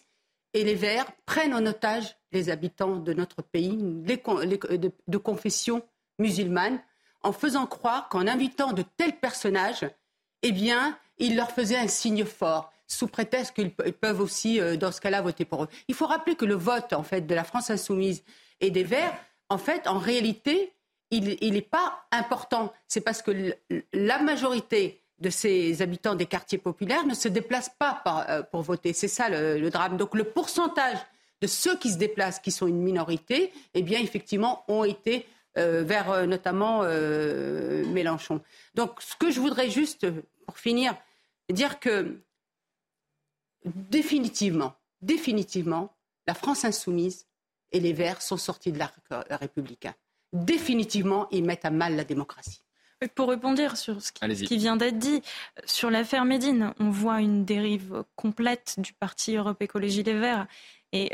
et 0.54 0.64
les 0.64 0.76
Verts 0.76 1.12
prennent 1.26 1.54
en 1.54 1.66
otage 1.66 2.16
les 2.32 2.50
habitants 2.50 2.98
de 2.98 3.14
notre 3.14 3.42
pays 3.42 3.78
de, 3.78 5.18
confession 5.18 5.82
musulmane 6.20 6.80
en 7.22 7.34
faisant 7.34 7.68
croire 7.68 8.10
qu'en 8.10 8.28
invitant 8.28 8.74
de 8.74 8.84
tels 8.96 9.18
personnages, 9.18 9.86
eh 10.44 10.52
bien, 10.52 10.98
ils 11.18 11.36
leur 11.36 11.52
faisaient 11.52 11.78
un 11.78 11.88
signe 11.88 12.26
fort 12.26 12.72
sous 12.88 13.08
prétexte 13.08 13.54
qu'ils 13.54 13.74
peuvent 13.74 14.22
aussi, 14.22 14.62
euh, 14.62 14.78
dans 14.78 14.94
ce 14.94 15.02
cas-là, 15.02 15.22
voter 15.22 15.44
pour 15.44 15.64
eux. 15.64 15.68
Il 15.90 15.96
faut 15.96 16.08
rappeler 16.08 16.36
que 16.36 16.46
le 16.46 16.56
vote, 16.56 16.94
en 16.94 17.04
fait, 17.04 17.22
de 17.22 17.36
la 17.36 17.44
France 17.44 17.70
insoumise 17.70 18.24
et 18.62 18.72
des 18.72 18.84
Verts, 18.84 19.14
en 19.50 19.58
fait, 19.58 19.88
en 19.88 19.98
réalité, 19.98 20.74
il 21.12 21.54
n'est 21.54 21.62
pas 21.62 22.06
important. 22.12 22.74
C'est 22.88 23.02
parce 23.02 23.22
que 23.22 23.56
la 23.94 24.20
majorité 24.20 25.02
de 25.20 25.30
ces 25.30 25.82
habitants 25.82 26.16
des 26.16 26.26
quartiers 26.26 26.58
populaires 26.58 27.06
ne 27.06 27.14
se 27.14 27.28
déplacent 27.28 27.72
pas 27.80 28.04
euh, 28.30 28.44
pour 28.44 28.62
voter. 28.62 28.94
C'est 28.94 29.08
ça 29.08 29.30
le, 29.30 29.70
drame. 29.70 29.98
Donc 29.98 30.16
le 30.16 30.24
pourcentage 30.24 30.98
de 31.42 31.48
ceux 31.48 31.78
qui 31.78 31.92
se 31.92 31.98
déplacent, 31.98 32.40
qui 32.40 32.52
sont 32.52 32.68
une 32.68 32.82
minorité, 32.82 33.52
eh 33.74 33.82
bien 33.82 34.00
effectivement, 34.00 34.64
ont 34.68 34.84
été 34.84 35.26
euh, 35.58 35.84
vers 35.84 36.12
euh, 36.12 36.26
notamment 36.26 36.84
Mélenchon. 37.92 38.42
Donc 38.76 39.02
ce 39.02 39.16
que 39.16 39.32
je 39.32 39.40
voudrais 39.40 39.70
juste, 39.70 40.08
pour 40.46 40.58
finir, 40.58 40.96
dire 41.52 41.80
que 41.80 42.20
définitivement, 43.66 44.74
définitivement, 45.02 45.94
la 46.28 46.34
France 46.34 46.66
insoumise 46.66 47.26
et 47.72 47.80
les 47.80 47.94
Verts 47.94 48.22
sont 48.22 48.38
sortis 48.38 48.72
de 48.72 48.80
l'arc 48.80 48.96
républicain. 49.30 49.94
Définitivement, 50.34 51.28
ils 51.32 51.44
mettent 51.44 51.66
à 51.66 51.72
mal 51.72 51.96
la 51.96 52.04
démocratie. 52.04 52.62
Pour 53.14 53.30
répondre 53.30 53.78
sur 53.78 54.02
ce 54.02 54.12
qui, 54.12 54.58
vient 54.58 54.76
d'être 54.76 54.98
dit, 54.98 55.22
sur 55.66 55.92
l'affaire 55.92 56.26
Médine, 56.26 56.74
on 56.80 56.90
voit 56.90 57.22
une 57.22 57.46
dérive 57.46 58.04
complète 58.16 58.76
du 58.80 58.92
parti 58.94 59.36
Europe 59.36 59.62
Écologie 59.62 60.02
Les 60.02 60.18
Verts. 60.18 60.48
Et 60.94 61.12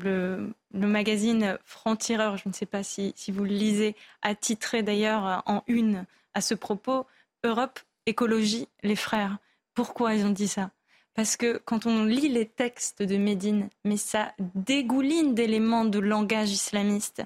le, 0.00 0.52
magazine 0.72 1.58
Franc-Tireur, 1.64 2.36
je 2.36 2.48
ne 2.48 2.54
sais 2.54 2.66
pas 2.66 2.84
si, 2.84 3.12
si, 3.16 3.32
vous 3.32 3.42
le 3.42 3.50
lisez, 3.50 3.96
a 4.22 4.36
titré 4.36 4.84
d'ailleurs 4.84 5.42
en 5.46 5.64
une 5.66 6.06
à 6.32 6.40
ce 6.40 6.54
propos 6.54 7.06
Europe 7.42 7.80
Écologie 8.06 8.68
Les 8.84 8.96
Frères. 8.96 9.38
Pourquoi 9.74 10.14
ils 10.14 10.24
ont 10.24 10.30
dit 10.30 10.48
ça? 10.48 10.70
Parce 11.14 11.36
que 11.36 11.60
quand 11.64 11.86
on 11.86 12.04
lit 12.04 12.28
les 12.28 12.46
textes 12.46 13.02
de 13.02 13.16
Médine, 13.16 13.68
mais 13.84 13.96
ça 13.96 14.32
dégouline 14.54 15.34
d'éléments 15.34 15.84
de 15.84 15.98
langage 15.98 16.50
islamiste. 16.50 17.22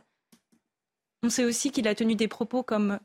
On 1.22 1.30
sait 1.30 1.44
aussi 1.44 1.70
qu'il 1.70 1.88
a 1.88 1.94
tenu 1.94 2.14
des 2.14 2.28
propos 2.28 2.62
comme 2.62 2.98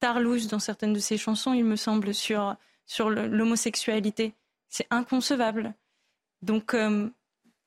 Tarlouche 0.00 0.46
dans 0.46 0.58
certaines 0.58 0.92
de 0.92 1.00
ses 1.00 1.18
chansons, 1.18 1.52
il 1.52 1.64
me 1.64 1.76
semble, 1.76 2.14
sur, 2.14 2.56
sur 2.86 3.10
l'homosexualité. 3.10 4.34
C'est 4.68 4.86
inconcevable. 4.90 5.74
Donc, 6.42 6.74
euh, 6.74 7.08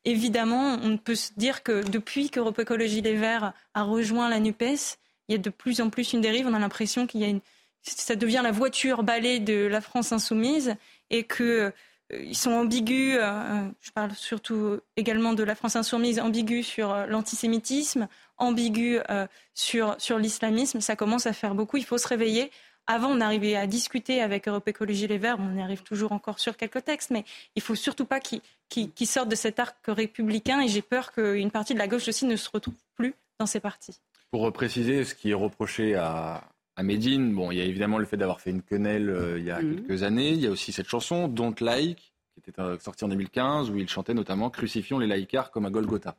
évidemment, 0.05 0.79
on 0.81 0.97
peut 0.97 1.15
se 1.15 1.33
dire 1.35 1.63
que 1.63 1.83
depuis 1.89 2.29
qu'Europe 2.29 2.59
Écologie 2.59 3.01
Les 3.01 3.15
Verts 3.15 3.53
a 3.73 3.83
rejoint 3.83 4.29
la 4.29 4.39
NUPES, 4.39 4.97
il 5.27 5.33
y 5.33 5.35
a 5.35 5.37
de 5.37 5.49
plus 5.49 5.81
en 5.81 5.89
plus 5.89 6.13
une 6.13 6.21
dérive. 6.21 6.47
On 6.47 6.53
a 6.53 6.59
l'impression 6.59 7.07
qu'il 7.07 7.21
y 7.21 7.25
a 7.25 7.27
une. 7.27 7.41
Ça 7.83 8.15
devient 8.15 8.41
la 8.43 8.51
voiture 8.51 9.03
balai 9.03 9.39
de 9.39 9.65
la 9.65 9.81
France 9.81 10.11
insoumise 10.11 10.75
et 11.09 11.23
que 11.23 11.73
ils 12.19 12.35
sont 12.35 12.51
ambigus, 12.51 13.17
euh, 13.19 13.67
je 13.81 13.91
parle 13.91 14.13
surtout 14.13 14.79
également 14.97 15.33
de 15.33 15.43
la 15.43 15.55
France 15.55 15.75
insoumise, 15.75 16.19
ambigus 16.19 16.65
sur 16.65 16.93
l'antisémitisme, 17.07 18.07
ambigu 18.37 18.99
euh, 19.09 19.27
sur, 19.53 19.95
sur 19.99 20.17
l'islamisme, 20.17 20.81
ça 20.81 20.95
commence 20.95 21.25
à 21.25 21.33
faire 21.33 21.55
beaucoup. 21.55 21.77
Il 21.77 21.85
faut 21.85 21.97
se 21.97 22.07
réveiller. 22.07 22.51
Avant, 22.87 23.09
on 23.09 23.21
arrivait 23.21 23.55
à 23.55 23.67
discuter 23.67 24.21
avec 24.21 24.47
Europe 24.47 24.67
Écologie 24.67 25.07
Les 25.07 25.19
Verts, 25.19 25.37
on 25.39 25.55
y 25.55 25.61
arrive 25.61 25.83
toujours 25.83 26.11
encore 26.11 26.39
sur 26.39 26.57
quelques 26.57 26.83
textes, 26.83 27.11
mais 27.11 27.23
il 27.55 27.61
faut 27.61 27.75
surtout 27.75 28.05
pas 28.05 28.19
qu'ils 28.19 29.07
sortent 29.07 29.29
de 29.29 29.35
cet 29.35 29.59
arc 29.59 29.77
républicain 29.87 30.61
et 30.61 30.67
j'ai 30.67 30.81
peur 30.81 31.11
qu'une 31.11 31.51
partie 31.51 31.73
de 31.73 31.79
la 31.79 31.87
gauche 31.87 32.07
aussi 32.07 32.25
ne 32.25 32.35
se 32.35 32.49
retrouve 32.51 32.73
plus 32.95 33.13
dans 33.39 33.45
ces 33.45 33.59
partis. 33.59 33.99
Pour 34.31 34.51
préciser 34.51 35.05
ce 35.05 35.13
qui 35.13 35.29
est 35.31 35.35
reproché 35.35 35.95
à, 35.95 36.43
à 36.81 36.83
Médine, 36.83 37.33
bon, 37.33 37.51
il 37.51 37.59
y 37.59 37.61
a 37.61 37.63
évidemment 37.63 37.99
le 37.99 38.05
fait 38.05 38.17
d'avoir 38.17 38.41
fait 38.41 38.49
une 38.49 38.63
quenelle 38.63 39.09
euh, 39.09 39.39
il 39.39 39.45
y 39.45 39.51
a 39.51 39.61
mhm. 39.61 39.75
quelques 39.75 40.03
années, 40.03 40.31
il 40.31 40.41
y 40.41 40.47
a 40.47 40.49
aussi 40.49 40.71
cette 40.71 40.87
chanson 40.87 41.27
Don't 41.27 41.55
Like, 41.61 42.13
qui 42.33 42.49
était 42.49 42.59
euh, 42.59 42.77
sortie 42.79 43.03
en 43.03 43.07
2015, 43.07 43.69
où 43.69 43.77
il 43.77 43.87
chantait 43.87 44.13
notamment 44.13 44.49
Crucifions 44.49 44.97
les 44.99 45.07
laïcars 45.07 45.51
comme 45.51 45.65
à 45.65 45.69
Golgotha. 45.69 46.17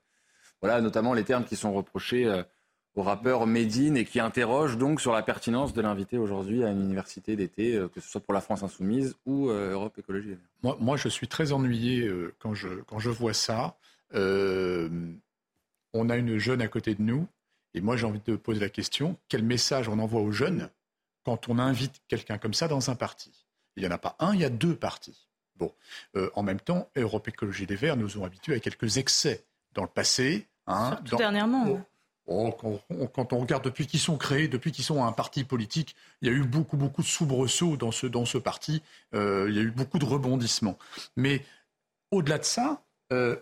Voilà 0.62 0.80
notamment 0.80 1.12
les 1.12 1.24
termes 1.24 1.44
qui 1.44 1.56
sont 1.56 1.72
reprochés 1.72 2.24
euh, 2.24 2.44
au 2.94 3.02
rappeur 3.02 3.46
Médine 3.48 3.96
et 3.96 4.04
qui 4.04 4.20
interrogent 4.20 4.78
donc 4.78 5.00
sur 5.00 5.12
la 5.12 5.22
pertinence 5.22 5.72
de 5.72 5.82
l'inviter 5.82 6.18
aujourd'hui 6.18 6.62
à 6.62 6.70
une 6.70 6.82
université 6.82 7.34
d'été, 7.34 7.74
euh, 7.74 7.88
que 7.88 8.00
ce 8.00 8.08
soit 8.08 8.20
pour 8.20 8.32
la 8.32 8.40
France 8.40 8.62
insoumise 8.62 9.16
ou 9.26 9.50
euh, 9.50 9.72
Europe 9.72 9.98
Écologie. 9.98 10.36
Moi, 10.62 10.76
moi, 10.80 10.96
je 10.96 11.08
suis 11.08 11.26
très 11.26 11.50
ennuyé 11.52 12.08
quand, 12.38 12.54
je, 12.54 12.68
quand 12.86 13.00
je 13.00 13.10
vois 13.10 13.34
ça. 13.34 13.76
on 14.14 16.08
a 16.08 16.16
une 16.16 16.38
jeune 16.38 16.62
à 16.62 16.68
côté 16.68 16.94
de 16.94 17.02
nous, 17.02 17.26
et 17.74 17.80
moi 17.80 17.96
j'ai 17.96 18.06
envie 18.06 18.20
de 18.24 18.36
poser 18.36 18.60
la 18.60 18.68
question, 18.68 19.16
quel 19.28 19.42
message 19.42 19.88
on 19.88 19.98
envoie 19.98 20.20
aux 20.20 20.32
jeunes 20.32 20.68
quand 21.24 21.48
on 21.48 21.58
invite 21.58 22.02
quelqu'un 22.08 22.38
comme 22.38 22.54
ça 22.54 22.68
dans 22.68 22.90
un 22.90 22.94
parti? 22.94 23.30
Il 23.76 23.82
n'y 23.82 23.88
en 23.88 23.92
a 23.92 23.98
pas 23.98 24.16
un, 24.18 24.34
il 24.34 24.40
y 24.40 24.44
a 24.44 24.50
deux 24.50 24.76
partis. 24.76 25.28
Bon, 25.56 25.72
en 26.34 26.42
même 26.42 26.60
temps, 26.60 26.88
Europe 26.96 27.28
Écologie 27.28 27.66
Les 27.66 27.76
Verts 27.76 27.96
nous 27.96 28.18
ont 28.18 28.24
habitués 28.24 28.56
à 28.56 28.60
quelques 28.60 28.98
excès 28.98 29.44
dans 29.74 29.82
le 29.82 29.88
passé. 29.88 30.46
Hein, 30.66 30.98
dernièrement. 31.04 31.82
Oh, 32.26 32.52
quand, 33.12 33.32
on 33.32 33.38
regarde 33.38 33.64
depuis 33.64 33.86
qu'ils 33.86 34.00
sont 34.00 34.16
créés, 34.16 34.46
depuis 34.46 34.70
qu'ils 34.70 34.84
sont 34.84 35.04
un 35.04 35.12
parti 35.12 35.42
politique, 35.42 35.96
il 36.20 36.28
y 36.28 36.30
a 36.30 36.34
eu 36.34 36.44
beaucoup, 36.44 36.76
beaucoup 36.76 37.02
de 37.02 37.06
soubresauts 37.06 37.76
dans 37.76 37.90
ce, 37.90 38.06
dans 38.06 38.24
ce 38.24 38.38
parti. 38.38 38.80
Euh, 39.14 39.46
il 39.48 39.56
y 39.56 39.58
a 39.58 39.62
eu 39.62 39.72
beaucoup 39.72 39.98
de 39.98 40.04
rebondissements. 40.04 40.78
Mais 41.16 41.44
au-delà 42.12 42.38
de 42.38 42.44
ça, 42.44 42.82
euh, 43.12 43.36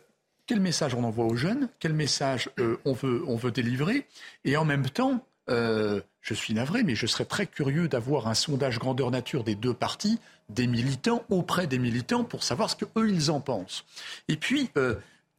quel 0.50 0.58
message 0.58 0.96
on 0.96 1.04
envoie 1.04 1.26
aux 1.26 1.36
jeunes 1.36 1.68
Quel 1.78 1.92
message 1.92 2.50
euh, 2.58 2.76
on, 2.84 2.92
veut, 2.92 3.22
on 3.28 3.36
veut 3.36 3.52
délivrer 3.52 4.08
Et 4.44 4.56
en 4.56 4.64
même 4.64 4.90
temps, 4.90 5.24
je 5.46 6.34
suis 6.34 6.54
navré, 6.54 6.82
mais 6.82 6.96
je 6.96 7.06
serais 7.06 7.24
très 7.24 7.46
curieux 7.46 7.86
d'avoir 7.86 8.26
un 8.26 8.34
sondage 8.34 8.80
grandeur 8.80 9.12
nature 9.12 9.44
des 9.44 9.54
deux 9.54 9.74
partis, 9.74 10.18
des 10.48 10.66
militants, 10.66 11.24
auprès 11.28 11.68
des 11.68 11.78
militants, 11.78 12.24
pour 12.24 12.42
savoir 12.42 12.68
ce 12.68 12.74
qu'eux, 12.74 13.08
ils 13.08 13.30
en 13.30 13.40
pensent. 13.40 13.84
Et 14.26 14.36
puis, 14.36 14.70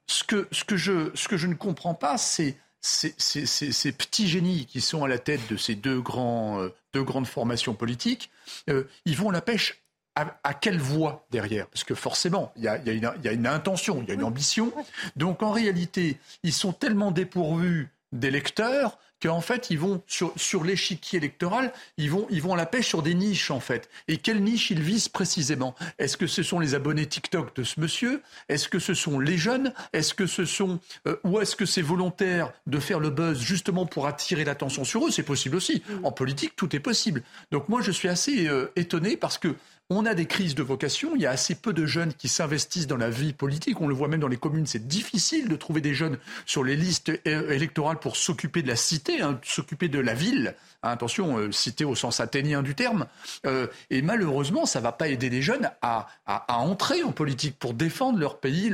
ce 0.08 0.24
que, 0.24 0.48
ce 0.54 0.64
que, 0.64 0.78
je, 0.78 1.12
ce 1.14 1.28
que 1.28 1.36
je 1.36 1.48
ne 1.48 1.56
comprends 1.56 1.94
pas, 1.94 2.18
c'est 2.18 2.56
ces, 2.80 3.92
petits 3.92 4.30
génies 4.30 4.66
qui 4.66 4.80
sont 4.80 5.04
à 5.04 5.10
la 5.10 5.20
tête 5.20 5.42
de 5.50 5.58
ces 5.58 5.76
deux, 5.76 6.00
grands, 6.00 6.62
euh, 6.62 6.70
deux 6.94 7.04
grandes 7.04 7.28
formations 7.28 7.74
politiques, 7.74 8.32
euh, 8.70 8.86
ils 9.06 9.18
vont 9.18 9.30
à 9.30 9.34
la 9.34 9.42
pêche 9.42 9.81
à, 10.16 10.54
quelle 10.54 10.80
voie 10.80 11.26
derrière? 11.32 11.68
Parce 11.68 11.84
que 11.84 11.96
forcément, 11.96 12.52
il 12.58 12.64
y, 12.64 12.68
a, 12.68 12.78
y, 12.78 13.00
y 13.00 13.28
a, 13.28 13.32
une 13.32 13.48
intention, 13.48 14.02
il 14.02 14.10
y 14.10 14.12
a 14.12 14.16
une 14.16 14.24
ambition. 14.24 14.72
Donc 15.16 15.44
en 15.44 15.52
réalité, 15.52 16.18
ils 16.44 16.54
sont 16.54 16.74
tellement 16.74 17.12
dépourvus 17.12 17.90
d'électeurs 18.12 18.98
qu'en 19.22 19.42
fait, 19.42 19.70
ils 19.70 19.80
vont 19.80 20.02
sur, 20.08 20.34
sur 20.36 20.64
l'échiquier 20.64 21.18
électoral, 21.18 21.72
ils 21.98 22.10
vont, 22.10 22.26
ils 22.30 22.42
vont 22.42 22.54
à 22.54 22.58
la 22.58 22.66
pêche 22.66 22.88
sur 22.88 23.04
des 23.04 23.14
niches, 23.14 23.52
en 23.52 23.60
fait. 23.60 23.90
Et 24.08 24.18
quelles 24.18 24.42
niches 24.42 24.72
ils 24.72 24.82
visent 24.82 25.10
précisément? 25.10 25.76
Est-ce 26.00 26.18
que 26.18 26.28
ce 26.28 26.44
sont 26.44 26.60
les 26.60 26.74
abonnés 26.74 27.06
TikTok 27.06 27.56
de 27.56 27.64
ce 27.64 27.80
monsieur? 27.80 28.22
Est-ce 28.50 28.68
que 28.68 28.80
ce 28.80 28.94
sont 28.94 29.20
les 29.20 29.38
jeunes? 29.38 29.74
Est-ce 29.94 30.14
que 30.14 30.26
ce 30.26 30.46
sont 30.46 30.80
euh, 31.08 31.18
ou 31.24 31.40
est-ce 31.40 31.56
que 31.56 31.66
c'est 31.66 31.82
volontaire 31.82 32.52
de 32.68 32.80
faire 32.80 33.00
le 33.00 33.12
buzz 33.12 33.40
justement 33.40 33.86
pour 33.86 34.08
attirer 34.08 34.44
l'attention 34.44 34.84
sur 34.84 35.06
eux? 35.06 35.12
C'est 35.12 35.24
possible 35.24 35.56
aussi. 35.56 35.84
En 36.04 36.12
politique, 36.12 36.56
tout 36.56 36.76
est 36.76 36.80
possible. 36.80 37.22
Donc 37.52 37.70
moi, 37.70 37.82
je 37.82 37.92
suis 37.92 38.08
assez 38.08 38.48
euh, 38.48 38.72
étonné 38.76 39.18
parce 39.18 39.38
que 39.38 39.56
on 39.92 40.06
a 40.06 40.14
des 40.14 40.26
crises 40.26 40.56
de 40.56 40.64
vocation. 40.64 41.12
Il 41.16 41.22
y 41.22 41.26
a 41.26 41.32
assez 41.32 41.54
peu 41.54 41.74
de 41.74 41.86
jeunes 41.86 42.14
qui 42.14 42.30
s'investissent 42.30 42.88
dans 42.88 42.98
la 42.98 43.10
vie 43.10 43.34
politique. 43.34 43.82
On 43.82 43.88
le 43.88 43.94
voit 43.94 44.08
même 44.08 44.22
dans 44.22 44.30
les 44.30 44.38
communes. 44.38 44.66
C'est 44.66 44.88
difficile 44.88 45.50
de 45.50 45.56
trouver 45.58 45.82
des 45.82 45.94
jeunes 45.94 46.18
sur 46.46 46.64
les 46.64 46.78
listes 46.78 47.12
électorales 47.26 48.00
pour 48.00 48.16
s'occuper 48.16 48.62
de 48.62 48.70
la 48.70 48.78
cité, 48.78 49.22
hein, 49.22 49.38
s'occuper 49.44 49.90
de 49.90 50.00
la 50.00 50.14
ville. 50.14 50.56
Hein, 50.82 50.92
attention, 50.92 51.38
euh, 51.38 51.52
cité 51.52 51.84
au 51.84 51.96
sens 51.96 52.22
athénien 52.22 52.64
du 52.64 52.74
terme. 52.74 53.06
Euh, 53.46 53.68
et 53.90 54.02
malheureusement, 54.02 54.66
ça 54.66 54.80
ne 54.80 54.84
va 54.84 54.94
pas 54.94 55.10
aider 55.10 55.30
les 55.30 55.42
jeunes 55.42 55.70
à, 55.82 56.08
entrer 56.48 57.04
en 57.04 57.12
politique 57.12 57.60
pour 57.60 57.74
défendre 57.74 58.18
leur 58.18 58.40
pays, 58.40 58.72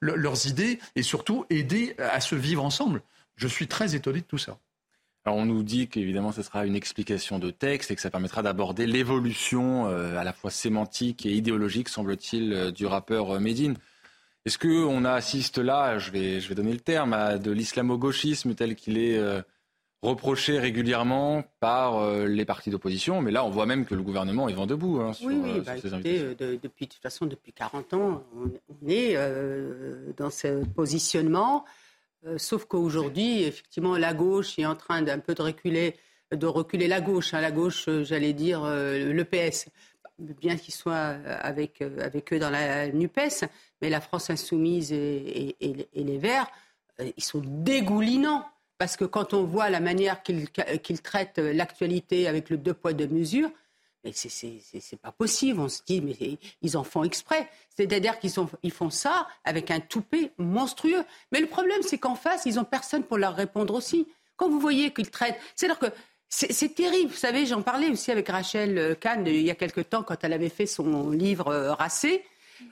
leurs 0.00 0.46
idées 0.46 0.80
et 0.96 1.02
surtout 1.04 1.46
aider 1.48 1.94
à 1.98 2.20
se 2.20 2.34
vivre 2.34 2.64
ensemble. 2.64 3.02
Je 3.36 3.46
suis 3.46 3.68
très 3.68 3.94
étonné 3.94 4.20
de 4.20 4.26
tout 4.26 4.38
ça. 4.38 4.58
Alors 5.26 5.38
on 5.38 5.44
nous 5.44 5.64
dit 5.64 5.88
qu'évidemment 5.88 6.30
ce 6.30 6.40
sera 6.40 6.66
une 6.66 6.76
explication 6.76 7.40
de 7.40 7.50
texte 7.50 7.90
et 7.90 7.96
que 7.96 8.00
ça 8.00 8.10
permettra 8.10 8.42
d'aborder 8.42 8.86
l'évolution 8.86 9.88
euh, 9.88 10.16
à 10.16 10.22
la 10.22 10.32
fois 10.32 10.52
sémantique 10.52 11.26
et 11.26 11.32
idéologique, 11.32 11.88
semble-t-il, 11.88 12.52
euh, 12.52 12.70
du 12.70 12.86
rappeur 12.86 13.34
euh, 13.34 13.40
Médine. 13.40 13.74
Est-ce 14.44 14.56
qu'on 14.56 15.04
assiste 15.04 15.58
là, 15.58 15.98
je 15.98 16.12
vais, 16.12 16.40
je 16.40 16.48
vais 16.48 16.54
donner 16.54 16.72
le 16.72 16.78
terme, 16.78 17.12
à 17.12 17.38
de 17.38 17.50
l'islamo-gauchisme 17.50 18.54
tel 18.54 18.76
qu'il 18.76 18.96
est 18.96 19.20
reproché 20.02 20.60
régulièrement 20.60 21.42
par 21.58 22.08
les 22.28 22.44
partis 22.44 22.70
d'opposition? 22.70 23.20
Mais 23.22 23.32
là, 23.32 23.44
on 23.44 23.50
voit 23.50 23.66
même 23.66 23.84
que 23.84 23.96
le 23.96 24.02
gouvernement 24.02 24.48
est 24.48 24.52
vent 24.52 24.68
debout. 24.68 25.00
Hein, 25.00 25.14
sur, 25.14 25.26
oui, 25.26 25.40
oui 25.42 25.60
bah, 25.66 25.74
de, 25.74 26.60
depuis, 26.62 26.86
de 26.86 26.92
toute 26.92 27.02
façon, 27.02 27.26
depuis 27.26 27.52
40 27.52 27.94
ans, 27.94 28.22
on, 28.36 28.88
est 28.88 29.16
dans 30.16 30.30
ce 30.30 30.64
positionnement. 30.64 31.64
Euh, 32.24 32.38
sauf 32.38 32.64
qu'aujourd'hui, 32.64 33.42
effectivement, 33.44 33.96
la 33.96 34.14
gauche 34.14 34.58
est 34.58 34.66
en 34.66 34.76
train 34.76 35.02
d'un 35.02 35.18
peu 35.18 35.34
de 35.34 35.42
reculer, 35.42 35.96
de 36.32 36.46
reculer 36.46 36.88
la 36.88 37.00
gauche. 37.00 37.34
Hein, 37.34 37.40
la 37.40 37.50
gauche, 37.50 37.88
euh, 37.88 38.04
j'allais 38.04 38.32
dire, 38.32 38.64
euh, 38.64 39.12
le 39.12 39.24
PS. 39.24 39.68
bien 40.18 40.56
qu'il 40.56 40.72
soit 40.72 41.18
avec, 41.40 41.82
avec 41.82 42.32
eux 42.32 42.38
dans 42.38 42.48
la 42.50 42.88
NUPES, 42.88 43.44
mais 43.82 43.90
la 43.90 44.00
France 44.00 44.30
insoumise 44.30 44.90
et, 44.92 45.56
les 45.94 46.18
Verts, 46.18 46.50
ils 46.98 47.22
sont 47.22 47.42
dégoulinants. 47.44 48.44
Parce 48.78 48.96
que 48.96 49.04
quand 49.04 49.34
on 49.34 49.44
voit 49.44 49.68
la 49.70 49.80
manière 49.80 50.22
qu'ils 50.22 51.02
traitent 51.02 51.38
l'actualité 51.38 52.28
avec 52.28 52.48
le 52.50 52.56
deux 52.56 52.74
poids, 52.74 52.94
deux 52.94 53.08
mesures, 53.08 53.50
mais 54.06 54.80
c'est 54.80 55.00
pas 55.00 55.12
possible. 55.12 55.60
On 55.60 55.68
se 55.68 55.80
dit, 55.86 56.00
mais 56.00 56.38
ils 56.62 56.76
en 56.76 56.84
font 56.84 57.04
exprès. 57.04 57.48
C'est-à-dire 57.76 58.18
qu'ils 58.18 58.32
ils 58.62 58.72
font 58.72 58.90
ça 58.90 59.26
avec 59.44 59.70
un 59.70 59.80
toupet 59.80 60.32
monstrueux. 60.38 61.04
Mais 61.32 61.40
le 61.40 61.46
problème, 61.46 61.82
c'est 61.82 61.98
qu'en 61.98 62.14
face, 62.14 62.42
ils 62.46 62.58
ont 62.58 62.64
personne 62.64 63.02
pour 63.02 63.18
leur 63.18 63.34
répondre 63.34 63.74
aussi. 63.74 64.06
Quand 64.36 64.48
vous 64.48 64.60
voyez 64.60 64.92
qu'ils 64.92 65.10
traitent, 65.10 65.38
c'est-à-dire 65.54 65.78
que 65.78 65.86
c'est 66.28 66.74
terrible. 66.74 67.10
Vous 67.10 67.16
savez, 67.16 67.46
j'en 67.46 67.62
parlais 67.62 67.88
aussi 67.88 68.10
avec 68.10 68.28
Rachel 68.28 68.78
euh, 68.78 68.94
Kahn 68.94 69.26
il 69.26 69.42
y 69.42 69.50
a 69.50 69.54
quelque 69.54 69.80
temps 69.80 70.02
quand 70.02 70.22
elle 70.22 70.32
avait 70.32 70.48
fait 70.48 70.66
son 70.66 71.10
livre 71.10 71.48
euh, 71.48 71.72
Racé. 71.72 72.24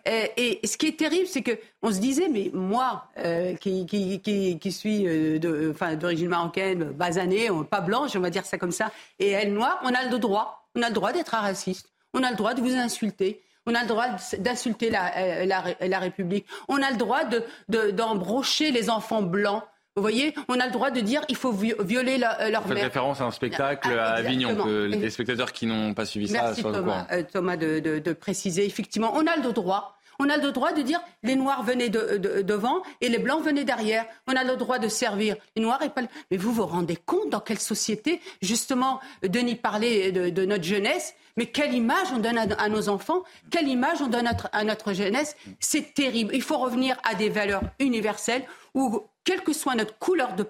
Et, 0.06 0.60
ce 0.64 0.76
qui 0.76 0.86
est 0.86 0.98
terrible, 0.98 1.26
c'est 1.26 1.42
qu'on 1.42 1.92
se 1.92 1.98
disait, 1.98 2.28
mais 2.28 2.50
moi, 2.52 3.04
euh, 3.18 3.54
qui, 3.56 3.86
qui, 3.86 4.72
suis 4.72 5.04
d'origine 5.38 6.28
marocaine, 6.28 6.84
basanée, 6.84 7.48
pas 7.70 7.80
blanche, 7.80 8.16
on 8.16 8.20
va 8.20 8.30
dire 8.30 8.46
ça 8.46 8.58
comme 8.58 8.72
ça, 8.72 8.90
et 9.18 9.30
elle 9.30 9.52
noire, 9.52 9.80
on 9.84 9.94
a 9.94 10.04
le 10.04 10.18
droit, 10.18 10.68
on 10.74 10.82
a 10.82 10.88
le 10.88 10.94
droit 10.94 11.12
d'être 11.12 11.30
raciste, 11.30 11.90
on 12.12 12.22
a 12.22 12.30
le 12.30 12.36
droit 12.36 12.54
de 12.54 12.60
vous 12.60 12.74
insulter, 12.74 13.42
on 13.66 13.74
a 13.74 13.82
le 13.82 13.88
droit 13.88 14.06
d'insulter 14.38 14.90
la, 14.90 15.46
la, 15.46 15.98
République, 15.98 16.46
on 16.68 16.82
a 16.82 16.90
le 16.90 16.96
droit 16.96 17.22
d'embrocher 17.68 18.70
de, 18.70 18.74
les 18.74 18.90
enfants 18.90 19.22
blancs. 19.22 19.62
Vous 19.96 20.02
voyez, 20.02 20.34
on 20.48 20.58
a 20.58 20.66
le 20.66 20.72
droit 20.72 20.90
de 20.90 20.98
dire 20.98 21.22
il 21.28 21.36
faut 21.36 21.52
violer 21.52 22.14
euh, 22.14 22.50
leur 22.50 22.66
mère. 22.66 22.76
Faites 22.76 22.84
référence 22.86 23.20
à 23.20 23.26
un 23.26 23.30
spectacle 23.30 23.94
ah, 23.96 24.06
à 24.06 24.12
Avignon 24.14 24.56
que 24.56 24.86
les 24.86 25.08
spectateurs 25.08 25.52
qui 25.52 25.66
n'ont 25.66 25.94
pas 25.94 26.04
suivi 26.04 26.26
ça 26.26 26.52
soient 26.52 26.72
Thomas, 26.72 27.06
euh, 27.12 27.22
Thomas 27.32 27.56
de, 27.56 27.78
de, 27.78 28.12
préciser. 28.12 28.66
Effectivement, 28.66 29.12
on 29.14 29.24
a 29.28 29.36
le 29.36 29.52
droit. 29.52 29.96
On 30.18 30.28
a 30.28 30.36
le 30.36 30.50
droit 30.50 30.72
de 30.72 30.82
dire 30.82 31.00
les 31.22 31.36
noirs 31.36 31.62
venaient 31.62 31.90
de, 31.90 32.42
devant 32.42 32.82
et 33.00 33.08
les 33.08 33.18
blancs 33.18 33.44
venaient 33.44 33.62
derrière. 33.62 34.04
On 34.26 34.34
a 34.34 34.42
le 34.42 34.56
droit 34.56 34.80
de 34.80 34.88
servir 34.88 35.36
les 35.54 35.62
noirs 35.62 35.82
et 35.82 35.90
pas. 35.90 36.02
Mais 36.32 36.38
vous 36.38 36.52
vous 36.52 36.66
rendez 36.66 36.96
compte 36.96 37.30
dans 37.30 37.40
quelle 37.40 37.60
société, 37.60 38.20
justement, 38.42 39.00
Denis 39.22 39.54
parlait 39.54 40.10
de, 40.10 40.44
notre 40.44 40.64
jeunesse. 40.64 41.14
Mais 41.36 41.46
quelle 41.46 41.72
image 41.72 42.08
on 42.12 42.18
donne 42.18 42.38
à, 42.38 42.68
nos 42.68 42.88
enfants 42.88 43.22
Quelle 43.50 43.68
image 43.68 44.02
on 44.02 44.08
donne 44.08 44.28
à 44.52 44.64
notre 44.64 44.92
jeunesse 44.92 45.36
C'est 45.60 45.94
terrible. 45.94 46.34
Il 46.34 46.42
faut 46.42 46.58
revenir 46.58 46.96
à 47.08 47.14
des 47.14 47.28
valeurs 47.28 47.62
universelles 47.78 48.44
où 48.74 49.04
quelle 49.24 49.40
que 49.40 49.52
soit 49.52 49.74
notre 49.74 49.98
couleur 49.98 50.34
de, 50.36 50.42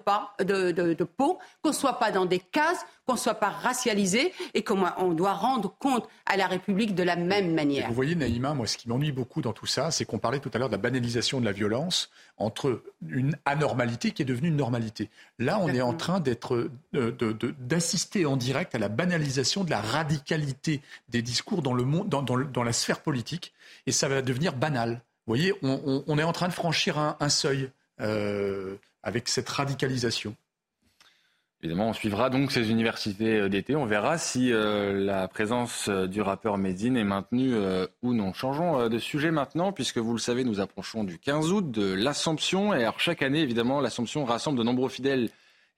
peau, 1.03 1.39
qu'on 1.61 1.69
ne 1.69 1.73
soit 1.73 1.97
pas 1.97 2.11
dans 2.11 2.25
des 2.25 2.39
cases, 2.39 2.85
qu'on 3.05 3.13
ne 3.13 3.17
soit 3.17 3.35
pas 3.35 3.49
racialisé 3.49 4.33
et 4.53 4.63
qu'on 4.63 5.13
doit 5.13 5.33
rendre 5.33 5.73
compte 5.79 6.07
à 6.25 6.35
la 6.35 6.47
République 6.47 6.93
de 6.93 7.03
la 7.03 7.15
même 7.15 7.53
manière. 7.53 7.87
vous 7.87 7.93
voyez, 7.93 8.15
Naïma, 8.15 8.53
moi, 8.53 8.67
ce 8.67 8.77
qui 8.77 8.89
m'ennuie 8.89 9.13
beaucoup 9.13 9.41
dans 9.41 9.53
tout 9.53 9.65
ça, 9.65 9.91
c'est 9.91 10.05
qu'on 10.05 10.19
parlait 10.19 10.39
tout 10.39 10.51
à 10.53 10.57
l'heure 10.57 10.69
de 10.69 10.73
la 10.73 10.81
banalisation 10.81 11.39
de 11.39 11.45
la 11.45 11.53
violence 11.53 12.09
entre 12.37 12.83
une 13.07 13.37
anormalité 13.45 14.11
qui 14.11 14.21
est 14.21 14.25
devenue 14.25 14.49
une 14.49 14.57
normalité. 14.57 15.09
Là, 15.39 15.57
on 15.61 15.69
est 15.69 15.81
en 15.81 15.93
train 15.93 16.19
d'être, 16.19 16.69
d'assister 16.93 18.25
en 18.25 18.35
direct 18.35 18.75
à 18.75 18.79
la 18.79 18.89
banalisation 18.89 19.63
de 19.63 19.69
la 19.69 19.79
radicalité 19.79 20.81
des 21.09 21.21
discours 21.21 21.61
dans, 21.61 21.73
le 21.73 21.85
monde, 21.85 22.09
dans, 22.09 22.63
la 22.63 22.73
sphère 22.73 23.01
politique, 23.01 23.53
et 23.87 23.91
ça 23.93 24.09
va 24.09 24.21
devenir 24.21 24.53
banal. 24.53 25.01
Vous 25.27 25.33
voyez, 25.33 25.53
on, 25.63 26.17
est 26.19 26.23
en 26.23 26.33
train 26.33 26.47
de 26.49 26.53
franchir 26.53 26.99
un 27.19 27.29
seuil. 27.29 27.71
Euh, 28.01 28.75
avec 29.03 29.29
cette 29.29 29.47
radicalisation. 29.47 30.35
Évidemment, 31.61 31.89
on 31.89 31.93
suivra 31.93 32.29
donc 32.29 32.51
ces 32.51 32.69
universités 32.69 33.37
euh, 33.39 33.49
d'été. 33.49 33.75
On 33.75 33.85
verra 33.85 34.17
si 34.17 34.51
euh, 34.51 34.93
la 34.93 35.27
présence 35.27 35.87
du 35.87 36.21
rappeur 36.21 36.57
Medine 36.57 36.97
est 36.97 37.05
maintenue 37.05 37.53
ou 38.01 38.13
non. 38.13 38.33
Changeons 38.33 38.89
de 38.89 38.99
sujet 38.99 39.31
maintenant, 39.31 39.71
puisque 39.71 39.99
vous 39.99 40.11
le 40.11 40.19
savez, 40.19 40.43
nous 40.43 40.59
approchons 40.59 41.03
du 41.03 41.19
15 41.19 41.51
août 41.53 41.71
de 41.71 41.93
l'Assomption. 41.93 42.73
Et 42.73 42.81
alors, 42.81 42.99
chaque 42.99 43.21
année, 43.21 43.41
évidemment, 43.41 43.79
l'Assomption 43.79 44.25
rassemble 44.25 44.57
de 44.57 44.63
nombreux 44.63 44.89
fidèles 44.89 45.29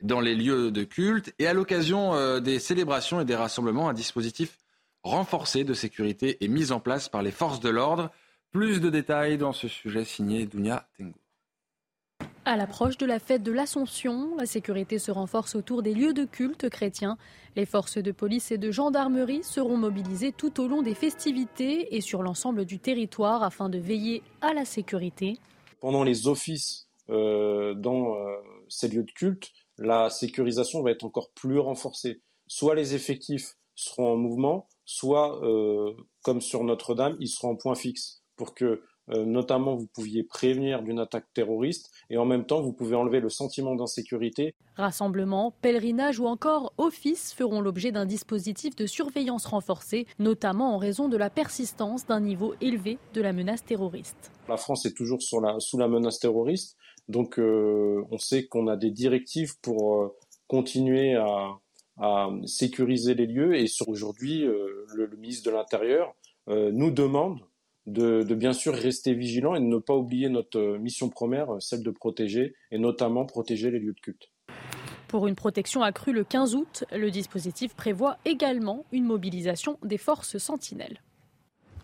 dans 0.01 0.19
les 0.19 0.35
lieux 0.35 0.71
de 0.71 0.83
culte. 0.83 1.33
Et 1.37 1.47
à 1.47 1.53
l'occasion 1.53 2.39
des 2.39 2.59
célébrations 2.59 3.21
et 3.21 3.25
des 3.25 3.35
rassemblements, 3.35 3.89
un 3.89 3.93
dispositif 3.93 4.57
renforcé 5.03 5.63
de 5.63 5.73
sécurité 5.73 6.43
est 6.43 6.47
mis 6.47 6.71
en 6.71 6.79
place 6.79 7.09
par 7.09 7.21
les 7.21 7.31
forces 7.31 7.59
de 7.59 7.69
l'ordre. 7.69 8.09
Plus 8.51 8.79
de 8.81 8.89
détails 8.89 9.37
dans 9.37 9.53
ce 9.53 9.67
sujet 9.67 10.05
signé 10.05 10.45
Dounia 10.45 10.87
Tengo. 10.97 11.13
À 12.47 12.55
l'approche 12.55 12.97
de 12.97 13.05
la 13.05 13.19
fête 13.19 13.43
de 13.43 13.51
l'Assomption, 13.51 14.37
la 14.37 14.45
sécurité 14.45 14.99
se 14.99 15.11
renforce 15.11 15.53
autour 15.53 15.83
des 15.83 15.93
lieux 15.93 16.13
de 16.13 16.23
culte 16.23 16.69
chrétiens. 16.69 17.17
Les 17.57 17.65
forces 17.65 17.97
de 17.97 18.13
police 18.13 18.53
et 18.53 18.57
de 18.57 18.71
gendarmerie 18.71 19.43
seront 19.43 19.75
mobilisées 19.75 20.31
tout 20.31 20.61
au 20.61 20.69
long 20.69 20.81
des 20.81 20.95
festivités 20.95 21.93
et 21.93 21.99
sur 21.99 22.23
l'ensemble 22.23 22.63
du 22.63 22.79
territoire 22.79 23.43
afin 23.43 23.67
de 23.67 23.77
veiller 23.77 24.23
à 24.39 24.53
la 24.53 24.63
sécurité. 24.63 25.39
Pendant 25.81 26.05
les 26.05 26.29
offices 26.29 26.87
euh, 27.09 27.73
dans 27.73 28.15
euh, 28.15 28.37
ces 28.69 28.87
lieux 28.87 29.03
de 29.03 29.11
culte, 29.11 29.51
la 29.77 30.09
sécurisation 30.09 30.81
va 30.81 30.91
être 30.91 31.03
encore 31.03 31.31
plus 31.31 31.59
renforcée. 31.59 32.21
Soit 32.47 32.75
les 32.75 32.95
effectifs 32.95 33.57
seront 33.75 34.13
en 34.13 34.15
mouvement, 34.15 34.69
soit, 34.85 35.43
euh, 35.43 35.93
comme 36.23 36.39
sur 36.39 36.63
Notre-Dame, 36.63 37.17
ils 37.19 37.27
seront 37.27 37.49
en 37.49 37.55
point 37.57 37.75
fixe 37.75 38.23
pour 38.37 38.53
que 38.55 38.83
euh, 39.09 39.23
notamment 39.23 39.75
vous 39.75 39.87
pouviez 39.87 40.23
prévenir 40.23 40.83
d'une 40.83 40.99
attaque 40.99 41.25
terroriste 41.33 41.91
et 42.09 42.17
en 42.17 42.25
même 42.25 42.45
temps 42.45 42.61
vous 42.61 42.73
pouvez 42.73 42.95
enlever 42.95 43.21
le 43.21 43.29
sentiment 43.29 43.73
d'insécurité. 43.75 44.53
Rassemblement, 44.75 45.53
pèlerinage 45.61 46.19
ou 46.19 46.25
encore 46.25 46.73
office 46.77 47.33
feront 47.33 47.61
l'objet 47.61 47.93
d'un 47.93 48.05
dispositif 48.05 48.75
de 48.75 48.85
surveillance 48.85 49.45
renforcé, 49.45 50.07
notamment 50.19 50.75
en 50.75 50.77
raison 50.77 51.07
de 51.07 51.15
la 51.15 51.29
persistance 51.29 52.05
d'un 52.05 52.19
niveau 52.19 52.53
élevé 52.59 52.97
de 53.13 53.21
la 53.21 53.31
menace 53.31 53.63
terroriste. 53.63 54.31
La 54.49 54.57
France 54.57 54.85
est 54.85 54.93
toujours 54.93 55.21
sous 55.21 55.39
la 55.39 55.87
menace 55.87 56.19
terroriste, 56.19 56.75
donc 57.07 57.39
euh, 57.39 58.03
on 58.11 58.17
sait 58.17 58.47
qu'on 58.47 58.67
a 58.67 58.75
des 58.75 58.91
directives 58.91 59.57
pour 59.61 60.01
euh, 60.01 60.15
continuer 60.47 61.15
à, 61.15 61.57
sécuriser 62.45 63.15
les 63.15 63.25
lieux 63.25 63.55
et 63.55 63.65
aujourd'hui 63.87 64.41
le, 64.41 65.09
ministre 65.17 65.49
de 65.49 65.55
l'Intérieur 65.55 66.13
nous 66.45 66.91
demande 66.91 67.39
de, 67.87 68.33
bien 68.35 68.53
sûr 68.53 68.75
rester 68.75 69.13
vigilant 69.13 69.55
et 69.55 69.59
de 69.59 69.65
ne 69.65 69.77
pas 69.77 69.95
oublier 69.95 70.29
notre 70.29 70.59
euh, 70.59 70.77
mission 70.77 71.09
première, 71.09 71.55
euh, 71.55 71.59
celle 71.59 71.83
de 71.83 71.89
protéger, 71.89 72.53
et 72.71 72.77
notamment 72.77 73.25
protéger 73.25 73.71
les 73.71 73.79
lieux 73.79 73.93
de 73.93 73.99
culte. 73.99 74.29
Pour 75.07 75.27
une 75.27 75.35
protection 75.35 75.81
accrue 75.81 76.11
le 76.11 76.25
15 76.25 76.55
août, 76.55 76.83
le 76.91 77.09
dispositif 77.09 77.73
prévoit 77.73 78.17
également 78.25 78.85
une 78.91 79.05
mobilisation 79.05 79.79
des 79.83 79.97
forces 79.97 80.37
sentinelles. 80.37 81.01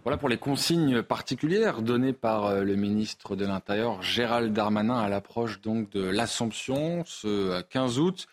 Voilà 0.03 0.17
pour 0.17 0.27
les 0.27 0.38
consignes 0.38 1.01
particulières 1.01 1.81
données 1.81 2.11
par 2.11 2.47
euh, 2.47 2.63
le 2.63 2.75
ministre 2.75 3.38
de 3.38 3.45
l'Intérieur 3.45 4.01
Gérald 4.01 4.51
Darmanin 4.51 4.99
à 4.99 5.07
l'approche 5.07 5.61
donc 5.61 5.89
de 5.91 6.03
l'Assomption 6.03 7.03
ce 7.05 7.61
15 7.61 7.99
août. 7.99 8.27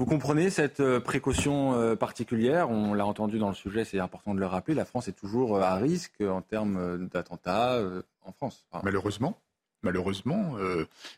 Vous 0.00 0.06
comprenez 0.06 0.48
cette 0.48 0.80
euh, 0.80 0.98
précaution 0.98 1.74
euh, 1.74 1.94
particulière? 1.94 2.70
On 2.70 2.94
l'a 2.94 3.04
entendu 3.04 3.38
dans 3.38 3.50
le 3.50 3.54
sujet, 3.54 3.84
c'est 3.84 3.98
important 3.98 4.34
de 4.34 4.40
le 4.40 4.46
rappeler. 4.46 4.74
La 4.74 4.86
France 4.86 5.08
est 5.08 5.12
toujours 5.12 5.56
euh, 5.56 5.60
à 5.60 5.74
risque 5.74 6.22
en 6.22 6.40
termes 6.40 7.06
d'attentats 7.12 7.78
en 8.22 8.32
France. 8.32 8.64
Malheureusement. 8.82 9.38
Malheureusement, 9.82 10.56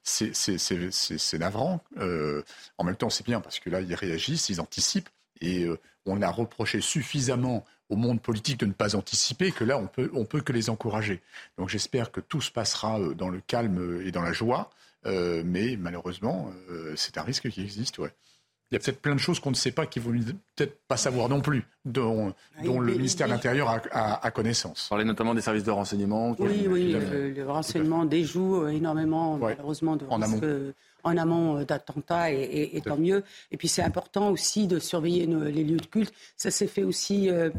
c'est 0.02 1.38
navrant. 1.38 1.80
en 1.96 2.84
même 2.84 2.96
temps, 2.96 3.08
c'est 3.08 3.24
bien 3.24 3.40
parce 3.40 3.60
que 3.60 3.70
là, 3.70 3.80
ils 3.80 3.94
réagissent, 3.94 4.48
ils 4.48 4.60
anticipent. 4.60 5.10
Et 5.40 5.68
on 6.04 6.20
a 6.20 6.28
reproché 6.28 6.80
suffisamment 6.80 7.64
au 7.88 7.94
monde 7.94 8.20
politique 8.20 8.58
de 8.58 8.66
ne 8.66 8.72
pas 8.72 8.96
anticiper 8.96 9.52
que 9.52 9.62
là, 9.62 9.78
on 9.78 9.86
peut, 9.86 10.10
on 10.12 10.24
peut 10.24 10.40
que 10.40 10.52
les 10.52 10.70
encourager. 10.70 11.22
Donc 11.56 11.68
j'espère 11.68 12.10
que 12.10 12.20
tout 12.20 12.40
se 12.40 12.50
passera 12.50 12.98
dans 13.14 13.28
le 13.28 13.40
calme 13.46 14.02
et 14.04 14.10
dans 14.10 14.22
la 14.22 14.32
joie. 14.32 14.70
mais 15.04 15.76
malheureusement, 15.78 16.52
c'est 16.96 17.16
un 17.16 17.22
risque 17.22 17.48
qui 17.48 17.62
existe. 17.62 17.98
Ouais 17.98 18.12
il 18.72 18.76
y 18.76 18.78
a 18.78 18.80
peut-être 18.80 19.02
plein 19.02 19.14
de 19.14 19.20
choses 19.20 19.38
qu'on 19.38 19.50
ne 19.50 19.54
sait 19.54 19.70
pas, 19.70 19.84
qui 19.84 20.00
vont 20.00 20.12
peut-être 20.56 20.80
pas 20.88 20.96
savoir 20.96 21.28
non 21.28 21.42
plus, 21.42 21.66
dont, 21.84 22.32
ah, 22.56 22.62
le 22.64 22.94
ministère 22.94 23.26
de 23.26 23.32
l'Intérieur 23.32 23.68
a, 23.90 24.30
connaissance. 24.30 24.84
Vous 24.84 24.88
parlez 24.88 25.04
notamment 25.04 25.34
des 25.34 25.42
services 25.42 25.64
de 25.64 25.70
renseignement. 25.70 26.34
Oui, 26.38 26.66
oui, 26.66 26.96
le, 27.36 27.44
renseignement 27.46 28.06
déjoue 28.06 28.66
énormément, 28.68 29.36
malheureusement, 29.36 29.96
de 29.96 30.06
en 30.08 30.22
amont, 30.22 30.40
en 31.04 31.16
amont 31.18 31.58
euh, 31.58 31.64
d'attentats, 31.66 32.30
et, 32.32 32.80
tant 32.82 32.96
mieux. 32.96 33.24
Et 33.50 33.58
puis 33.58 33.68
c'est 33.68 33.82
important 33.82 34.30
aussi 34.30 34.66
de 34.66 34.78
surveiller 34.78 35.26
les 35.26 35.64
lieux 35.64 35.76
de 35.76 35.84
culte. 35.84 36.14
Ça 36.38 36.50
s'est 36.50 36.66
fait 36.66 36.84
aussi 36.84 37.28
euh, 37.28 37.50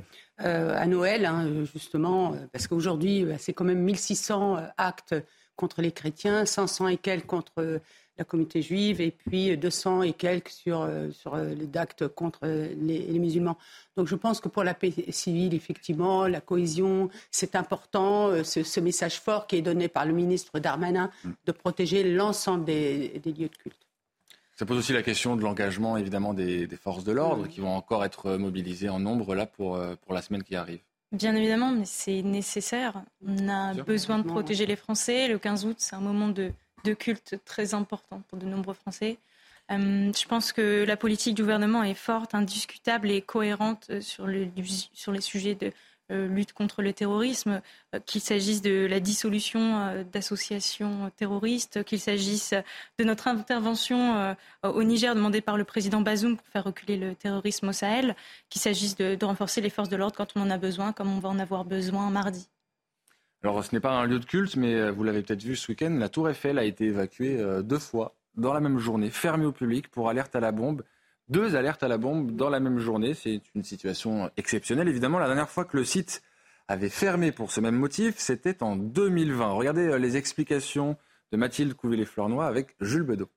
euh, 0.42 0.76
à 0.76 0.88
Noël, 0.88 1.28
hein, 1.28 1.48
justement, 1.72 2.36
parce 2.52 2.66
qu'aujourd'hui, 2.66 3.28
c'est 3.38 3.54
quand 3.54 3.66
même 3.66 3.84
1600 3.84 4.58
actes 4.78 5.14
contre 5.56 5.84
les 5.84 5.92
chrétiens, 5.92 6.48
500 6.48 6.88
et 6.88 6.98
quelques 6.98 7.28
contre 7.28 7.80
la 8.18 8.24
communauté 8.24 8.62
juive 8.62 9.02
et 9.02 9.12
puis 9.12 9.58
200 9.58 10.04
et 10.04 10.14
quelques 10.14 10.50
sur, 10.50 10.82
euh, 10.82 11.10
sur 11.12 11.36
euh, 11.36 11.54
les 11.54 11.78
actes 11.78 12.08
contre 12.08 12.46
les, 12.46 13.20
musulmans. 13.20 13.58
Donc 13.98 14.08
je 14.08 14.16
pense 14.16 14.40
que 14.40 14.50
pour 14.50 14.64
la 14.64 14.74
paix 14.74 14.94
civile, 15.10 15.54
effectivement, 15.54 16.28
la 16.28 16.42
cohésion, 16.42 17.10
c'est 17.32 17.56
important. 17.56 18.28
Euh, 18.28 18.44
ce, 18.44 18.80
message 18.80 19.20
fort 19.20 19.48
qui 19.48 19.56
est 19.56 19.62
donné 19.62 19.88
par 19.88 20.06
le 20.06 20.14
ministre 20.14 20.60
Darmanin 20.60 21.10
de 21.46 21.52
protéger 21.52 22.04
l'ensemble 22.04 22.66
des, 22.66 23.22
lieux 23.26 23.50
de 23.50 23.56
culte. 23.56 23.78
Ça 24.56 24.66
pose 24.66 24.78
aussi 24.78 24.94
la 24.94 25.02
question 25.02 25.36
de 25.36 25.42
l'engagement, 25.42 25.98
évidemment, 25.98 26.34
des, 26.34 26.68
forces 26.76 27.04
de 27.04 27.12
l'ordre 27.12 27.48
qui 27.48 27.62
vont 27.62 27.76
encore 27.76 28.04
être 28.06 28.36
mobilisées 28.36 28.90
en 28.90 29.00
nombre 29.00 29.36
là 29.36 29.46
pour, 29.46 29.80
pour 30.02 30.14
la 30.14 30.22
semaine 30.22 30.44
qui 30.44 30.56
arrive. 30.56 30.82
Bien 31.12 31.36
évidemment, 31.36 31.72
mais 31.72 31.86
c'est 31.86 32.22
nécessaire. 32.22 33.04
On 33.26 33.48
a 33.48 33.74
besoin 33.74 34.20
de 34.20 34.24
protéger 34.24 34.66
les 34.66 34.76
Français. 34.76 35.28
Le 35.28 35.40
15 35.40 35.66
août, 35.66 35.76
c'est 35.80 35.96
un 35.96 36.02
moment 36.02 36.28
de, 36.28 36.52
culte 36.92 37.40
très 37.46 37.74
important 37.74 38.22
pour 38.28 38.38
de 38.38 38.46
nombreux 38.46 38.74
Français. 38.74 39.18
Euh, 39.72 40.12
je 40.14 40.28
pense 40.28 40.52
que 40.52 40.84
la 40.84 40.98
politique 40.98 41.36
du 41.36 41.42
gouvernement 41.42 41.84
est 41.84 41.94
forte, 41.94 42.36
indiscutable 42.36 43.10
et 43.10 43.22
cohérente 43.22 44.02
sur, 44.02 44.28
le, 44.28 44.50
sur 44.94 45.14
les 45.14 45.22
sujets 45.22 45.56
de 45.56 45.72
euh, 46.12 46.28
lutte 46.28 46.52
contre 46.52 46.82
le 46.82 46.92
terrorisme, 46.92 47.62
euh, 47.96 48.00
qu'il 48.06 48.20
s'agisse 48.20 48.62
de 48.62 48.86
la 48.86 49.00
dissolution 49.00 49.80
euh, 49.80 50.04
d'associations 50.04 51.10
terroristes, 51.16 51.84
qu'il 51.86 52.00
s'agisse 52.00 52.54
de 53.00 53.04
notre 53.06 53.28
intervention 53.30 54.36
au 54.64 54.84
Niger 54.84 55.16
demandée 55.16 55.42
par 55.42 55.58
le 55.58 55.64
président 55.64 56.02
Bazoum 56.02 56.36
pour 56.38 56.48
faire 56.48 56.66
reculer 56.66 56.98
le 56.98 57.16
terrorisme 57.16 57.70
au 57.70 57.72
Sahel, 57.72 58.16
qu'il 58.50 58.62
s'agisse 58.62 58.96
de, 58.98 59.18
renforcer 59.24 59.62
les 59.62 59.70
forces 59.70 59.90
de 59.90 59.96
l'ordre 59.96 60.16
quand 60.16 60.36
on 60.36 60.42
en 60.42 60.50
a 60.50 60.58
besoin, 60.58 60.92
comme 60.92 61.12
on 61.16 61.20
va 61.20 61.30
en 61.30 61.40
avoir 61.40 61.64
besoin 61.66 62.10
mardi. 62.10 62.48
Alors 63.44 63.64
ce 63.64 63.76
n'est 63.76 63.82
pas 63.82 63.92
un 63.92 64.06
lieu 64.06 64.20
de 64.20 64.26
culte, 64.26 64.56
mais 64.56 64.90
vous 64.92 65.04
l'avez 65.04 65.22
peut-être 65.22 65.44
vu 65.44 65.56
ce 65.56 65.72
week-end, 65.72 65.92
la 66.00 66.10
tour 66.10 66.30
Eiffel 66.30 66.58
a 66.58 66.64
été 66.64 66.86
évacuée 66.86 67.38
deux 67.64 67.80
fois 67.80 68.16
dans 68.36 68.54
la 68.54 68.62
même 68.62 68.80
journée, 68.80 69.10
fermée 69.10 69.46
au 69.46 69.52
public 69.52 69.90
pour 69.90 70.10
alerte 70.10 70.36
à 70.36 70.40
la 70.40 70.52
bombe 70.52 70.84
deux 71.30 71.56
alertes 71.56 71.84
à 71.84 71.88
la 71.88 71.98
bombe 71.98 72.36
dans 72.36 72.50
la 72.50 72.60
même 72.60 72.80
journée. 72.80 73.14
C'est 73.14 73.42
une 73.56 73.64
situation 73.64 74.30
exceptionnelle. 74.38 74.88
Évidemment, 74.88 75.20
la 75.20 75.28
dernière 75.28 75.50
fois 75.50 75.66
que 75.66 75.78
le 75.78 75.86
site 75.86 76.22
avait 76.68 76.90
fermé 76.90 77.32
pour 77.32 77.52
ce 77.52 77.60
même 77.60 77.76
motif, 77.76 78.16
c'était 78.18 78.64
en 78.64 78.76
2020. 78.76 79.52
Regardez 79.52 79.88
euh, 79.88 79.98
les 79.98 80.18
explications 80.18 80.98
de 81.32 81.38
Mathilde 81.38 81.74
Couvillé-Fleurnoy 81.74 82.46
avec 82.46 82.76
Jules 82.80 83.04
Bedeau. 83.04 83.30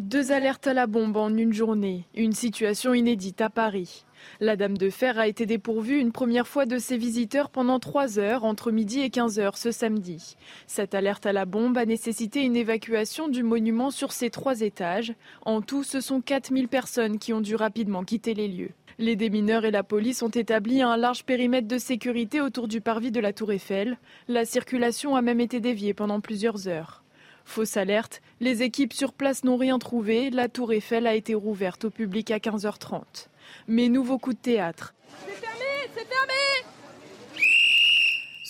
Deux 0.00 0.32
alertes 0.32 0.66
à 0.66 0.72
la 0.72 0.86
bombe 0.86 1.18
en 1.18 1.36
une 1.36 1.52
journée, 1.52 2.06
une 2.14 2.32
situation 2.32 2.94
inédite 2.94 3.42
à 3.42 3.50
Paris. 3.50 4.06
La 4.40 4.56
Dame 4.56 4.78
de 4.78 4.88
Fer 4.88 5.18
a 5.18 5.28
été 5.28 5.44
dépourvue 5.44 5.98
une 5.98 6.10
première 6.10 6.48
fois 6.48 6.64
de 6.64 6.78
ses 6.78 6.96
visiteurs 6.96 7.50
pendant 7.50 7.78
trois 7.78 8.18
heures 8.18 8.44
entre 8.44 8.70
midi 8.70 9.00
et 9.00 9.10
15 9.10 9.38
heures 9.38 9.58
ce 9.58 9.70
samedi. 9.70 10.36
Cette 10.66 10.94
alerte 10.94 11.26
à 11.26 11.34
la 11.34 11.44
bombe 11.44 11.76
a 11.76 11.84
nécessité 11.84 12.40
une 12.40 12.56
évacuation 12.56 13.28
du 13.28 13.42
monument 13.42 13.90
sur 13.90 14.12
ses 14.12 14.30
trois 14.30 14.62
étages. 14.62 15.12
En 15.44 15.60
tout, 15.60 15.84
ce 15.84 16.00
sont 16.00 16.22
4000 16.22 16.68
personnes 16.68 17.18
qui 17.18 17.34
ont 17.34 17.42
dû 17.42 17.54
rapidement 17.54 18.02
quitter 18.02 18.32
les 18.32 18.48
lieux. 18.48 18.72
Les 18.98 19.16
démineurs 19.16 19.66
et 19.66 19.70
la 19.70 19.82
police 19.82 20.22
ont 20.22 20.28
établi 20.28 20.80
un 20.80 20.96
large 20.96 21.24
périmètre 21.24 21.68
de 21.68 21.78
sécurité 21.78 22.40
autour 22.40 22.68
du 22.68 22.80
parvis 22.80 23.10
de 23.10 23.20
la 23.20 23.34
Tour 23.34 23.52
Eiffel. 23.52 23.98
La 24.28 24.46
circulation 24.46 25.14
a 25.14 25.20
même 25.20 25.40
été 25.40 25.60
déviée 25.60 25.92
pendant 25.92 26.20
plusieurs 26.20 26.68
heures. 26.68 27.04
Fausse 27.44 27.76
alerte, 27.76 28.22
les 28.40 28.62
équipes 28.62 28.92
sur 28.92 29.12
place 29.12 29.44
n'ont 29.44 29.56
rien 29.56 29.78
trouvé. 29.78 30.30
La 30.30 30.48
tour 30.48 30.72
Eiffel 30.72 31.06
a 31.06 31.14
été 31.14 31.34
rouverte 31.34 31.86
au 31.86 31.90
public 31.90 32.30
à 32.30 32.38
15h30. 32.38 33.28
Mais 33.68 33.88
nouveau 33.88 34.18
coup 34.18 34.32
de 34.32 34.38
théâtre. 34.38 34.94
C'est 35.26 35.32
fermé, 35.34 35.90
c'est 35.94 36.06
fermé 36.06 36.34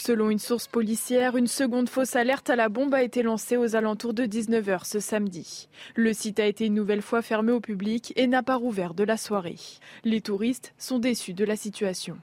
Selon 0.02 0.30
une 0.30 0.38
source 0.38 0.66
policière, 0.66 1.36
une 1.36 1.46
seconde 1.46 1.90
fausse 1.90 2.16
alerte 2.16 2.48
à 2.48 2.56
la 2.56 2.70
bombe 2.70 2.94
a 2.94 3.02
été 3.02 3.22
lancée 3.22 3.58
aux 3.58 3.76
alentours 3.76 4.14
de 4.14 4.22
19h 4.22 4.86
ce 4.86 4.98
samedi. 4.98 5.68
Le 5.94 6.14
site 6.14 6.40
a 6.40 6.46
été 6.46 6.64
une 6.64 6.72
nouvelle 6.72 7.02
fois 7.02 7.20
fermé 7.20 7.52
au 7.52 7.60
public 7.60 8.14
et 8.16 8.26
n'a 8.26 8.42
pas 8.42 8.56
rouvert 8.56 8.94
de 8.94 9.04
la 9.04 9.18
soirée. 9.18 9.58
Les 10.04 10.22
touristes 10.22 10.72
sont 10.78 11.00
déçus 11.00 11.34
de 11.34 11.44
la 11.44 11.54
situation. 11.54 12.16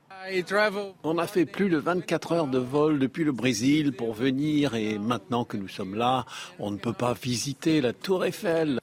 On 1.04 1.20
a 1.20 1.28
fait 1.28 1.45
plus 1.45 1.70
de 1.70 1.78
24 1.78 2.32
heures 2.32 2.48
de 2.48 2.58
vol 2.58 2.98
depuis 2.98 3.24
le 3.24 3.32
Brésil 3.32 3.94
pour 3.94 4.16
venir 4.16 4.74
et 4.74 4.98
maintenant 4.98 5.45
que 5.45 5.56
nous 5.56 5.68
sommes 5.68 5.94
là, 5.94 6.26
on 6.58 6.72
ne 6.72 6.78
peut 6.78 6.94
pas 6.94 7.14
visiter 7.14 7.80
la 7.80 7.94
tour 7.94 8.26
Eiffel, 8.26 8.80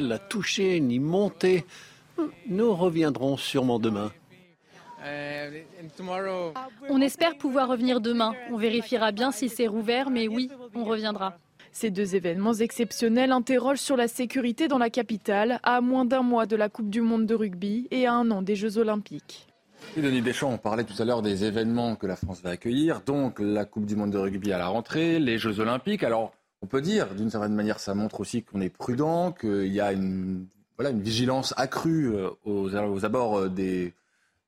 la 0.00 0.18
toucher 0.18 0.80
ni 0.80 0.98
monter. 0.98 1.64
Nous 2.48 2.74
reviendrons 2.74 3.36
sûrement 3.36 3.78
demain. 3.78 4.10
On 6.88 7.00
espère 7.00 7.36
pouvoir 7.38 7.68
revenir 7.68 8.00
demain. 8.00 8.34
On 8.50 8.56
vérifiera 8.56 9.12
bien 9.12 9.32
si 9.32 9.48
c'est 9.48 9.66
rouvert, 9.66 10.10
mais 10.10 10.28
oui, 10.28 10.50
on 10.74 10.84
reviendra. 10.84 11.38
Ces 11.72 11.90
deux 11.90 12.16
événements 12.16 12.54
exceptionnels 12.54 13.30
interrogent 13.32 13.78
sur 13.78 13.96
la 13.96 14.08
sécurité 14.08 14.66
dans 14.66 14.78
la 14.78 14.90
capitale, 14.90 15.60
à 15.62 15.80
moins 15.80 16.04
d'un 16.04 16.22
mois 16.22 16.46
de 16.46 16.56
la 16.56 16.68
Coupe 16.68 16.90
du 16.90 17.00
Monde 17.00 17.26
de 17.26 17.34
rugby 17.34 17.86
et 17.90 18.06
à 18.06 18.14
un 18.14 18.30
an 18.30 18.42
des 18.42 18.56
Jeux 18.56 18.78
Olympiques. 18.78 19.46
Et 19.96 20.02
Denis 20.02 20.20
Deschamps, 20.20 20.52
on 20.52 20.58
parlait 20.58 20.84
tout 20.84 21.00
à 21.00 21.04
l'heure 21.04 21.22
des 21.22 21.44
événements 21.44 21.96
que 21.96 22.06
la 22.06 22.16
France 22.16 22.42
va 22.42 22.50
accueillir, 22.50 23.00
donc 23.02 23.38
la 23.38 23.64
Coupe 23.64 23.86
du 23.86 23.96
Monde 23.96 24.10
de 24.10 24.18
rugby 24.18 24.52
à 24.52 24.58
la 24.58 24.68
rentrée, 24.68 25.18
les 25.18 25.38
Jeux 25.38 25.60
Olympiques. 25.60 26.02
Alors, 26.02 26.32
on 26.60 26.66
peut 26.66 26.82
dire, 26.82 27.14
d'une 27.14 27.30
certaine 27.30 27.54
manière, 27.54 27.78
ça 27.80 27.94
montre 27.94 28.20
aussi 28.20 28.42
qu'on 28.42 28.60
est 28.60 28.68
prudent, 28.68 29.32
qu'il 29.32 29.72
y 29.72 29.80
a 29.80 29.92
une, 29.92 30.46
voilà, 30.76 30.90
une 30.90 31.00
vigilance 31.00 31.54
accrue 31.56 32.14
euh, 32.14 32.28
aux, 32.44 32.74
aux 32.74 33.04
abords 33.04 33.38
euh, 33.38 33.48
des, 33.48 33.94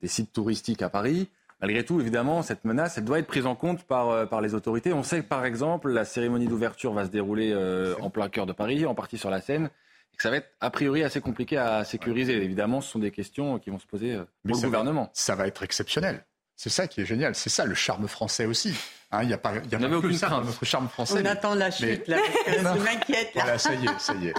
des 0.02 0.08
sites 0.08 0.32
touristiques 0.32 0.82
à 0.82 0.88
Paris. 0.88 1.28
Malgré 1.62 1.84
tout, 1.84 2.00
évidemment, 2.00 2.42
cette 2.42 2.64
menace, 2.64 2.98
elle 2.98 3.04
doit 3.04 3.20
être 3.20 3.28
prise 3.28 3.46
en 3.46 3.54
compte 3.54 3.84
par, 3.84 4.10
euh, 4.10 4.26
par 4.26 4.40
les 4.40 4.54
autorités. 4.54 4.92
On 4.92 5.04
sait 5.04 5.22
que, 5.22 5.28
par 5.28 5.44
exemple, 5.44 5.90
la 5.90 6.04
cérémonie 6.04 6.48
d'ouverture 6.48 6.92
va 6.92 7.04
se 7.04 7.10
dérouler 7.10 7.52
euh, 7.52 7.94
en 8.00 8.10
plein 8.10 8.28
cœur 8.28 8.46
de 8.46 8.52
Paris, 8.52 8.84
en 8.84 8.96
partie 8.96 9.16
sur 9.16 9.30
la 9.30 9.40
Seine, 9.40 9.70
et 10.12 10.16
que 10.16 10.22
ça 10.24 10.30
va 10.30 10.38
être 10.38 10.50
a 10.60 10.70
priori 10.70 11.04
assez 11.04 11.20
compliqué 11.20 11.56
à 11.56 11.84
sécuriser. 11.84 12.34
Évidemment, 12.42 12.80
ce 12.80 12.90
sont 12.90 12.98
des 12.98 13.12
questions 13.12 13.60
qui 13.60 13.70
vont 13.70 13.78
se 13.78 13.86
poser 13.86 14.14
euh, 14.14 14.24
pour 14.44 14.56
le 14.56 14.62
gouvernement. 14.62 15.08
ça 15.12 15.36
va 15.36 15.46
être 15.46 15.62
exceptionnel. 15.62 16.24
C'est 16.56 16.68
ça 16.68 16.88
qui 16.88 17.00
est 17.00 17.06
génial. 17.06 17.36
C'est 17.36 17.48
ça 17.48 17.64
le 17.64 17.74
charme 17.74 18.08
français 18.08 18.44
aussi. 18.44 18.74
Hein, 19.12 19.22
il 19.22 19.28
n'y 19.28 19.34
a 19.34 19.38
pas, 19.38 19.52
y 19.70 19.74
a 19.74 19.78
pas 19.78 19.96
aucune 19.96 20.14
ça, 20.14 20.42
notre 20.44 20.64
charme 20.64 20.88
français. 20.88 21.22
On 21.22 21.26
attend 21.26 21.54
la 21.54 21.70
chute, 21.70 22.08
là, 22.08 22.18
je 22.46 22.82
m'inquiète. 22.82 23.30
Voilà, 23.34 23.58
ça 23.58 23.74
y 23.74 23.84
est, 23.84 23.98
ça 24.00 24.14
y 24.14 24.28
est. 24.28 24.34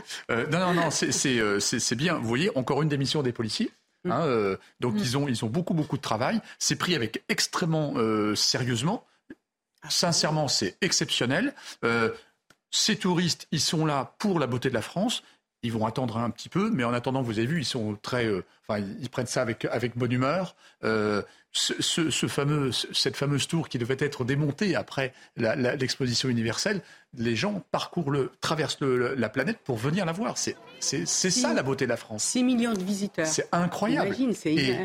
non, 0.51 0.59
non, 0.59 0.73
non, 0.73 0.89
c'est 0.91 1.95
bien. 1.95 2.15
Vous 2.15 2.27
voyez, 2.27 2.51
encore 2.57 2.81
une 2.81 2.89
démission 2.89 3.23
des 3.23 3.31
policiers. 3.31 3.71
Mm. 4.03 4.11
Hein, 4.11 4.21
euh, 4.25 4.57
donc 4.79 4.95
mm. 4.95 4.97
ils, 4.97 5.17
ont, 5.17 5.27
ils 5.27 5.45
ont 5.45 5.49
beaucoup, 5.49 5.73
beaucoup 5.73 5.97
de 5.97 6.01
travail. 6.01 6.41
C'est 6.59 6.75
pris 6.75 6.95
avec 6.95 7.23
extrêmement 7.29 7.93
euh, 7.95 8.35
sérieusement. 8.35 9.05
Sincèrement, 9.89 10.47
c'est 10.47 10.77
exceptionnel. 10.81 11.53
Euh, 11.83 12.11
ces 12.71 12.95
touristes, 12.95 13.47
ils 13.51 13.59
sont 13.59 13.85
là 13.85 14.15
pour 14.17 14.39
la 14.39 14.47
beauté 14.47 14.69
de 14.69 14.73
la 14.73 14.81
France. 14.81 15.23
Ils 15.61 15.71
vont 15.71 15.85
attendre 15.85 16.17
un 16.17 16.29
petit 16.29 16.49
peu, 16.49 16.69
mais 16.69 16.83
en 16.83 16.93
attendant, 16.93 17.21
vous 17.21 17.37
avez 17.37 17.47
vu, 17.47 17.59
ils 17.59 17.65
sont 17.65 17.97
très, 18.01 18.29
enfin, 18.67 18.83
ils 19.01 19.09
prennent 19.09 19.27
ça 19.27 19.41
avec 19.41 19.65
avec 19.65 19.97
bonne 19.97 20.11
humeur 20.11 20.55
ce, 21.53 22.27
fameux, 22.27 22.71
cette 22.71 23.15
fameuse 23.15 23.47
tour 23.47 23.69
qui 23.69 23.77
devait 23.77 23.97
être 23.99 24.25
démontée 24.25 24.75
après 24.75 25.13
l'exposition 25.37 26.29
universelle, 26.29 26.81
les 27.15 27.35
gens 27.35 27.63
parcourent 27.71 28.09
le, 28.09 28.31
traversent 28.41 28.81
la 28.81 29.29
planète 29.29 29.59
pour 29.63 29.77
venir 29.77 30.03
la 30.05 30.13
voir. 30.13 30.35
C'est, 30.37 30.55
ça 31.05 31.53
la 31.53 31.61
beauté 31.61 31.85
de 31.85 31.89
la 31.89 31.97
France. 31.97 32.23
6 32.23 32.43
millions 32.43 32.73
de 32.73 32.81
visiteurs. 32.81 33.27
C'est 33.27 33.47
incroyable. 33.51 34.15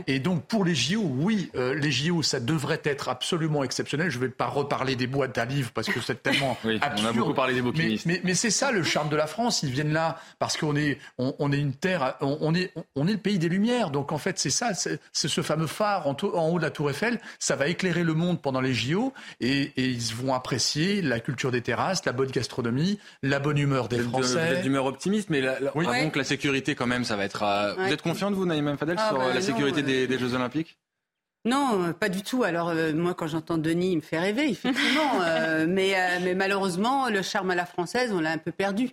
et, 0.06 0.18
donc 0.18 0.44
pour 0.44 0.64
les 0.64 0.74
JO, 0.74 1.00
oui, 1.00 1.50
euh, 1.54 1.74
les 1.74 1.90
JO, 1.90 2.22
ça 2.22 2.38
devrait 2.38 2.82
être 2.84 3.08
absolument 3.08 3.64
exceptionnel. 3.64 4.10
Je 4.10 4.18
ne 4.18 4.24
vais 4.24 4.30
pas 4.30 4.46
reparler 4.46 4.94
des 4.94 5.06
boîtes 5.06 5.38
à 5.38 5.46
livres 5.46 5.70
parce 5.72 5.88
que 5.88 6.00
c'est 6.00 6.22
tellement 6.22 6.58
oui, 6.64 6.78
On 6.82 7.04
a 7.06 7.12
beaucoup 7.12 7.32
parlé 7.32 7.54
des 7.54 7.62
bouquinistes. 7.62 8.04
Mais, 8.06 8.34
c'est 8.34 8.50
ça 8.50 8.72
le 8.72 8.82
charme 8.82 9.08
de 9.08 9.16
la 9.16 9.26
France. 9.26 9.62
Ils 9.62 9.70
viennent 9.70 9.94
là 9.94 10.20
parce 10.38 10.58
qu'on 10.58 10.76
est, 10.76 10.98
on, 11.16 11.50
est 11.50 11.58
une 11.58 11.72
terre, 11.72 12.16
on, 12.20 12.54
est, 12.54 12.72
on 12.94 13.08
est 13.08 13.12
le 13.12 13.18
pays 13.18 13.38
des 13.38 13.48
Lumières. 13.48 13.67
Donc 13.90 14.12
en 14.12 14.18
fait, 14.18 14.38
c'est 14.38 14.50
ça, 14.50 14.74
c'est, 14.74 14.98
ce 15.12 15.42
fameux 15.42 15.66
phare 15.66 16.06
en, 16.06 16.16
en 16.34 16.48
haut 16.48 16.58
de 16.58 16.64
la 16.64 16.70
Tour 16.70 16.90
Eiffel, 16.90 17.20
ça 17.38 17.56
va 17.56 17.68
éclairer 17.68 18.04
le 18.04 18.14
monde 18.14 18.40
pendant 18.40 18.60
les 18.60 18.74
JO 18.74 19.12
et, 19.40 19.72
ils 19.76 20.14
vont 20.14 20.34
apprécier 20.34 21.02
la 21.02 21.20
culture 21.20 21.50
des 21.50 21.62
terrasses, 21.62 22.04
la 22.04 22.12
bonne 22.12 22.30
gastronomie, 22.30 22.98
la 23.22 23.38
bonne 23.38 23.58
humeur 23.58 23.88
des 23.88 23.98
Français. 23.98 24.46
Vous 24.46 24.54
êtes 24.54 24.62
d'humeur 24.62 24.86
optimiste, 24.86 25.30
mais 25.30 25.40
la, 25.40 25.56
oui. 25.74 25.86
donc 25.86 26.16
la 26.16 26.24
sécurité 26.24 26.74
quand 26.74 26.86
même, 26.86 27.04
ça 27.04 27.16
va 27.16 27.24
être. 27.24 27.42
Euh, 27.42 27.74
vous 27.74 27.92
êtes 27.92 28.02
confiante 28.02 28.34
vous, 28.34 28.46
Naïm 28.46 28.76
Fadel, 28.76 28.96
ah 28.98 29.08
sur 29.08 29.18
bah 29.18 29.34
la 29.34 29.40
sécurité 29.40 29.82
des, 29.82 30.18
Jeux 30.18 30.34
Olympiques? 30.34 30.78
Non, 31.44 31.92
pas 31.92 32.08
du 32.08 32.22
tout. 32.22 32.42
Alors 32.42 32.70
euh, 32.70 32.92
moi, 32.92 33.14
quand 33.14 33.28
j'entends 33.28 33.58
Denis, 33.58 33.92
il 33.92 33.96
me 33.96 34.02
fait 34.02 34.18
rêver, 34.18 34.48
effectivement. 34.50 35.02
Euh, 35.20 35.66
mais, 35.68 35.94
mais 36.22 36.34
malheureusement, 36.34 37.08
le 37.08 37.22
charme 37.22 37.50
à 37.50 37.54
la 37.54 37.66
française, 37.66 38.12
on 38.12 38.20
l'a 38.20 38.30
un 38.30 38.38
peu 38.38 38.52
perdu. 38.52 38.90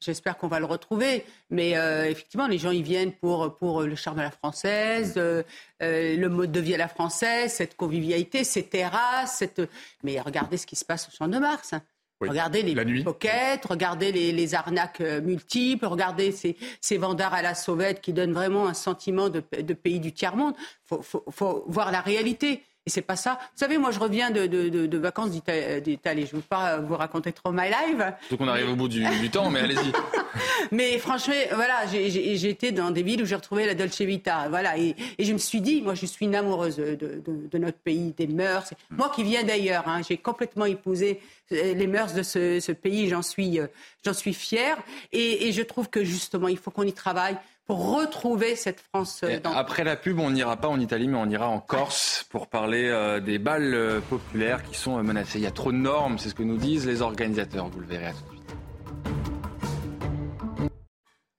J'espère 0.00 0.38
qu'on 0.38 0.46
va 0.46 0.60
le 0.60 0.66
retrouver. 0.66 1.24
Mais 1.50 1.76
euh, 1.76 2.08
effectivement, 2.08 2.46
les 2.46 2.58
gens, 2.58 2.70
ils 2.70 2.82
viennent 2.82 3.12
pour, 3.12 3.56
pour 3.56 3.82
le 3.82 3.96
charme 3.96 4.20
à 4.20 4.22
la 4.22 4.30
française, 4.30 5.14
euh, 5.16 5.42
euh, 5.82 6.16
le 6.16 6.28
mode 6.28 6.52
de 6.52 6.60
vie 6.60 6.74
à 6.74 6.78
la 6.78 6.88
française, 6.88 7.52
cette 7.52 7.76
convivialité, 7.76 8.44
ces 8.44 8.64
terrasses. 8.64 9.38
Cette... 9.38 9.60
Mais 10.04 10.20
regardez 10.20 10.56
ce 10.56 10.66
qui 10.66 10.76
se 10.76 10.84
passe 10.84 11.08
au 11.08 11.10
Champ 11.16 11.26
de 11.26 11.38
Mars. 11.38 11.72
Hein. 11.72 11.82
regardez 12.20 12.62
les 12.62 13.02
pockets, 13.02 13.64
regardez 13.64 14.12
les, 14.12 14.30
les, 14.30 14.54
arnaques 14.54 15.00
multiples, 15.00 15.86
regardez 15.86 16.30
ces, 16.30 16.56
ces 16.80 16.96
vendards 16.96 17.34
à 17.34 17.42
la 17.42 17.54
sauvette 17.54 18.00
qui 18.00 18.12
donnent 18.12 18.32
vraiment 18.32 18.68
un 18.68 18.74
sentiment 18.74 19.28
de, 19.28 19.42
de 19.60 19.74
pays 19.74 19.98
du 19.98 20.12
tiers-monde. 20.12 20.54
Il 20.56 20.62
faut, 20.84 21.02
faut, 21.02 21.24
faut, 21.30 21.64
voir 21.66 21.90
la 21.90 22.00
réalité. 22.00 22.62
Et 22.88 22.90
c'est 22.90 23.02
pas 23.02 23.16
ça. 23.16 23.38
Vous 23.38 23.58
savez, 23.58 23.76
moi, 23.76 23.90
je 23.90 23.98
reviens 23.98 24.30
de, 24.30 24.46
de, 24.46 24.70
de, 24.70 24.86
de 24.86 24.98
vacances 24.98 25.28
d'Italie. 25.28 26.24
Je 26.26 26.36
ne 26.36 26.40
veux 26.40 26.46
pas 26.48 26.78
vous 26.78 26.96
raconter 26.96 27.32
trop 27.32 27.52
my 27.52 27.68
life. 27.68 27.98
Donc 28.30 28.40
on 28.40 28.48
arrive 28.48 28.70
au 28.70 28.76
bout 28.76 28.88
du, 28.88 29.04
du 29.20 29.28
temps, 29.28 29.50
mais 29.50 29.60
allez-y. 29.60 29.92
mais 30.72 30.96
franchement, 30.96 31.34
voilà, 31.54 31.84
j'ai 31.86 32.48
été 32.48 32.72
dans 32.72 32.90
des 32.90 33.02
villes 33.02 33.22
où 33.22 33.26
j'ai 33.26 33.34
retrouvé 33.34 33.66
la 33.66 33.74
Dolce 33.74 34.00
Vita. 34.00 34.48
Voilà, 34.48 34.78
et, 34.78 34.96
et, 35.18 35.24
je 35.26 35.34
me 35.34 35.38
suis 35.38 35.60
dit, 35.60 35.82
moi, 35.82 35.92
je 35.92 36.06
suis 36.06 36.24
une 36.24 36.34
amoureuse 36.34 36.76
de, 36.76 37.58
notre 37.58 37.76
pays, 37.76 38.14
des 38.16 38.26
mœurs. 38.26 38.72
Moi 38.88 39.12
qui 39.14 39.22
viens 39.22 39.44
d'ailleurs, 39.44 39.86
hein, 39.86 40.00
j'ai 40.08 40.16
complètement 40.16 40.64
épousé 40.64 41.20
euh, 41.52 41.74
les 41.74 41.86
mœurs 41.86 42.14
de 42.14 42.22
ce, 42.22 42.58
ce 42.58 42.72
pays. 42.72 43.10
J'en 43.10 43.20
suis, 43.20 43.60
euh, 43.60 43.66
j'en 44.02 44.14
suis 44.14 44.32
fière. 44.32 44.78
Et, 45.12 45.46
et 45.46 45.52
je 45.52 45.60
trouve 45.60 45.90
que 45.90 46.04
justement, 46.04 46.48
il 46.48 46.56
faut 46.56 46.70
qu'on 46.70 46.84
y 46.84 46.94
travaille 46.94 47.36
pour 47.68 47.98
retrouver 48.00 48.56
cette 48.56 48.80
France. 48.80 49.22
après 49.44 49.84
la 49.84 49.94
pub, 49.94 50.18
on 50.18 50.30
n'ira 50.30 50.56
pas 50.56 50.68
en 50.68 50.80
Italie, 50.80 51.06
mais 51.06 51.18
on 51.18 51.28
ira 51.28 51.48
en 51.48 51.60
Corse 51.60 52.26
pour 52.30 52.48
parler 52.48 53.20
des 53.24 53.38
balles 53.38 54.00
populaires 54.08 54.62
qui 54.62 54.74
sont 54.74 55.02
menacées. 55.02 55.38
Il 55.38 55.44
y 55.44 55.46
a 55.46 55.50
trop 55.50 55.70
de 55.70 55.76
normes, 55.76 56.18
c'est 56.18 56.30
ce 56.30 56.34
que 56.34 56.42
nous 56.42 56.56
disent 56.56 56.86
les 56.86 57.02
organisateurs. 57.02 57.68
Vous 57.68 57.80
le 57.80 57.86
verrez 57.86 58.06
à 58.06 58.12
tout 58.12 58.24
de 58.24 58.30
suite. 58.30 58.38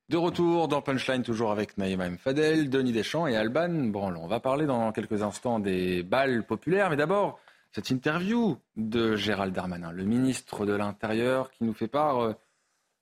De 0.10 0.18
retour 0.18 0.68
dans 0.68 0.82
Punchline, 0.82 1.24
toujours 1.24 1.52
avec 1.52 1.78
Naïma 1.78 2.06
M. 2.06 2.18
Fadel, 2.18 2.70
Denis 2.70 2.92
Deschamps 2.92 3.28
et 3.28 3.36
Alban 3.36 3.70
Branlon. 3.70 4.22
On 4.24 4.28
va 4.28 4.40
parler 4.40 4.68
dans 4.68 4.92
quelques 4.92 5.24
instants 5.24 5.60
des 5.60 6.04
balles 6.04 6.44
populaires, 6.44 6.92
mais 6.92 6.96
d'abord, 6.96 7.40
cette 7.72 7.90
interview 7.92 8.58
de 8.76 9.16
Gérald 9.16 9.54
Darmanin, 9.54 9.92
le 9.92 10.04
ministre 10.04 10.66
de 10.66 10.74
l'Intérieur, 10.74 11.52
qui 11.52 11.64
nous 11.64 11.74
fait 11.74 11.88
part 11.88 12.24
euh, 12.24 12.34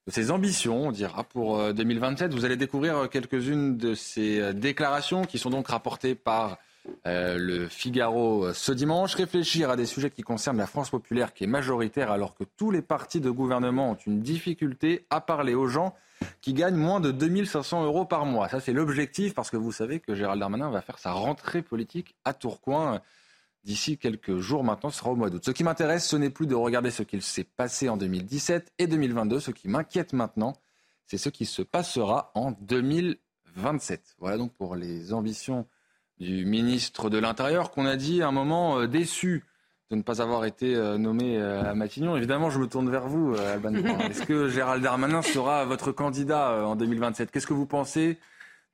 de 0.08 0.12
ses 0.12 0.32
ambitions, 0.32 0.88
on 0.88 0.92
dira, 0.92 1.24
pour 1.24 1.74
2027. 1.74 2.32
Euh, 2.32 2.36
Vous 2.36 2.46
allez 2.46 2.56
découvrir 2.56 3.10
quelques-unes 3.10 3.78
de 3.78 3.94
ses 3.94 4.40
euh, 4.40 4.54
déclarations 4.54 5.26
qui 5.26 5.38
sont 5.38 5.50
donc 5.50 5.68
rapportées 5.68 6.16
par 6.16 6.58
le 7.06 7.68
Figaro 7.68 8.54
ce 8.54 8.72
dimanche. 8.72 9.16
Réfléchir 9.16 9.70
à 9.70 9.76
des 9.76 9.86
sujets 9.86 10.10
qui 10.10 10.22
concernent 10.22 10.58
la 10.58 10.68
France 10.68 10.90
populaire, 10.90 11.34
qui 11.34 11.44
est 11.44 11.48
majoritaire, 11.48 12.12
alors 12.12 12.34
que 12.34 12.46
tous 12.56 12.72
les 12.72 12.82
partis 12.82 13.20
de 13.20 13.30
gouvernement 13.30 13.92
ont 13.92 13.98
une 14.08 14.22
difficulté 14.22 15.06
à 15.10 15.20
parler 15.20 15.54
aux 15.54 15.68
gens 15.68 15.94
qui 16.40 16.54
gagnent 16.54 16.78
moins 16.78 17.02
de 17.02 17.12
2500 17.12 17.84
euros 17.84 18.06
par 18.06 18.26
mois. 18.26 18.48
Ça, 18.48 18.62
c'est 18.62 18.72
l'objectif, 18.72 19.34
parce 19.34 19.50
que 19.50 19.58
vous 19.58 19.74
savez 19.74 20.00
que 20.00 20.16
Gérald 20.16 20.40
Darmanin 20.40 20.70
va 20.70 20.80
faire 20.82 20.98
sa 20.98 21.12
rentrée 21.12 21.62
politique 21.62 22.16
à 22.24 22.34
Tourcoing 22.34 23.02
d'ici 23.68 23.98
quelques 23.98 24.38
jours 24.38 24.64
maintenant, 24.64 24.89
ce 24.89 24.99
sera 24.99 25.11
au 25.11 25.15
mois 25.18 25.30
d'août. 25.30 25.44
Ce 25.45 25.52
qui 25.52 25.65
m'intéresse, 25.65 26.07
ce 26.07 26.15
n'est 26.15 26.30
plus 26.30 26.48
de 26.48 26.56
regarder 26.56 26.89
ce 26.89 27.03
qu'il 27.03 27.22
s'est 27.22 27.44
passé 27.44 27.89
en 27.89 27.98
2017 27.98 28.72
et 28.80 28.88
2022. 28.88 29.41
Ce 29.41 29.52
qui 29.52 29.68
m'inquiète 29.68 30.14
maintenant, 30.14 30.53
c'est 31.06 31.18
ce 31.18 31.27
qui 31.27 31.45
se 31.45 31.61
passera 31.61 32.31
en 32.34 32.53
2027. 32.61 34.15
Voilà 34.19 34.38
donc 34.38 34.53
pour 34.53 34.77
les 34.77 35.11
ambitions 35.11 35.68
du 36.18 36.45
ministre 36.45 37.10
de 37.10 37.18
l'Intérieur 37.18 37.72
qu'on 37.72 37.85
a 37.85 37.98
dit 37.98 38.22
à 38.22 38.30
un 38.30 38.31
moment 38.31 38.80
euh, 38.80 38.88
déçu 38.88 39.44
de 39.91 39.98
ne 39.98 40.02
pas 40.02 40.22
avoir 40.22 40.45
été 40.45 40.73
euh, 40.73 40.98
nommé 40.98 41.38
euh, 41.38 41.61
à 41.69 41.76
Matignon. 41.76 42.15
Évidemment, 42.15 42.49
je 42.49 42.60
me 42.60 42.68
tourne 42.68 42.89
vers 42.89 43.07
vous, 43.10 43.35
Alban. 43.35 43.73
Est-ce 44.10 44.23
que 44.23 44.48
Gérald 44.48 44.81
Darmanin 44.81 45.22
sera 45.22 45.65
votre 45.65 45.91
candidat 45.91 46.65
en 46.65 46.77
2027 46.77 47.31
Qu'est-ce 47.31 47.48
que 47.48 47.53
vous 47.53 47.65
pensez 47.65 48.18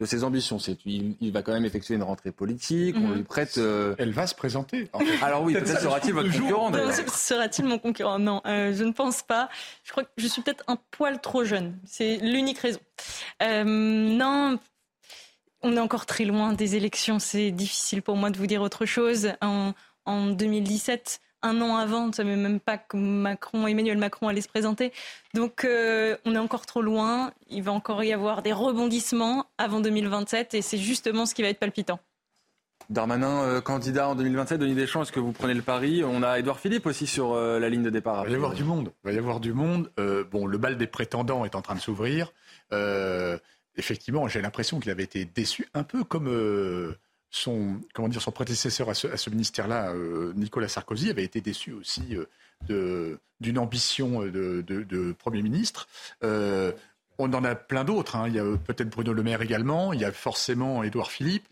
de 0.04 0.08
ses 0.10 0.24
ambitions. 0.24 0.60
C'est, 0.60 0.78
il, 0.86 1.32
va 1.32 1.42
quand 1.42 1.54
même 1.54 1.66
effectuer 1.66 1.96
une 1.96 2.04
rentrée 2.04 2.32
politique. 2.32 2.96
On 2.98 3.08
mhm. 3.08 3.16
lui 3.16 3.24
prête. 3.24 3.58
Euh, 3.58 3.96
Elle 3.98 4.12
va 4.12 4.28
se 4.28 4.36
présenter. 4.36 4.90
Alors 5.22 5.44
oui, 5.44 5.54
peut-être 5.54 5.82
sera-t-il 5.82 6.14
votre 6.14 6.32
concurrent. 6.32 6.72
Sera-t-il 7.08 7.68
mon 7.68 7.80
concurrent? 7.80 8.20
Non, 8.20 8.42
euh, 8.46 8.74
je 8.74 8.84
ne 8.84 8.92
pense 8.92 9.24
pas. 9.24 9.50
Je 9.84 9.92
crois 9.92 10.04
que 10.04 10.10
je 10.18 10.28
suis 10.28 10.42
peut-être 10.42 10.64
un 10.68 10.78
poil 10.92 11.22
trop 11.22 11.44
jeune. 11.44 11.78
C'est 11.86 12.18
l'unique 12.18 12.60
raison. 12.60 12.80
Euh, 13.42 13.64
non. 13.64 14.60
On 15.62 15.78
est 15.78 15.80
encore 15.80 16.06
très 16.06 16.26
loin 16.26 16.52
des 16.52 16.76
élections. 16.76 17.20
C'est 17.20 17.52
difficile 17.52 18.02
pour 18.02 18.18
moi 18.18 18.30
de 18.30 18.38
vous 18.38 18.48
dire 18.48 18.62
autre 18.62 18.86
chose. 18.86 19.32
En, 19.42 19.72
en 20.06 20.28
2017, 20.28 21.22
un 21.44 21.62
an 21.62 21.76
avant, 21.76 22.06
on 22.06 22.08
ne 22.08 22.14
savait 22.14 22.36
même 22.36 22.60
pas 22.60 22.78
que 22.78 22.98
Macron, 22.98 23.68
Emmanuel 23.68 23.98
Macron 23.98 24.28
allait 24.28 24.42
se 24.42 24.48
présenter. 24.48 24.92
Donc 25.34 25.66
euh, 25.66 26.18
on 26.26 26.34
est 26.34 26.40
encore 26.40 26.66
trop 26.66 26.82
loin. 26.82 27.32
Il 27.50 27.64
va 27.64 27.72
encore 27.72 28.04
y 28.04 28.14
avoir 28.14 28.42
des 28.42 28.54
rebondissements 28.54 29.46
avant 29.58 29.82
2027 29.82 30.54
et 30.56 30.62
c'est 30.62 30.78
justement 30.78 31.26
ce 31.26 31.36
qui 31.36 31.42
va 31.42 31.50
être 31.50 31.60
palpitant. 31.60 32.00
Darmanin, 32.90 33.44
euh, 33.44 33.62
candidat 33.62 34.10
en 34.10 34.16
2027, 34.16 34.60
Denis 34.60 34.76
Deschamps, 34.76 35.04
est-ce 35.04 35.12
que 35.12 35.20
vous 35.20 35.32
prenez 35.32 35.54
le 35.54 35.62
pari? 35.62 36.04
On 36.04 36.22
a 36.22 36.40
Édouard 36.40 36.60
Philippe 36.60 36.86
aussi 36.86 37.08
sur 37.08 37.34
euh, 37.34 37.60
la 37.60 37.70
ligne 37.70 37.84
de 37.84 37.90
départ. 37.90 38.24
Il 38.24 38.28
va 38.28 38.32
y 38.32 38.36
avoir 38.36 38.54
du 38.54 38.64
monde. 38.64 38.92
Il 39.04 39.08
va 39.08 39.14
y 39.14 39.18
avoir 39.18 39.40
du 39.40 39.54
monde. 39.54 39.90
bon, 40.32 40.46
le 40.46 40.58
bal 40.58 40.78
des 40.78 40.88
prétendants 40.88 41.46
est 41.46 41.56
en 41.56 41.62
train 41.62 41.76
de 41.76 41.80
s'ouvrir. 41.80 42.34
effectivement, 43.76 44.28
j'ai 44.28 44.42
l'impression 44.42 44.80
qu'il 44.80 44.92
avait 44.92 45.04
été 45.04 45.26
déçu, 45.26 45.68
un 45.74 45.84
peu 45.84 46.04
comme 46.04 46.28
son, 47.34 47.82
comment 47.94 48.08
dire, 48.10 48.22
son 48.22 48.32
prédécesseur 48.32 48.90
à 48.90 48.94
ce, 48.94 49.30
ministère-là, 49.32 49.92
euh, 49.92 50.34
Nicolas 50.36 50.68
Sarkozy, 50.68 51.10
avait 51.10 51.24
été 51.24 51.42
déçu 51.42 51.74
aussi 51.74 52.16
euh, 52.70 53.18
d'une 53.42 53.58
ambition 53.58 54.22
de, 54.22 55.16
Premier 55.18 55.42
ministre. 55.42 55.88
Euh, 56.24 56.72
on 57.18 57.34
en 57.34 57.44
a 57.44 57.56
plein 57.56 57.86
d'autres. 57.86 58.18
Hein. 58.18 58.28
Il 58.28 58.36
y 58.36 58.40
a 58.40 58.44
peut-être 58.44 58.90
Bruno 58.90 59.14
Le 59.14 59.24
Maire 59.24 59.42
également. 59.42 59.94
Il 59.94 60.00
y 60.00 60.06
a 60.06 60.12
forcément 60.12 60.84
Édouard 60.84 61.10
Philippe. 61.12 61.48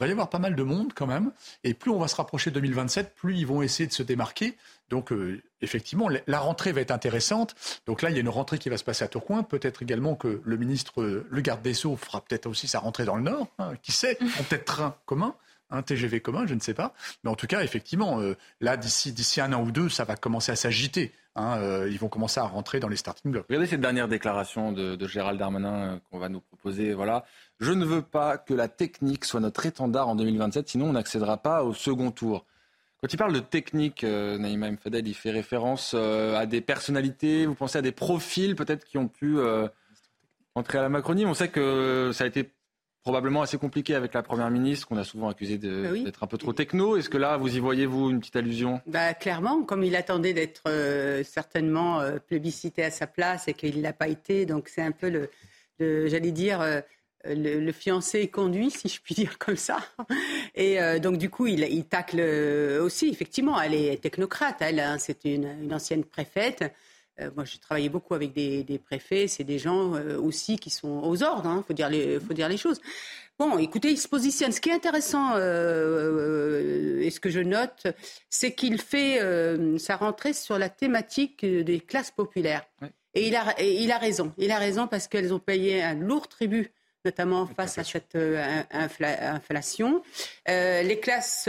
Il 0.00 0.04
va 0.04 0.08
y 0.08 0.12
avoir 0.12 0.30
pas 0.30 0.38
mal 0.38 0.54
de 0.54 0.62
monde 0.62 0.92
quand 0.94 1.08
même. 1.08 1.32
Et 1.64 1.74
plus 1.74 1.90
on 1.90 1.98
va 1.98 2.06
se 2.06 2.14
rapprocher 2.14 2.50
de 2.50 2.60
2027, 2.60 3.14
plus 3.16 3.36
ils 3.36 3.46
vont 3.46 3.62
essayer 3.62 3.88
de 3.88 3.92
se 3.92 4.04
démarquer. 4.04 4.56
Donc 4.90 5.10
euh, 5.10 5.42
effectivement, 5.60 6.08
la 6.26 6.38
rentrée 6.38 6.70
va 6.70 6.80
être 6.80 6.92
intéressante. 6.92 7.56
Donc 7.86 8.02
là, 8.02 8.10
il 8.10 8.14
y 8.14 8.18
a 8.18 8.20
une 8.20 8.28
rentrée 8.28 8.58
qui 8.58 8.68
va 8.68 8.78
se 8.78 8.84
passer 8.84 9.04
à 9.04 9.08
Tourcoing. 9.08 9.42
Peut-être 9.42 9.82
également 9.82 10.14
que 10.14 10.40
le 10.44 10.56
ministre, 10.56 11.02
le 11.28 11.40
garde 11.40 11.62
des 11.62 11.74
Sceaux, 11.74 11.96
fera 11.96 12.20
peut-être 12.20 12.46
aussi 12.46 12.68
sa 12.68 12.78
rentrée 12.78 13.04
dans 13.04 13.16
le 13.16 13.22
Nord. 13.22 13.48
Hein. 13.58 13.72
qui 13.82 13.90
sait? 13.90 14.14
Peut-être 14.48 14.64
train 14.64 14.96
commun 15.04 15.34
un 15.70 15.82
TGV 15.82 16.20
commun, 16.20 16.46
je 16.46 16.54
ne 16.54 16.60
sais 16.60 16.74
pas. 16.74 16.94
Mais 17.22 17.30
en 17.30 17.34
tout 17.34 17.46
cas, 17.46 17.62
effectivement, 17.62 18.20
euh, 18.20 18.36
là, 18.60 18.76
d'ici, 18.76 19.12
d'ici 19.12 19.40
un 19.40 19.52
an 19.52 19.62
ou 19.62 19.70
deux, 19.70 19.88
ça 19.88 20.04
va 20.04 20.16
commencer 20.16 20.52
à 20.52 20.56
s'agiter. 20.56 21.12
Hein, 21.34 21.58
euh, 21.58 21.88
ils 21.90 21.98
vont 21.98 22.08
commencer 22.08 22.40
à 22.40 22.44
rentrer 22.44 22.80
dans 22.80 22.88
les 22.88 22.96
starting 22.96 23.30
blocks. 23.30 23.46
Regardez 23.48 23.68
cette 23.68 23.80
dernière 23.80 24.08
déclaration 24.08 24.72
de, 24.72 25.06
Gérald 25.06 25.38
Darmanin 25.38 25.74
euh, 25.74 25.98
qu'on 26.10 26.18
va 26.18 26.28
nous 26.28 26.40
proposer. 26.40 26.94
Voilà. 26.94 27.24
Je 27.60 27.72
ne 27.72 27.84
veux 27.84 28.02
pas 28.02 28.38
que 28.38 28.54
la 28.54 28.68
technique 28.68 29.24
soit 29.24 29.40
notre 29.40 29.66
étendard 29.66 30.08
en 30.08 30.16
2027, 30.16 30.68
sinon 30.68 30.90
on 30.90 30.92
n'accédera 30.92 31.38
pas 31.38 31.64
au 31.64 31.74
second 31.74 32.10
tour. 32.10 32.46
Quand 33.00 33.12
il 33.12 33.16
parle 33.16 33.32
de 33.32 33.40
technique, 33.40 34.02
Naïma 34.02 34.70
Mfadel, 34.72 35.06
il 35.06 35.14
fait 35.14 35.30
référence 35.30 35.94
à 35.94 36.46
des 36.46 36.60
personnalités, 36.60 37.46
vous 37.46 37.54
pensez 37.54 37.78
à 37.78 37.82
des 37.82 37.92
profils 37.92 38.56
peut-être 38.56 38.84
qui 38.84 38.98
ont 38.98 39.06
pu 39.06 39.38
entrer 40.56 40.78
à 40.78 40.82
la 40.82 40.88
Macronie. 40.88 41.24
On 41.24 41.34
sait 41.34 41.48
que 41.48 42.10
ça 42.12 42.24
a 42.24 42.26
été 42.26 42.50
probablement 43.02 43.40
assez 43.40 43.56
compliqué 43.56 43.94
avec 43.94 44.12
la 44.12 44.22
Première 44.22 44.50
ministre, 44.50 44.86
qu'on 44.86 44.98
a 44.98 45.04
souvent 45.04 45.28
accusé 45.28 45.56
bah 45.56 45.92
d'être 46.04 46.22
un 46.22 46.26
peu 46.26 46.36
trop 46.36 46.52
techno. 46.52 46.96
Est-ce 46.96 47.08
que 47.08 47.16
là, 47.16 47.38
vous 47.38 47.56
y 47.56 47.58
voyez, 47.58 47.86
vous, 47.86 48.10
une 48.10 48.20
petite 48.20 48.36
allusion? 48.36 48.82
Bah, 48.86 49.14
Clairement, 49.14 49.62
comme 49.62 49.82
il 49.82 49.96
attendait 49.96 50.34
d'être 50.34 50.64
euh, 50.68 51.22
certainement 51.24 52.00
euh, 52.00 52.18
plébiscité 52.18 52.84
à 52.84 52.90
sa 52.90 53.06
place 53.06 53.48
et 53.48 53.54
qu'il 53.54 53.78
ne 53.78 53.82
l'a 53.82 53.94
pas 53.94 54.08
été, 54.08 54.44
donc 54.44 54.68
c'est 54.68 54.82
un 54.82 54.92
peu 54.92 55.08
le, 55.08 55.30
j'allais 55.78 56.32
dire, 56.32 56.60
euh, 56.60 56.80
le, 57.24 57.72
fiancé 57.72 58.28
conduit, 58.28 58.70
si 58.70 58.88
je 58.88 59.00
puis 59.00 59.14
dire 59.14 59.38
comme 59.38 59.56
ça. 59.56 59.78
Et 60.54 60.78
donc, 61.00 61.18
du 61.18 61.30
coup, 61.30 61.46
il, 61.46 61.60
il, 61.64 61.84
tacle 61.84 62.20
aussi, 62.80 63.08
effectivement, 63.08 63.60
elle 63.60 63.74
est 63.74 64.00
technocrate, 64.00 64.56
elle, 64.60 64.80
hein, 64.80 64.96
c'est 64.98 65.24
une, 65.24 65.72
ancienne 65.72 66.04
préfète. 66.04 66.64
Euh, 67.20 67.30
moi, 67.34 67.44
j'ai 67.44 67.58
travaillé 67.58 67.88
beaucoup 67.88 68.14
avec 68.14 68.32
des, 68.32 68.80
préfets. 68.84 69.28
C'est 69.28 69.44
des 69.44 69.58
gens 69.58 69.94
euh, 69.94 70.18
aussi 70.18 70.58
qui 70.58 70.70
sont 70.70 71.02
aux 71.02 71.22
ordres. 71.22 71.42
Il 71.44 71.58
hein, 71.58 71.64
faut, 71.66 71.74
dire 71.74 71.88
les, 71.88 72.20
faut 72.20 72.34
dire 72.34 72.48
les 72.48 72.56
choses. 72.56 72.80
Bon, 73.38 73.58
écoutez, 73.58 73.90
il 73.90 73.98
se 73.98 74.08
positionne. 74.08 74.52
Ce 74.52 74.60
qui 74.60 74.70
est 74.70 74.74
intéressant 74.74 75.32
euh, 75.36 77.00
et 77.00 77.10
ce 77.10 77.20
que 77.20 77.30
je 77.30 77.40
note, 77.40 77.86
c'est 78.30 78.52
qu'il 78.52 78.80
fait 78.80 79.20
sa 79.78 79.96
rentrée 79.96 80.32
sur 80.32 80.58
la 80.58 80.68
thématique 80.68 81.44
des 81.44 81.80
classes 81.80 82.10
populaires. 82.10 82.64
Et, 83.14 83.28
il 83.28 83.36
a, 83.36 83.54
et 83.60 83.82
il 83.82 83.92
a 83.92 83.98
raison. 83.98 84.32
Il 84.38 84.50
a 84.50 84.58
raison 84.58 84.86
parce 84.88 85.06
qu'elles 85.06 85.32
ont 85.32 85.38
payé 85.38 85.82
un 85.82 85.94
lourd 85.94 86.28
tribut 86.28 86.72
notamment 87.08 87.46
face 87.46 87.78
à 87.78 87.84
cette 87.84 88.16
inflation. 88.70 90.02
les 90.46 90.98
classes 91.00 91.48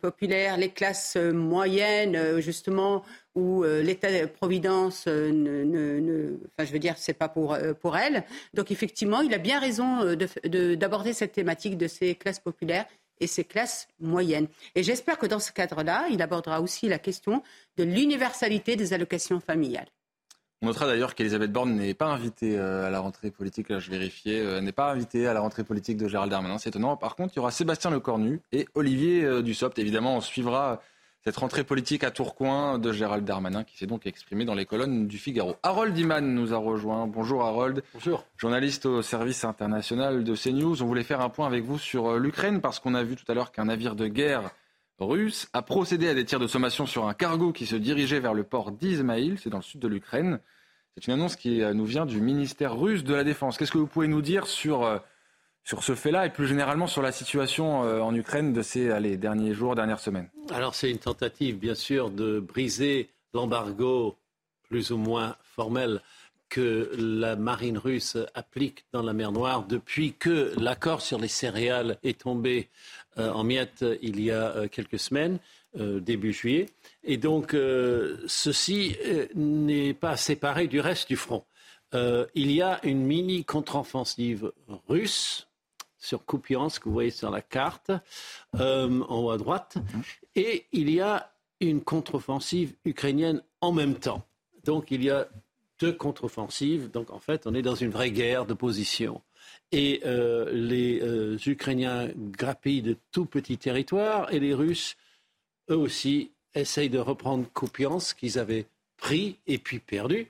populaires, 0.00 0.56
les 0.56 0.70
classes 0.70 1.16
moyennes, 1.16 2.40
justement, 2.40 3.04
où 3.34 3.64
euh, 3.64 3.82
l'État-providence, 3.82 5.04
euh, 5.08 5.30
ne, 5.32 6.36
enfin, 6.46 6.66
je 6.66 6.72
veux 6.72 6.78
dire, 6.78 6.94
c'est 6.96 7.14
pas 7.14 7.28
pour, 7.28 7.54
euh, 7.54 7.74
pour 7.74 7.96
elle. 7.96 8.24
Donc, 8.54 8.70
effectivement, 8.70 9.20
il 9.20 9.34
a 9.34 9.38
bien 9.38 9.58
raison 9.58 10.16
d'aborder 10.44 11.12
cette 11.12 11.32
thématique 11.32 11.76
de 11.76 11.88
ces 11.88 12.14
classes 12.14 12.40
populaires 12.40 12.86
et 13.20 13.26
ces 13.26 13.44
classes 13.44 13.88
moyennes. 14.00 14.48
Et 14.74 14.82
j'espère 14.82 15.18
que 15.18 15.26
dans 15.26 15.40
ce 15.40 15.52
cadre-là, 15.52 16.06
il 16.10 16.22
abordera 16.22 16.60
aussi 16.60 16.88
la 16.88 16.98
question 16.98 17.42
de 17.76 17.84
l'universalité 17.84 18.76
des 18.76 18.92
allocations 18.92 19.40
familiales. 19.40 19.88
On 20.64 20.68
notera 20.68 20.86
d'ailleurs 20.86 21.14
qu'Elisabeth 21.14 21.52
Borne 21.52 21.74
n'est 21.74 21.92
pas 21.92 22.06
invitée 22.06 22.58
à 22.58 22.88
la 22.88 22.98
rentrée 22.98 23.30
politique, 23.30 23.68
là 23.68 23.80
je 23.80 23.90
vérifiais, 23.90 24.62
n'est 24.62 24.72
pas 24.72 24.90
invitée 24.90 25.26
à 25.26 25.34
la 25.34 25.40
rentrée 25.40 25.62
politique 25.62 25.98
de 25.98 26.08
Gérald 26.08 26.30
Darmanin, 26.30 26.56
c'est 26.56 26.70
étonnant. 26.70 26.96
Par 26.96 27.16
contre, 27.16 27.34
il 27.34 27.36
y 27.36 27.40
aura 27.40 27.50
Sébastien 27.50 27.90
Lecornu 27.90 28.40
et 28.50 28.66
Olivier 28.74 29.42
Dussopt. 29.42 29.78
Évidemment, 29.78 30.16
on 30.16 30.20
suivra 30.22 30.80
cette 31.22 31.36
rentrée 31.36 31.64
politique 31.64 32.02
à 32.02 32.10
Tourcoing 32.10 32.78
de 32.78 32.92
Gérald 32.92 33.26
Darmanin 33.26 33.62
qui 33.62 33.76
s'est 33.76 33.86
donc 33.86 34.06
exprimé 34.06 34.46
dans 34.46 34.54
les 34.54 34.64
colonnes 34.64 35.06
du 35.06 35.18
Figaro. 35.18 35.56
Harold 35.62 35.98
Iman 35.98 36.34
nous 36.34 36.54
a 36.54 36.56
rejoint. 36.56 37.06
Bonjour 37.06 37.42
Harold. 37.42 37.82
Bonjour. 37.92 38.24
Journaliste 38.38 38.86
au 38.86 39.02
service 39.02 39.44
international 39.44 40.24
de 40.24 40.34
CNews. 40.34 40.82
On 40.82 40.86
voulait 40.86 41.02
faire 41.02 41.20
un 41.20 41.28
point 41.28 41.46
avec 41.46 41.62
vous 41.62 41.78
sur 41.78 42.12
euh, 42.12 42.18
l'Ukraine 42.18 42.62
parce 42.62 42.80
qu'on 42.80 42.94
a 42.94 43.02
vu 43.02 43.16
tout 43.16 43.30
à 43.30 43.34
l'heure 43.34 43.52
qu'un 43.52 43.66
navire 43.66 43.96
de 43.96 44.06
guerre 44.06 44.50
russe 44.98 45.48
a 45.52 45.62
procédé 45.62 46.08
à 46.08 46.14
des 46.14 46.24
tirs 46.24 46.40
de 46.40 46.46
sommation 46.46 46.86
sur 46.86 47.06
un 47.06 47.14
cargo 47.14 47.52
qui 47.52 47.66
se 47.66 47.76
dirigeait 47.76 48.20
vers 48.20 48.34
le 48.34 48.44
port 48.44 48.70
d'Izmaïl, 48.70 49.38
c'est 49.38 49.50
dans 49.50 49.58
le 49.58 49.62
sud 49.62 49.80
de 49.80 49.88
l'Ukraine. 49.88 50.40
C'est 50.94 51.08
une 51.08 51.14
annonce 51.14 51.36
qui 51.36 51.62
euh, 51.62 51.74
nous 51.74 51.84
vient 51.84 52.06
du 52.06 52.20
ministère 52.20 52.76
russe 52.76 53.02
de 53.02 53.14
la 53.14 53.24
Défense. 53.24 53.58
Qu'est-ce 53.58 53.72
que 53.72 53.78
vous 53.78 53.88
pouvez 53.88 54.06
nous 54.06 54.22
dire 54.22 54.46
sur 54.46 54.84
euh, 54.84 54.98
sur 55.64 55.82
ce 55.82 55.94
fait-là 55.94 56.26
et 56.26 56.30
plus 56.30 56.46
généralement 56.46 56.86
sur 56.86 57.02
la 57.02 57.10
situation 57.10 57.84
euh, 57.84 58.00
en 58.00 58.14
Ukraine 58.14 58.52
de 58.52 58.62
ces 58.62 59.16
derniers 59.16 59.54
jours, 59.54 59.74
dernières 59.74 59.98
semaines? 59.98 60.28
Alors 60.50 60.74
c'est 60.74 60.90
une 60.90 60.98
tentative 60.98 61.58
bien 61.58 61.74
sûr 61.74 62.10
de 62.10 62.38
briser 62.38 63.10
l'embargo 63.32 64.16
plus 64.68 64.92
ou 64.92 64.98
moins 64.98 65.36
formel 65.42 66.00
que 66.48 66.92
la 66.96 67.34
marine 67.34 67.78
russe 67.78 68.16
applique 68.34 68.84
dans 68.92 69.02
la 69.02 69.12
mer 69.12 69.32
Noire 69.32 69.64
depuis 69.66 70.12
que 70.12 70.52
l'accord 70.56 71.00
sur 71.00 71.18
les 71.18 71.28
céréales 71.28 71.98
est 72.04 72.20
tombé 72.20 72.68
en 73.16 73.44
miettes 73.44 73.84
il 74.02 74.20
y 74.20 74.30
a 74.30 74.68
quelques 74.68 74.98
semaines, 74.98 75.38
début 75.76 76.32
juillet. 76.32 76.66
Et 77.02 77.16
donc, 77.16 77.56
ceci 78.26 78.96
n'est 79.34 79.94
pas 79.94 80.16
séparé 80.16 80.66
du 80.68 80.80
reste 80.80 81.08
du 81.08 81.16
front. 81.16 81.44
il 82.34 82.50
y 82.50 82.62
a 82.62 82.84
une 82.84 83.04
mini 83.04 83.44
contre-offensive 83.44 84.52
russe 84.88 85.48
sur 85.98 86.26
Kupiansk, 86.26 86.82
que 86.82 86.88
vous 86.88 86.94
voyez 86.94 87.10
sur 87.10 87.30
la 87.30 87.40
carte, 87.40 87.90
en 88.52 89.04
haut 89.08 89.30
à 89.30 89.38
droite. 89.38 89.76
Et 90.34 90.66
il 90.72 90.90
y 90.90 91.00
a 91.00 91.32
une 91.60 91.82
contre-offensive 91.82 92.74
ukrainienne 92.84 93.42
en 93.60 93.72
même 93.72 93.94
temps. 93.94 94.26
Donc 94.64 94.90
il 94.90 95.02
y 95.02 95.10
a 95.10 95.28
deux 95.80 95.92
contre-offensives. 95.92 96.90
Donc 96.90 97.10
en 97.10 97.20
fait, 97.20 97.46
on 97.46 97.54
est 97.54 97.62
dans 97.62 97.74
une 97.74 97.90
vraie 97.90 98.10
guerre 98.10 98.44
de 98.44 98.54
position. 98.54 99.22
Et 99.76 100.02
euh, 100.06 100.52
les 100.52 101.00
euh, 101.02 101.36
Ukrainiens 101.46 102.08
grappillent 102.16 102.80
de 102.80 102.96
tout 103.10 103.26
petits 103.26 103.58
territoires 103.58 104.32
et 104.32 104.38
les 104.38 104.54
Russes, 104.54 104.96
eux 105.68 105.76
aussi, 105.76 106.30
essayent 106.54 106.90
de 106.90 107.00
reprendre 107.00 107.44
Kupiansk 107.52 108.16
qu'ils 108.16 108.38
avaient 108.38 108.66
pris 108.96 109.40
et 109.48 109.58
puis 109.58 109.80
perdu. 109.80 110.28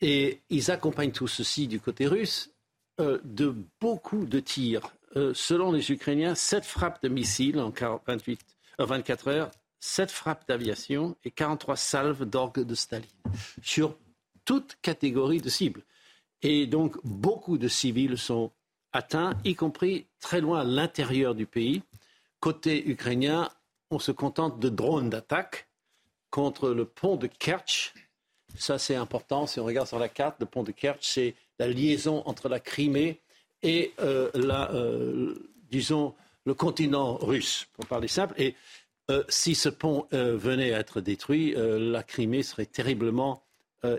Et 0.00 0.40
ils 0.50 0.72
accompagnent 0.72 1.12
tout 1.12 1.28
ceci 1.28 1.68
du 1.68 1.78
côté 1.78 2.08
russe 2.08 2.50
euh, 3.00 3.20
de 3.22 3.54
beaucoup 3.80 4.26
de 4.26 4.40
tirs. 4.40 4.92
selon 5.32 5.70
les 5.70 5.92
Ukrainiens, 5.92 6.34
sept 6.34 6.64
frappes 6.64 7.00
de 7.04 7.08
missiles 7.08 7.60
en 7.60 7.72
28, 8.06 8.40
24 8.80 9.28
heures 9.28 9.50
7 9.80 10.10
frappes 10.10 10.48
d'aviation 10.48 11.16
et 11.24 11.30
43 11.30 11.76
salves 11.76 12.24
d'orgue 12.24 12.64
de 12.64 12.74
Staline 12.74 13.06
sur 13.62 13.96
toute 14.44 14.76
catégorie 14.82 15.40
de 15.40 15.48
cibles. 15.48 15.82
Et 16.42 16.66
donc, 16.66 16.96
beaucoup 17.04 17.58
de 17.58 17.68
civils 17.68 18.18
sont 18.18 18.52
atteints, 18.92 19.36
y 19.44 19.54
compris 19.54 20.06
très 20.20 20.40
loin 20.40 20.60
à 20.60 20.64
l'intérieur 20.64 21.34
du 21.34 21.46
pays. 21.46 21.82
Côté 22.40 22.88
ukrainien, 22.88 23.50
on 23.90 23.98
se 23.98 24.12
contente 24.12 24.60
de 24.60 24.68
drones 24.68 25.10
d'attaque 25.10 25.68
contre 26.30 26.70
le 26.70 26.84
pont 26.84 27.16
de 27.16 27.26
Kerch. 27.26 27.94
Ça, 28.56 28.78
c'est 28.78 28.94
important. 28.94 29.46
Si 29.46 29.60
on 29.60 29.64
regarde 29.64 29.88
sur 29.88 29.98
la 29.98 30.08
carte, 30.08 30.36
le 30.40 30.46
pont 30.46 30.62
de 30.62 30.72
Kerch, 30.72 31.00
c'est 31.02 31.34
la 31.58 31.68
liaison 31.68 32.22
entre 32.26 32.48
la 32.48 32.60
Crimée 32.60 33.20
et, 33.62 33.92
euh, 34.00 34.30
la, 34.34 34.72
euh, 34.72 35.34
disons, 35.70 36.14
le 36.44 36.54
continent 36.54 37.16
russe, 37.16 37.66
pour 37.72 37.86
parler 37.86 38.08
simple. 38.08 38.34
Et 38.40 38.54
euh, 39.10 39.24
si 39.28 39.54
ce 39.54 39.68
pont 39.68 40.06
venait 40.12 40.72
à 40.72 40.80
être 40.80 41.00
détruit, 41.00 41.54
la 41.56 42.02
Crimée 42.02 42.42
serait 42.42 42.66
terriblement 42.66 43.42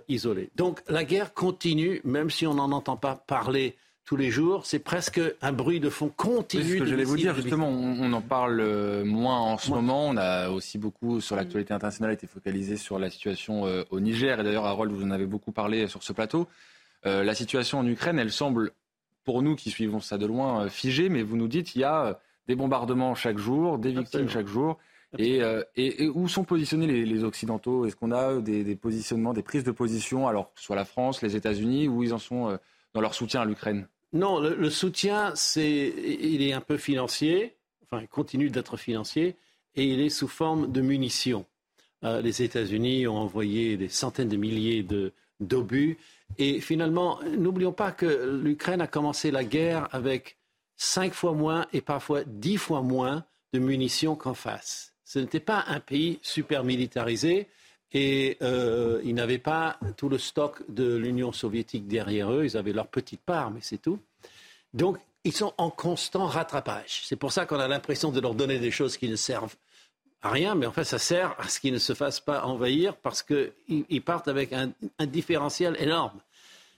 isolée. 0.08 0.50
Donc 0.56 0.82
la 0.88 1.04
guerre 1.04 1.34
continue, 1.34 2.02
même 2.04 2.30
si 2.30 2.46
on 2.46 2.56
n'en 2.56 2.72
entend 2.72 2.98
pas 2.98 3.16
parler 3.16 3.76
tous 4.10 4.16
les 4.16 4.32
jours. 4.32 4.66
C'est 4.66 4.80
presque 4.80 5.22
un 5.40 5.52
bruit 5.52 5.80
de 5.80 5.92
fond 5.92 6.10
continu. 6.10 6.64
C'est 6.64 6.70
ce 6.70 6.78
que 6.80 6.86
j'allais 6.88 7.04
vous 7.04 7.16
dire, 7.16 7.36
justement, 7.36 7.70
on, 7.70 8.12
en 8.12 8.22
parle 8.22 9.04
moins 9.06 9.38
en 9.38 9.60
ce 9.60 9.70
moment. 9.70 10.08
On 10.08 10.18
a 10.18 10.50
aussi 10.50 10.80
beaucoup, 10.80 11.22
sur 11.22 11.36
l'actualité 11.36 11.76
internationale, 11.76 12.12
été 12.12 12.26
focalisé 12.26 12.76
sur 12.76 12.98
la 12.98 13.12
situation 13.12 13.66
au 13.92 14.00
Niger. 14.00 14.40
Et 14.40 14.44
d'ailleurs, 14.44 14.66
Harold, 14.66 14.92
vous 14.92 15.04
en 15.04 15.12
avez 15.12 15.28
beaucoup 15.28 15.52
parlé 15.52 15.88
sur 15.88 16.02
ce 16.02 16.12
plateau. 16.12 16.48
la 17.04 17.36
situation 17.36 17.78
en 17.78 17.86
Ukraine, 17.86 18.18
elle 18.18 18.32
semble, 18.32 18.72
pour 19.26 19.44
nous 19.44 19.56
qui 19.56 19.70
suivons 19.70 20.00
ça 20.00 20.18
de 20.18 20.26
loin, 20.26 20.70
figée. 20.70 21.10
Mais 21.10 21.22
vous 21.22 21.38
nous 21.38 21.48
dites, 21.48 21.68
qu'il 21.68 21.82
y 21.82 21.84
a 21.84 22.20
des 22.48 22.56
bombardements 22.56 23.14
chaque 23.14 23.38
jour, 23.38 23.78
des 23.78 23.92
victimes 23.92 24.28
chaque 24.28 24.48
jour. 24.48 24.80
Euh, 25.20 25.64
et, 25.76 26.08
où 26.08 26.28
sont 26.28 26.44
positionnés 26.44 26.88
les, 26.88 27.24
Occidentaux? 27.24 27.86
Est-ce 27.86 27.96
qu'on 27.96 28.12
a 28.12 28.40
des, 28.42 28.76
positionnements, 28.76 29.34
des 29.34 29.42
prises 29.42 29.64
de 29.64 29.72
position, 29.72 30.28
alors 30.28 30.54
que 30.54 30.60
ce 30.60 30.66
soit 30.66 30.76
la 30.76 30.86
France, 30.86 31.22
les 31.22 31.36
États-Unis, 31.36 31.88
où 31.88 32.04
ils 32.04 32.14
en 32.14 32.20
sont 32.20 32.50
euh, 32.50 32.58
dans 32.94 33.02
leur 33.02 33.14
soutien 33.14 33.42
à 33.42 33.46
l'Ukraine? 33.46 33.88
Non, 34.14 34.40
le, 34.40 34.70
soutien, 34.70 35.34
c'est, 35.36 35.94
il 36.22 36.42
est 36.42 36.54
un 36.54 36.62
peu 36.62 36.78
financier, 36.78 37.56
enfin, 37.84 38.02
il 38.02 38.08
continue 38.08 38.50
d'être 38.50 38.78
financier, 38.78 39.36
et 39.76 39.84
il 39.84 40.00
est 40.00 40.10
sous 40.10 40.28
forme 40.28 40.72
de 40.72 40.82
munitions. 40.82 41.46
Euh, 42.04 42.22
les 42.22 42.42
États-Unis 42.42 43.08
ont 43.08 43.18
envoyé 43.18 43.78
des 43.78 43.90
centaines 43.90 44.30
de 44.30 44.38
milliers 44.38 44.84
de, 44.84 45.14
d'obus. 45.40 45.98
Et 46.38 46.62
finalement, 46.62 47.20
n'oublions 47.38 47.74
pas 47.74 47.92
que 47.92 48.40
l'Ukraine 48.42 48.82
a 48.82 48.88
commencé 48.88 49.32
la 49.32 49.44
guerre 49.44 49.88
avec 49.92 50.38
cinq 50.76 51.14
fois 51.14 51.34
moins 51.34 51.68
et 51.74 51.82
parfois 51.82 52.24
dix 52.26 52.58
fois 52.58 52.82
moins 52.82 53.26
de 53.54 53.60
munitions 53.60 54.16
qu'en 54.16 54.34
face 54.34 54.89
ce 55.10 55.18
n'était 55.18 55.40
pas 55.40 55.64
un 55.68 55.80
pays 55.80 56.20
super 56.22 56.64
militarisé 56.64 57.48
et 57.94 58.38
euh, 58.44 59.02
ils 59.04 59.16
n'avaient 59.16 59.40
pas 59.40 59.80
tout 59.98 60.08
le 60.08 60.20
stock 60.20 60.62
de 60.70 60.96
l'Union 60.96 61.32
soviétique 61.32 61.88
derrière 61.88 62.32
eux. 62.32 62.46
Ils 62.46 62.56
avaient 62.56 62.74
leur 62.74 62.86
petite 62.86 63.22
part, 63.22 63.50
mais 63.50 63.62
c'est 63.64 63.82
tout. 63.82 63.98
Donc, 64.76 65.00
ils 65.24 65.34
sont 65.34 65.52
en 65.58 65.72
constant 65.72 66.28
rattrapage. 66.28 67.02
C'est 67.06 67.16
pour 67.16 67.32
ça 67.32 67.48
qu'on 67.48 67.60
a 67.60 67.68
l'impression 67.68 68.12
de 68.12 68.20
leur 68.22 68.36
donner 68.36 68.60
des 68.60 68.70
choses 68.70 68.98
qui 68.98 69.10
ne 69.10 69.16
servent 69.16 69.56
à 70.22 70.30
rien, 70.30 70.54
mais 70.54 70.68
en 70.68 70.72
fait, 70.72 70.84
ça 70.84 71.00
sert 71.00 71.36
à 71.40 71.48
ce 71.48 71.60
qu'ils 71.60 71.74
ne 71.74 71.80
se 71.80 71.96
fassent 71.96 72.20
pas 72.20 72.44
envahir 72.44 72.96
parce 72.96 73.24
qu'ils 73.24 74.04
partent 74.04 74.28
avec 74.28 74.54
un, 74.54 74.72
différentiel 75.08 75.76
énorme. 75.80 76.20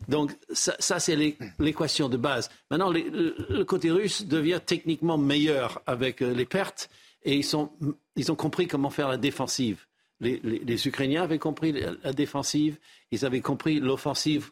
Donc, 0.08 0.32
ça, 0.54 1.02
c'est 1.02 1.18
l'équation 1.60 2.08
de 2.08 2.16
base. 2.16 2.50
Maintenant, 2.70 2.92
le 2.92 3.64
côté 3.66 3.92
russe 3.92 4.26
devient 4.26 4.62
techniquement 4.66 5.18
meilleur 5.18 5.82
avec 5.86 6.22
euh, 6.22 6.34
les 6.34 6.46
pertes 6.46 6.90
et 7.24 7.36
ils, 7.36 7.46
ils 8.16 8.32
ont 8.32 8.36
compris 8.36 8.68
comment 8.68 8.90
faire 8.90 9.08
la 9.08 9.18
défensive. 9.18 9.86
Les, 10.20 10.88
Ukrainiens 10.88 11.24
avaient 11.24 11.40
compris 11.40 11.74
la, 12.04 12.14
défensive, 12.14 12.78
ils 13.12 13.26
avaient 13.26 13.42
compris 13.42 13.80
l'offensive 13.80 14.52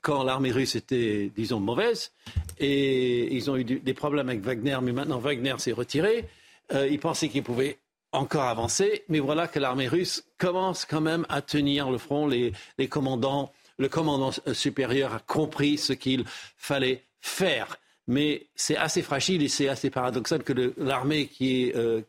quand 0.00 0.22
l'armée 0.22 0.52
russe 0.52 0.76
était, 0.76 1.32
disons, 1.36 1.58
mauvaise, 1.58 2.12
et 2.58 3.34
ils 3.34 3.50
ont 3.50 3.56
eu 3.56 3.64
des 3.64 3.94
problèmes 3.94 4.28
avec 4.28 4.42
Wagner, 4.42 4.78
mais 4.80 4.92
maintenant 4.92 5.18
Wagner 5.18 5.54
s'est 5.58 5.72
retiré. 5.72 6.28
Euh, 6.72 6.86
ils 6.86 7.00
pensaient 7.00 7.28
qu'ils 7.28 7.42
pouvaient 7.42 7.78
encore 8.12 8.44
avancer, 8.44 9.02
mais 9.08 9.18
voilà 9.18 9.48
que 9.48 9.58
l'armée 9.58 9.88
russe 9.88 10.24
commence 10.38 10.84
quand 10.84 11.00
même 11.00 11.26
à 11.28 11.42
tenir 11.42 11.90
le 11.90 11.98
front. 11.98 12.28
Les, 12.28 12.52
les 12.78 12.86
commandants, 12.86 13.52
le 13.76 13.88
commandant 13.88 14.30
supérieur 14.52 15.14
a 15.14 15.18
compris 15.18 15.78
ce 15.78 15.92
qu'il 15.94 16.24
fallait 16.56 17.02
faire 17.20 17.76
mais 18.08 18.46
c'est 18.56 18.76
assez 18.76 19.02
fragile 19.02 19.42
et 19.42 19.48
c'est 19.48 19.68
assez 19.68 19.90
paradoxal 19.90 20.42
que 20.42 20.74
l'armée 20.78 21.28
qui 21.28 21.64
est 21.64 21.76
euh, 21.76 22.00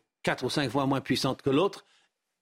ou 0.42 0.50
cinq 0.50 0.70
fois 0.70 0.86
moins 0.86 1.00
puissante 1.00 1.42
que 1.42 1.50
l'autre 1.50 1.84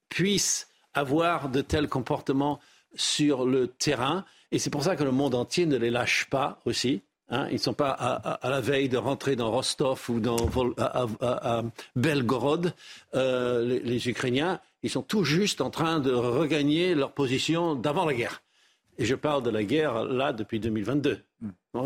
puisse 0.08 0.68
avoir 0.94 1.48
de 1.48 1.60
tels 1.60 1.88
comportements 1.88 2.60
sur 2.94 3.44
le 3.44 3.68
terrain. 3.68 4.24
Et 4.52 4.58
c'est 4.58 4.70
pour 4.70 4.84
ça 4.84 4.96
que 4.96 5.04
le 5.04 5.10
monde 5.10 5.34
entier 5.34 5.66
ne 5.66 5.76
les 5.76 5.90
lâche 5.90 6.26
pas 6.30 6.60
aussi. 6.64 7.02
Hein. 7.30 7.46
Ils 7.50 7.54
ne 7.54 7.58
sont 7.58 7.74
pas 7.74 7.90
à, 7.90 8.48
la 8.48 8.60
veille 8.60 8.88
de 8.88 8.96
rentrer 8.96 9.36
dans 9.36 9.50
Rostov 9.50 10.02
ou 10.08 10.20
dans 10.20 10.48
à, 10.78 11.62
Belgorod, 11.94 12.72
euh, 13.14 13.64
les, 13.64 13.80
les, 13.80 14.08
Ukrainiens. 14.08 14.60
Ils 14.82 14.90
sont 14.90 15.02
tout 15.02 15.24
juste 15.24 15.60
en 15.60 15.70
train 15.70 16.00
de 16.00 16.12
regagner 16.12 16.94
leur 16.94 17.12
position 17.12 17.74
d'avant 17.74 18.06
la 18.06 18.14
guerre. 18.14 18.42
Et 18.98 19.04
je 19.04 19.14
parle 19.14 19.42
de 19.42 19.50
la 19.50 19.62
guerre 19.64 20.04
là 20.04 20.32
depuis 20.32 20.58
2022. 20.58 21.20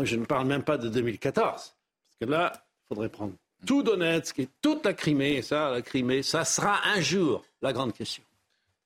Je 0.03 0.15
ne 0.15 0.25
parle 0.25 0.47
même 0.47 0.63
pas 0.63 0.77
de 0.77 0.89
2014. 0.89 1.43
Parce 1.43 1.75
que 2.19 2.25
là, 2.25 2.51
il 2.55 2.87
faudrait 2.87 3.09
prendre 3.09 3.33
tout 3.65 3.83
Donetsk 3.83 4.39
et 4.39 4.49
toute 4.61 4.85
la 4.85 4.93
Crimée. 4.93 5.35
Et 5.35 5.41
ça, 5.41 5.71
la 5.71 5.81
Crimée, 5.81 6.23
ça 6.23 6.45
sera 6.45 6.79
un 6.95 7.01
jour 7.01 7.43
la 7.61 7.73
grande 7.73 7.93
question. 7.93 8.23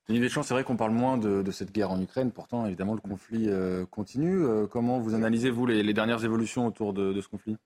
Denis 0.07 0.21
Deschamps, 0.21 0.43
c'est 0.43 0.53
vrai 0.53 0.63
qu'on 0.63 0.77
parle 0.77 0.91
moins 0.91 1.17
de, 1.17 1.51
cette 1.51 1.73
guerre 1.73 1.91
en 1.91 2.01
Ukraine. 2.01 2.31
Pourtant, 2.31 2.65
évidemment, 2.65 2.93
le 2.93 3.01
conflit 3.01 3.49
euh, 3.49 3.85
continue. 3.85 4.45
Euh, 4.45 4.65
comment 4.65 4.99
vous 4.99 5.15
analysez, 5.15 5.49
vous, 5.49 5.65
les, 5.65 5.93
dernières 5.93 6.23
évolutions 6.23 6.65
autour 6.65 6.93
de, 6.93 7.19
ce 7.19 7.27
conflit? 7.27 7.57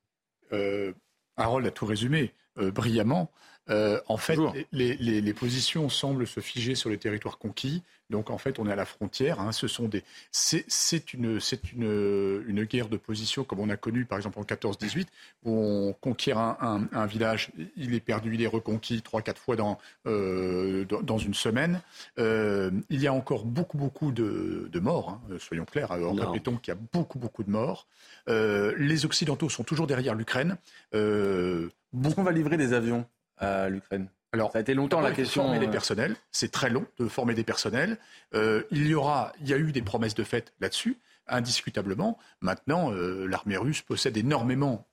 Euh, 0.52 0.92
Harold 1.38 1.66
a 1.68 1.72
tout 1.72 1.86
résumé 1.86 2.34
brillamment. 2.58 3.32
En 3.70 4.18
fait, 4.18 4.38
les, 4.72 4.96
les, 4.96 5.34
positions 5.34 5.88
semblent 5.90 6.28
se 6.28 6.40
figer 6.40 6.76
sur 6.76 6.90
les 6.90 6.98
territoires 6.98 7.38
conquis. 7.38 7.84
Donc 8.12 8.30
en 8.30 8.38
fait, 8.38 8.60
on 8.60 8.68
est 8.68 8.72
à 8.72 8.76
la 8.76 8.86
frontière. 8.86 9.40
Hein. 9.40 9.52
Ce 9.52 9.68
sont 9.68 9.88
des, 9.88 10.04
c'est 10.32 11.14
une, 11.14 11.40
c'est 11.40 11.72
une, 11.72 12.44
une 12.46 12.64
guerre 12.66 12.90
de 12.90 12.98
position 12.98 13.44
comme 13.44 13.60
on 13.60 13.70
a 13.70 13.78
connu 13.78 14.06
par 14.06 14.18
exemple 14.18 14.38
en 14.40 14.44
14-18 14.44 15.08
où 15.44 15.58
on 15.58 15.94
conquiert 15.94 16.38
un, 16.38 16.88
un, 16.92 17.06
village, 17.06 17.52
il 17.78 17.96
est 17.96 18.00
perdu, 18.00 18.36
il 18.36 18.42
est 18.42 18.48
reconquis 18.48 19.02
trois 19.02 19.22
quatre 19.22 19.42
fois 19.42 19.56
dans 19.56 19.80
euh, 20.06 20.86
dans 20.86 21.18
une 21.18 21.34
semaine. 21.34 21.82
Euh, 22.20 22.70
il 22.90 23.02
y 23.02 23.08
a 23.08 23.14
encore 23.14 23.46
beaucoup 23.46 23.78
beaucoup 23.78 24.12
de, 24.12 24.70
de 24.72 24.80
morts. 24.80 25.10
Hein, 25.32 25.38
soyons 25.40 25.66
clairs. 25.66 25.92
Alors, 25.92 26.16
répétons 26.16 26.58
qu'il 26.58 26.74
y 26.74 26.78
a 26.78 26.80
beaucoup 26.94 27.18
beaucoup 27.18 27.44
de 27.44 27.50
morts. 27.50 27.88
Euh, 28.30 28.74
les 28.78 29.06
Occidentaux 29.06 29.50
sont 29.50 29.64
toujours 29.64 29.88
derrière 29.88 30.16
l'Ukraine. 30.16 30.58
Euh, 30.94 31.70
on 31.94 32.24
va 32.24 32.32
livrer 32.32 32.58
des 32.58 32.74
avions? 32.74 33.06
À 33.42 33.70
l'Ukraine 33.70 34.10
alors, 34.34 34.52
ça 34.52 34.60
a 34.60 34.62
été 34.62 34.74
longtemps 34.74 35.02
la 35.02 35.12
question. 35.12 35.44
Former 35.44 35.60
des 35.60 35.68
euh, 35.68 35.72
personnels, 35.72 36.16
c'est 36.32 36.52
très 36.52 36.70
long 36.70 36.86
de 36.98 37.08
former 37.08 37.34
des 37.34 37.44
personnels. 37.44 37.98
Euh, 38.34 38.64
il 38.72 38.88
y 38.88 38.94
aura, 38.94 39.34
il 39.42 39.50
y 39.50 39.54
a 39.54 39.58
eu 39.58 39.74
des 39.74 39.82
promesses 39.82 40.16
de 40.16 40.24
fait 40.24 40.54
là-dessus, 40.62 40.98
indiscutablement. 41.28 42.18
Maintenant, 42.40 42.94
euh, 42.94 43.26
l'armée 43.28 43.58
russe 43.58 43.82
possède 43.82 44.16
énormément. 44.16 44.88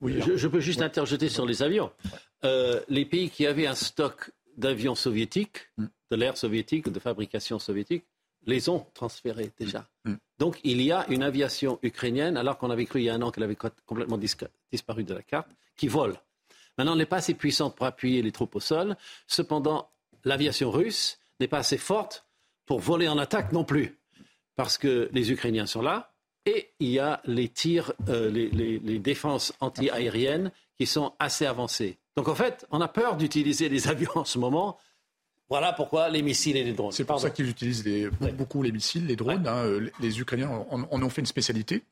Oui, 0.00 0.20
je, 0.20 0.48
peux 0.48 0.58
juste 0.58 0.82
interjeter 0.82 1.28
sur 1.28 1.46
les 1.46 1.62
avions. 1.62 1.92
les 2.88 3.04
pays 3.04 3.30
qui 3.30 3.46
avaient 3.46 3.68
un 3.68 3.76
stock 3.76 4.32
d'avions 4.56 4.96
soviétiques, 4.96 5.70
hmm. 5.76 5.86
de 6.10 6.16
l'ère 6.16 6.36
soviétique, 6.36 6.90
de 6.90 6.98
fabrication 6.98 7.60
soviétique, 7.60 8.04
les 8.46 8.68
ont 8.68 8.84
transférés 8.94 9.52
déjà. 9.58 9.88
Mm. 10.04 10.14
Donc 10.38 10.58
il 10.64 10.82
y 10.82 10.90
a 10.90 11.06
une 11.08 11.22
aviation 11.22 11.78
ukrainienne, 11.82 12.36
alors 12.36 12.58
qu'on 12.58 12.70
avait 12.70 12.86
cru 12.86 13.00
il 13.00 13.04
y 13.04 13.10
a 13.10 13.14
un 13.14 13.22
an 13.22 13.30
qu'elle 13.30 13.44
avait 13.44 13.56
complètement 13.86 14.18
disparu 14.18 15.04
de 15.04 15.14
la 15.14 15.22
carte, 15.22 15.48
qui 15.76 15.88
vole. 15.88 16.16
Maintenant, 16.78 16.92
elle 16.92 16.98
n'est 16.98 17.06
pas 17.06 17.16
assez 17.16 17.34
puissante 17.34 17.76
pour 17.76 17.86
appuyer 17.86 18.22
les 18.22 18.32
troupes 18.32 18.56
au 18.56 18.60
sol. 18.60 18.96
Cependant, 19.26 19.90
l'aviation 20.24 20.70
russe 20.70 21.18
n'est 21.40 21.48
pas 21.48 21.58
assez 21.58 21.78
forte 21.78 22.26
pour 22.66 22.80
voler 22.80 23.08
en 23.08 23.18
attaque 23.18 23.52
non 23.52 23.64
plus, 23.64 23.98
parce 24.56 24.78
que 24.78 25.10
les 25.12 25.32
Ukrainiens 25.32 25.66
sont 25.66 25.82
là 25.82 26.12
et 26.46 26.72
il 26.80 26.88
y 26.90 26.98
a 26.98 27.20
les 27.24 27.48
tirs, 27.48 27.92
euh, 28.08 28.30
les, 28.30 28.98
défenses 28.98 29.52
anti-aériennes 29.60 30.50
qui 30.78 30.86
sont 30.86 31.12
assez 31.18 31.46
avancées. 31.46 31.98
Donc 32.16 32.28
en 32.28 32.34
fait, 32.34 32.66
on 32.70 32.80
a 32.80 32.88
peur 32.88 33.16
d'utiliser 33.16 33.68
les 33.68 33.88
avions 33.88 34.16
en 34.16 34.24
ce 34.24 34.38
moment. 34.38 34.78
Voilà 35.48 35.72
pourquoi 35.72 36.08
les 36.08 36.22
missiles 36.22 36.56
et 36.56 36.64
les 36.64 36.72
drones. 36.72 36.92
C'est 36.92 37.04
pour 37.04 37.20
ça 37.20 37.30
qu'ils 37.30 37.48
utilisent 37.48 37.84
beaucoup 38.34 38.62
les 38.62 38.72
missiles, 38.72 39.06
les 39.06 39.16
drones. 39.16 39.46
Hein. 39.46 39.90
les 40.00 40.20
Ukrainiens 40.20 40.64
en, 40.70 41.02
ont 41.02 41.10
fait 41.10 41.20
une 41.20 41.26
spécialité. 41.26 41.82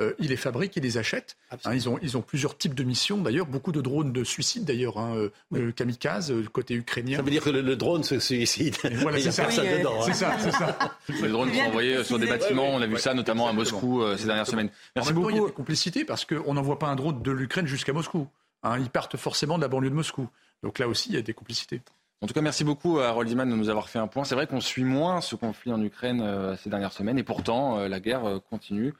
Euh, 0.00 0.14
ils 0.18 0.28
les 0.28 0.36
fabriquent, 0.36 0.76
ils 0.76 0.82
les 0.82 0.98
achètent. 0.98 1.36
Hein, 1.50 1.74
ils, 1.74 1.88
ont, 1.88 1.98
ils 2.02 2.16
ont 2.16 2.22
plusieurs 2.22 2.56
types 2.56 2.74
de 2.74 2.84
missions 2.84 3.18
d'ailleurs, 3.18 3.46
beaucoup 3.46 3.72
de 3.72 3.80
drones 3.80 4.12
de 4.12 4.24
suicide 4.24 4.64
d'ailleurs, 4.64 4.98
hein, 4.98 5.14
euh, 5.16 5.30
euh, 5.54 5.72
kamikaze 5.72 6.32
côté 6.52 6.74
ukrainien. 6.74 7.16
Ça 7.16 7.22
veut 7.22 7.30
dire 7.30 7.42
que 7.42 7.50
le, 7.50 7.76
drone 7.76 8.04
se 8.04 8.18
suicide. 8.18 8.76
Voilà, 9.00 9.20
c'est 9.20 9.30
ça. 9.30 9.46
dedans. 9.46 10.02
C'est 10.02 10.14
ça, 10.14 10.36
c'est 10.38 10.52
ça. 10.52 10.96
Les 11.22 11.28
drones 11.28 11.52
sont 11.52 11.60
envoyés 11.60 12.04
sur 12.04 12.18
des 12.18 12.26
bâtiments, 12.26 12.68
on 12.68 12.80
a 12.80 12.86
vu 12.86 12.98
ça 12.98 13.14
notamment 13.14 13.48
à 13.48 13.52
Moscou 13.52 14.02
ces 14.16 14.26
dernières 14.26 14.46
semaines. 14.46 14.70
Merci 14.96 15.12
beaucoup. 15.12 15.30
il 15.30 15.36
y 15.36 15.40
a 15.40 15.46
des 15.46 15.52
complicités 15.52 16.04
parce 16.04 16.24
qu'on 16.24 16.54
n'envoie 16.54 16.78
pas 16.78 16.88
un 16.88 16.96
drone 16.96 17.22
de 17.22 17.30
l'Ukraine 17.30 17.66
jusqu'à 17.66 17.92
Moscou. 17.92 18.28
Hein, 18.62 18.78
ils 18.78 18.90
partent 18.90 19.16
forcément 19.16 19.56
de 19.56 19.62
la 19.62 19.68
banlieue 19.68 19.90
de 19.90 19.94
Moscou. 19.94 20.28
Donc 20.62 20.78
là 20.78 20.88
aussi, 20.88 21.10
il 21.10 21.14
y 21.16 21.18
a 21.18 21.22
des 21.22 21.34
complicités. 21.34 21.82
En 22.22 22.26
tout 22.26 22.32
cas, 22.32 22.40
merci 22.40 22.64
beaucoup 22.64 23.00
à 23.00 23.10
Roldiman 23.10 23.48
de 23.48 23.54
nous 23.54 23.68
avoir 23.68 23.90
fait 23.90 23.98
un 23.98 24.06
point. 24.06 24.24
C'est 24.24 24.34
vrai 24.34 24.46
qu'on 24.46 24.60
suit 24.60 24.84
moins 24.84 25.20
ce 25.20 25.34
conflit 25.34 25.72
en 25.72 25.82
Ukraine 25.82 26.56
ces 26.62 26.70
dernières 26.70 26.92
semaines 26.92 27.18
et 27.18 27.22
pourtant 27.22 27.86
la 27.86 28.00
guerre 28.00 28.40
continue. 28.48 28.94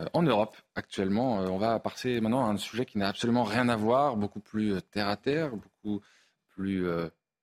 Euh, 0.00 0.04
en 0.12 0.22
Europe 0.22 0.56
actuellement. 0.74 1.40
Euh, 1.40 1.48
on 1.48 1.58
va 1.58 1.78
passer 1.78 2.20
maintenant 2.20 2.46
à 2.46 2.50
un 2.50 2.56
sujet 2.56 2.84
qui 2.84 2.98
n'a 2.98 3.08
absolument 3.08 3.44
rien 3.44 3.68
à 3.68 3.76
voir, 3.76 4.16
beaucoup 4.16 4.40
plus 4.40 4.74
euh, 4.74 4.80
terre 4.80 5.08
à 5.08 5.16
terre, 5.16 5.50
beaucoup 5.50 6.00
plus 6.54 6.88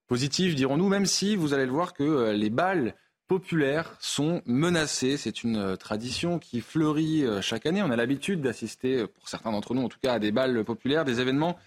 positif, 0.07 0.55
dirons-nous, 0.55 0.89
même 0.89 1.05
si 1.05 1.37
vous 1.37 1.53
allez 1.53 1.65
le 1.65 1.71
voir 1.71 1.93
que 1.93 2.31
les 2.31 2.49
balles 2.49 2.95
populaires 3.29 3.95
sont 4.01 4.41
menacées. 4.45 5.15
C'est 5.15 5.41
une 5.41 5.77
tradition 5.77 6.37
qui 6.37 6.59
fleurit 6.59 7.23
chaque 7.41 7.65
année. 7.65 7.81
On 7.81 7.91
a 7.91 7.95
l'habitude 7.95 8.41
d'assister, 8.41 9.07
pour 9.07 9.29
certains 9.29 9.53
d'entre 9.53 9.73
nous 9.73 9.83
en 9.83 9.87
tout 9.87 9.99
cas, 10.01 10.15
à 10.15 10.19
des 10.19 10.33
balles 10.33 10.65
populaires, 10.65 11.05
des 11.05 11.21
événements 11.21 11.57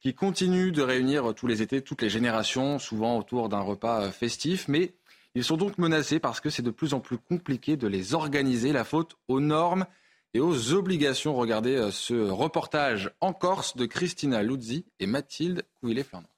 qui 0.00 0.14
continuent 0.14 0.72
de 0.72 0.80
réunir 0.80 1.34
tous 1.34 1.46
les 1.46 1.60
étés, 1.60 1.82
toutes 1.82 2.00
les 2.00 2.08
générations, 2.08 2.78
souvent 2.78 3.18
autour 3.18 3.50
d'un 3.50 3.60
repas 3.60 4.10
festif. 4.10 4.66
Mais 4.66 4.94
ils 5.34 5.44
sont 5.44 5.58
donc 5.58 5.76
menacés 5.76 6.20
parce 6.20 6.40
que 6.40 6.48
c'est 6.48 6.62
de 6.62 6.70
plus 6.70 6.94
en 6.94 7.00
plus 7.00 7.18
compliqué 7.18 7.76
de 7.76 7.86
les 7.86 8.14
organiser. 8.14 8.72
La 8.72 8.84
faute 8.84 9.18
aux 9.28 9.40
normes 9.40 9.84
et 10.34 10.40
aux 10.40 10.72
obligations. 10.72 11.34
Regardez 11.34 11.76
euh, 11.76 11.90
ce 11.90 12.14
reportage 12.14 13.10
en 13.20 13.32
Corse 13.32 13.76
de 13.76 13.86
Christina 13.86 14.42
Luzzi 14.42 14.84
et 15.00 15.06
Mathilde 15.06 15.62
Couillet-Fernand. 15.80 16.28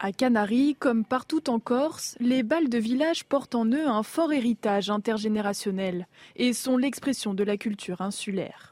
À 0.00 0.12
Canaries, 0.12 0.76
comme 0.78 1.04
partout 1.04 1.50
en 1.50 1.58
Corse, 1.58 2.16
les 2.20 2.44
balles 2.44 2.68
de 2.68 2.78
village 2.78 3.24
portent 3.24 3.56
en 3.56 3.66
eux 3.66 3.88
un 3.88 4.04
fort 4.04 4.32
héritage 4.32 4.90
intergénérationnel 4.90 6.06
et 6.36 6.52
sont 6.52 6.76
l'expression 6.76 7.34
de 7.34 7.42
la 7.42 7.56
culture 7.56 8.00
insulaire. 8.00 8.67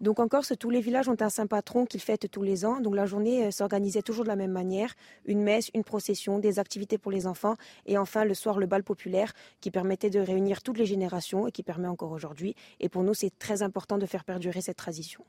Donc 0.00 0.18
en 0.18 0.28
Corse, 0.28 0.54
tous 0.58 0.70
les 0.70 0.80
villages 0.80 1.08
ont 1.08 1.16
un 1.20 1.28
saint 1.28 1.46
patron 1.46 1.84
qu'ils 1.84 2.00
fêtent 2.00 2.30
tous 2.30 2.42
les 2.42 2.64
ans. 2.64 2.80
Donc 2.80 2.94
la 2.94 3.04
journée 3.04 3.46
euh, 3.46 3.50
s'organisait 3.50 4.00
toujours 4.00 4.24
de 4.24 4.30
la 4.30 4.36
même 4.36 4.52
manière. 4.52 4.94
Une 5.26 5.42
messe, 5.42 5.70
une 5.74 5.84
procession, 5.84 6.38
des 6.38 6.58
activités 6.58 6.96
pour 6.96 7.12
les 7.12 7.26
enfants 7.26 7.56
et 7.86 7.98
enfin 7.98 8.24
le 8.24 8.34
soir 8.34 8.58
le 8.58 8.66
bal 8.66 8.82
populaire 8.82 9.32
qui 9.60 9.70
permettait 9.70 10.10
de 10.10 10.20
réunir 10.20 10.62
toutes 10.62 10.78
les 10.78 10.86
générations 10.86 11.46
et 11.46 11.52
qui 11.52 11.62
permet 11.62 11.88
encore 11.88 12.12
aujourd'hui. 12.12 12.54
Et 12.80 12.88
pour 12.88 13.02
nous, 13.02 13.14
c'est 13.14 13.38
très 13.38 13.62
important 13.62 13.98
de 13.98 14.06
faire 14.06 14.24
perdurer 14.24 14.62
cette 14.62 14.78
tradition. 14.78 15.24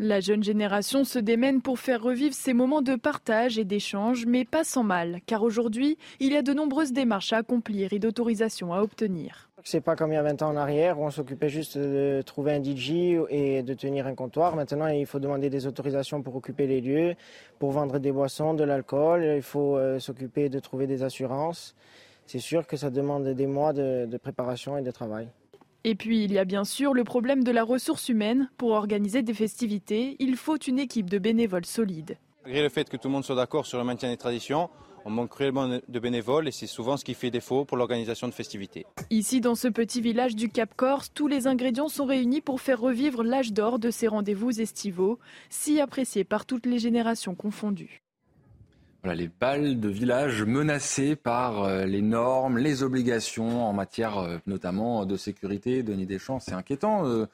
La 0.00 0.20
jeune 0.20 0.44
génération 0.44 1.02
se 1.02 1.18
démène 1.18 1.60
pour 1.60 1.80
faire 1.80 2.00
revivre 2.00 2.32
ces 2.32 2.52
moments 2.52 2.82
de 2.82 2.94
partage 2.94 3.58
et 3.58 3.64
d'échange, 3.64 4.26
mais 4.26 4.44
pas 4.44 4.62
sans 4.62 4.84
mal, 4.84 5.18
car 5.26 5.42
aujourd'hui, 5.42 5.98
il 6.20 6.32
y 6.32 6.36
a 6.36 6.42
de 6.42 6.52
nombreuses 6.52 6.92
démarches 6.92 7.32
à 7.32 7.38
accomplir 7.38 7.92
et 7.92 7.98
d'autorisations 7.98 8.72
à 8.72 8.80
obtenir. 8.80 9.50
C'est 9.64 9.80
pas 9.80 9.96
comme 9.96 10.12
il 10.12 10.14
y 10.14 10.18
a 10.18 10.22
20 10.22 10.42
ans 10.42 10.50
en 10.50 10.56
arrière 10.56 11.00
où 11.00 11.04
on 11.04 11.10
s'occupait 11.10 11.48
juste 11.48 11.76
de 11.76 12.22
trouver 12.24 12.52
un 12.52 12.62
DJ 12.62 13.18
et 13.28 13.64
de 13.64 13.74
tenir 13.74 14.06
un 14.06 14.14
comptoir. 14.14 14.54
Maintenant, 14.54 14.86
il 14.86 15.04
faut 15.04 15.18
demander 15.18 15.50
des 15.50 15.66
autorisations 15.66 16.22
pour 16.22 16.36
occuper 16.36 16.68
les 16.68 16.80
lieux, 16.80 17.16
pour 17.58 17.72
vendre 17.72 17.98
des 17.98 18.12
boissons, 18.12 18.54
de 18.54 18.62
l'alcool. 18.62 19.24
Il 19.24 19.42
faut 19.42 19.76
euh, 19.76 19.98
s'occuper 19.98 20.48
de 20.48 20.60
trouver 20.60 20.86
des 20.86 21.02
assurances. 21.02 21.74
C'est 22.26 22.38
sûr 22.38 22.68
que 22.68 22.76
ça 22.76 22.90
demande 22.90 23.26
des 23.30 23.46
mois 23.48 23.72
de 23.72 24.16
préparation 24.22 24.78
et 24.78 24.82
de 24.82 24.92
travail. 24.92 25.26
Et 25.84 25.94
puis 25.94 26.24
il 26.24 26.32
y 26.32 26.38
a 26.38 26.44
bien 26.44 26.64
sûr 26.64 26.92
le 26.94 27.04
problème 27.04 27.44
de 27.44 27.50
la 27.50 27.64
ressource 27.64 28.08
humaine. 28.08 28.50
Pour 28.56 28.70
organiser 28.70 29.22
des 29.22 29.34
festivités, 29.34 30.16
il 30.18 30.36
faut 30.36 30.58
une 30.58 30.78
équipe 30.78 31.08
de 31.08 31.18
bénévoles 31.18 31.66
solides. 31.66 32.18
Malgré 32.44 32.62
le 32.62 32.68
fait 32.68 32.88
que 32.88 32.96
tout 32.96 33.08
le 33.08 33.12
monde 33.12 33.24
soit 33.24 33.36
d'accord 33.36 33.66
sur 33.66 33.78
le 33.78 33.84
maintien 33.84 34.10
des 34.10 34.16
traditions, 34.16 34.70
on 35.04 35.10
manque 35.10 35.30
cruellement 35.30 35.68
de 35.68 35.98
bénévoles 35.98 36.48
et 36.48 36.50
c'est 36.50 36.66
souvent 36.66 36.96
ce 36.96 37.04
qui 37.04 37.14
fait 37.14 37.30
défaut 37.30 37.64
pour 37.64 37.76
l'organisation 37.76 38.28
de 38.28 38.32
festivités. 38.32 38.84
Ici, 39.10 39.40
dans 39.40 39.54
ce 39.54 39.68
petit 39.68 40.00
village 40.00 40.34
du 40.34 40.48
Cap 40.48 40.74
Corse, 40.74 41.10
tous 41.14 41.28
les 41.28 41.46
ingrédients 41.46 41.88
sont 41.88 42.04
réunis 42.04 42.40
pour 42.40 42.60
faire 42.60 42.80
revivre 42.80 43.22
l'âge 43.22 43.52
d'or 43.52 43.78
de 43.78 43.90
ces 43.90 44.08
rendez-vous 44.08 44.60
estivaux, 44.60 45.18
si 45.48 45.80
appréciés 45.80 46.24
par 46.24 46.44
toutes 46.44 46.66
les 46.66 46.78
générations 46.78 47.34
confondues 47.34 48.02
les 49.04 49.28
balles 49.28 49.80
de 49.80 49.88
village 49.88 50.42
menacées 50.42 51.16
par 51.16 51.62
euh, 51.62 51.84
les 51.84 52.02
normes, 52.02 52.58
les 52.58 52.82
obligations 52.82 53.64
en 53.64 53.72
matière 53.72 54.18
euh, 54.18 54.38
notamment 54.46 55.06
de 55.06 55.16
sécurité. 55.16 55.82
Denis 55.82 56.06
Deschamps, 56.06 56.40
c'est 56.40 56.52
inquiétant 56.52 57.06
euh, 57.06 57.26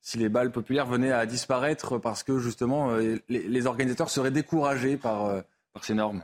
si 0.00 0.18
les 0.18 0.28
balles 0.28 0.52
populaires 0.52 0.86
venaient 0.86 1.12
à 1.12 1.26
disparaître 1.26 1.98
parce 1.98 2.22
que 2.22 2.38
justement 2.38 2.96
les, 3.28 3.66
organisateurs 3.66 4.10
seraient 4.10 4.30
découragés 4.30 4.96
par, 4.96 5.42
par 5.72 5.84
ces 5.84 5.92
normes. 5.92 6.22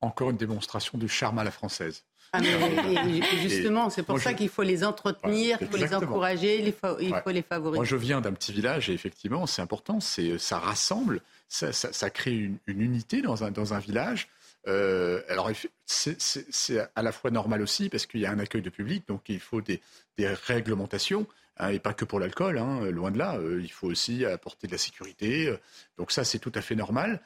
Encore 0.00 0.30
une 0.30 0.36
démonstration 0.36 0.96
de 0.96 1.06
charme 1.08 1.40
à 1.40 1.44
la 1.44 1.50
française. 1.50 2.04
Ah, 2.40 3.08
justement, 3.42 3.90
c'est 3.90 4.02
pour 4.02 4.18
ça 4.18 4.34
qu'il 4.34 4.48
faut 4.48 4.62
les 4.62 4.84
entretenir, 4.84 5.58
il 5.60 5.66
faut 5.66 5.76
les 5.76 5.94
encourager, 5.94 6.60
il 6.60 6.72
faut, 6.72 6.98
il 7.00 7.14
faut 7.22 7.30
les 7.30 7.42
favoriser. 7.42 7.78
Moi, 7.78 7.84
je 7.84 7.96
viens 7.96 8.20
d'un 8.20 8.32
petit 8.32 8.52
village 8.52 8.90
et 8.90 8.92
effectivement, 8.92 9.46
c'est 9.46 9.62
important, 9.62 10.00
c'est, 10.00 10.38
ça 10.38 10.58
rassemble, 10.58 11.20
ça, 11.48 12.10
crée 12.10 12.32
une, 12.32 12.58
unité 12.66 13.22
dans 13.22 13.44
un, 13.44 13.50
dans 13.50 13.74
un 13.74 13.78
village. 13.78 14.28
Euh, 14.68 15.22
alors, 15.28 15.50
c'est 15.86 16.90
à 16.94 17.02
la 17.02 17.12
fois 17.12 17.30
normal 17.30 17.62
aussi 17.62 17.88
parce 17.88 18.06
qu'il 18.06 18.20
y 18.20 18.26
a 18.26 18.30
un 18.30 18.38
accueil 18.38 18.62
de 18.62 18.70
public, 18.70 19.06
donc 19.08 19.28
il 19.28 19.40
faut 19.40 19.60
des, 19.60 19.80
des 20.18 20.28
réglementations. 20.28 21.26
Hein, 21.58 21.70
et 21.70 21.78
pas 21.78 21.94
que 21.94 22.04
pour 22.04 22.20
l'alcool, 22.20 22.58
hein, 22.58 22.82
loin 22.90 23.10
de 23.10 23.18
là. 23.18 23.36
Euh, 23.36 23.60
il 23.62 23.72
faut 23.72 23.86
aussi 23.86 24.26
apporter 24.26 24.66
de 24.66 24.72
la 24.72 24.78
sécurité. 24.78 25.48
Euh, 25.48 25.56
donc 25.96 26.12
ça, 26.12 26.24
c'est 26.24 26.38
tout 26.38 26.52
à 26.54 26.60
fait 26.60 26.74
normal. 26.74 27.20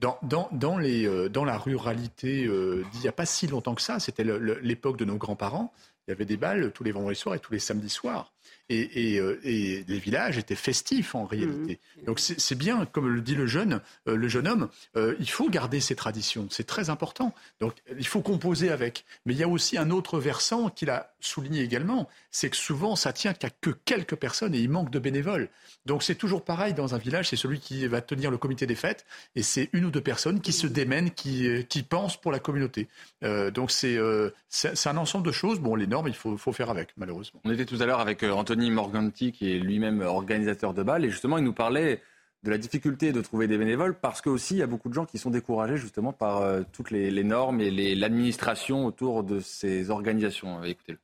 Dans, 0.00 0.18
dans, 0.22 0.48
dans, 0.52 0.76
les, 0.76 1.28
dans, 1.30 1.44
la 1.44 1.56
ruralité 1.56 2.46
d'il 2.46 3.00
n'y 3.00 3.08
a 3.08 3.12
pas 3.12 3.26
si 3.26 3.46
longtemps 3.46 3.74
que 3.74 3.80
ça, 3.82 4.00
c'était 4.00 4.24
l'époque 4.24 4.98
de 4.98 5.04
nos 5.04 5.16
grands-parents, 5.16 5.72
il 6.06 6.10
y 6.10 6.12
avait 6.12 6.24
des 6.24 6.36
balles 6.36 6.72
tous 6.72 6.84
les 6.84 6.92
vendredis 6.92 7.18
soirs 7.18 7.36
et 7.36 7.38
tous 7.38 7.52
les 7.52 7.60
samedis 7.60 7.88
soirs. 7.88 8.33
Euh, 8.72 9.38
et, 9.44 9.84
les 9.86 9.98
villages 9.98 10.38
étaient 10.38 10.54
festifs 10.54 11.14
en 11.14 11.26
réalité. 11.26 11.78
Mmh. 11.98 12.04
Donc 12.06 12.20
c'est 12.20 12.54
bien, 12.54 12.86
comme 12.86 13.08
le 13.08 13.20
dit 13.20 13.34
le 13.34 13.46
jeune, 13.46 13.80
euh, 14.08 14.16
le 14.16 14.28
jeune 14.28 14.48
homme, 14.48 14.68
euh, 14.96 15.14
il 15.20 15.28
faut 15.28 15.50
garder 15.50 15.80
ces 15.80 15.94
traditions, 15.94 16.46
c'est 16.50 16.66
très 16.66 16.88
important. 16.88 17.34
Donc 17.60 17.74
il 17.98 18.06
faut 18.06 18.22
composer 18.22 18.70
avec. 18.70 19.04
Mais 19.26 19.34
il 19.34 19.38
y 19.38 19.42
a 19.42 19.48
aussi 19.48 19.76
un 19.76 19.90
autre 19.90 20.18
versant 20.18 20.70
qu'il 20.70 20.90
a 20.90 21.14
souligné 21.20 21.62
également, 21.62 22.08
c'est 22.30 22.50
que 22.50 22.56
souvent 22.56 22.96
ça 22.96 23.12
tient 23.12 23.34
qu'à 23.34 23.50
que 23.50 23.70
quelques 23.70 24.16
personnes 24.16 24.54
et 24.54 24.60
il 24.60 24.70
manque 24.70 24.90
de 24.90 24.98
bénévoles. 24.98 25.48
Donc 25.84 26.02
c'est 26.02 26.14
toujours 26.14 26.44
pareil 26.44 26.72
dans 26.72 26.94
un 26.94 26.98
village, 26.98 27.28
c'est 27.28 27.36
celui 27.36 27.60
qui 27.60 27.86
va 27.86 28.00
tenir 28.00 28.30
le 28.30 28.38
comité 28.38 28.66
des 28.66 28.74
fêtes 28.74 29.04
et 29.36 29.42
c'est 29.42 29.68
une 29.74 29.84
ou 29.84 29.90
deux 29.90 30.00
personnes 30.00 30.40
qui 30.40 30.52
se 30.52 30.66
démènent, 30.66 31.10
qui, 31.10 31.66
qui 31.68 31.82
pensent 31.82 32.18
pour 32.18 32.32
la 32.32 32.38
communauté. 32.38 32.88
donc 33.22 33.70
c'est 33.70 33.98
un 33.98 34.96
ensemble 34.96 35.26
de 35.26 35.32
choses. 35.32 35.60
Bon, 35.60 35.74
les 35.74 35.86
normes, 35.86 36.08
il 36.08 36.14
faut, 36.14 36.36
faut 36.36 36.52
faire 36.52 36.70
avec, 36.70 36.90
malheureusement. 36.96 37.40
On 37.44 37.52
était 37.52 37.66
tout 37.66 37.80
à 37.80 37.86
l'heure 37.86 38.00
avec 38.00 38.22
Anthony 38.36 38.70
Morganti, 38.70 39.32
qui 39.32 39.52
est 39.52 39.58
lui-même 39.58 40.00
organisateur 40.00 40.74
de 40.74 40.82
balles. 40.82 41.04
Et 41.04 41.10
justement, 41.10 41.38
il 41.38 41.44
nous 41.44 41.52
parlait 41.52 42.00
de 42.44 42.50
la 42.50 42.58
difficulté 42.58 43.10
de 43.12 43.22
trouver 43.22 43.48
des 43.48 43.56
bénévoles 43.56 43.98
parce 43.98 44.20
qu'aussi, 44.20 44.54
il 44.54 44.58
y 44.58 44.62
a 44.62 44.66
beaucoup 44.66 44.90
de 44.90 44.94
gens 44.94 45.06
qui 45.06 45.16
sont 45.16 45.30
découragés 45.30 45.78
justement 45.78 46.12
par 46.12 46.42
euh, 46.42 46.62
toutes 46.72 46.90
les, 46.90 47.24
normes 47.24 47.60
et 47.62 47.94
l'administration 47.94 48.84
autour 48.84 49.24
de 49.24 49.40
ces 49.40 49.90
organisations. 49.90 50.62
Euh, 50.62 50.64
écoutez-le. 50.64 50.98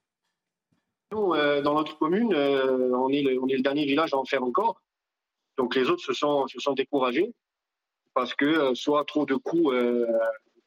Euh, 1.12 1.62
dans 1.62 1.74
notre 1.74 1.98
commune, 1.98 2.34
on, 2.34 3.08
est 3.08 3.22
le, 3.22 3.62
dernier 3.62 3.86
village 3.86 4.12
à 4.12 4.18
en 4.18 4.24
faire 4.26 4.44
encore. 4.44 4.82
Donc 5.56 5.74
les 5.74 5.88
autres 5.88 6.04
se 6.04 6.12
sont, 6.12 6.46
découragés 6.76 7.32
parce 8.14 8.34
que 8.34 8.74
soit 8.74 9.04
trop 9.04 9.24
de 9.24 9.34
coûts, 9.34 9.72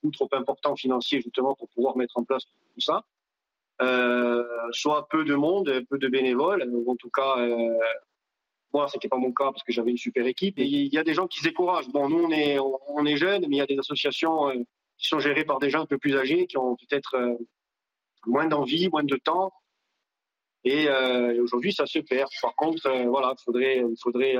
coûts 0.01 0.11
trop 0.11 0.29
importants 0.31 0.75
financiers 0.75 1.21
justement 1.21 1.55
pour 1.55 1.69
pouvoir 1.69 1.97
mettre 1.97 2.17
en 2.17 2.23
place 2.23 2.43
tout 2.45 2.81
ça, 2.81 3.05
soit 4.73 5.07
peu 5.09 5.23
de 5.23 5.35
monde, 5.35 5.85
peu 5.89 5.97
de 5.97 6.07
bénévoles. 6.07 6.69
En 6.87 6.95
tout 6.95 7.09
cas, 7.09 7.37
euh, 7.37 7.77
moi, 8.73 8.87
c'était 8.91 9.07
pas 9.07 9.17
mon 9.17 9.31
cas 9.31 9.51
parce 9.51 9.63
que 9.63 9.71
j'avais 9.71 9.91
une 9.91 9.97
super 9.97 10.25
équipe. 10.25 10.59
Et 10.59 10.65
il 10.65 10.93
y 10.93 10.97
a 10.97 11.03
des 11.03 11.13
gens 11.13 11.27
qui 11.27 11.39
se 11.39 11.43
découragent. 11.43 11.89
Bon, 11.89 12.09
nous, 12.09 12.23
on 12.23 12.31
est, 12.31 12.57
on 12.59 13.05
est 13.05 13.17
jeunes, 13.17 13.45
mais 13.47 13.57
il 13.57 13.59
y 13.59 13.61
a 13.61 13.65
des 13.65 13.79
associations 13.79 14.49
euh, 14.49 14.55
qui 14.97 15.07
sont 15.07 15.19
gérés 15.19 15.45
par 15.45 15.59
des 15.59 15.69
gens 15.69 15.81
un 15.81 15.85
peu 15.85 15.97
plus 15.97 16.15
âgés, 16.15 16.47
qui 16.47 16.57
ont 16.57 16.75
peut-être 16.75 17.37
moins 18.25 18.47
d'envie, 18.47 18.89
moins 18.89 19.03
de 19.03 19.15
temps. 19.17 19.51
Et, 20.63 20.87
aujourd'hui, 21.41 21.73
ça 21.73 21.85
se 21.85 21.99
perd. 21.99 22.29
Par 22.41 22.55
contre, 22.55 22.89
voilà, 23.07 23.33
faudrait, 23.43 23.79
il 23.79 23.97
faudrait 24.01 24.37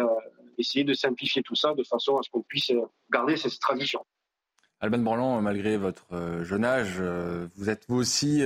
essayer 0.57 0.85
de 0.85 0.93
simplifier 0.93 1.41
tout 1.41 1.55
ça 1.55 1.73
de 1.73 1.83
façon 1.83 2.17
à 2.17 2.23
ce 2.23 2.29
qu'on 2.29 2.43
puisse 2.43 2.71
garder 3.11 3.35
cette 3.35 3.59
tradition. 3.59 4.05
Alban 4.79 4.99
Branlant, 4.99 5.41
malgré 5.41 5.75
votre 5.75 6.05
jeune 6.43 6.63
âge, 6.63 7.01
vous 7.55 7.69
êtes 7.69 7.83
vous 7.89 7.97
aussi 7.97 8.41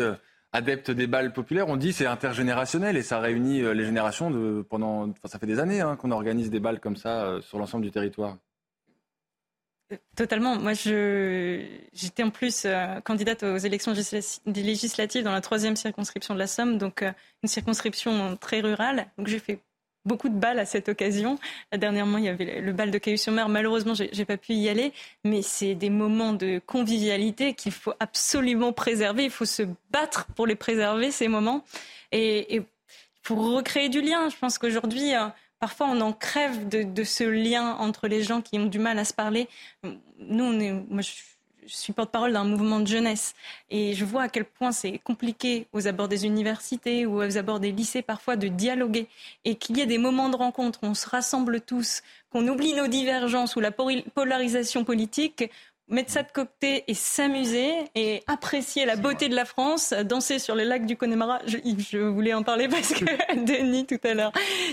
adepte 0.51 0.91
des 0.91 1.07
balles 1.07 1.33
populaires. 1.33 1.67
On 1.67 1.77
dit 1.77 1.93
c'est 1.93 2.05
intergénérationnel 2.05 2.97
et 2.97 3.03
ça 3.03 3.19
réunit 3.19 3.61
euh, 3.61 3.73
les 3.73 3.85
générations 3.85 4.31
de 4.31 4.61
pendant. 4.61 5.13
Ça 5.25 5.39
fait 5.39 5.47
des 5.47 5.59
années 5.59 5.81
hein, 5.81 5.95
qu'on 5.95 6.11
organise 6.11 6.49
des 6.49 6.59
balles 6.59 6.79
comme 6.79 6.95
ça 6.95 7.23
euh, 7.23 7.41
sur 7.41 7.57
l'ensemble 7.59 7.83
du 7.83 7.91
territoire. 7.91 8.37
Totalement. 10.17 10.57
Moi, 10.57 10.73
j'étais 10.73 12.21
en 12.21 12.29
plus 12.29 12.65
euh, 12.65 12.99
candidate 13.01 13.43
aux 13.43 13.57
élections 13.57 13.93
législatives 14.45 15.23
dans 15.23 15.31
la 15.31 15.39
troisième 15.39 15.77
circonscription 15.77 16.33
de 16.33 16.39
la 16.39 16.47
Somme, 16.47 16.77
donc 16.77 17.03
une 17.03 17.47
circonscription 17.47 18.35
très 18.35 18.59
rurale. 18.59 19.07
Donc 19.17 19.27
j'ai 19.27 19.39
fait 19.39 19.61
beaucoup 20.07 20.29
de 20.29 20.37
balles 20.37 20.59
à 20.59 20.65
cette 20.65 20.89
occasion. 20.89 21.37
Dernièrement, 21.71 22.17
il 22.17 22.25
y 22.25 22.29
avait 22.29 22.61
le 22.61 22.71
bal 22.71 22.89
de 22.89 22.97
Cailloux-sur-Mer. 22.97 23.49
Malheureusement, 23.49 23.93
j'ai 23.93 24.25
pas 24.25 24.37
pu 24.37 24.53
y 24.53 24.69
aller, 24.69 24.93
mais 25.23 25.41
c'est 25.41 25.75
des 25.75 25.89
moments 25.89 26.33
de 26.33 26.59
convivialité 26.65 27.53
qu'il 27.53 27.71
faut 27.71 27.93
absolument 27.99 28.73
préserver. 28.73 29.25
Il 29.25 29.29
faut 29.29 29.45
se 29.45 29.63
battre 29.91 30.25
pour 30.35 30.47
les 30.47 30.55
préserver, 30.55 31.11
ces 31.11 31.27
moments. 31.27 31.63
Et, 32.11 32.61
pour 33.23 33.51
recréer 33.51 33.89
du 33.89 33.99
lien, 33.99 34.29
je 34.29 34.37
pense 34.37 34.57
qu'aujourd'hui, 34.57 35.13
euh, 35.13 35.27
parfois 35.59 35.87
on 35.87 35.99
en 35.99 36.13
crève 36.13 36.69
de, 36.69 37.03
ce 37.03 37.25
lien 37.25 37.75
entre 37.75 38.07
les 38.07 38.23
gens 38.23 38.41
qui 38.41 38.57
ont 38.57 38.67
du 38.67 38.79
mal 38.79 38.97
à 38.99 39.03
se 39.03 39.13
parler. 39.13 39.49
Nous, 39.83 40.43
on 40.45 40.57
est, 40.61 40.71
moi, 40.71 41.01
je 41.67 41.75
suis 41.75 41.93
porte-parole 41.93 42.33
d'un 42.33 42.43
mouvement 42.43 42.79
de 42.79 42.87
jeunesse 42.87 43.35
et 43.69 43.93
je 43.93 44.05
vois 44.05 44.23
à 44.23 44.29
quel 44.29 44.45
point 44.45 44.71
c'est 44.71 44.99
compliqué 44.99 45.67
aux 45.73 45.87
abords 45.87 46.07
des 46.07 46.25
universités 46.25 47.05
ou 47.05 47.21
aux 47.21 47.37
abords 47.37 47.59
des 47.59 47.71
lycées 47.71 48.01
parfois 48.01 48.35
de 48.35 48.47
dialoguer 48.47 49.07
et 49.45 49.55
qu'il 49.55 49.77
y 49.77 49.81
ait 49.81 49.85
des 49.85 49.97
moments 49.97 50.29
de 50.29 50.35
rencontre 50.35 50.79
où 50.83 50.87
on 50.87 50.93
se 50.93 51.07
rassemble 51.07 51.61
tous, 51.61 52.01
qu'on 52.31 52.47
oublie 52.47 52.73
nos 52.73 52.87
divergences 52.87 53.55
ou 53.55 53.59
la 53.59 53.71
polarisation 53.71 54.83
politique 54.83 55.49
mettre 55.89 56.11
ça 56.11 56.23
de 56.23 56.31
côté 56.31 56.83
et 56.87 56.93
s'amuser 56.93 57.71
et 57.95 58.21
apprécier 58.27 58.85
la 58.85 58.95
beauté 58.95 59.29
de 59.29 59.35
la 59.35 59.45
France, 59.45 59.93
danser 60.05 60.39
sur 60.39 60.55
les 60.55 60.65
lacs 60.65 60.85
du 60.85 60.97
Connemara. 60.97 61.39
Je, 61.45 61.57
je 61.91 61.99
voulais 61.99 62.33
en 62.33 62.43
parler 62.43 62.67
parce 62.67 62.93
que 62.93 63.05
Denis 63.45 63.85
tout 63.85 63.99
à 64.03 64.13
l'heure 64.13 64.31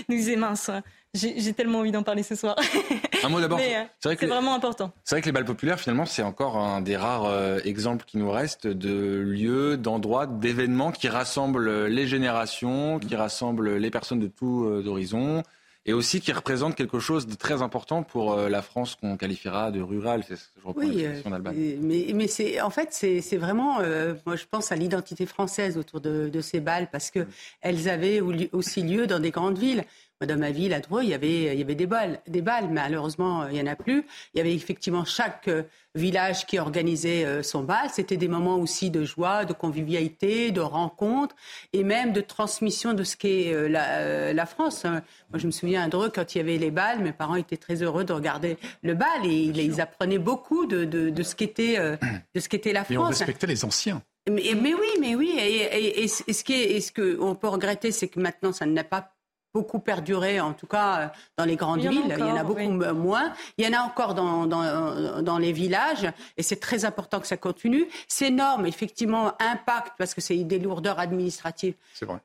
nous 0.09 0.15
disait 0.15 0.35
mince. 0.35 0.69
J'ai 1.15 1.53
tellement 1.53 1.79
envie 1.79 1.91
d'en 1.91 2.03
parler 2.03 2.23
ce 2.23 2.35
soir. 2.35 2.55
Un 3.23 3.29
mot 3.29 3.39
d'abord. 3.39 3.59
Euh, 3.59 3.83
c'est 3.99 4.25
vraiment 4.25 4.53
important. 4.53 4.91
C'est 5.03 5.15
vrai 5.15 5.21
que 5.21 5.25
les 5.25 5.31
balles 5.31 5.45
populaires, 5.45 5.79
finalement, 5.79 6.05
c'est 6.05 6.21
encore 6.21 6.57
un 6.57 6.81
des 6.81 6.97
rares 6.97 7.25
euh, 7.25 7.59
exemples 7.63 8.05
qui 8.05 8.17
nous 8.17 8.29
restent 8.29 8.67
de 8.67 9.19
lieux, 9.19 9.77
d'endroits, 9.77 10.27
d'événements 10.27 10.91
qui 10.91 11.07
rassemblent 11.07 11.85
les 11.85 12.07
générations, 12.07 12.99
qui 12.99 13.15
rassemblent 13.15 13.77
les 13.77 13.89
personnes 13.89 14.19
de 14.19 14.27
tous 14.27 14.65
euh, 14.65 14.85
horizons 14.85 15.43
et 15.85 15.93
aussi 15.93 16.19
qui 16.19 16.31
représente 16.31 16.75
quelque 16.75 16.99
chose 16.99 17.27
de 17.27 17.35
très 17.35 17.61
important 17.61 18.01
pour 18.03 18.33
euh, 18.33 18.49
la 18.49 18.61
France 18.61 18.95
qu'on 18.95 19.17
qualifiera 19.17 19.71
de 19.71 19.81
rurale. 19.81 20.23
Je 20.27 20.35
oui, 20.75 21.05
euh, 21.05 21.77
mais, 21.79 22.07
mais 22.13 22.27
c'est 22.27 22.59
en 22.61 22.71
fait 22.71 22.89
c'est 22.91 23.37
vraiment, 23.37 23.79
euh, 23.81 24.15
moi 24.25 24.35
je 24.35 24.45
pense 24.49 24.71
à 24.71 24.75
l'identité 24.75 25.25
française 25.25 25.77
autour 25.77 26.01
de, 26.01 26.29
de, 26.29 26.41
ces 26.41 26.59
balles 26.59 26.89
parce 26.91 27.11
que 27.11 27.27
elles 27.61 27.87
avaient 27.87 28.19
aussi 28.51 28.81
lieu 28.81 29.05
dans 29.05 29.19
des 29.19 29.31
grandes 29.31 29.59
villes 29.59 29.83
dans 30.21 30.39
ma 30.39 30.51
ville, 30.51 30.73
à 30.73 30.79
Dreux, 30.79 31.03
il 31.03 31.09
y 31.09 31.13
avait, 31.13 31.53
il 31.53 31.59
y 31.59 31.61
avait 31.61 31.75
des 31.75 31.87
balles, 31.87 32.21
des 32.27 32.41
balles. 32.41 32.69
Malheureusement, 32.71 33.47
il 33.47 33.53
n'y 33.53 33.61
en 33.61 33.71
a 33.71 33.75
plus. 33.75 34.05
Il 34.33 34.37
y 34.37 34.41
avait 34.41 34.53
effectivement 34.53 35.03
chaque 35.03 35.49
euh, 35.49 35.63
village 35.93 36.45
qui 36.45 36.57
organisait 36.57 37.25
euh, 37.25 37.43
son 37.43 37.63
bal. 37.63 37.89
C'était 37.91 38.15
des 38.15 38.29
moments 38.29 38.55
aussi 38.55 38.89
de 38.91 39.03
joie, 39.03 39.43
de 39.43 39.51
convivialité, 39.51 40.51
de 40.51 40.61
rencontre 40.61 41.35
et 41.73 41.83
même 41.83 42.13
de 42.13 42.21
transmission 42.21 42.93
de 42.93 43.03
ce 43.03 43.17
qu'est 43.17 43.53
euh, 43.53 43.67
la, 43.67 44.45
France. 44.45 44.85
Moi, 44.85 45.01
je 45.35 45.47
me 45.47 45.51
souviens 45.51 45.83
à 45.83 45.89
Dreux, 45.89 46.09
quand 46.09 46.33
il 46.33 46.37
y 46.37 46.41
avait 46.41 46.57
les 46.57 46.71
balles, 46.71 46.99
mes 47.01 47.11
parents 47.11 47.35
étaient 47.35 47.57
très 47.57 47.83
heureux 47.83 48.05
de 48.05 48.13
regarder 48.13 48.57
le 48.83 48.93
bal 48.93 49.25
et 49.25 49.33
ils, 49.33 49.81
apprenaient 49.81 50.19
beaucoup 50.19 50.65
de, 50.65 50.85
de, 50.85 51.23
ce 51.23 51.35
qu'était 51.35 51.77
de 51.77 52.39
ce 52.39 52.47
qu'était 52.47 52.71
la 52.71 52.85
France. 52.85 52.93
Et 52.93 52.97
on 52.97 53.03
respectait 53.03 53.47
les 53.47 53.65
anciens. 53.65 54.01
Mais, 54.29 54.53
mais, 54.59 54.73
oui, 54.73 54.87
mais 54.99 55.15
oui. 55.15 55.35
Et, 55.37 56.03
et, 56.03 56.07
ce 56.07 56.43
qui 56.43 56.53
est, 56.53 56.79
ce 56.79 56.91
qu'on 56.91 57.35
peut 57.35 57.47
regretter, 57.47 57.91
c'est 57.91 58.07
que 58.07 58.19
maintenant, 58.19 58.53
ça 58.53 58.65
n'a 58.65 58.83
pas 58.83 59.14
beaucoup 59.55 59.79
perduré, 59.79 60.41
en 60.41 60.51
tout 60.51 60.67
cas 60.67 60.99
euh, 60.99 61.07
dans 61.37 61.45
les 61.45 61.55
grandes 61.55 61.79
villes. 61.79 62.13
il 62.17 62.19
y 62.19 62.23
en 62.23 62.35
a 62.35 62.43
beaucoup 62.43 62.69
moins. 62.93 63.31
Il 63.57 63.65
y 63.65 63.67
en 63.73 63.79
a 63.79 63.81
encore 63.83 64.13
dans, 64.13 64.45
dans, 64.45 65.21
dans 65.21 65.37
les 65.37 65.53
villages 65.53 66.11
et 66.35 66.43
c'est 66.43 66.59
très 66.59 66.83
important 66.83 67.21
que 67.21 67.27
ça 67.27 67.37
continue. 67.37 67.87
Ces 68.09 68.31
normes, 68.31 68.65
effectivement, 68.65 69.31
impactent 69.39 69.93
parce 69.97 70.13
que 70.13 70.19
c'est 70.19 70.35
des 70.43 70.59
lourdeurs 70.59 70.99
administratives 70.99 71.75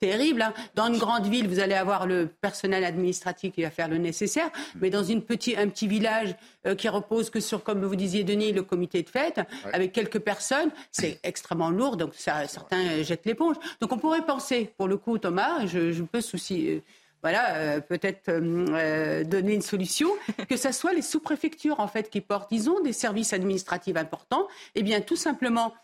terribles. 0.01 0.43
Hein. 0.43 0.53
Dans 0.75 0.89
une 0.89 0.99
grande 0.99 1.27
ville, 1.27 1.47
vous 1.47 1.61
allez 1.61 1.75
avoir 1.75 2.09
le 2.09 2.27
personnel 2.27 2.85
administratif 2.85 3.55
qui 3.55 3.63
va 3.63 3.71
faire 3.71 3.89
le 3.89 3.99
nécessaire, 3.99 4.51
mais 4.81 4.91
dans 4.91 5.05
une 5.05 5.23
petit, 5.23 5.57
un 5.57 5.69
petit 5.69 5.87
village 5.87 6.35
euh, 6.67 6.75
qui 6.75 6.89
repose 6.89 7.31
que 7.31 7.39
sur, 7.39 7.63
comme 7.63 7.85
vous 7.85 7.95
disiez, 7.95 8.25
Denis, 8.25 8.53
le 8.53 8.65
comité 8.65 9.05
de 9.05 9.09
fête, 9.09 9.41
avec 9.73 9.93
quelques 9.93 10.19
personnes, 10.19 10.71
c'est 10.91 11.21
extrêmement 11.23 11.71
lourd, 11.71 11.97
donc 11.97 12.15
ça, 12.17 12.49
certains 12.49 13.05
jettent 13.05 13.27
l'éponge. 13.27 13.55
Donc 13.81 13.93
on 13.93 13.99
pourrait 13.99 14.27
penser, 14.27 14.73
pour 14.77 14.89
le 14.89 14.97
coup, 14.97 15.17
Thomas, 15.19 15.67
je, 15.67 15.93
je 15.93 16.03
peux 16.03 16.21
soucier 16.21 16.83
voilà, 17.23 17.57
euh, 17.57 17.81
peut-être 17.81 18.29
euh, 18.29 18.67
euh, 18.71 19.25
donner 19.25 19.55
une 19.55 19.63
solution, 19.63 20.11
que 20.49 20.57
ce 20.57 20.73
soit 20.73 20.93
les 20.93 21.03
sous-préfectures 21.03 21.81
en 21.81 21.89
fait 21.89 22.11
qui 22.11 22.21
portent, 22.21 22.51
disons, 22.51 22.81
des 22.81 22.93
services 22.93 23.33
administratifs 23.33 23.97
importants, 23.97 24.47
eh 24.75 24.83
bien 24.83 25.01
tout 25.01 25.17
simplement 25.17 25.75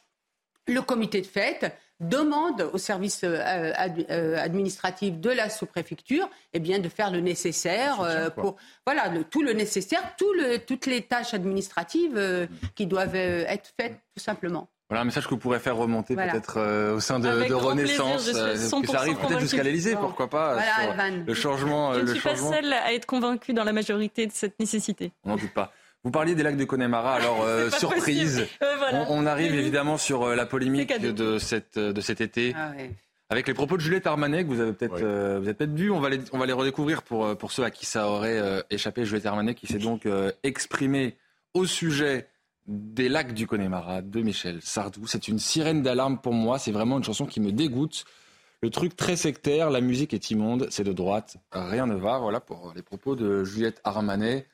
le 0.67 0.81
comité 0.81 1.21
de 1.21 1.27
fête 1.27 1.77
demande 2.01 2.69
aux 2.73 2.79
services 2.79 3.25
administratifs 3.25 5.19
de 5.19 5.31
la 5.31 5.49
sous-préfecture 5.49 6.29
eh 6.53 6.59
bien, 6.59 6.79
de 6.79 6.89
faire 6.89 7.11
le 7.11 7.21
nécessaire 7.21 8.33
pour 8.37 8.57
voilà 8.85 9.09
tout 9.31 9.43
le 9.43 9.53
nécessaire, 9.53 10.15
tout 10.19 10.31
le, 10.35 10.59
toutes 10.59 10.87
les 10.87 11.03
tâches 11.03 11.33
administratives 11.35 12.49
qui 12.75 12.87
doivent 12.87 13.15
être 13.15 13.73
faites 13.79 13.99
tout 14.15 14.23
simplement. 14.23 14.69
Voilà 14.89 15.03
un 15.03 15.05
message 15.05 15.25
que 15.25 15.31
vous 15.31 15.39
pourrez 15.39 15.59
faire 15.59 15.77
remonter 15.77 16.15
peut-être 16.15 16.59
euh, 16.59 16.95
au 16.95 17.01
sein 17.01 17.19
de, 17.19 17.49
de 17.49 17.55
Renaissance, 17.55 18.31
euh, 18.33 18.55
que 18.55 18.87
ça 18.87 18.99
arrive 18.99 19.17
peut-être 19.17 19.41
jusqu'à 19.41 19.65
l'Elysée, 19.65 19.97
pourquoi 19.97 20.31
pas, 20.31 20.55
voilà, 20.55 21.11
le 21.11 21.35
changement. 21.35 21.95
Je 21.95 22.01
ne 22.01 22.07
suis 22.15 22.21
pas 22.21 22.37
seule 22.37 22.73
à 22.73 22.93
être 22.93 23.07
convaincue 23.07 23.53
dans 23.53 23.65
la 23.65 23.73
majorité 23.73 24.27
de 24.27 24.33
cette 24.33 24.61
nécessité. 24.61 25.11
On 25.25 25.31
n'en 25.31 25.37
doute 25.37 25.53
pas. 25.53 25.73
Vous 26.05 26.13
parliez 26.13 26.37
des 26.37 26.45
lacs 26.45 26.57
de 26.57 26.65
Connemara, 26.65 27.17
alors 27.17 27.43
euh, 27.45 27.69
surprise, 27.71 28.47
on, 29.09 29.27
arrive 29.27 29.57
évidemment 29.57 29.99
sur 29.99 30.29
la 30.29 30.47
polémique 30.47 30.97
de, 31.01 31.39
cette, 31.39 31.81
de 31.81 32.01
cet 32.01 32.21
été. 32.21 32.55
Ah 32.57 32.73
avec 33.29 33.49
les 33.49 33.55
propos 33.55 33.77
de 33.77 33.83
Juliette 33.83 34.07
Armanet 34.07 34.45
que 34.45 34.49
vous 34.51 34.61
avez 34.61 34.73
peut-être 34.73 35.01
vous 35.01 35.49
avez 35.49 35.55
peut-être 35.55 35.75
vu, 35.75 35.91
on 35.91 35.99
va 35.99 36.11
les 36.11 36.21
on 36.33 36.39
va 36.39 36.47
les 36.47 36.53
redécouvrir 36.53 37.03
pour 37.03 37.37
pour 37.37 37.51
ceux 37.51 37.65
à 37.65 37.73
qui 37.73 37.85
ça 37.85 38.07
aurait 38.07 38.41
échappé. 38.71 39.05
Juliette 39.05 39.27
Armanet 39.27 39.57
qui 39.57 39.67
s'est 39.67 39.81
donc 39.81 40.07
exprimée 40.45 41.17
au 41.55 41.67
sujet 41.67 42.29
des 42.67 43.09
lacs 43.09 43.35
du 43.35 43.47
Connemara 43.47 44.03
de 44.03 44.21
Michel 44.23 44.61
Sardou. 44.63 45.07
C'est 45.07 45.29
une 45.29 45.39
sirène 45.39 45.83
d'alarme 45.83 46.19
pour 46.19 46.33
moi. 46.33 46.59
C'est 46.59 46.73
vraiment 46.73 46.99
une 46.99 47.05
chanson 47.05 47.27
qui 47.27 47.41
me 47.41 47.53
dégoûte. 47.53 48.05
Le 48.63 48.71
truc 48.71 48.97
très 48.97 49.17
sectaire, 49.17 49.71
la 49.71 49.81
musique 49.81 50.15
est 50.15 50.31
immonde, 50.31 50.67
c'est 50.71 50.83
de 50.83 50.93
droite, 50.93 51.37
rien 51.53 51.87
ne 51.87 51.95
va. 51.95 52.19
Voilà 52.19 52.41
pour 52.41 52.73
les 52.75 52.83
propos 52.83 53.15
de 53.15 53.45
Juliette 53.45 53.81
Armanet. 53.85 54.47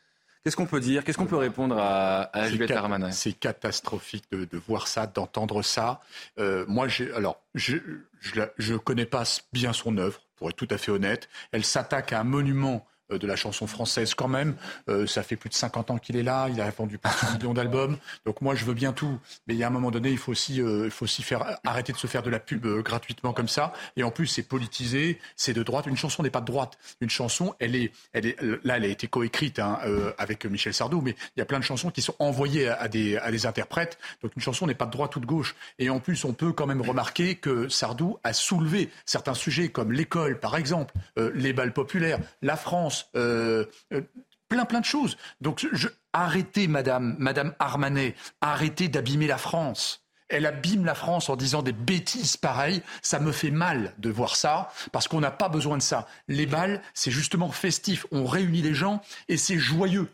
Qu'est-ce 0.43 0.57
qu'on 0.57 0.67
peut 0.67 0.81
dire? 0.81 1.05
Qu'est-ce 1.05 1.17
qu'on 1.17 1.27
peut 1.27 1.37
répondre 1.37 1.79
à, 1.79 2.29
Juliette 2.49 2.73
Armanet? 2.73 3.13
C'est 3.13 3.33
catastrophique 3.33 4.25
de, 4.33 4.59
voir 4.59 4.89
ça, 4.89 5.07
d'entendre 5.07 5.63
ça. 5.63 6.01
Euh, 6.39 6.65
moi, 6.67 6.89
alors, 7.15 7.41
je 7.55 7.77
ne 7.77 8.77
connais 8.77 9.07
pas 9.07 9.23
bien 9.53 9.73
son 9.73 9.97
œuvre, 9.99 10.21
pour 10.35 10.51
être 10.51 10.57
tout 10.57 10.69
à 10.71 10.79
fait 10.79 10.91
honnête. 10.91 11.29
Elle 11.53 11.65
s'attaque 11.65 12.13
à 12.13 12.21
un 12.21 12.25
monument 12.25 12.85
de 13.19 13.27
la 13.27 13.37
chanson 13.37 13.67
française 13.67 14.15
quand 14.15 14.29
même. 14.29 14.55
Euh, 14.89 15.07
ça 15.07 15.23
fait 15.23 15.37
plus 15.37 15.49
de 15.49 15.55
50 15.55 15.91
ans 15.91 15.99
qu'il 15.99 16.17
est 16.17 16.23
là, 16.23 16.49
il 16.49 16.61
a 16.61 16.71
vendu 16.71 16.99
plus 16.99 17.11
de 17.11 17.39
millions 17.39 17.55
d'albums. 17.55 17.97
Donc 18.25 18.41
moi, 18.41 18.55
je 18.55 18.65
veux 18.65 18.75
bien 18.75 18.93
tout. 18.93 19.19
Mais 19.47 19.55
il 19.55 19.59
y 19.59 19.65
a 19.65 19.67
un 19.67 19.71
moment 19.71 19.91
donné, 19.91 20.11
il 20.11 20.19
faut 20.19 20.33
aussi, 20.33 20.61
euh, 20.61 20.85
il 20.85 20.91
faut 20.91 21.05
aussi 21.05 21.23
faire, 21.23 21.59
arrêter 21.65 21.93
de 21.93 21.99
se 21.99 22.07
faire 22.07 22.23
de 22.23 22.31
la 22.31 22.41
pub 22.41 22.67
gratuitement 22.83 23.33
comme 23.33 23.49
ça. 23.49 23.73
Et 23.97 24.03
en 24.03 24.11
plus, 24.11 24.27
c'est 24.27 24.43
politisé, 24.43 25.19
c'est 25.37 25.53
de 25.53 25.63
droite. 25.63 25.87
Une 25.87 25.97
chanson 25.97 26.23
n'est 26.23 26.31
pas 26.31 26.41
de 26.41 26.47
droite. 26.47 26.79
Une 27.01 27.11
chanson, 27.11 27.55
elle 27.59 27.77
est, 27.77 27.93
elle 28.13 28.27
est, 28.27 28.37
là, 28.65 28.77
elle 28.77 28.85
a 28.85 28.89
été 28.89 29.07
coécrite 29.07 29.59
hein, 29.59 29.79
avec 30.19 30.45
Michel 30.45 30.75
Sardou, 30.75 31.01
mais 31.01 31.15
il 31.37 31.41
y 31.41 31.43
a 31.43 31.45
plein 31.45 31.59
de 31.59 31.65
chansons 31.65 31.91
qui 31.91 32.03
sont 32.03 32.15
envoyées 32.19 32.69
à, 32.69 32.89
des, 32.89 33.17
à 33.17 33.31
des 33.31 33.47
interprètes. 33.47 33.99
Donc 34.23 34.33
une 34.37 34.43
chanson 34.43 34.67
n'est 34.67 34.75
pas 34.75 34.87
de 34.87 34.91
droite 34.91 35.15
ou 35.17 35.21
de 35.21 35.27
gauche. 35.27 35.55
Et 35.79 35.91
en 35.91 36.01
plus, 36.01 36.25
on 36.25 36.33
peut 36.33 36.53
quand 36.53 36.67
même 36.67 36.83
remarquer 36.83 37.37
que 37.37 37.69
Sardou 37.69 38.19
a 38.25 38.33
soulevé 38.33 38.91
certains 39.05 39.35
sujets 39.35 39.69
comme 39.69 39.93
l'école, 39.93 40.39
par 40.39 40.57
exemple, 40.57 40.95
les 41.17 41.53
balles 41.53 41.73
populaires, 41.73 42.19
la 42.41 42.57
France, 42.57 43.02
euh, 43.17 43.67
euh, 43.93 44.03
plein 44.49 44.65
plein 44.65 44.81
de 44.81 44.85
choses. 44.85 45.17
Donc 45.41 45.67
arrêtez, 46.13 46.69
Madame, 46.69 47.17
Madame 47.19 47.55
Armanet, 47.59 48.15
arrêtez 48.41 48.89
d'abîmer 48.89 49.27
la 49.27 49.39
France 49.39 50.03
elle 50.33 50.47
abîme 50.47 50.85
la 50.85 50.95
France 50.95 51.29
en 51.29 51.37
disant 51.37 51.63
des 51.63 51.73
bêtises 51.73 52.37
pareilles. 52.37 52.83
Ça 53.03 53.21
me 53.21 53.33
fait 53.33 53.51
mal 53.51 53.93
de 53.99 54.11
voir 54.11 54.35
ça, 54.35 54.73
parce 54.91 55.07
qu'on 55.07 55.21
n'a 55.21 55.31
pas 55.31 55.49
besoin 55.49 55.77
de 55.77 55.83
ça. 55.83 56.07
Les 56.27 56.47
balles, 56.47 56.81
c'est 56.95 57.11
justement 57.11 57.51
festif. 57.51 58.07
On 58.11 58.25
réunit 58.25 58.63
les 58.63 58.75
gens 58.75 59.03
et 59.29 59.37
c'est 59.37 59.59
joyeux. 59.59 60.09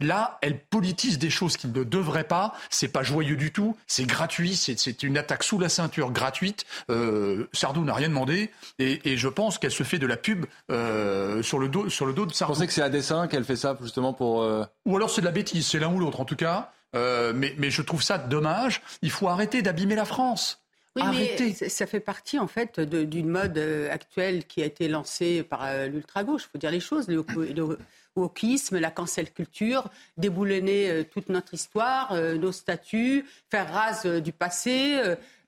Là, 0.00 0.38
elle 0.42 0.58
politise 0.58 1.18
des 1.18 1.30
choses 1.30 1.56
qui 1.56 1.68
ne 1.68 1.84
devraient 1.84 2.24
pas. 2.24 2.54
C'est 2.70 2.88
pas 2.88 3.02
joyeux 3.02 3.36
du 3.36 3.52
tout. 3.52 3.76
C'est 3.86 4.04
gratuit. 4.04 4.56
C'est 4.56 5.02
une 5.02 5.16
attaque 5.16 5.44
sous 5.44 5.58
la 5.58 5.68
ceinture 5.68 6.10
gratuite. 6.10 6.64
Euh, 6.90 7.46
Sardou 7.52 7.84
n'a 7.84 7.94
rien 7.94 8.08
demandé. 8.08 8.50
Et, 8.78 9.16
je 9.16 9.28
pense 9.28 9.58
qu'elle 9.58 9.70
se 9.70 9.84
fait 9.84 9.98
de 9.98 10.06
la 10.06 10.16
pub 10.16 10.46
euh, 10.70 11.42
sur, 11.42 11.58
le 11.58 11.68
dos, 11.68 11.88
sur 11.88 12.06
le 12.06 12.12
dos 12.12 12.26
de 12.26 12.32
Sardou. 12.32 12.54
Vous 12.54 12.58
pensez 12.58 12.66
que 12.66 12.72
c'est 12.72 12.82
à 12.82 12.90
dessein 12.90 13.28
qu'elle 13.28 13.44
fait 13.44 13.56
ça, 13.56 13.76
justement, 13.80 14.12
pour... 14.12 14.42
Euh, 14.42 14.64
ou 14.84 14.96
alors 14.96 15.10
c'est 15.10 15.20
de 15.20 15.26
la 15.26 15.32
bêtise. 15.32 15.66
C'est 15.66 15.78
l'un 15.78 15.92
ou 15.92 15.98
l'autre, 15.98 16.20
en 16.20 16.24
tout 16.24 16.36
cas. 16.36 16.72
mais, 16.94 17.54
mais 17.58 17.70
je 17.70 17.82
trouve 17.82 18.02
ça 18.02 18.18
dommage. 18.18 18.82
Il 19.02 19.10
faut 19.10 19.28
arrêter 19.28 19.62
d'abîmer 19.62 19.94
la 19.94 20.04
France. 20.04 20.60
Oui, 20.96 21.02
mais 21.10 21.52
ça 21.68 21.86
fait 21.86 21.98
partie 21.98 22.38
en 22.38 22.46
fait 22.46 22.78
d'une 22.78 23.28
mode 23.28 23.58
actuelle 23.90 24.44
qui 24.44 24.62
a 24.62 24.66
été 24.66 24.86
lancée 24.86 25.42
par 25.42 25.66
l'ultra-gauche. 25.88 26.42
Il 26.44 26.50
faut 26.52 26.58
dire 26.58 26.70
les 26.70 26.78
choses. 26.78 27.08
Le, 27.08 27.24
le, 27.52 27.78
wokisme, 28.16 28.78
la 28.78 28.90
cancel 28.90 29.30
culture, 29.32 29.88
déboulonner 30.16 30.90
euh, 30.90 31.04
toute 31.04 31.28
notre 31.28 31.54
histoire, 31.54 32.12
euh, 32.12 32.36
nos 32.36 32.52
statuts, 32.52 33.26
faire 33.50 33.72
rase 33.72 34.06
euh, 34.06 34.20
du 34.20 34.32
passé, 34.32 35.00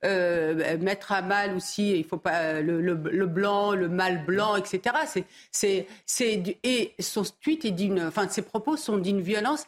mettre 0.03 1.11
à 1.11 1.21
mal 1.21 1.55
aussi, 1.55 1.97
il 1.97 2.03
faut 2.03 2.17
pas 2.17 2.61
le, 2.61 2.95
blanc, 3.25 3.73
le 3.73 3.89
mal 3.89 4.25
blanc, 4.25 4.55
etc. 4.55 4.95
C'est, 5.51 5.87
c'est, 6.05 6.57
et 6.63 6.93
son 6.99 7.23
tweet 7.41 7.65
est 7.65 7.71
d'une, 7.71 8.03
enfin, 8.03 8.27
ses 8.29 8.43
propos 8.43 8.77
sont 8.77 8.97
d'une 8.97 9.21
violence 9.21 9.65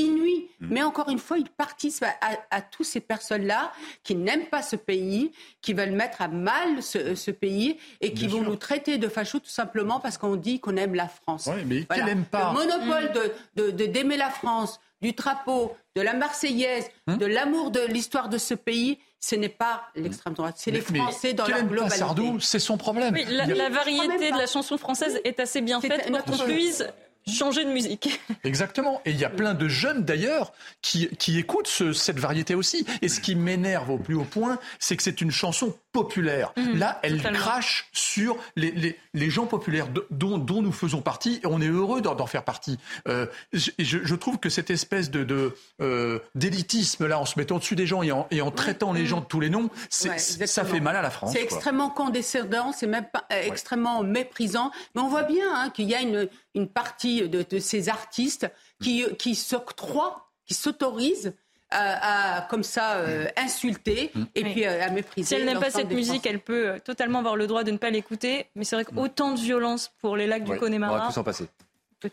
inouï. 0.00 0.48
Mm. 0.60 0.66
Mais 0.70 0.82
encore 0.82 1.08
une 1.08 1.18
fois, 1.18 1.38
il 1.38 1.48
participe 1.48 2.04
à, 2.04 2.30
à, 2.50 2.60
tous 2.60 2.84
ces 2.84 3.00
personnes-là 3.00 3.72
qui 4.02 4.14
n'aiment 4.14 4.46
pas 4.46 4.62
ce 4.62 4.76
pays, 4.76 5.32
qui 5.60 5.72
veulent 5.72 5.92
mettre 5.92 6.22
à 6.22 6.28
mal 6.28 6.82
ce, 6.82 7.30
pays 7.30 7.76
et 8.00 8.12
qui 8.12 8.26
vont 8.26 8.42
nous 8.42 8.56
traiter 8.56 8.98
de 8.98 9.08
fachos 9.08 9.40
tout 9.40 9.50
simplement 9.50 10.00
parce 10.00 10.18
qu'on 10.18 10.36
dit 10.36 10.60
qu'on 10.60 10.76
aime 10.76 10.94
la 10.94 11.08
France. 11.08 11.48
mais 11.66 11.82
pas 11.82 11.96
Le 11.96 12.52
monopole 12.52 13.12
mm. 13.56 13.72
de, 13.72 13.86
d'aimer 13.86 14.16
la 14.16 14.30
France, 14.30 14.80
du 15.00 15.12
drapeau, 15.12 15.76
de 15.94 16.02
la 16.02 16.14
Marseillaise, 16.14 16.90
mm. 17.06 17.16
de 17.16 17.26
l'amour 17.26 17.70
de 17.70 17.80
l'histoire 17.80 18.28
de 18.28 18.38
ce 18.38 18.54
pays, 18.54 18.98
ce 19.20 19.34
n'est 19.34 19.48
pas 19.48 19.82
l'extrême 19.96 20.34
droite, 20.34 20.54
c'est 20.58 20.70
les 20.70 20.80
Français 20.80 21.32
dans 21.32 21.46
leur 21.46 21.64
globalité. 21.64 21.98
Sardou, 21.98 22.40
c'est 22.40 22.60
son 22.60 22.76
problème. 22.76 23.14
la, 23.14 23.68
variété 23.68 24.30
de 24.30 24.38
la 24.38 24.46
chanson 24.46 24.78
française 24.78 25.20
est 25.24 25.40
assez 25.40 25.60
bien 25.60 25.80
faite 25.80 26.10
pour 26.10 26.24
qu'on 26.24 26.44
puisse 26.44 26.84
changer 27.28 27.64
de 27.64 27.70
musique. 27.70 28.20
Exactement. 28.44 29.00
Et 29.04 29.10
il 29.10 29.18
y 29.18 29.24
a 29.24 29.30
plein 29.30 29.54
de 29.54 29.68
jeunes 29.68 30.04
d'ailleurs 30.04 30.52
qui, 30.82 31.08
qui 31.16 31.38
écoutent 31.38 31.68
cette 31.92 32.18
variété 32.18 32.54
aussi. 32.54 32.86
Et 33.02 33.08
ce 33.08 33.20
qui 33.20 33.34
m'énerve 33.34 33.90
au 33.90 33.98
plus 33.98 34.14
haut 34.14 34.24
point, 34.24 34.58
c'est 34.78 34.96
que 34.96 35.02
c'est 35.02 35.20
une 35.20 35.30
chanson 35.30 35.74
populaire. 35.92 36.52
Mhm. 36.56 36.78
Là, 36.78 37.00
elle 37.02 37.22
crache 37.22 37.88
sur 37.92 38.36
les, 38.56 38.70
les, 38.72 38.98
les 39.14 39.30
gens 39.30 39.46
populaires 39.46 39.88
dont, 40.10 40.38
dont, 40.38 40.62
nous 40.62 40.72
faisons 40.72 41.00
partie 41.00 41.40
et 41.42 41.46
on 41.46 41.60
est 41.60 41.68
heureux 41.68 42.00
d'en 42.00 42.26
faire 42.26 42.44
partie. 42.44 42.78
Euh, 43.08 43.26
je, 43.52 43.70
je, 43.78 44.14
trouve 44.14 44.38
que 44.38 44.48
cette 44.48 44.70
espèce 44.70 45.10
de, 45.10 45.24
de 45.24 45.54
euh, 45.80 46.18
d'élitisme 46.34 47.06
là, 47.06 47.18
en 47.18 47.24
se 47.24 47.38
mettant 47.38 47.58
dessus 47.58 47.74
des 47.74 47.86
gens 47.86 48.02
et 48.02 48.12
en, 48.12 48.26
et 48.30 48.42
en 48.42 48.50
traitant 48.50 48.92
les 48.92 49.06
gens 49.06 49.20
de 49.20 49.26
tous 49.26 49.40
les 49.40 49.50
noms, 49.50 49.70
ça 49.88 50.64
fait 50.64 50.80
mal 50.80 50.96
à 50.96 51.02
la 51.02 51.10
France. 51.10 51.32
C'est 51.32 51.42
extrêmement 51.42 51.90
condescendant, 51.90 52.72
c'est 52.72 52.86
même 52.86 53.06
pas, 53.12 53.24
euh, 53.32 53.42
extrêmement 53.46 54.02
méprisant. 54.02 54.70
Mais 54.94 55.00
on 55.00 55.08
voit 55.08 55.22
bien 55.22 55.46
hein, 55.54 55.70
qu'il 55.70 55.88
y 55.88 55.94
a 55.94 56.00
une, 56.00 56.28
une 56.54 56.68
partie 56.68 57.17
de, 57.26 57.42
de 57.42 57.58
ces 57.58 57.88
artistes 57.88 58.50
qui, 58.82 59.04
qui 59.18 59.34
s'octroient, 59.34 60.28
qui 60.46 60.54
s'autorisent 60.54 61.32
à, 61.70 62.46
comme 62.48 62.62
ça 62.62 62.96
euh, 62.96 63.26
insulter 63.36 64.10
mm. 64.14 64.22
et 64.34 64.42
puis 64.44 64.66
euh, 64.66 64.84
à 64.84 64.90
mépriser. 64.90 65.28
Si 65.28 65.34
elle 65.34 65.44
n'aime 65.44 65.60
pas 65.60 65.70
cette 65.70 65.90
musique, 65.90 66.26
elle 66.26 66.40
peut 66.40 66.68
euh, 66.68 66.78
totalement 66.78 67.18
avoir 67.18 67.36
le 67.36 67.46
droit 67.46 67.64
de 67.64 67.70
ne 67.70 67.76
pas 67.76 67.90
l'écouter. 67.90 68.46
Mais 68.54 68.64
c'est 68.64 68.76
vrai 68.76 68.84
qu'autant 68.84 69.32
de 69.32 69.40
violence 69.40 69.92
pour 70.00 70.16
les 70.16 70.26
lacs 70.26 70.44
du 70.44 70.56
Connemara. 70.56 70.94
On 70.94 70.98
va 70.98 71.06
tout 71.06 71.12
s'en 71.12 71.24
passer. 71.24 71.48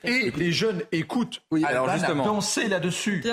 Et 0.03 0.31
les 0.35 0.51
jeunes 0.51 0.81
écoutent. 0.91 1.41
Oui, 1.51 1.63
alors 1.65 1.89
justement, 1.91 2.25
danser 2.25 2.67
là-dessus. 2.67 3.23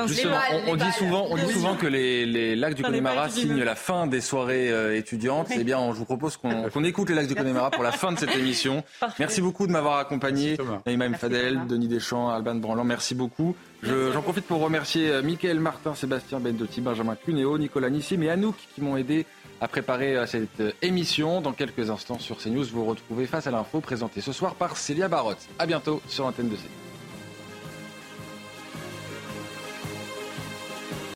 on, 0.66 0.76
dit 0.76 0.92
souvent, 0.92 1.26
on 1.30 1.36
dit 1.36 1.52
souvent 1.52 1.76
que 1.76 1.86
les, 1.86 2.56
lacs 2.56 2.74
du 2.74 2.82
Connemara 2.82 3.28
signent 3.28 3.62
la 3.62 3.74
fin 3.74 4.06
des 4.06 4.20
soirées 4.20 4.96
étudiantes. 4.96 5.48
Eh 5.50 5.64
bien, 5.64 5.92
je 5.92 5.98
vous 5.98 6.04
propose 6.04 6.36
qu'on 6.72 6.84
écoute 6.84 7.08
les 7.08 7.14
lacs 7.14 7.28
du 7.28 7.34
Connemara 7.34 7.70
pour 7.70 7.82
la 7.82 7.92
fin 7.92 8.12
de 8.12 8.18
cette 8.18 8.36
émission. 8.36 8.84
Merci 9.18 9.40
beaucoup 9.40 9.66
de 9.66 9.72
m'avoir 9.72 9.98
accompagné. 9.98 10.56
Naïma 10.86 11.12
Fadel, 11.14 11.66
Denis 11.66 11.88
Deschamps, 11.88 12.30
Alban 12.30 12.56
Branlant, 12.56 12.84
merci 12.84 13.14
beaucoup. 13.14 13.56
J'en 13.82 14.22
profite 14.22 14.44
pour 14.44 14.60
remercier 14.60 15.10
euh, 15.10 15.22
Mickaël 15.22 15.58
Martin, 15.58 15.94
Sébastien 15.94 16.38
Bendotti, 16.38 16.80
Benjamin 16.80 17.16
Cuneo, 17.16 17.58
Nicolas 17.58 17.90
Nissim 17.90 18.22
et 18.22 18.30
Anouk 18.30 18.54
qui 18.74 18.80
m'ont 18.80 18.96
aidé 18.96 19.26
à 19.62 19.68
préparer 19.68 20.16
euh, 20.16 20.26
cette 20.26 20.60
euh, 20.60 20.72
émission. 20.82 21.40
Dans 21.40 21.52
quelques 21.52 21.88
instants 21.88 22.18
sur 22.18 22.36
CNews, 22.38 22.64
vous 22.64 22.84
retrouvez 22.84 23.26
Face 23.26 23.46
à 23.46 23.52
l'info 23.52 23.80
présenté 23.80 24.20
ce 24.20 24.32
soir 24.32 24.56
par 24.56 24.76
Célia 24.76 25.08
Barotte. 25.08 25.48
A 25.58 25.66
bientôt 25.66 26.02
sur 26.08 26.24
l'antenne 26.24 26.48
de 26.48 26.56
CNews. 26.56 26.81